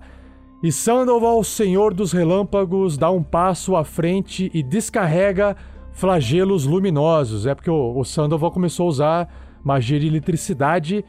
E 0.62 0.72
Sandoval, 0.72 1.42
senhor 1.44 1.94
dos 1.94 2.12
relâmpagos, 2.12 2.98
dá 2.98 3.10
um 3.10 3.24
passo 3.24 3.78
à 3.78 3.86
frente 3.86 4.52
e 4.54 4.62
descarrega 4.62 5.56
flagelos 5.94 6.66
luminosos. 6.66 7.46
É 7.46 7.56
porque 7.56 7.70
o, 7.70 7.98
o 7.98 8.04
Sandoval 8.04 8.52
começou 8.52 8.88
a 8.88 8.90
usar 8.90 9.34
magia 9.64 9.98
de 10.00 10.08
eletricidade 10.08 11.06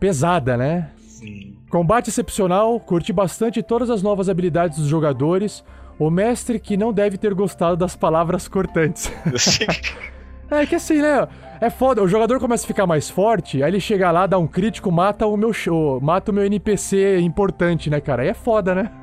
pesada, 0.00 0.56
né? 0.56 0.90
Sim. 0.96 1.54
Combate 1.68 2.08
excepcional, 2.08 2.80
curti 2.80 3.12
bastante 3.12 3.62
todas 3.62 3.90
as 3.90 4.02
novas 4.02 4.30
habilidades 4.30 4.78
dos 4.78 4.88
jogadores. 4.88 5.62
O 5.98 6.10
mestre 6.10 6.58
que 6.58 6.76
não 6.76 6.92
deve 6.92 7.18
ter 7.18 7.34
gostado 7.34 7.76
das 7.76 7.94
palavras 7.94 8.48
cortantes. 8.48 9.12
É 10.50 10.66
que 10.66 10.74
assim, 10.74 11.00
né? 11.00 11.26
É 11.60 11.70
foda, 11.70 12.02
o 12.02 12.08
jogador 12.08 12.38
começa 12.40 12.64
a 12.64 12.66
ficar 12.66 12.86
mais 12.86 13.08
forte, 13.08 13.62
aí 13.62 13.70
ele 13.70 13.80
chega 13.80 14.10
lá, 14.10 14.26
dá 14.26 14.38
um 14.38 14.46
crítico, 14.46 14.90
mata 14.92 15.26
o 15.26 15.36
meu 15.36 15.52
show, 15.52 16.00
mata 16.00 16.30
o 16.30 16.34
meu 16.34 16.44
NPC 16.44 17.18
importante, 17.20 17.88
né, 17.88 18.00
cara? 18.00 18.22
Aí 18.22 18.28
é 18.28 18.34
foda, 18.34 18.74
né? 18.74 18.90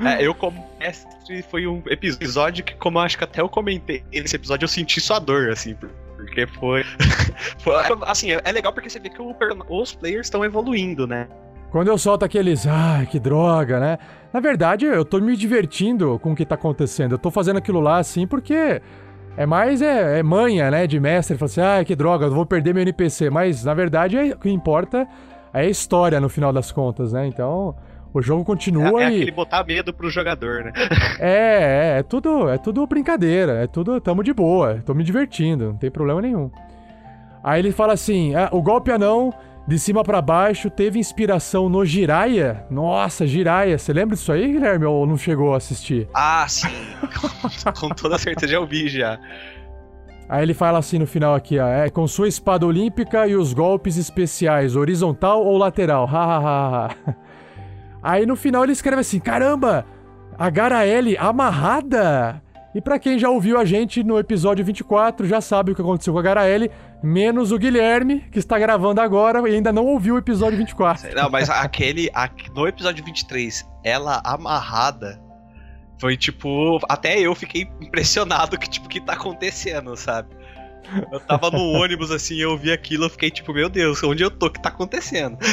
É, 0.00 0.26
eu 0.26 0.34
como 0.34 0.64
mestre 0.80 1.42
foi 1.44 1.64
um 1.66 1.80
episódio 1.86 2.64
que, 2.64 2.74
como 2.74 2.98
eu 2.98 3.02
acho 3.02 3.16
que 3.16 3.22
até 3.22 3.40
eu 3.40 3.48
comentei 3.48 4.02
nesse 4.12 4.34
episódio, 4.34 4.64
eu 4.64 4.68
senti 4.68 5.00
sua 5.00 5.20
dor, 5.20 5.50
assim, 5.50 5.74
por- 5.74 5.90
porque 6.16 6.44
foi. 6.46 6.82
foi- 7.60 7.74
assim, 8.06 8.32
é 8.32 8.52
legal 8.52 8.72
porque 8.72 8.90
você 8.90 8.98
vê 8.98 9.08
que 9.08 9.22
o 9.22 9.32
os 9.68 9.92
players 9.94 10.26
estão 10.26 10.44
evoluindo, 10.44 11.06
né? 11.06 11.28
Quando 11.70 11.88
eu 11.88 11.96
solto 11.98 12.24
aqueles, 12.24 12.66
ai, 12.66 13.06
que 13.06 13.20
droga, 13.20 13.78
né? 13.78 13.98
Na 14.32 14.40
verdade, 14.40 14.86
eu 14.86 15.04
tô 15.04 15.20
me 15.20 15.36
divertindo 15.36 16.18
com 16.18 16.32
o 16.32 16.34
que 16.36 16.44
tá 16.44 16.54
acontecendo. 16.56 17.12
Eu 17.12 17.18
tô 17.18 17.30
fazendo 17.30 17.58
aquilo 17.58 17.80
lá 17.80 17.98
assim 17.98 18.26
porque 18.26 18.82
É 19.36 19.46
mais 19.46 19.80
é, 19.80 20.18
é 20.18 20.22
manha, 20.22 20.70
né, 20.70 20.86
de 20.86 21.00
mestre. 21.00 21.38
Fala 21.38 21.46
assim, 21.46 21.60
ah, 21.60 21.84
que 21.84 21.96
droga, 21.96 22.26
eu 22.26 22.30
vou 22.30 22.44
perder 22.44 22.74
meu 22.74 22.82
NPC. 22.82 23.30
Mas, 23.30 23.64
na 23.64 23.74
verdade, 23.74 24.16
é, 24.16 24.34
o 24.34 24.38
que 24.38 24.50
importa 24.50 25.06
é 25.52 25.60
a 25.60 25.66
história, 25.66 26.20
no 26.20 26.28
final 26.28 26.52
das 26.52 26.70
contas, 26.70 27.12
né? 27.12 27.26
Então, 27.26 27.74
o 28.12 28.20
jogo 28.20 28.44
continua 28.44 29.02
É, 29.02 29.04
é 29.04 29.10
e... 29.10 29.16
aquele 29.16 29.30
botar 29.30 29.64
medo 29.64 29.92
pro 29.92 30.10
jogador, 30.10 30.64
né? 30.64 30.72
É, 31.18 31.94
é, 31.94 31.98
é 31.98 32.02
tudo, 32.02 32.48
é 32.48 32.58
tudo 32.58 32.86
brincadeira, 32.86 33.52
é 33.62 33.66
tudo, 33.66 34.00
tamo 34.00 34.22
de 34.22 34.32
boa, 34.32 34.82
tô 34.84 34.92
me 34.94 35.04
divertindo, 35.04 35.66
não 35.66 35.76
tem 35.76 35.90
problema 35.90 36.20
nenhum. 36.20 36.50
Aí 37.42 37.60
ele 37.60 37.72
fala 37.72 37.94
assim, 37.94 38.34
ah, 38.34 38.48
o 38.52 38.62
golpe 38.62 38.90
anão, 38.90 39.32
de 39.66 39.78
cima 39.78 40.02
pra 40.02 40.20
baixo, 40.20 40.68
teve 40.68 40.98
inspiração 40.98 41.68
no 41.68 41.84
Jiraiya? 41.84 42.66
Nossa, 42.70 43.26
Jiraiya, 43.26 43.78
você 43.78 43.92
lembra 43.92 44.16
disso 44.16 44.32
aí, 44.32 44.52
Guilherme, 44.52 44.84
ou 44.84 45.06
não 45.06 45.16
chegou 45.16 45.54
a 45.54 45.58
assistir? 45.58 46.08
Ah, 46.14 46.46
sim. 46.48 46.68
Com 47.78 47.90
toda 47.90 48.18
certeza 48.18 48.52
já 48.52 48.60
ouvi 48.60 48.88
já. 48.88 49.18
Aí 50.28 50.42
ele 50.42 50.54
fala 50.54 50.78
assim 50.78 50.98
no 50.98 51.06
final 51.06 51.34
aqui, 51.34 51.58
ó, 51.58 51.66
é 51.68 51.90
com 51.90 52.06
sua 52.06 52.26
espada 52.26 52.64
olímpica 52.64 53.26
e 53.26 53.36
os 53.36 53.52
golpes 53.52 53.96
especiais, 53.96 54.74
horizontal 54.74 55.44
ou 55.44 55.58
lateral, 55.58 56.08
ha. 56.10 56.88
Aí 58.02 58.24
no 58.24 58.34
final 58.34 58.64
ele 58.64 58.72
escreve 58.72 59.00
assim, 59.00 59.20
caramba, 59.20 59.84
a 60.38 60.48
Garaele 60.48 61.16
amarrada! 61.18 62.42
E 62.74 62.80
pra 62.80 62.98
quem 62.98 63.18
já 63.18 63.28
ouviu 63.28 63.58
a 63.58 63.64
gente 63.64 64.02
no 64.02 64.18
episódio 64.18 64.64
24, 64.64 65.26
já 65.26 65.40
sabe 65.42 65.72
o 65.72 65.74
que 65.74 65.82
aconteceu 65.82 66.12
com 66.12 66.18
a 66.18 66.22
Garaele, 66.22 66.70
menos 67.02 67.52
o 67.52 67.58
Guilherme, 67.58 68.20
que 68.32 68.38
está 68.38 68.58
gravando 68.58 69.00
agora 69.00 69.46
e 69.48 69.54
ainda 69.54 69.70
não 69.70 69.84
ouviu 69.84 70.14
o 70.14 70.18
episódio 70.18 70.56
24. 70.56 71.14
Não, 71.14 71.28
mas 71.28 71.50
aquele. 71.50 72.10
no 72.54 72.66
episódio 72.66 73.04
23, 73.04 73.68
ela 73.84 74.22
amarrada. 74.24 75.20
Foi 75.98 76.16
tipo. 76.16 76.80
Até 76.88 77.20
eu 77.20 77.34
fiquei 77.34 77.68
impressionado 77.80 78.58
que, 78.58 78.68
tipo, 78.68 78.86
o 78.86 78.88
que 78.88 79.00
tá 79.00 79.12
acontecendo, 79.12 79.94
sabe? 79.94 80.28
Eu 81.12 81.20
tava 81.20 81.50
no 81.50 81.62
ônibus 81.78 82.10
assim, 82.10 82.36
eu 82.36 82.56
vi 82.56 82.72
aquilo, 82.72 83.04
eu 83.04 83.10
fiquei 83.10 83.30
tipo, 83.30 83.52
meu 83.52 83.68
Deus, 83.68 84.02
onde 84.02 84.22
eu 84.22 84.30
tô? 84.30 84.46
O 84.46 84.50
que 84.50 84.62
tá 84.62 84.70
acontecendo? 84.70 85.36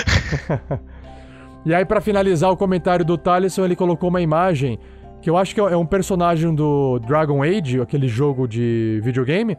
E 1.65 1.73
aí, 1.73 1.83
pra 1.83 1.99
finalizar 1.99 2.49
o 2.49 2.55
comentário 2.55 3.03
do 3.03 3.17
Thaleson, 3.17 3.65
ele 3.65 3.75
colocou 3.75 4.09
uma 4.09 4.21
imagem 4.21 4.79
que 5.21 5.29
eu 5.29 5.37
acho 5.37 5.53
que 5.53 5.59
é 5.61 5.75
um 5.77 5.85
personagem 5.85 6.53
do 6.53 6.99
Dragon 6.99 7.43
Age, 7.43 7.81
aquele 7.81 8.07
jogo 8.07 8.47
de 8.47 8.99
videogame. 9.03 9.57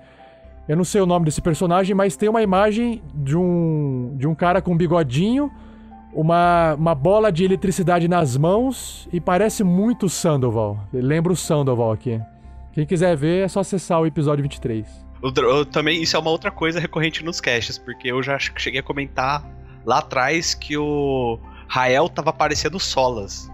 Eu 0.69 0.77
não 0.77 0.85
sei 0.85 1.01
o 1.01 1.07
nome 1.07 1.25
desse 1.25 1.43
personagem, 1.43 1.95
mas 1.95 2.17
tem 2.17 2.29
uma 2.29 2.43
imagem 2.43 3.03
de 3.15 3.37
um, 3.37 4.15
de 4.17 4.27
um 4.27 4.35
cara 4.35 4.63
com 4.63 4.73
um 4.73 4.77
bigodinho, 4.77 5.51
uma, 6.13 6.75
uma 6.75 6.95
bola 6.95 7.31
de 7.31 7.45
eletricidade 7.45 8.07
nas 8.09 8.37
mãos 8.37 9.09
e 9.13 9.21
parece 9.21 9.63
muito 9.65 10.09
Sandoval. 10.09 10.79
Lembra 10.93 11.33
o 11.33 11.37
Sandoval 11.37 11.93
aqui. 11.93 12.21
Quem 12.73 12.87
quiser 12.87 13.17
ver, 13.17 13.45
é 13.45 13.49
só 13.49 13.61
acessar 13.61 14.01
o 14.01 14.07
episódio 14.07 14.43
23. 14.43 14.87
O 15.23 15.31
dr- 15.31 15.43
eu 15.45 15.67
também, 15.67 16.01
isso 16.03 16.17
é 16.17 16.21
uma 16.21 16.31
outra 16.31 16.51
coisa 16.51 16.79
recorrente 16.81 17.25
nos 17.25 17.41
caches, 17.41 17.77
porque 17.77 18.09
eu 18.11 18.23
já 18.23 18.39
cheguei 18.39 18.81
a 18.81 18.83
comentar 18.83 19.45
lá 19.85 19.99
atrás 19.99 20.55
que 20.55 20.77
o 20.79 21.39
Rael 21.69 22.09
tava 22.09 22.33
parecendo 22.33 22.79
Solas. 22.79 23.51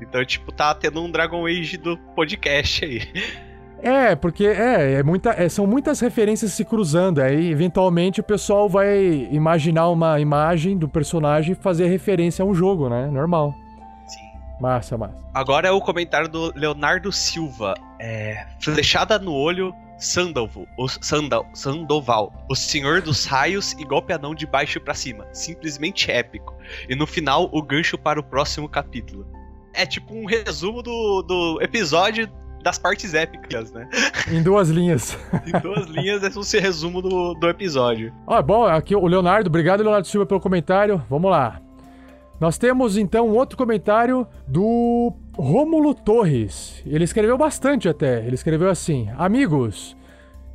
Então, 0.00 0.24
tipo, 0.24 0.52
tá 0.52 0.74
tendo 0.74 1.02
um 1.02 1.10
Dragon 1.10 1.46
Age 1.46 1.76
do 1.76 1.96
podcast 2.14 2.84
aí. 2.84 3.02
É, 3.82 4.14
porque 4.14 4.44
é, 4.46 4.94
é 4.94 5.02
muita, 5.02 5.30
é, 5.30 5.48
são 5.48 5.66
muitas 5.66 6.00
referências 6.00 6.52
se 6.52 6.64
cruzando. 6.64 7.20
Aí, 7.20 7.50
eventualmente, 7.50 8.20
o 8.20 8.24
pessoal 8.24 8.68
vai 8.68 9.28
imaginar 9.30 9.88
uma 9.88 10.20
imagem 10.20 10.76
do 10.76 10.88
personagem 10.88 11.52
e 11.52 11.54
fazer 11.54 11.86
referência 11.86 12.42
a 12.42 12.46
um 12.46 12.54
jogo, 12.54 12.88
né? 12.88 13.06
Normal. 13.06 13.54
Sim. 14.06 14.60
Massa, 14.60 14.98
massa. 14.98 15.16
Agora 15.32 15.68
é 15.68 15.70
o 15.70 15.80
comentário 15.80 16.28
do 16.28 16.52
Leonardo 16.54 17.10
Silva. 17.10 17.74
É, 17.98 18.46
flechada 18.60 19.18
no 19.18 19.32
olho, 19.32 19.74
Sandoval, 20.00 20.66
o 20.78 20.88
Sandal, 20.88 21.46
Sandoval, 21.52 22.32
o 22.48 22.56
senhor 22.56 23.02
dos 23.02 23.26
raios 23.26 23.72
e 23.74 23.84
golpe 23.84 24.12
anão 24.12 24.34
de 24.34 24.46
baixo 24.46 24.80
pra 24.80 24.94
cima. 24.94 25.26
Simplesmente 25.32 26.10
épico. 26.10 26.56
E 26.88 26.94
no 26.94 27.06
final, 27.06 27.50
o 27.52 27.62
gancho 27.62 27.98
para 27.98 28.18
o 28.18 28.22
próximo 28.22 28.68
capítulo. 28.68 29.26
É 29.72 29.86
tipo 29.86 30.14
um 30.14 30.26
resumo 30.26 30.82
do, 30.82 31.22
do 31.22 31.62
episódio 31.62 32.28
das 32.62 32.78
partes 32.78 33.14
épicas, 33.14 33.72
né? 33.72 33.88
Em 34.30 34.42
duas 34.42 34.68
linhas. 34.68 35.16
Em 35.46 35.58
duas 35.60 35.86
linhas, 35.86 36.22
é 36.22 36.28
o 36.28 36.60
resumo 36.60 37.00
do, 37.00 37.34
do 37.34 37.48
episódio. 37.48 38.12
Ó, 38.26 38.42
bom, 38.42 38.64
aqui 38.64 38.94
o 38.94 39.06
Leonardo, 39.06 39.48
obrigado 39.48 39.82
Leonardo 39.82 40.06
Silva 40.06 40.26
pelo 40.26 40.40
comentário. 40.40 41.02
Vamos 41.08 41.30
lá. 41.30 41.60
Nós 42.38 42.56
temos 42.56 42.96
então 42.96 43.28
um 43.28 43.34
outro 43.34 43.56
comentário 43.56 44.26
do 44.46 45.12
Rômulo 45.36 45.94
Torres. 45.94 46.82
Ele 46.86 47.04
escreveu 47.04 47.36
bastante 47.36 47.88
até. 47.88 48.24
Ele 48.24 48.34
escreveu 48.34 48.70
assim: 48.70 49.08
Amigos, 49.18 49.96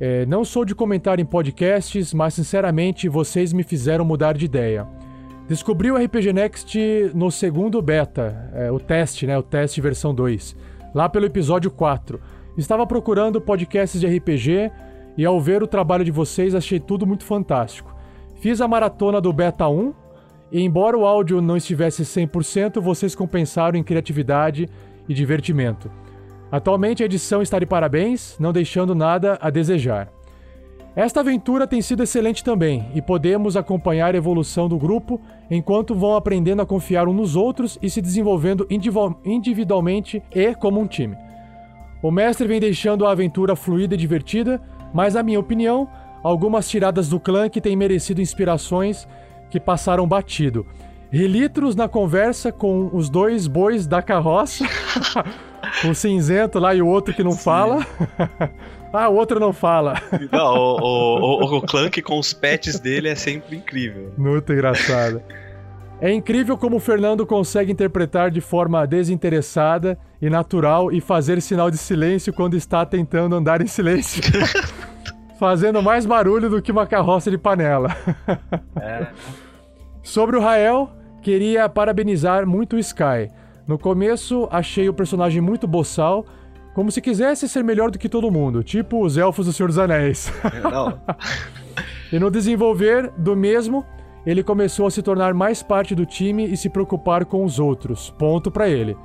é, 0.00 0.26
não 0.26 0.44
sou 0.44 0.64
de 0.64 0.74
comentar 0.74 1.20
em 1.20 1.24
podcasts, 1.24 2.12
mas 2.12 2.34
sinceramente 2.34 3.08
vocês 3.08 3.52
me 3.52 3.62
fizeram 3.62 4.04
mudar 4.04 4.36
de 4.36 4.44
ideia. 4.44 4.86
Descobri 5.48 5.92
o 5.92 5.96
RPG 5.96 6.32
Next 6.32 6.76
no 7.14 7.30
segundo 7.30 7.80
beta, 7.80 8.50
é, 8.52 8.72
o 8.72 8.80
teste, 8.80 9.28
né? 9.28 9.38
O 9.38 9.42
teste 9.44 9.80
versão 9.80 10.12
2, 10.12 10.56
lá 10.92 11.08
pelo 11.08 11.24
episódio 11.24 11.70
4. 11.70 12.20
Estava 12.58 12.84
procurando 12.84 13.40
podcasts 13.40 14.00
de 14.00 14.08
RPG 14.08 14.72
e 15.16 15.24
ao 15.24 15.40
ver 15.40 15.62
o 15.62 15.68
trabalho 15.68 16.04
de 16.04 16.10
vocês 16.10 16.52
achei 16.52 16.80
tudo 16.80 17.06
muito 17.06 17.24
fantástico. 17.24 17.94
Fiz 18.40 18.60
a 18.60 18.66
maratona 18.66 19.20
do 19.20 19.32
beta 19.32 19.68
1 19.68 19.94
e 20.50 20.60
embora 20.62 20.98
o 20.98 21.06
áudio 21.06 21.40
não 21.40 21.56
estivesse 21.56 22.02
100%, 22.02 22.80
vocês 22.80 23.14
compensaram 23.14 23.78
em 23.78 23.84
criatividade 23.84 24.68
e 25.08 25.14
divertimento. 25.14 25.88
Atualmente 26.50 27.04
a 27.04 27.06
edição 27.06 27.40
está 27.40 27.60
de 27.60 27.66
parabéns, 27.66 28.36
não 28.40 28.52
deixando 28.52 28.96
nada 28.96 29.38
a 29.40 29.48
desejar. 29.48 30.15
Esta 30.96 31.20
aventura 31.20 31.66
tem 31.66 31.82
sido 31.82 32.02
excelente 32.02 32.42
também 32.42 32.90
e 32.94 33.02
podemos 33.02 33.54
acompanhar 33.54 34.14
a 34.14 34.16
evolução 34.16 34.66
do 34.66 34.78
grupo 34.78 35.20
enquanto 35.50 35.94
vão 35.94 36.16
aprendendo 36.16 36.62
a 36.62 36.66
confiar 36.66 37.06
uns 37.06 37.14
nos 37.14 37.36
outros 37.36 37.78
e 37.82 37.90
se 37.90 38.00
desenvolvendo 38.00 38.66
individual- 38.70 39.20
individualmente 39.22 40.22
e 40.34 40.54
como 40.54 40.80
um 40.80 40.86
time. 40.86 41.14
O 42.02 42.10
mestre 42.10 42.48
vem 42.48 42.58
deixando 42.58 43.06
a 43.06 43.10
aventura 43.10 43.54
fluida 43.54 43.94
e 43.94 43.98
divertida, 43.98 44.58
mas, 44.94 45.12
na 45.12 45.22
minha 45.22 45.38
opinião, 45.38 45.86
algumas 46.22 46.66
tiradas 46.66 47.10
do 47.10 47.20
clã 47.20 47.46
que 47.50 47.60
têm 47.60 47.76
merecido 47.76 48.22
inspirações 48.22 49.06
que 49.50 49.60
passaram 49.60 50.08
batido. 50.08 50.64
Relitros 51.10 51.76
na 51.76 51.88
conversa 51.88 52.50
com 52.50 52.88
os 52.90 53.10
dois 53.10 53.46
bois 53.46 53.86
da 53.86 54.00
carroça, 54.00 54.64
o 55.84 55.94
cinzento 55.94 56.58
lá 56.58 56.74
e 56.74 56.82
o 56.82 56.86
outro 56.86 57.14
que 57.14 57.22
não 57.22 57.32
fala. 57.32 57.86
ah, 58.92 59.08
o 59.08 59.14
outro 59.14 59.38
não 59.40 59.52
fala. 59.52 59.94
Não, 60.30 60.54
o, 60.54 60.80
o, 60.80 61.44
o, 61.44 61.56
o 61.58 61.62
Clank 61.62 62.00
com 62.02 62.18
os 62.18 62.32
pets 62.32 62.80
dele 62.80 63.08
é 63.08 63.14
sempre 63.14 63.56
incrível. 63.56 64.12
Muito 64.16 64.52
engraçado. 64.52 65.22
É 66.00 66.12
incrível 66.12 66.58
como 66.58 66.76
o 66.76 66.80
Fernando 66.80 67.24
consegue 67.26 67.72
interpretar 67.72 68.30
de 68.30 68.40
forma 68.40 68.86
desinteressada 68.86 69.98
e 70.20 70.28
natural 70.28 70.92
e 70.92 71.00
fazer 71.00 71.40
sinal 71.40 71.70
de 71.70 71.78
silêncio 71.78 72.32
quando 72.32 72.54
está 72.54 72.84
tentando 72.84 73.34
andar 73.34 73.62
em 73.62 73.66
silêncio. 73.66 74.22
Fazendo 75.40 75.82
mais 75.82 76.04
barulho 76.04 76.50
do 76.50 76.60
que 76.60 76.72
uma 76.72 76.86
carroça 76.86 77.30
de 77.30 77.38
panela. 77.38 77.94
É. 78.80 79.06
Sobre 80.02 80.36
o 80.36 80.40
Rael, 80.40 80.90
queria 81.22 81.68
parabenizar 81.68 82.46
muito 82.46 82.76
o 82.76 82.78
Sky. 82.78 83.30
No 83.66 83.78
começo, 83.78 84.48
achei 84.50 84.88
o 84.88 84.94
personagem 84.94 85.40
muito 85.40 85.66
boçal, 85.66 86.24
como 86.72 86.90
se 86.92 87.00
quisesse 87.00 87.48
ser 87.48 87.64
melhor 87.64 87.90
do 87.90 87.98
que 87.98 88.08
todo 88.08 88.30
mundo, 88.30 88.62
tipo 88.62 89.04
os 89.04 89.16
elfos 89.16 89.46
do 89.46 89.52
Senhor 89.52 89.68
dos 89.68 89.78
Anéis. 89.78 90.32
Não. 90.62 91.00
E 92.12 92.20
no 92.20 92.30
desenvolver 92.30 93.10
do 93.18 93.34
mesmo, 93.34 93.84
ele 94.24 94.42
começou 94.42 94.86
a 94.86 94.90
se 94.92 95.02
tornar 95.02 95.34
mais 95.34 95.60
parte 95.60 95.92
do 95.92 96.06
time 96.06 96.46
e 96.46 96.56
se 96.56 96.68
preocupar 96.68 97.24
com 97.24 97.44
os 97.44 97.58
outros. 97.58 98.10
Ponto 98.16 98.48
pra 98.48 98.68
ele. 98.68 98.96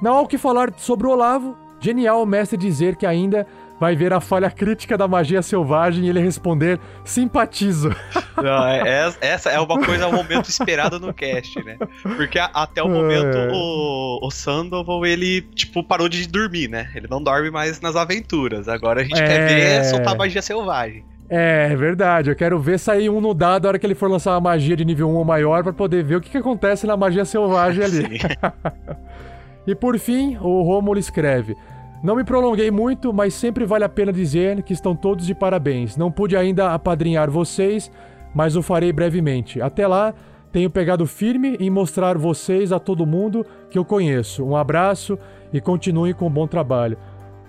Não 0.00 0.14
há 0.14 0.20
o 0.20 0.28
que 0.28 0.38
falar 0.38 0.72
sobre 0.76 1.08
o 1.08 1.10
Olavo. 1.10 1.56
Genial 1.80 2.22
o 2.22 2.26
mestre 2.26 2.56
dizer 2.56 2.94
que 2.94 3.04
ainda 3.04 3.46
vai 3.80 3.94
ver 3.94 4.12
a 4.12 4.20
falha 4.20 4.50
crítica 4.50 4.96
da 4.96 5.06
magia 5.06 5.42
selvagem 5.42 6.04
e 6.04 6.08
ele 6.08 6.20
responder 6.20 6.78
simpatizo. 7.04 7.90
Não, 8.36 8.66
é- 8.66 8.80
é- 9.06 9.12
essa 9.20 9.50
é 9.50 9.58
uma 9.60 9.78
coisa, 9.84 10.08
um 10.08 10.12
momento 10.12 10.48
esperado 10.48 10.98
no 11.00 11.12
cast, 11.12 11.62
né? 11.64 11.76
Porque 12.02 12.38
a- 12.38 12.50
até 12.54 12.82
o 12.82 12.88
momento 12.88 13.36
É. 13.36 13.48
o, 13.52 14.18
o 14.26 14.30
Sandoval, 14.30 15.04
ele, 15.06 15.42
tipo, 15.54 15.82
parou 15.82 16.08
de 16.08 16.26
dormir, 16.28 16.68
né? 16.68 16.88
Ele 16.94 17.06
não 17.10 17.22
dorme 17.22 17.50
mais 17.50 17.80
nas 17.80 17.96
aventuras. 17.96 18.68
Agora 18.68 19.00
a 19.00 19.04
gente 19.04 19.14
quer 19.22 19.40
É. 19.40 19.46
ver 19.46 19.84
soltar 19.84 20.16
magia 20.16 20.40
selvagem. 20.42 21.04
É, 21.28 21.70
é 21.72 21.76
verdade. 21.76 22.30
Eu 22.30 22.36
quero 22.36 22.58
ver 22.60 22.78
sair 22.78 23.10
um 23.10 23.20
no 23.20 23.34
dado 23.34 23.66
a 23.66 23.68
hora 23.70 23.78
que 23.78 23.86
ele 23.86 23.94
for 23.96 24.08
lançar 24.08 24.32
uma 24.32 24.40
magia 24.40 24.76
de 24.76 24.84
nível 24.84 25.10
1 25.10 25.14
ou 25.16 25.24
maior 25.24 25.62
pra 25.64 25.72
poder 25.72 26.04
ver 26.04 26.16
o 26.16 26.20
que, 26.20 26.30
que 26.30 26.38
acontece 26.38 26.86
na 26.86 26.96
magia 26.96 27.24
selvagem 27.24 27.82
ali. 27.84 28.20
e 29.66 29.74
por 29.74 29.98
fim, 29.98 30.36
o 30.40 30.62
Rômulo 30.62 30.98
escreve: 30.98 31.56
Não 32.02 32.14
me 32.14 32.24
prolonguei 32.24 32.70
muito, 32.70 33.12
mas 33.12 33.34
sempre 33.34 33.64
vale 33.64 33.84
a 33.84 33.88
pena 33.88 34.12
dizer 34.12 34.62
que 34.62 34.72
estão 34.72 34.94
todos 34.94 35.26
de 35.26 35.34
parabéns. 35.34 35.96
Não 35.96 36.10
pude 36.10 36.36
ainda 36.36 36.72
apadrinhar 36.72 37.30
vocês, 37.30 37.90
mas 38.34 38.54
o 38.54 38.62
farei 38.62 38.92
brevemente. 38.92 39.60
Até 39.60 39.86
lá, 39.86 40.14
tenho 40.52 40.70
pegado 40.70 41.06
firme 41.06 41.56
em 41.58 41.70
mostrar 41.70 42.16
vocês 42.16 42.72
a 42.72 42.78
todo 42.78 43.06
mundo 43.06 43.44
que 43.70 43.78
eu 43.78 43.84
conheço. 43.84 44.44
Um 44.44 44.56
abraço 44.56 45.18
e 45.52 45.60
continuem 45.60 46.12
com 46.12 46.26
um 46.26 46.30
bom 46.30 46.46
trabalho. 46.46 46.98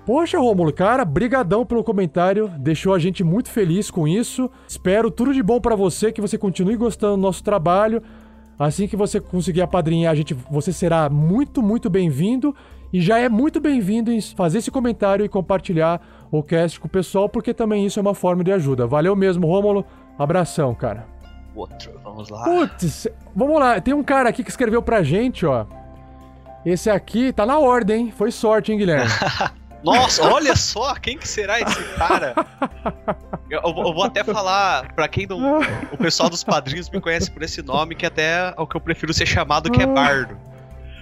Poxa, 0.05 0.39
Rômulo, 0.39 0.71
cara, 0.71 1.03
brigadão 1.03 1.65
pelo 1.65 1.83
comentário, 1.83 2.49
deixou 2.57 2.93
a 2.93 2.99
gente 2.99 3.25
muito 3.25 3.49
feliz 3.49 3.91
com 3.91 4.07
isso. 4.07 4.49
Espero 4.65 5.11
tudo 5.11 5.33
de 5.33 5.43
bom 5.43 5.59
pra 5.59 5.75
você, 5.75 6.13
que 6.13 6.21
você 6.21 6.37
continue 6.37 6.77
gostando 6.77 7.17
do 7.17 7.21
nosso 7.21 7.43
trabalho. 7.43 8.01
Assim 8.57 8.87
que 8.87 8.95
você 8.95 9.19
conseguir 9.19 9.61
apadrinhar 9.61 10.13
a 10.13 10.15
gente, 10.15 10.33
você 10.33 10.71
será 10.71 11.09
muito, 11.09 11.61
muito 11.61 11.89
bem-vindo. 11.89 12.55
E 12.91 13.01
já 13.01 13.19
é 13.19 13.27
muito 13.27 13.59
bem-vindo 13.59 14.11
em 14.11 14.21
fazer 14.21 14.59
esse 14.59 14.71
comentário 14.71 15.25
e 15.25 15.29
compartilhar 15.29 16.01
o 16.31 16.41
cast 16.41 16.79
com 16.79 16.87
o 16.87 16.89
pessoal, 16.89 17.27
porque 17.27 17.53
também 17.53 17.85
isso 17.85 17.99
é 17.99 18.01
uma 18.01 18.15
forma 18.15 18.43
de 18.43 18.51
ajuda. 18.51 18.87
Valeu 18.87 19.15
mesmo, 19.15 19.47
Rômulo. 19.47 19.85
Abração, 20.17 20.73
cara. 20.73 21.05
Outro, 21.53 21.99
vamos 22.03 22.29
lá. 22.29 22.43
Putz, 22.43 23.07
vamos 23.35 23.59
lá. 23.59 23.81
Tem 23.81 23.93
um 23.93 24.03
cara 24.03 24.29
aqui 24.29 24.43
que 24.43 24.49
escreveu 24.49 24.81
pra 24.81 25.03
gente, 25.03 25.45
ó. 25.45 25.65
Esse 26.65 26.89
aqui 26.89 27.33
tá 27.33 27.45
na 27.45 27.59
ordem, 27.59 28.05
hein? 28.05 28.13
Foi 28.15 28.31
sorte, 28.31 28.71
hein, 28.71 28.77
Guilherme? 28.77 29.09
Nossa, 29.83 30.23
olha 30.23 30.55
só, 30.55 30.95
quem 30.95 31.17
que 31.17 31.27
será 31.27 31.61
esse 31.61 31.83
cara? 31.95 32.33
Eu, 33.49 33.61
eu 33.63 33.93
vou 33.93 34.03
até 34.03 34.23
falar, 34.23 34.91
pra 34.93 35.07
quem 35.07 35.25
não. 35.27 35.59
O 35.91 35.97
pessoal 35.97 36.29
dos 36.29 36.43
padrinhos 36.43 36.89
me 36.89 36.99
conhece 36.99 37.29
por 37.31 37.43
esse 37.43 37.61
nome, 37.61 37.95
que 37.95 38.05
até 38.05 38.49
é 38.49 38.53
o 38.57 38.67
que 38.67 38.75
eu 38.75 38.81
prefiro 38.81 39.13
ser 39.13 39.25
chamado, 39.25 39.71
que 39.71 39.81
é 39.81 39.85
Bardo. 39.87 40.37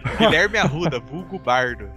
Guilherme 0.17 0.57
Arruda, 0.57 0.99
vulgo 0.99 1.39
Bardo. 1.39 1.89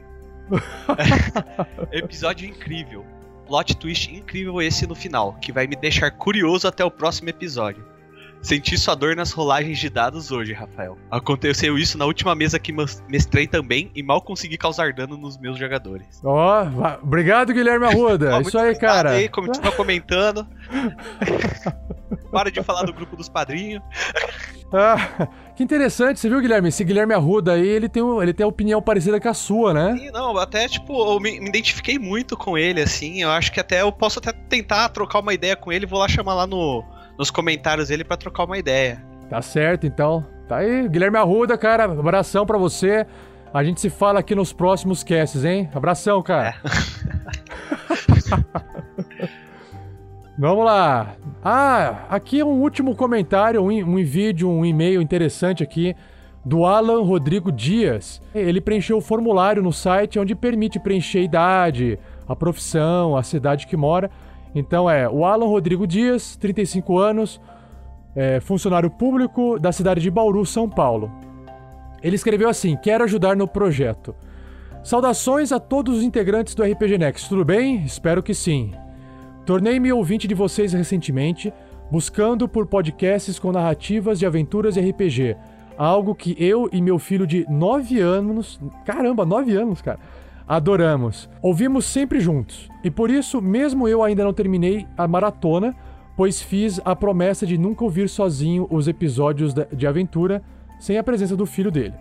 Episódio 1.93 2.49
incrível. 2.49 3.05
Plot 3.47 3.77
twist 3.77 4.11
incrível 4.11 4.61
esse 4.61 4.87
no 4.87 4.95
final, 4.95 5.35
que 5.35 5.53
vai 5.53 5.67
me 5.67 5.77
deixar 5.77 6.11
curioso 6.11 6.67
até 6.69 6.85
o 6.85 6.91
próximo 6.91 7.31
episódio. 7.31 7.85
Senti 8.41 8.79
sua 8.79 8.95
dor 8.95 9.17
nas 9.17 9.33
rolagens 9.33 9.79
de 9.79 9.91
dados 9.91 10.31
hoje, 10.31 10.53
Rafael. 10.53 10.97
Aconteceu 11.11 11.77
isso 11.77 11.99
na 11.99 12.05
última 12.05 12.35
mesa 12.35 12.59
que 12.59 12.73
mestrei 13.09 13.47
também 13.47 13.91
e 13.95 14.03
mal 14.03 14.23
consegui 14.23 14.57
causar 14.57 14.93
dano 14.93 15.17
nos 15.17 15.37
meus 15.37 15.59
jogadores. 15.59 16.21
Ó, 16.25 16.65
oh, 16.65 17.05
obrigado, 17.05 17.53
Guilherme 17.53 17.87
Arruda. 17.87 18.35
Ó, 18.39 18.41
isso 18.41 18.57
aí, 18.57 18.77
cara. 18.77 19.11
Aí, 19.11 19.29
continua 19.29 19.73
comentando. 19.73 20.47
Para 22.31 22.51
de 22.51 22.63
falar 22.63 22.85
do 22.85 22.93
grupo 22.93 23.17
dos 23.17 23.29
padrinhos. 23.29 23.83
Ah, 24.73 25.29
que 25.57 25.63
interessante, 25.63 26.21
você 26.21 26.29
viu, 26.29 26.41
Guilherme? 26.41 26.69
Esse 26.69 26.85
Guilherme 26.85 27.15
Arruda 27.15 27.53
aí, 27.55 27.67
ele 27.67 27.89
tem, 27.89 28.03
ele 28.21 28.35
tem 28.35 28.45
a 28.45 28.49
opinião 28.49 28.83
parecida 28.83 29.19
com 29.19 29.29
a 29.29 29.35
sua, 29.35 29.73
né? 29.73 29.97
Sim, 29.97 30.11
não, 30.11 30.37
até, 30.37 30.69
tipo, 30.69 31.15
eu 31.15 31.19
me, 31.19 31.41
me, 31.41 31.49
identifiquei 31.49 31.99
muito 31.99 32.37
com 32.37 32.57
ele, 32.57 32.81
assim. 32.81 33.23
Eu 33.23 33.31
acho 33.31 33.51
que 33.51 33.59
até 33.59 33.81
eu 33.81 33.91
posso 33.91 34.19
até 34.19 34.33
tentar 34.33 34.91
trocar 34.91 35.21
uma 35.21 35.33
ideia 35.33 35.57
com 35.57 35.73
ele. 35.73 35.87
Vou 35.87 35.99
lá 35.99 36.07
chamar 36.07 36.35
lá 36.35 36.47
no, 36.47 36.85
nos 37.19 37.31
comentários 37.31 37.89
dele 37.89 38.05
para 38.05 38.17
trocar 38.17 38.45
uma 38.45 38.57
ideia. 38.57 39.05
Tá 39.29 39.43
certo, 39.43 39.87
então. 39.87 40.25
Tá 40.49 40.59
aí, 40.59 40.89
Guilherme 40.89 41.19
Arruda, 41.19 41.59
cara. 41.59 41.85
Abração 41.85 42.47
para 42.47 42.57
você. 42.57 43.05
A 43.53 43.65
gente 43.65 43.81
se 43.81 43.91
fala 43.91 44.21
aqui 44.21 44.35
nos 44.35 44.53
próximos 44.53 45.03
casts, 45.03 45.45
hein? 45.45 45.69
Abração, 45.75 46.23
cara. 46.23 46.51
É. 46.51 46.55
Vamos 50.39 50.65
lá. 50.65 51.17
Ah, 51.45 52.07
aqui 52.09 52.43
um 52.43 52.61
último 52.61 52.95
comentário, 52.95 53.61
um, 53.61 53.71
um 53.71 54.05
vídeo, 54.05 54.49
um 54.49 54.65
e-mail 54.65 55.03
interessante 55.03 55.65
aqui 55.65 55.97
do 56.45 56.65
Alan 56.65 57.03
Rodrigo 57.03 57.51
Dias. 57.51 58.23
Ele 58.35 58.61
preencheu 58.61 58.99
o 58.99 59.01
formulário 59.01 59.63
no 59.63 59.73
site 59.73 60.19
onde 60.19 60.35
permite 60.35 60.79
preencher 60.79 61.19
a 61.19 61.23
idade, 61.23 61.99
a 62.29 62.37
profissão, 62.37 63.17
a 63.17 63.23
cidade 63.23 63.67
que 63.67 63.77
mora. 63.77 64.11
Então 64.55 64.89
é 64.89 65.09
o 65.09 65.25
Alan 65.25 65.47
Rodrigo 65.47 65.87
Dias, 65.87 66.37
35 66.37 66.99
anos, 66.99 67.41
é, 68.15 68.41
funcionário 68.41 68.91
público 68.91 69.59
da 69.59 69.73
cidade 69.73 70.01
de 70.01 70.11
Bauru, 70.11 70.45
São 70.45 70.69
Paulo. 70.69 71.11
Ele 72.03 72.17
escreveu 72.17 72.49
assim: 72.49 72.77
Quero 72.77 73.05
ajudar 73.05 73.37
no 73.37 73.47
projeto. 73.47 74.15
Saudações 74.83 75.53
a 75.53 75.61
todos 75.61 75.99
os 75.99 76.03
integrantes 76.03 76.55
do 76.55 76.63
RPG 76.63 76.99
Next, 76.99 77.29
tudo 77.29 77.45
bem? 77.45 77.83
Espero 77.85 78.23
que 78.23 78.33
sim. 78.33 78.73
Tornei-me 79.45 79.93
ouvinte 79.93 80.29
de 80.29 80.35
vocês 80.35 80.73
recentemente, 80.73 81.53
buscando 81.91 82.49
por 82.49 82.67
podcasts 82.67 83.39
com 83.39 83.53
narrativas 83.53 84.19
de 84.19 84.27
aventuras 84.27 84.77
e 84.77 84.81
RPG. 84.81 85.37
Algo 85.77 86.15
que 86.15 86.35
eu 86.39 86.69
e 86.73 86.81
meu 86.81 86.99
filho 86.99 87.27
de 87.27 87.47
9 87.49 88.01
anos. 88.01 88.61
Caramba, 88.85 89.25
9 89.25 89.55
anos, 89.57 89.83
cara 89.83 89.99
adoramos. 90.49 91.29
Ouvimos 91.43 91.85
sempre 91.85 92.19
juntos. 92.19 92.69
E 92.83 92.91
por 92.91 93.11
isso, 93.11 93.43
mesmo 93.43 93.87
eu 93.87 94.03
ainda 94.03 94.25
não 94.25 94.33
terminei 94.33 94.87
a 94.97 95.07
maratona, 95.07 95.77
pois 96.17 96.41
fiz 96.41 96.81
a 96.85 96.97
promessa 96.97 97.47
de 97.47 97.59
nunca 97.59 97.85
ouvir 97.85 98.09
sozinho 98.09 98.67
os 98.71 98.89
episódios 98.89 99.55
de 99.55 99.87
aventura 99.87 100.43
sem 100.81 100.97
a 100.97 101.05
presença 101.05 101.37
do 101.37 101.45
filho 101.45 101.71
dele. 101.71 101.95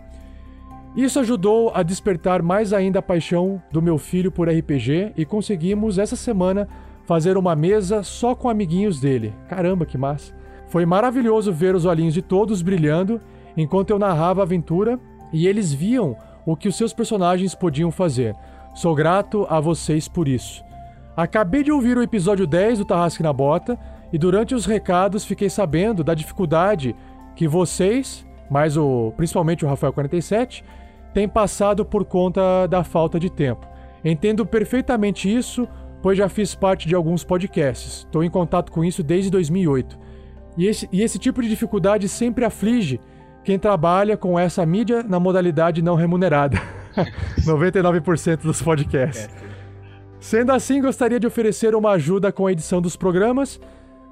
Isso 0.95 1.19
ajudou 1.19 1.71
a 1.75 1.83
despertar 1.83 2.41
mais 2.41 2.73
ainda 2.73 2.99
a 2.99 3.03
paixão 3.03 3.61
do 3.71 3.81
meu 3.81 3.97
filho 3.97 4.31
por 4.31 4.49
RPG 4.49 5.13
e 5.15 5.25
conseguimos 5.25 5.99
essa 5.99 6.15
semana 6.15 6.67
fazer 7.05 7.37
uma 7.37 7.55
mesa 7.55 8.01
só 8.01 8.33
com 8.33 8.49
amiguinhos 8.49 8.99
dele. 8.99 9.33
Caramba, 9.47 9.85
que 9.85 9.97
massa! 9.97 10.33
Foi 10.67 10.85
maravilhoso 10.85 11.53
ver 11.53 11.75
os 11.75 11.85
olhinhos 11.85 12.13
de 12.13 12.21
todos 12.21 12.61
brilhando 12.61 13.21
enquanto 13.55 13.91
eu 13.91 13.99
narrava 13.99 14.41
a 14.41 14.43
aventura 14.43 14.99
e 15.31 15.47
eles 15.47 15.71
viam 15.71 16.15
o 16.47 16.55
que 16.55 16.69
os 16.69 16.77
seus 16.77 16.93
personagens 16.93 17.53
podiam 17.53 17.91
fazer. 17.91 18.33
Sou 18.73 18.95
grato 18.95 19.45
a 19.49 19.59
vocês 19.59 20.07
por 20.07 20.29
isso. 20.29 20.63
Acabei 21.15 21.61
de 21.61 21.73
ouvir 21.73 21.97
o 21.97 22.01
episódio 22.01 22.47
10 22.47 22.79
do 22.79 22.85
Tarrasque 22.85 23.21
na 23.21 23.33
Bota 23.33 23.77
e 24.13 24.17
durante 24.17 24.55
os 24.55 24.65
recados 24.65 25.25
fiquei 25.25 25.49
sabendo 25.49 26.05
da 26.05 26.13
dificuldade 26.13 26.95
que 27.35 27.49
vocês, 27.49 28.25
mais 28.49 28.77
o 28.77 29.11
principalmente 29.17 29.65
o 29.65 29.67
Rafael 29.67 29.91
47, 29.91 30.63
têm 31.13 31.27
passado 31.27 31.83
por 31.83 32.05
conta 32.05 32.65
da 32.65 32.81
falta 32.81 33.19
de 33.19 33.29
tempo. 33.29 33.67
Entendo 34.05 34.45
perfeitamente 34.45 35.33
isso, 35.33 35.67
pois 36.01 36.17
já 36.17 36.29
fiz 36.29 36.55
parte 36.55 36.87
de 36.87 36.95
alguns 36.95 37.25
podcasts. 37.25 38.05
Estou 38.05 38.23
em 38.23 38.29
contato 38.29 38.71
com 38.71 38.85
isso 38.85 39.03
desde 39.03 39.29
2008. 39.29 39.99
E 40.57 40.65
esse, 40.65 40.87
e 40.93 41.01
esse 41.01 41.19
tipo 41.19 41.41
de 41.41 41.49
dificuldade 41.49 42.07
sempre 42.07 42.45
aflige 42.45 43.01
quem 43.47 43.57
trabalha 43.57 44.17
com 44.17 44.37
essa 44.37 44.65
mídia 44.65 45.01
na 45.03 45.21
modalidade 45.21 45.81
não 45.81 45.95
remunerada. 45.95 46.61
99% 47.47 48.41
dos 48.41 48.61
podcasts. 48.61 49.29
Sendo 50.19 50.51
assim, 50.51 50.81
gostaria 50.81 51.17
de 51.17 51.25
oferecer 51.25 51.73
uma 51.73 51.91
ajuda 51.91 52.29
com 52.29 52.45
a 52.45 52.51
edição 52.51 52.81
dos 52.81 52.97
programas, 52.97 53.57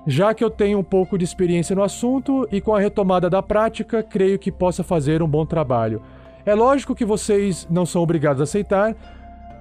já 0.08 0.34
que 0.34 0.42
eu 0.42 0.50
tenho 0.50 0.80
um 0.80 0.84
pouco 0.84 1.18
de 1.18 1.26
experiência 1.26 1.76
no 1.76 1.84
assunto 1.84 2.48
e 2.50 2.62
com 2.62 2.74
a 2.74 2.80
retomada 2.80 3.30
da 3.30 3.44
prática, 3.44 4.02
creio 4.02 4.40
que 4.40 4.54
possa 4.54 4.86
fazer 4.86 5.22
um 5.22 5.28
bom 5.28 5.46
trabalho. 5.46 6.02
É 6.46 6.56
lógico 6.56 6.96
que 6.96 7.04
vocês 7.04 7.68
não 7.70 7.86
são 7.86 8.02
obrigados 8.02 8.40
a 8.40 8.46
aceitar, 8.46 8.96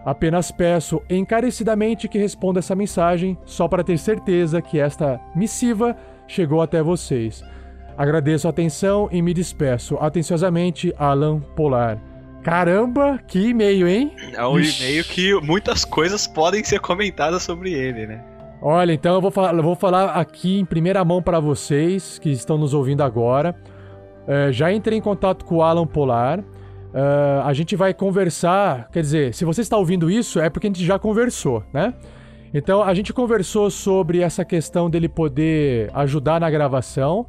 apenas 0.05 0.53
peço 0.53 1.03
encarecidamente 1.11 2.07
que 2.07 2.17
responda 2.17 2.61
essa 2.61 2.77
mensagem, 2.77 3.37
só 3.45 3.67
para 3.67 3.83
ter 3.83 3.99
certeza 3.99 4.63
que 4.63 4.79
esta 4.79 5.21
missiva 5.35 5.97
chegou 6.29 6.63
até 6.63 6.81
vocês. 6.81 7.43
Agradeço 7.97 8.47
a 8.47 8.51
atenção 8.51 9.09
e 9.13 9.23
me 9.23 9.33
despeço. 9.33 9.97
Atenciosamente, 10.01 10.93
Alan 10.99 11.41
Polar. 11.55 11.99
Caramba, 12.43 13.19
que 13.27 13.49
e-mail, 13.49 13.89
hein? 13.89 14.13
É 14.35 14.47
um 14.47 14.59
e-mail 14.59 15.05
que 15.05 15.35
muitas 15.41 15.85
coisas 15.85 16.27
podem 16.27 16.63
ser 16.63 16.81
comentadas 16.81 17.43
sobre 17.43 17.73
ele, 17.73 18.07
né? 18.07 18.23
Olha, 18.61 18.93
então 18.93 19.15
eu 19.15 19.21
vou 19.21 19.31
falar, 19.31 19.55
eu 19.55 19.63
vou 19.63 19.75
falar 19.75 20.11
aqui 20.11 20.59
em 20.59 20.65
primeira 20.65 21.05
mão 21.05 21.23
para 21.23 21.41
vocês 21.41 22.19
que 22.19 22.31
estão 22.31 22.59
nos 22.59 22.75
ouvindo 22.75 23.03
agora. 23.03 23.55
Uh, 24.27 24.53
já 24.53 24.73
entrei 24.73 24.99
em 24.99 25.03
contato 25.03 25.45
com 25.45 25.57
o 25.57 25.63
Alan 25.63 25.87
Polar. 25.87 26.41
Uh, 26.41 27.43
a 27.45 27.53
gente 27.53 27.77
vai 27.77 27.95
conversar. 27.95 28.89
Quer 28.91 29.01
dizer, 29.01 29.35
se 29.35 29.45
você 29.45 29.61
está 29.61 29.77
ouvindo 29.77 30.11
isso, 30.11 30.41
é 30.41 30.51
porque 30.51 30.67
a 30.67 30.71
gente 30.71 30.85
já 30.85 30.99
conversou, 30.99 31.63
né? 31.73 31.95
Então 32.53 32.83
a 32.83 32.95
gente 32.95 33.13
conversou 33.13 33.69
sobre 33.71 34.21
essa 34.21 34.45
questão 34.45 34.89
dele 34.89 35.09
poder 35.09 35.91
ajudar 35.93 36.41
na 36.41 36.51
gravação. 36.51 37.27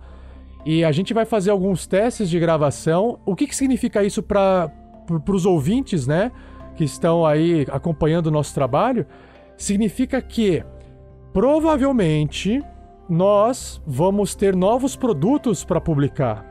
E 0.65 0.83
a 0.83 0.91
gente 0.91 1.13
vai 1.13 1.25
fazer 1.25 1.51
alguns 1.51 1.85
testes 1.85 2.27
de 2.27 2.39
gravação. 2.39 3.19
O 3.23 3.35
que, 3.35 3.45
que 3.45 3.55
significa 3.55 4.03
isso 4.03 4.23
para 4.23 4.71
os 5.29 5.45
ouvintes, 5.45 6.07
né? 6.07 6.31
Que 6.75 6.83
estão 6.83 7.23
aí 7.23 7.67
acompanhando 7.71 8.27
o 8.27 8.31
nosso 8.31 8.53
trabalho? 8.53 9.05
Significa 9.55 10.19
que 10.21 10.63
provavelmente 11.31 12.63
nós 13.07 13.79
vamos 13.85 14.33
ter 14.33 14.55
novos 14.55 14.95
produtos 14.95 15.63
para 15.63 15.79
publicar. 15.79 16.43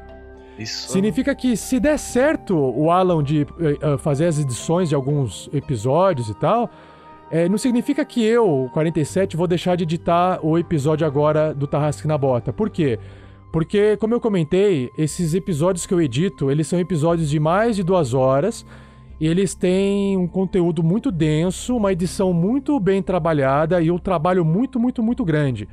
Isso. 0.56 0.92
Significa 0.92 1.34
que 1.34 1.56
se 1.56 1.80
der 1.80 1.98
certo 1.98 2.56
o 2.56 2.92
Alan 2.92 3.24
de 3.24 3.42
uh, 3.42 3.98
fazer 3.98 4.26
as 4.26 4.38
edições 4.38 4.88
de 4.88 4.94
alguns 4.94 5.50
episódios 5.52 6.28
e 6.28 6.34
tal, 6.34 6.70
é, 7.28 7.48
não 7.48 7.58
significa 7.58 8.04
que 8.04 8.24
eu, 8.24 8.70
47, 8.72 9.36
vou 9.36 9.48
deixar 9.48 9.74
de 9.74 9.82
editar 9.82 10.38
o 10.40 10.56
episódio 10.56 11.04
agora 11.04 11.52
do 11.52 11.66
Tarrasque 11.66 12.06
na 12.06 12.16
Bota. 12.16 12.52
Por 12.52 12.70
quê? 12.70 12.96
Porque, 12.96 13.23
como 14.00 14.12
eu 14.12 14.20
comentei, 14.20 14.90
esses 14.98 15.32
episódios 15.32 15.86
que 15.86 15.94
eu 15.94 16.02
edito, 16.02 16.50
eles 16.50 16.66
são 16.66 16.80
episódios 16.80 17.30
de 17.30 17.38
mais 17.38 17.76
de 17.76 17.84
duas 17.84 18.12
horas 18.12 18.66
e 19.20 19.28
eles 19.28 19.54
têm 19.54 20.16
um 20.16 20.26
conteúdo 20.26 20.82
muito 20.82 21.12
denso, 21.12 21.76
uma 21.76 21.92
edição 21.92 22.32
muito 22.32 22.80
bem 22.80 23.00
trabalhada 23.00 23.80
e 23.80 23.92
um 23.92 23.98
trabalho 23.98 24.44
muito, 24.44 24.80
muito, 24.80 25.04
muito 25.04 25.24
grande. 25.24 25.68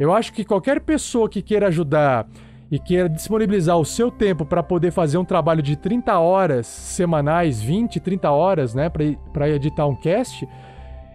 Eu 0.00 0.12
acho 0.12 0.32
que 0.32 0.44
qualquer 0.44 0.80
pessoa 0.80 1.28
que 1.28 1.40
queira 1.40 1.68
ajudar 1.68 2.26
e 2.68 2.78
queira 2.78 3.08
disponibilizar 3.08 3.78
o 3.78 3.84
seu 3.84 4.10
tempo 4.10 4.44
para 4.44 4.62
poder 4.62 4.90
fazer 4.90 5.16
um 5.16 5.24
trabalho 5.24 5.62
de 5.62 5.76
30 5.76 6.18
horas 6.18 6.66
semanais, 6.66 7.62
20, 7.62 8.00
30 8.00 8.32
horas, 8.32 8.74
né, 8.74 8.90
para 9.32 9.48
editar 9.48 9.86
um 9.86 9.94
cast, 9.94 10.48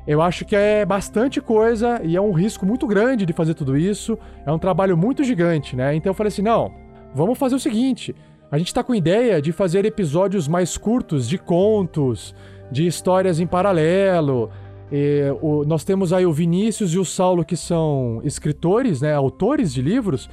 Eu 0.08 0.22
acho 0.22 0.46
que 0.46 0.56
é 0.56 0.86
bastante 0.86 1.42
coisa 1.42 2.00
e 2.02 2.16
é 2.16 2.22
um 2.22 2.32
risco 2.32 2.66
muito 2.66 2.88
grande 2.88 3.26
de 3.26 3.34
fazer 3.34 3.54
tudo 3.54 3.78
isso. 3.78 4.18
É 4.46 4.52
um 4.52 4.58
trabalho 4.58 4.96
muito 4.96 5.22
gigante, 5.22 5.76
né? 5.76 5.94
Então 5.94 6.12
eu 6.12 6.14
falei 6.14 6.30
assim: 6.30 6.42
não, 6.42 6.72
vamos 7.14 7.38
fazer 7.38 7.56
o 7.56 7.60
seguinte. 7.60 8.16
A 8.50 8.58
gente 8.58 8.74
tá 8.74 8.82
com 8.82 8.96
ideia 8.96 9.42
de 9.42 9.52
fazer 9.52 9.84
episódios 9.84 10.48
mais 10.48 10.78
curtos 10.78 11.28
de 11.28 11.38
contos, 11.38 12.34
de 12.72 12.88
histórias 12.88 13.42
em 13.42 13.46
paralelo. 13.46 14.50
E, 14.90 15.24
o, 15.42 15.66
nós 15.66 15.84
temos 15.84 16.14
aí 16.14 16.26
o 16.26 16.32
Vinícius 16.32 16.94
e 16.94 16.98
o 16.98 17.04
Saulo, 17.04 17.44
que 17.44 17.58
são 17.58 18.22
escritores, 18.24 19.02
né, 19.02 19.14
autores 19.14 19.74
de 19.74 19.82
livros. 19.82 20.30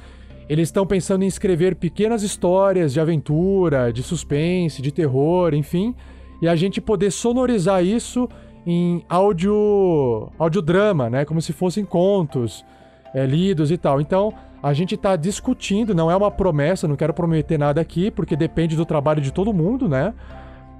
Eles 0.47 0.69
estão 0.69 0.87
pensando 0.87 1.23
em 1.23 1.27
escrever 1.27 1.75
pequenas 1.75 2.23
histórias 2.23 2.93
de 2.93 3.01
aventura, 3.01 3.91
de 3.91 4.01
suspense, 4.01 4.81
de 4.81 4.93
terror, 4.93 5.53
enfim. 5.53 5.93
E 6.41 6.47
a 6.47 6.55
gente 6.55 6.79
poder 6.79 7.11
sonorizar 7.11 7.83
isso 7.83 8.29
em 8.65 9.05
áudio, 9.07 10.31
audiodrama, 10.39 11.09
né? 11.09 11.25
Como 11.25 11.41
se 11.41 11.53
fossem 11.53 11.85
contos 11.85 12.65
é, 13.13 13.25
lidos 13.25 13.71
e 13.71 13.77
tal. 13.77 14.01
Então, 14.01 14.33
a 14.61 14.73
gente 14.73 14.95
está 14.95 15.15
discutindo, 15.15 15.93
não 15.93 16.09
é 16.09 16.15
uma 16.15 16.31
promessa, 16.31 16.87
não 16.87 16.95
quero 16.95 17.13
prometer 17.13 17.57
nada 17.57 17.79
aqui, 17.79 18.09
porque 18.09 18.35
depende 18.35 18.75
do 18.75 18.85
trabalho 18.85 19.21
de 19.21 19.31
todo 19.31 19.53
mundo, 19.53 19.87
né? 19.87 20.13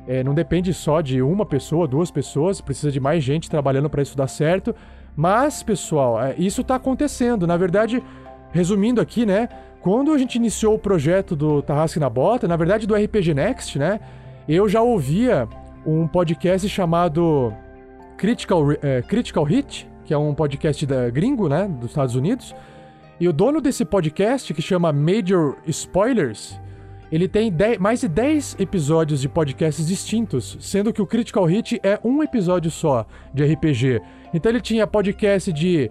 É, 0.08 0.24
não 0.24 0.34
depende 0.34 0.74
só 0.74 1.02
de 1.02 1.22
uma 1.22 1.46
pessoa, 1.46 1.88
duas 1.88 2.12
pessoas, 2.12 2.62
precisa 2.62 2.92
de 2.92 3.00
mais 3.00 3.24
gente 3.24 3.50
trabalhando 3.50 3.90
para 3.90 4.02
isso 4.02 4.18
dar 4.18 4.28
certo. 4.28 4.76
Mas, 5.16 5.64
pessoal, 5.64 6.22
é, 6.22 6.36
isso 6.38 6.62
está 6.62 6.76
acontecendo. 6.76 7.46
Na 7.46 7.58
verdade, 7.58 8.04
resumindo 8.52 9.00
aqui, 9.00 9.26
né? 9.26 9.50
Quando 9.82 10.12
a 10.12 10.18
gente 10.18 10.36
iniciou 10.36 10.76
o 10.76 10.80
projeto 10.80 11.36
do 11.36 11.62
Tarrasque 11.62 12.00
na 12.00 12.10
Bota, 12.10 12.48
na 12.48 12.56
verdade 12.56 12.88
do 12.88 12.96
RPG 12.96 13.36
Next, 13.36 13.78
né? 13.78 14.00
Eu 14.48 14.68
já 14.68 14.82
ouvia 14.82 15.48
um 15.86 16.08
podcast 16.08 16.68
chamado 16.68 17.54
Critical, 18.18 18.72
é, 18.82 19.02
Critical 19.02 19.44
Hit, 19.44 19.88
que 20.06 20.14
é 20.14 20.18
um 20.18 20.34
podcast 20.34 20.86
da, 20.86 21.10
gringo, 21.10 21.50
né, 21.50 21.68
dos 21.68 21.90
Estados 21.90 22.16
Unidos. 22.16 22.56
E 23.20 23.28
o 23.28 23.34
dono 23.34 23.62
desse 23.62 23.86
podcast, 23.86 24.54
que 24.54 24.62
chama 24.62 24.92
Major 24.92 25.56
Spoilers, 25.68 26.60
ele 27.12 27.28
tem 27.28 27.52
dez, 27.52 27.78
mais 27.78 28.02
de 28.02 28.08
10 28.08 28.58
episódios 28.60 29.22
de 29.22 29.30
podcasts 29.30 29.88
distintos, 29.88 30.58
sendo 30.60 30.92
que 30.92 31.02
o 31.02 31.08
Critical 31.08 31.46
Hit 31.46 31.80
é 31.84 32.00
um 32.04 32.22
episódio 32.22 32.70
só 32.72 33.06
de 33.34 33.46
RPG. 33.46 34.02
Então 34.34 34.52
ele 34.52 34.60
tinha 34.60 34.86
podcast 34.86 35.54
de 35.54 35.90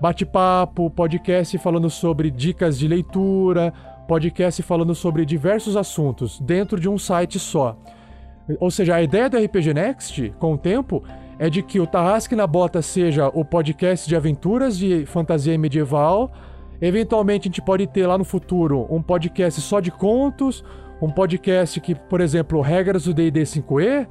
bate-papo, 0.00 0.90
podcast 0.90 1.56
falando 1.58 1.88
sobre 1.88 2.30
dicas 2.30 2.78
de 2.78 2.88
leitura, 2.88 3.72
podcast 4.08 4.62
falando 4.62 4.94
sobre 4.94 5.24
diversos 5.24 5.76
assuntos 5.76 6.40
dentro 6.40 6.80
de 6.80 6.88
um 6.88 6.98
site 6.98 7.38
só. 7.38 7.76
Ou 8.58 8.70
seja, 8.70 8.96
a 8.96 9.02
ideia 9.02 9.30
do 9.30 9.38
RPG 9.38 9.72
Next, 9.72 10.34
com 10.38 10.54
o 10.54 10.58
tempo, 10.58 11.02
é 11.38 11.50
de 11.50 11.62
que 11.62 11.80
o 11.80 11.86
Tarrasque 11.86 12.36
na 12.36 12.46
Bota 12.46 12.80
seja 12.82 13.28
o 13.28 13.44
podcast 13.44 14.08
de 14.08 14.16
aventuras 14.16 14.78
de 14.78 15.04
fantasia 15.06 15.58
medieval. 15.58 16.32
Eventualmente 16.80 17.48
a 17.48 17.50
gente 17.50 17.62
pode 17.62 17.86
ter 17.86 18.06
lá 18.06 18.18
no 18.18 18.24
futuro 18.24 18.86
um 18.90 19.02
podcast 19.02 19.60
só 19.60 19.80
de 19.80 19.90
contos, 19.90 20.64
um 21.00 21.10
podcast 21.10 21.80
que, 21.80 21.94
por 21.94 22.20
exemplo, 22.20 22.60
regras 22.60 23.04
do 23.04 23.14
D&D 23.14 23.42
5e, 23.42 24.06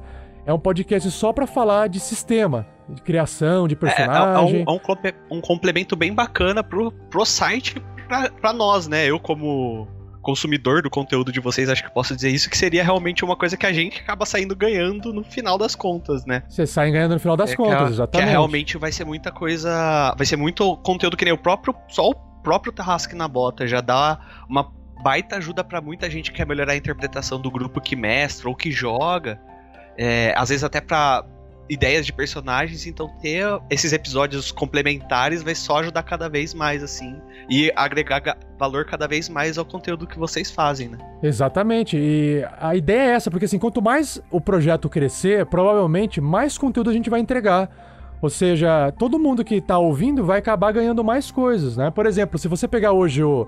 é 0.46 0.52
um 0.52 0.58
podcast 0.58 1.10
só 1.10 1.32
para 1.32 1.46
falar 1.46 1.88
de 1.88 1.98
sistema, 1.98 2.66
de 2.88 3.00
criação, 3.00 3.66
de 3.66 3.74
personagem. 3.74 4.60
É, 4.60 4.62
é, 4.62 4.70
um, 4.70 4.76
é 5.04 5.14
um, 5.30 5.40
complemento 5.40 5.96
bem 5.96 6.12
bacana 6.12 6.62
pro, 6.62 6.92
pro 6.92 7.24
site 7.24 7.80
pra, 8.06 8.30
pra 8.30 8.52
nós, 8.52 8.86
né? 8.86 9.06
Eu 9.06 9.18
como 9.18 9.88
consumidor 10.24 10.82
do 10.82 10.90
conteúdo 10.90 11.30
de 11.30 11.38
vocês, 11.38 11.68
acho 11.68 11.84
que 11.84 11.90
posso 11.90 12.16
dizer 12.16 12.30
isso, 12.30 12.50
que 12.50 12.56
seria 12.56 12.82
realmente 12.82 13.24
uma 13.24 13.36
coisa 13.36 13.56
que 13.56 13.66
a 13.66 13.72
gente 13.72 14.00
acaba 14.00 14.26
saindo 14.26 14.56
ganhando 14.56 15.12
no 15.12 15.22
final 15.22 15.56
das 15.56 15.76
contas, 15.76 16.26
né? 16.26 16.42
Você 16.48 16.66
sai 16.66 16.90
ganhando 16.90 17.12
no 17.12 17.20
final 17.20 17.36
das 17.36 17.52
é 17.52 17.56
contas, 17.56 17.86
que, 17.86 17.92
exatamente. 17.92 18.26
Que 18.26 18.30
realmente 18.30 18.78
vai 18.78 18.90
ser 18.90 19.04
muita 19.04 19.30
coisa. 19.30 20.14
Vai 20.16 20.26
ser 20.26 20.36
muito 20.36 20.76
conteúdo 20.78 21.16
que 21.16 21.24
nem 21.24 21.34
o 21.34 21.38
próprio. 21.38 21.74
Só 21.88 22.08
o 22.08 22.14
próprio 22.42 22.72
Tarrasque 22.72 23.14
na 23.14 23.28
Bota 23.28 23.66
já 23.66 23.80
dá 23.80 24.18
uma 24.48 24.72
baita 25.02 25.36
ajuda 25.36 25.62
para 25.62 25.80
muita 25.80 26.10
gente 26.10 26.30
que 26.30 26.38
quer 26.38 26.46
melhorar 26.46 26.72
a 26.72 26.76
interpretação 26.76 27.40
do 27.40 27.50
grupo 27.50 27.80
que 27.80 27.94
mestra 27.94 28.48
ou 28.48 28.54
que 28.54 28.72
joga. 28.72 29.38
É, 29.96 30.34
às 30.36 30.48
vezes 30.48 30.64
até 30.64 30.80
para 30.80 31.24
ideias 31.68 32.04
de 32.04 32.12
personagens, 32.12 32.86
então 32.86 33.08
ter 33.20 33.44
esses 33.70 33.92
episódios 33.92 34.52
complementares 34.52 35.42
vai 35.42 35.54
só 35.54 35.78
ajudar 35.78 36.02
cada 36.02 36.28
vez 36.28 36.52
mais, 36.52 36.82
assim, 36.82 37.16
e 37.48 37.72
agregar 37.74 38.36
valor 38.58 38.84
cada 38.84 39.06
vez 39.06 39.28
mais 39.28 39.58
ao 39.58 39.64
conteúdo 39.64 40.06
que 40.06 40.18
vocês 40.18 40.50
fazem, 40.50 40.88
né? 40.88 40.98
Exatamente, 41.22 41.96
e 41.96 42.44
a 42.60 42.74
ideia 42.74 43.10
é 43.10 43.14
essa, 43.14 43.30
porque 43.30 43.46
assim, 43.46 43.58
quanto 43.58 43.80
mais 43.82 44.20
o 44.30 44.40
projeto 44.40 44.88
crescer, 44.88 45.46
provavelmente 45.46 46.20
mais 46.20 46.58
conteúdo 46.58 46.90
a 46.90 46.92
gente 46.92 47.10
vai 47.10 47.20
entregar. 47.20 47.70
Ou 48.20 48.30
seja, 48.30 48.90
todo 48.92 49.18
mundo 49.18 49.44
que 49.44 49.60
tá 49.60 49.76
ouvindo 49.78 50.24
vai 50.24 50.38
acabar 50.38 50.72
ganhando 50.72 51.04
mais 51.04 51.30
coisas, 51.30 51.76
né? 51.76 51.90
Por 51.90 52.06
exemplo, 52.06 52.38
se 52.38 52.48
você 52.48 52.66
pegar 52.66 52.92
hoje 52.92 53.22
o, 53.22 53.46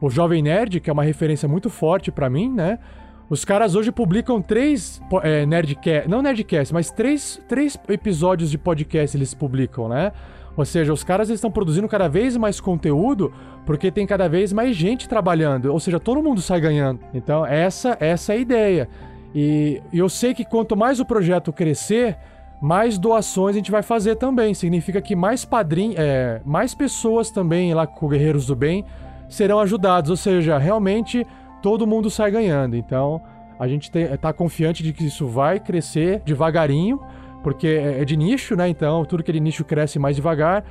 o 0.00 0.10
Jovem 0.10 0.42
Nerd, 0.42 0.80
que 0.80 0.90
é 0.90 0.92
uma 0.92 1.04
referência 1.04 1.48
muito 1.48 1.70
forte 1.70 2.10
para 2.10 2.28
mim, 2.28 2.50
né? 2.50 2.78
Os 3.28 3.44
caras 3.44 3.74
hoje 3.74 3.90
publicam 3.90 4.40
três 4.40 5.00
é, 5.22 5.44
Nerdcast, 5.44 6.08
não 6.08 6.22
Nerdcast, 6.22 6.72
mas 6.72 6.90
três, 6.90 7.40
três 7.48 7.76
episódios 7.88 8.50
de 8.50 8.58
podcast 8.58 9.16
eles 9.16 9.34
publicam, 9.34 9.88
né? 9.88 10.12
Ou 10.56 10.64
seja, 10.64 10.92
os 10.92 11.02
caras 11.04 11.28
estão 11.28 11.50
produzindo 11.50 11.88
cada 11.88 12.08
vez 12.08 12.36
mais 12.36 12.60
conteúdo 12.60 13.32
porque 13.66 13.90
tem 13.90 14.06
cada 14.06 14.28
vez 14.28 14.52
mais 14.52 14.74
gente 14.74 15.08
trabalhando. 15.08 15.66
Ou 15.66 15.78
seja, 15.78 16.00
todo 16.00 16.22
mundo 16.22 16.40
sai 16.40 16.60
ganhando. 16.60 17.00
Então, 17.12 17.44
essa, 17.44 17.96
essa 18.00 18.32
é 18.32 18.36
a 18.36 18.38
ideia. 18.38 18.88
E, 19.34 19.82
e 19.92 19.98
eu 19.98 20.08
sei 20.08 20.32
que 20.32 20.44
quanto 20.44 20.76
mais 20.76 20.98
o 20.98 21.04
projeto 21.04 21.52
crescer, 21.52 22.16
mais 22.60 22.96
doações 22.96 23.54
a 23.54 23.58
gente 23.58 23.70
vai 23.70 23.82
fazer 23.82 24.16
também. 24.16 24.54
Significa 24.54 25.02
que 25.02 25.14
mais 25.14 25.44
padrinhos, 25.44 25.96
é, 25.98 26.40
mais 26.44 26.74
pessoas 26.74 27.30
também 27.30 27.74
lá 27.74 27.86
com 27.86 28.08
Guerreiros 28.08 28.46
do 28.46 28.56
Bem 28.56 28.84
serão 29.28 29.58
ajudados. 29.58 30.10
Ou 30.10 30.16
seja, 30.16 30.56
realmente 30.56 31.26
todo 31.66 31.84
mundo 31.84 32.08
sai 32.08 32.30
ganhando. 32.30 32.76
Então, 32.76 33.20
a 33.58 33.66
gente 33.66 33.90
está 33.92 34.32
confiante 34.32 34.84
de 34.84 34.92
que 34.92 35.04
isso 35.04 35.26
vai 35.26 35.58
crescer 35.58 36.20
devagarinho, 36.20 37.00
porque 37.42 37.66
é, 37.66 38.02
é 38.02 38.04
de 38.04 38.16
nicho, 38.16 38.54
né? 38.54 38.68
Então, 38.68 39.04
tudo 39.04 39.20
que 39.20 39.32
é 39.32 39.34
de 39.34 39.40
nicho 39.40 39.64
cresce 39.64 39.98
mais 39.98 40.14
devagar, 40.14 40.64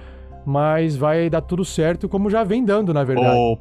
mas 0.46 0.96
vai 0.96 1.30
dar 1.30 1.42
tudo 1.42 1.66
certo, 1.66 2.08
como 2.08 2.30
já 2.30 2.46
vem 2.46 2.64
dando, 2.64 2.94
na 2.94 3.04
verdade. 3.04 3.36
O... 3.38 3.58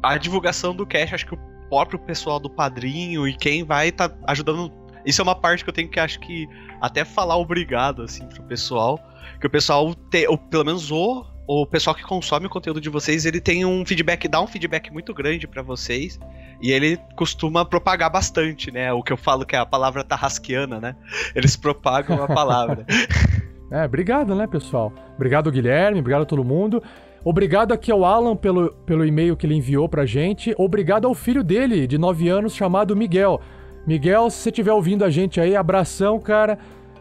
A 0.00 0.16
divulgação 0.16 0.76
do 0.76 0.86
cash, 0.86 1.12
acho 1.12 1.26
que 1.26 1.34
o 1.34 1.38
próprio 1.68 1.98
pessoal 1.98 2.38
do 2.38 2.48
padrinho 2.48 3.26
e 3.26 3.34
quem 3.34 3.64
vai 3.64 3.90
tá 3.90 4.08
ajudando. 4.24 4.70
Isso 5.04 5.20
é 5.20 5.24
uma 5.24 5.34
parte 5.34 5.64
que 5.64 5.70
eu 5.70 5.74
tenho 5.74 5.88
que 5.88 5.98
acho 5.98 6.20
que 6.20 6.46
até 6.80 7.04
falar 7.04 7.36
obrigado 7.36 8.00
assim 8.02 8.28
pro 8.28 8.44
pessoal, 8.44 8.96
que 9.40 9.46
o 9.48 9.50
pessoal 9.50 9.92
te, 10.08 10.28
ou 10.28 10.38
pelo 10.38 10.64
menos 10.64 10.92
o 10.92 11.26
o 11.48 11.64
pessoal 11.64 11.94
que 11.94 12.02
consome 12.02 12.46
o 12.46 12.50
conteúdo 12.50 12.80
de 12.80 12.88
vocês, 12.88 13.24
ele 13.24 13.40
tem 13.40 13.64
um 13.64 13.86
feedback, 13.86 14.26
dá 14.26 14.40
um 14.40 14.46
feedback 14.46 14.92
muito 14.92 15.14
grande 15.14 15.46
para 15.46 15.62
vocês. 15.62 16.18
E 16.66 16.72
ele 16.72 16.98
costuma 17.14 17.64
propagar 17.64 18.10
bastante, 18.10 18.72
né? 18.72 18.92
O 18.92 19.00
que 19.00 19.12
eu 19.12 19.16
falo 19.16 19.46
que 19.46 19.54
é 19.54 19.58
a 19.60 19.64
palavra 19.64 20.02
tarrasquiana, 20.02 20.80
né? 20.80 20.96
Eles 21.32 21.54
propagam 21.54 22.20
a 22.20 22.26
palavra. 22.26 22.84
é, 23.70 23.84
obrigado, 23.84 24.34
né, 24.34 24.48
pessoal? 24.48 24.92
Obrigado, 25.14 25.48
Guilherme, 25.52 26.00
obrigado 26.00 26.22
a 26.22 26.26
todo 26.26 26.42
mundo. 26.42 26.82
Obrigado 27.22 27.70
aqui 27.70 27.92
ao 27.92 28.04
Alan 28.04 28.34
pelo, 28.34 28.72
pelo 28.84 29.06
e-mail 29.06 29.36
que 29.36 29.46
ele 29.46 29.54
enviou 29.54 29.88
pra 29.88 30.04
gente. 30.04 30.56
Obrigado 30.58 31.06
ao 31.06 31.14
filho 31.14 31.44
dele, 31.44 31.86
de 31.86 31.98
9 31.98 32.28
anos, 32.28 32.52
chamado 32.52 32.96
Miguel. 32.96 33.40
Miguel, 33.86 34.28
se 34.28 34.38
você 34.38 34.48
estiver 34.48 34.72
ouvindo 34.72 35.04
a 35.04 35.08
gente 35.08 35.40
aí, 35.40 35.54
abração, 35.54 36.18
cara. 36.18 36.58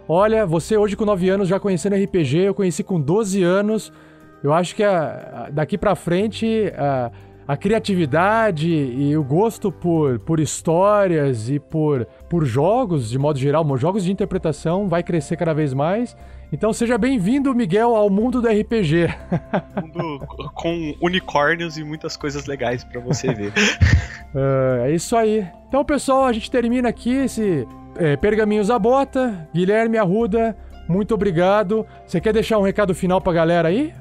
Olha, 0.07 0.45
você 0.45 0.77
hoje 0.77 0.95
com 0.95 1.05
9 1.05 1.27
anos 1.27 1.47
já 1.47 1.59
conhecendo 1.59 1.95
RPG, 1.95 2.37
eu 2.37 2.53
conheci 2.53 2.83
com 2.83 3.01
12 3.01 3.41
anos. 3.41 3.91
Eu 4.43 4.53
acho 4.53 4.75
que 4.75 4.83
a, 4.83 5.47
a, 5.47 5.49
daqui 5.49 5.75
para 5.75 5.95
frente 5.95 6.71
a, 6.77 7.11
a, 7.47 7.57
criatividade 7.57 8.69
e 8.69 9.15
o 9.15 9.23
gosto 9.23 9.71
por, 9.71 10.19
por 10.19 10.39
histórias 10.39 11.49
e 11.49 11.59
por, 11.59 12.05
por 12.29 12.45
jogos, 12.45 13.09
de 13.09 13.17
modo 13.17 13.39
geral, 13.39 13.65
jogos 13.77 14.03
de 14.03 14.11
interpretação, 14.11 14.87
vai 14.87 15.03
crescer 15.03 15.37
cada 15.37 15.53
vez 15.53 15.73
mais. 15.73 16.15
Então 16.51 16.71
seja 16.71 16.97
bem-vindo, 16.97 17.53
Miguel, 17.53 17.95
ao 17.95 18.09
mundo 18.09 18.41
do 18.41 18.47
RPG. 18.47 19.07
Mundo 19.81 20.25
com 20.53 20.95
unicórnios 21.01 21.77
e 21.77 21.83
muitas 21.83 22.15
coisas 22.15 22.45
legais 22.45 22.83
para 22.83 23.01
você 23.01 23.33
ver. 23.33 23.51
uh, 24.33 24.85
é 24.85 24.91
isso 24.91 25.15
aí. 25.15 25.45
Então, 25.67 25.83
pessoal, 25.83 26.25
a 26.25 26.33
gente 26.33 26.49
termina 26.49 26.87
aqui 26.87 27.11
esse 27.11 27.67
é, 27.97 28.15
Pergaminhos 28.15 28.69
à 28.69 28.77
Bota. 28.77 29.47
Guilherme 29.53 29.97
Arruda, 29.97 30.55
muito 30.87 31.13
obrigado. 31.13 31.85
Você 32.05 32.21
quer 32.21 32.33
deixar 32.33 32.59
um 32.59 32.63
recado 32.63 32.93
final 32.93 33.19
pra 33.19 33.33
galera 33.33 33.67
aí? 33.67 33.93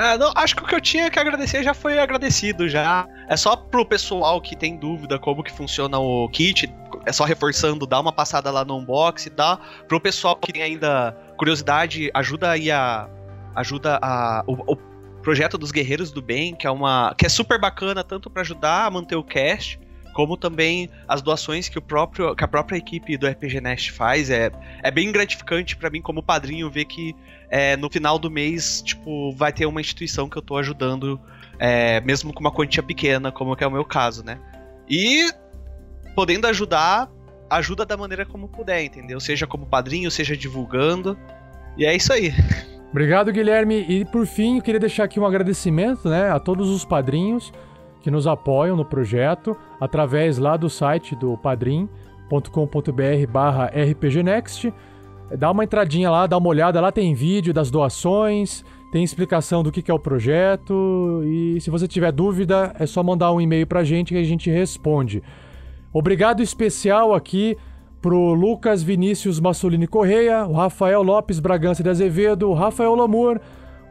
Ah, 0.00 0.16
não, 0.16 0.30
acho 0.36 0.54
que 0.54 0.62
o 0.62 0.64
que 0.64 0.76
eu 0.76 0.80
tinha 0.80 1.10
que 1.10 1.18
agradecer 1.18 1.60
já 1.64 1.74
foi 1.74 1.98
agradecido 1.98 2.68
já. 2.68 3.04
É 3.28 3.36
só 3.36 3.56
pro 3.56 3.84
pessoal 3.84 4.40
que 4.40 4.54
tem 4.54 4.76
dúvida 4.76 5.18
como 5.18 5.42
que 5.42 5.50
funciona 5.50 5.98
o 5.98 6.28
kit, 6.28 6.72
é 7.04 7.12
só 7.12 7.24
reforçando, 7.24 7.84
dá 7.84 7.98
uma 7.98 8.12
passada 8.12 8.48
lá 8.48 8.64
no 8.64 8.78
unboxing, 8.78 9.32
dá 9.34 9.58
pro 9.88 10.00
pessoal 10.00 10.36
que 10.36 10.52
tem 10.52 10.62
ainda 10.62 11.10
curiosidade, 11.36 12.12
ajuda 12.14 12.52
aí 12.52 12.70
a 12.70 13.08
ajuda 13.56 13.98
a 14.00 14.44
o, 14.46 14.72
o 14.72 14.76
projeto 15.20 15.58
dos 15.58 15.72
Guerreiros 15.72 16.12
do 16.12 16.22
Bem, 16.22 16.54
que 16.54 16.64
é 16.64 16.70
uma 16.70 17.12
que 17.18 17.26
é 17.26 17.28
super 17.28 17.58
bacana 17.58 18.04
tanto 18.04 18.30
para 18.30 18.42
ajudar 18.42 18.86
a 18.86 18.90
manter 18.92 19.16
o 19.16 19.24
cast, 19.24 19.80
como 20.14 20.36
também 20.36 20.88
as 21.08 21.22
doações 21.22 21.68
que, 21.68 21.78
o 21.78 21.82
próprio, 21.82 22.36
que 22.36 22.44
a 22.44 22.48
própria 22.48 22.76
equipe 22.76 23.16
do 23.16 23.26
RPG 23.26 23.60
Nest 23.60 23.90
faz. 23.90 24.30
É, 24.30 24.52
é 24.80 24.92
bem 24.92 25.10
gratificante 25.10 25.76
para 25.76 25.90
mim, 25.90 26.00
como 26.00 26.22
padrinho, 26.22 26.70
ver 26.70 26.84
que 26.84 27.16
é, 27.50 27.76
no 27.76 27.90
final 27.90 28.18
do 28.18 28.30
mês, 28.30 28.82
tipo, 28.82 29.32
vai 29.32 29.52
ter 29.52 29.66
uma 29.66 29.80
instituição 29.80 30.28
que 30.28 30.36
eu 30.36 30.42
tô 30.42 30.56
ajudando, 30.56 31.20
é, 31.58 32.00
mesmo 32.00 32.32
com 32.32 32.40
uma 32.40 32.52
quantia 32.52 32.82
pequena, 32.82 33.32
como 33.32 33.56
é 33.58 33.66
o 33.66 33.70
meu 33.70 33.84
caso, 33.84 34.24
né? 34.24 34.38
E 34.88 35.30
podendo 36.14 36.46
ajudar, 36.46 37.10
ajuda 37.48 37.86
da 37.86 37.96
maneira 37.96 38.26
como 38.26 38.48
puder, 38.48 38.84
entendeu? 38.84 39.18
Seja 39.20 39.46
como 39.46 39.66
padrinho, 39.66 40.10
seja 40.10 40.36
divulgando. 40.36 41.18
E 41.76 41.84
é 41.84 41.94
isso 41.94 42.12
aí. 42.12 42.32
Obrigado, 42.90 43.32
Guilherme. 43.32 43.84
E 43.88 44.04
por 44.04 44.26
fim, 44.26 44.56
eu 44.56 44.62
queria 44.62 44.80
deixar 44.80 45.04
aqui 45.04 45.20
um 45.20 45.26
agradecimento 45.26 46.08
né, 46.08 46.30
a 46.30 46.38
todos 46.38 46.70
os 46.70 46.84
padrinhos 46.84 47.52
que 48.00 48.10
nos 48.10 48.26
apoiam 48.26 48.76
no 48.76 48.84
projeto 48.84 49.56
através 49.80 50.38
lá 50.38 50.56
do 50.56 50.70
site 50.70 51.14
do 51.14 51.36
padrim.com.br 51.36 53.30
barra 53.30 53.66
rpgnext. 53.66 54.72
Dá 55.36 55.50
uma 55.50 55.64
entradinha 55.64 56.10
lá, 56.10 56.26
dá 56.26 56.38
uma 56.38 56.48
olhada, 56.48 56.80
lá 56.80 56.90
tem 56.90 57.14
vídeo 57.14 57.52
das 57.52 57.70
doações, 57.70 58.64
tem 58.90 59.04
explicação 59.04 59.62
do 59.62 59.70
que 59.70 59.90
é 59.90 59.94
o 59.94 59.98
projeto 59.98 61.22
e 61.24 61.60
se 61.60 61.68
você 61.68 61.86
tiver 61.86 62.10
dúvida 62.10 62.74
é 62.78 62.86
só 62.86 63.02
mandar 63.02 63.32
um 63.32 63.40
e-mail 63.40 63.66
pra 63.66 63.84
gente 63.84 64.14
que 64.14 64.20
a 64.20 64.24
gente 64.24 64.50
responde. 64.50 65.22
Obrigado 65.92 66.42
especial 66.42 67.14
aqui 67.14 67.56
pro 68.00 68.32
Lucas 68.32 68.82
Vinícius 68.82 69.40
Massolini 69.40 69.86
Correia, 69.86 70.46
o 70.46 70.52
Rafael 70.52 71.02
Lopes 71.02 71.40
Bragança 71.40 71.82
de 71.82 71.90
Azevedo, 71.90 72.48
o 72.48 72.54
Rafael 72.54 72.94
Lamour, 72.94 73.40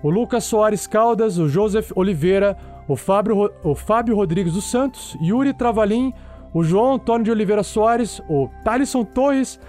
o 0.02 0.10
Lucas 0.10 0.46
Soares 0.46 0.88
Caldas, 0.88 1.38
o 1.38 1.48
Joseph 1.48 1.92
Oliveira, 1.96 2.58
o 2.88 2.96
Fábio, 2.96 3.52
o 3.64 3.76
Fábio 3.76 4.16
Rodrigues 4.16 4.54
dos 4.54 4.70
Santos, 4.70 5.18
Yuri 5.22 5.54
Travalim, 5.54 6.14
o 6.54 6.64
João 6.64 6.96
Antônio 6.96 7.26
de 7.26 7.32
Oliveira 7.32 7.62
Soares, 7.62 8.22
o 8.30 8.50
Thalisson 8.64 9.04
Torres, 9.04 9.60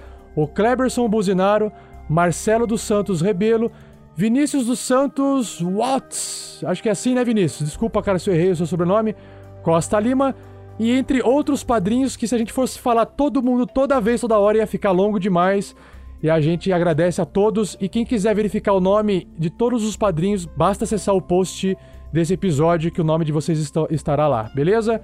o 0.42 0.46
Kleberson 0.46 1.08
Buzinaro, 1.08 1.72
Marcelo 2.08 2.64
dos 2.64 2.80
Santos 2.80 3.20
Rebelo, 3.20 3.72
Vinícius 4.14 4.66
dos 4.66 4.78
Santos 4.78 5.60
Watts, 5.60 6.62
acho 6.64 6.80
que 6.80 6.88
é 6.88 6.92
assim, 6.92 7.12
né, 7.12 7.24
Vinícius? 7.24 7.68
Desculpa, 7.68 8.00
cara, 8.00 8.18
se 8.18 8.30
eu 8.30 8.34
errei 8.34 8.50
o 8.52 8.56
seu 8.56 8.66
sobrenome, 8.66 9.16
Costa 9.64 9.98
Lima, 9.98 10.36
e 10.78 10.92
entre 10.92 11.20
outros 11.22 11.64
padrinhos 11.64 12.16
que 12.16 12.28
se 12.28 12.36
a 12.36 12.38
gente 12.38 12.52
fosse 12.52 12.78
falar 12.78 13.04
todo 13.06 13.42
mundo 13.42 13.66
toda 13.66 14.00
vez, 14.00 14.20
toda 14.20 14.38
hora, 14.38 14.58
ia 14.58 14.66
ficar 14.66 14.92
longo 14.92 15.18
demais. 15.18 15.74
E 16.22 16.30
a 16.30 16.40
gente 16.40 16.72
agradece 16.72 17.20
a 17.20 17.24
todos. 17.24 17.76
E 17.80 17.88
quem 17.88 18.04
quiser 18.04 18.34
verificar 18.34 18.72
o 18.72 18.80
nome 18.80 19.28
de 19.36 19.50
todos 19.50 19.84
os 19.84 19.96
padrinhos, 19.96 20.46
basta 20.46 20.84
acessar 20.84 21.16
o 21.16 21.22
post 21.22 21.76
desse 22.12 22.34
episódio 22.34 22.92
que 22.92 23.00
o 23.00 23.04
nome 23.04 23.24
de 23.24 23.32
vocês 23.32 23.72
estará 23.90 24.28
lá, 24.28 24.50
beleza? 24.54 25.00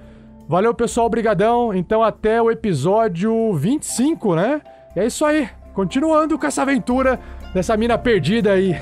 Valeu, 0.47 0.73
pessoal, 0.73 1.09
brigadão. 1.09 1.73
Então 1.73 2.01
até 2.01 2.41
o 2.41 2.49
episódio 2.49 3.53
25, 3.53 4.35
né? 4.35 4.61
E 4.95 4.99
é 4.99 5.05
isso 5.07 5.25
aí. 5.25 5.49
Continuando 5.73 6.39
com 6.39 6.47
essa 6.47 6.61
aventura 6.61 7.19
dessa 7.53 7.75
mina 7.75 7.97
perdida 7.97 8.53
aí. 8.53 8.71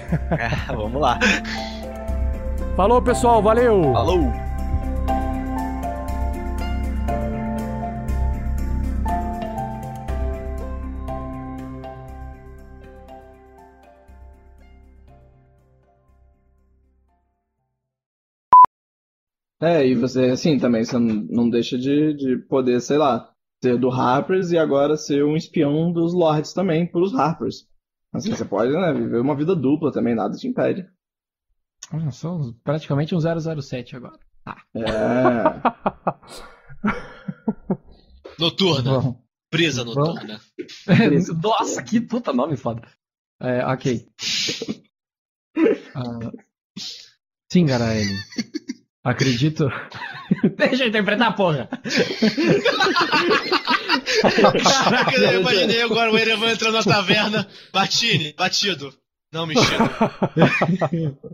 É, 0.70 0.74
vamos 0.74 1.02
lá. 1.02 1.20
Falou, 2.76 3.02
pessoal. 3.02 3.42
Valeu. 3.42 3.82
Falou. 3.94 4.32
É, 19.62 19.86
e 19.88 19.96
você, 19.96 20.26
assim, 20.32 20.58
também, 20.60 20.84
você 20.84 20.98
não- 21.00 21.50
deixa 21.50 21.78
de, 21.78 22.14
de 22.14 22.38
poder, 22.38 22.82
sei 22.82 22.98
lá, 22.98 23.33
ser 23.64 23.78
do 23.78 23.90
Harpers 23.90 24.52
e 24.52 24.58
agora 24.58 24.98
ser 24.98 25.24
um 25.24 25.38
espião 25.38 25.94
dos 25.94 26.14
Lords 26.14 26.52
também, 26.52 26.86
pros 26.86 27.16
Harpers. 27.16 27.66
Assim, 28.12 28.36
você 28.36 28.44
pode, 28.44 28.74
né, 28.74 28.92
viver 28.94 29.22
uma 29.22 29.38
vida 29.38 29.56
dupla 29.56 29.90
também, 29.90 30.14
nada 30.14 30.36
te 30.36 30.46
impede. 30.48 30.86
Ah, 31.90 32.12
Sou 32.12 32.54
praticamente 32.62 33.16
um 33.16 33.20
007 33.22 33.96
agora. 33.96 34.20
É. 34.76 34.84
Noturna. 38.38 39.00
Bom. 39.00 39.24
Brisa 39.50 39.86
noturna. 39.86 40.42
Nossa, 41.42 41.82
que 41.84 42.02
puta 42.02 42.34
nome 42.34 42.58
foda. 42.58 42.86
É, 43.40 43.66
ok. 43.66 44.10
Ah, 45.96 46.32
sim, 47.52 47.68
Garaele. 47.68 48.10
Acredito. 49.04 49.68
Deixa 50.58 50.84
eu 50.86 50.88
interpretar, 50.88 51.36
porra! 51.36 51.70
Caraca, 54.64 55.18
eu 55.18 55.42
imaginei 55.42 55.82
agora 55.82 56.12
o 56.12 56.18
Erevan 56.18 56.52
entrando 56.52 56.76
na 56.76 56.84
taverna. 56.84 57.48
Batine, 57.72 58.34
batido. 58.34 58.94
Não 59.32 59.46
mexido. 59.48 59.68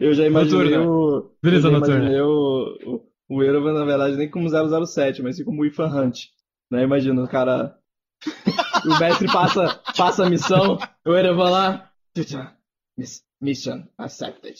Eu 0.00 0.14
já 0.14 0.24
imaginei 0.26 0.70
Noturna. 0.78 0.90
o. 0.90 1.36
Brisa 1.42 1.68
eu 1.68 1.72
já 1.72 1.76
imaginei 1.78 2.20
o, 2.22 2.78
o, 3.28 3.36
o 3.36 3.42
Erevan, 3.42 3.74
na 3.74 3.84
verdade, 3.84 4.16
nem 4.16 4.30
como 4.30 4.48
007, 4.48 5.20
mas 5.22 5.36
sim 5.36 5.44
como 5.44 5.60
o 5.60 5.66
Ethan 5.66 5.88
Hunt. 5.88 6.20
Né? 6.70 6.82
Imagina, 6.82 7.22
o 7.22 7.28
cara. 7.28 7.76
o 8.86 8.98
mestre 8.98 9.26
passa, 9.30 9.78
passa 9.94 10.24
a 10.24 10.30
missão, 10.30 10.78
o 11.06 11.12
Erevan 11.14 11.50
lá. 11.50 11.90
"Tchau, 12.14 12.50
miss- 12.96 13.22
Mission 13.38 13.84
accepted. 13.98 14.56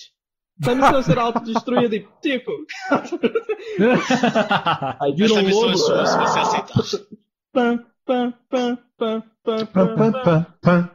Essa 0.61 0.75
missão 0.75 1.03
será 1.03 1.23
autodestruída 1.23 1.97
e 1.97 2.07
tico. 2.23 2.53
Aí 5.01 5.13
vira 5.13 5.33
Essa 5.33 5.41
um 5.41 5.43
missão 5.43 5.63
lobo. 5.63 5.73
é 5.73 5.77
sua 5.77 6.07
se 6.07 6.19
você 6.19 6.39
aceitar. 6.39 6.83
Pam, 7.53 7.85
pam, 8.07 8.33
pam. 8.49 8.79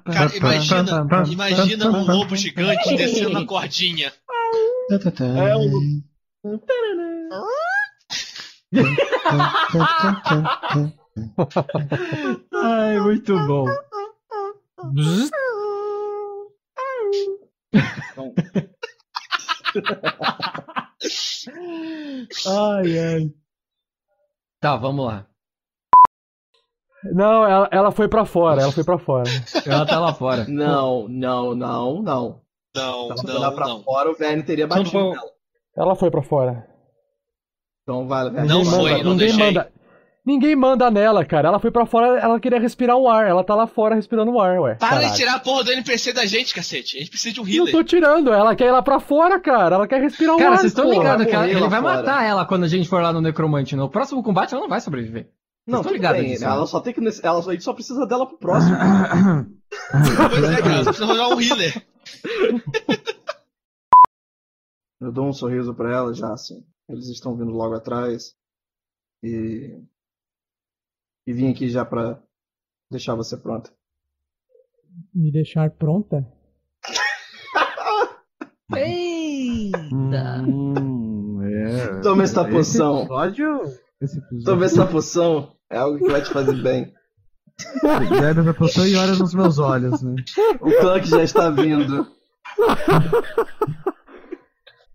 Cara, 0.05 0.35
imagina, 0.35 1.07
imagina 1.29 1.89
um 1.89 2.05
lobo 2.05 2.35
gigante 2.35 2.95
descendo 2.95 3.29
na 3.29 3.45
cordinha. 3.45 4.11
É 4.91 5.55
um 5.55 6.01
Ai, 12.53 12.99
muito 12.99 13.35
bom. 13.45 13.65
Ai, 22.47 22.99
ai. 22.99 23.33
Tá, 24.59 24.75
vamos 24.77 25.05
lá. 25.05 25.25
Não, 27.03 27.45
ela, 27.45 27.67
ela 27.71 27.91
foi 27.91 28.07
pra 28.07 28.25
fora, 28.25 28.61
ela 28.61 28.71
foi 28.71 28.83
pra 28.83 28.99
fora. 28.99 29.27
Ela 29.65 29.85
tá 29.87 29.99
lá 29.99 30.13
fora. 30.13 30.45
Não, 30.47 31.07
não, 31.07 31.55
não, 31.55 32.01
não. 32.03 32.41
Não, 32.75 33.17
Se 33.17 33.27
ela 33.29 33.39
lá 33.39 33.47
não, 33.49 33.55
pra 33.55 33.67
não. 33.67 33.83
fora, 33.83 34.09
o 34.11 34.15
Verne 34.15 34.43
teria 34.43 34.67
batido 34.67 34.89
Então, 34.89 35.09
nela. 35.11 35.31
Ela 35.75 35.95
foi 35.95 36.11
pra 36.11 36.21
fora. 36.21 36.67
Então 37.83 38.07
vai, 38.07 38.29
Verne. 38.29 38.47
Não 38.47 38.59
Ninguém 38.59 38.71
foi, 38.79 38.91
manda, 38.91 39.03
não 39.03 39.11
ninguém 39.13 39.27
deixei. 39.27 39.45
manda. 39.45 39.70
Ninguém 40.23 40.55
manda 40.55 40.91
nela, 40.91 41.25
cara. 41.25 41.47
Ela 41.47 41.59
foi 41.59 41.71
pra 41.71 41.85
fora, 41.85 42.19
ela 42.19 42.39
queria 42.39 42.59
respirar 42.59 42.95
um 42.95 43.09
ar. 43.09 43.25
Ela 43.27 43.43
tá 43.43 43.55
lá 43.55 43.65
fora 43.65 43.95
respirando 43.95 44.29
um 44.31 44.39
ar, 44.39 44.59
ué. 44.59 44.75
Para 44.75 44.89
Caralho. 44.89 45.09
de 45.09 45.15
tirar 45.17 45.35
a 45.35 45.39
porra 45.39 45.63
do 45.63 45.71
NPC 45.71 46.13
da 46.13 46.25
gente, 46.27 46.53
cacete. 46.53 46.95
A 46.97 46.99
gente 46.99 47.09
precisa 47.09 47.33
de 47.33 47.41
um 47.41 47.47
healer. 47.47 47.71
tô 47.73 47.83
tirando, 47.83 48.31
ela 48.31 48.55
quer 48.55 48.67
ir 48.67 48.71
lá 48.71 48.83
pra 48.83 48.99
fora, 48.99 49.39
cara. 49.39 49.75
Ela 49.77 49.87
quer 49.87 49.99
respirar 49.99 50.35
um 50.35 50.37
Cara, 50.37 50.51
ar. 50.51 50.57
vocês 50.59 50.71
estão 50.73 50.87
ligados 50.91 51.25
que 51.25 51.31
ela- 51.33 51.47
ele 51.49 51.59
vai 51.61 51.81
fora. 51.81 51.81
matar 51.81 52.23
ela 52.23 52.45
quando 52.45 52.65
a 52.65 52.67
gente 52.67 52.87
for 52.87 53.01
lá 53.01 53.11
no 53.11 53.19
Necromante. 53.19 53.75
No 53.75 53.89
próximo 53.89 54.21
combate 54.21 54.53
ela 54.53 54.61
não 54.61 54.69
vai 54.69 54.79
sobreviver. 54.79 55.23
Vocês 55.23 55.33
Não, 55.67 55.79
estão 55.79 55.91
tudo 55.91 55.93
ligados 55.93 56.21
bem, 56.21 56.31
disso, 56.31 56.45
ela 56.45 56.59
né? 56.61 56.65
só 56.67 56.79
tem 56.81 56.93
que. 56.93 57.01
Ela, 57.23 57.39
a 57.39 57.51
gente 57.53 57.63
só 57.63 57.73
precisa 57.73 58.05
dela 58.05 58.27
pro 58.27 58.37
próximo. 58.37 58.75
Pois 59.91 60.43
é, 60.43 60.61
cara, 60.61 60.77
você 60.77 60.83
precisa 60.83 61.05
arranjar 61.05 61.27
um 61.29 61.41
healer. 61.41 61.85
Eu 64.99 65.11
dou 65.11 65.27
um 65.27 65.33
sorriso 65.33 65.73
pra 65.73 65.91
ela 65.91 66.13
já, 66.13 66.31
assim. 66.31 66.63
Eles 66.89 67.07
estão 67.07 67.35
vindo 67.35 67.51
logo 67.51 67.73
atrás. 67.75 68.35
E. 69.23 69.79
E 71.25 71.33
vim 71.33 71.51
aqui 71.51 71.69
já 71.69 71.85
pra 71.85 72.19
deixar 72.89 73.15
você 73.15 73.37
pronta. 73.37 73.71
Me 75.13 75.31
deixar 75.31 75.69
pronta? 75.69 76.27
Eita! 78.75 80.41
Hum, 80.47 81.41
é. 81.43 82.01
Toma 82.01 82.23
essa 82.23 82.43
poção. 82.43 83.01
Episódio, 83.01 83.61
esse 84.01 84.17
episódio. 84.17 84.45
Toma 84.45 84.65
essa 84.65 84.87
poção. 84.87 85.55
É 85.69 85.77
algo 85.77 85.99
que 85.99 86.11
vai 86.11 86.21
te 86.21 86.29
fazer 86.31 86.61
bem. 86.61 86.93
Bebe 88.09 88.41
essa 88.41 88.53
poção 88.53 88.87
e 88.87 88.95
olha 88.95 89.15
nos 89.15 89.33
meus 89.33 89.59
olhos, 89.59 90.01
né? 90.01 90.15
O 90.59 90.71
Clank 90.79 91.07
já 91.07 91.23
está 91.23 91.49
vindo. 91.49 92.07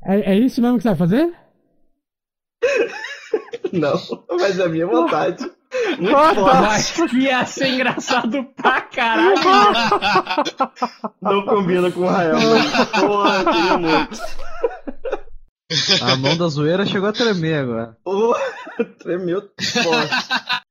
É, 0.04 0.32
é 0.32 0.38
isso 0.38 0.60
mesmo 0.60 0.76
que 0.76 0.82
você 0.82 0.88
vai 0.88 0.98
fazer? 0.98 1.34
Não, 3.72 3.94
mas 4.38 4.58
é 4.58 4.64
a 4.64 4.68
minha 4.68 4.86
vontade. 4.86 5.44
Muito 5.98 6.16
Ah, 6.46 7.08
que 7.08 7.16
ia 7.18 7.44
ser 7.46 7.68
engraçado 7.68 8.44
pra 8.56 8.80
caralho! 8.82 9.36
Não 11.22 11.44
combina 11.46 11.90
com 11.90 12.00
o 12.00 12.06
Rael. 12.08 12.36
mas, 12.38 12.86
Porra, 13.00 13.38
eu 13.38 13.44
queria 13.52 13.78
muito. 13.78 14.20
A 16.02 16.16
mão 16.16 16.36
da 16.36 16.46
zoeira 16.48 16.86
chegou 16.86 17.08
a 17.08 17.12
tremer 17.12 17.60
agora. 17.62 17.96
Porra. 18.04 18.40
Tremeu 18.98 19.42
forte. 19.82 20.62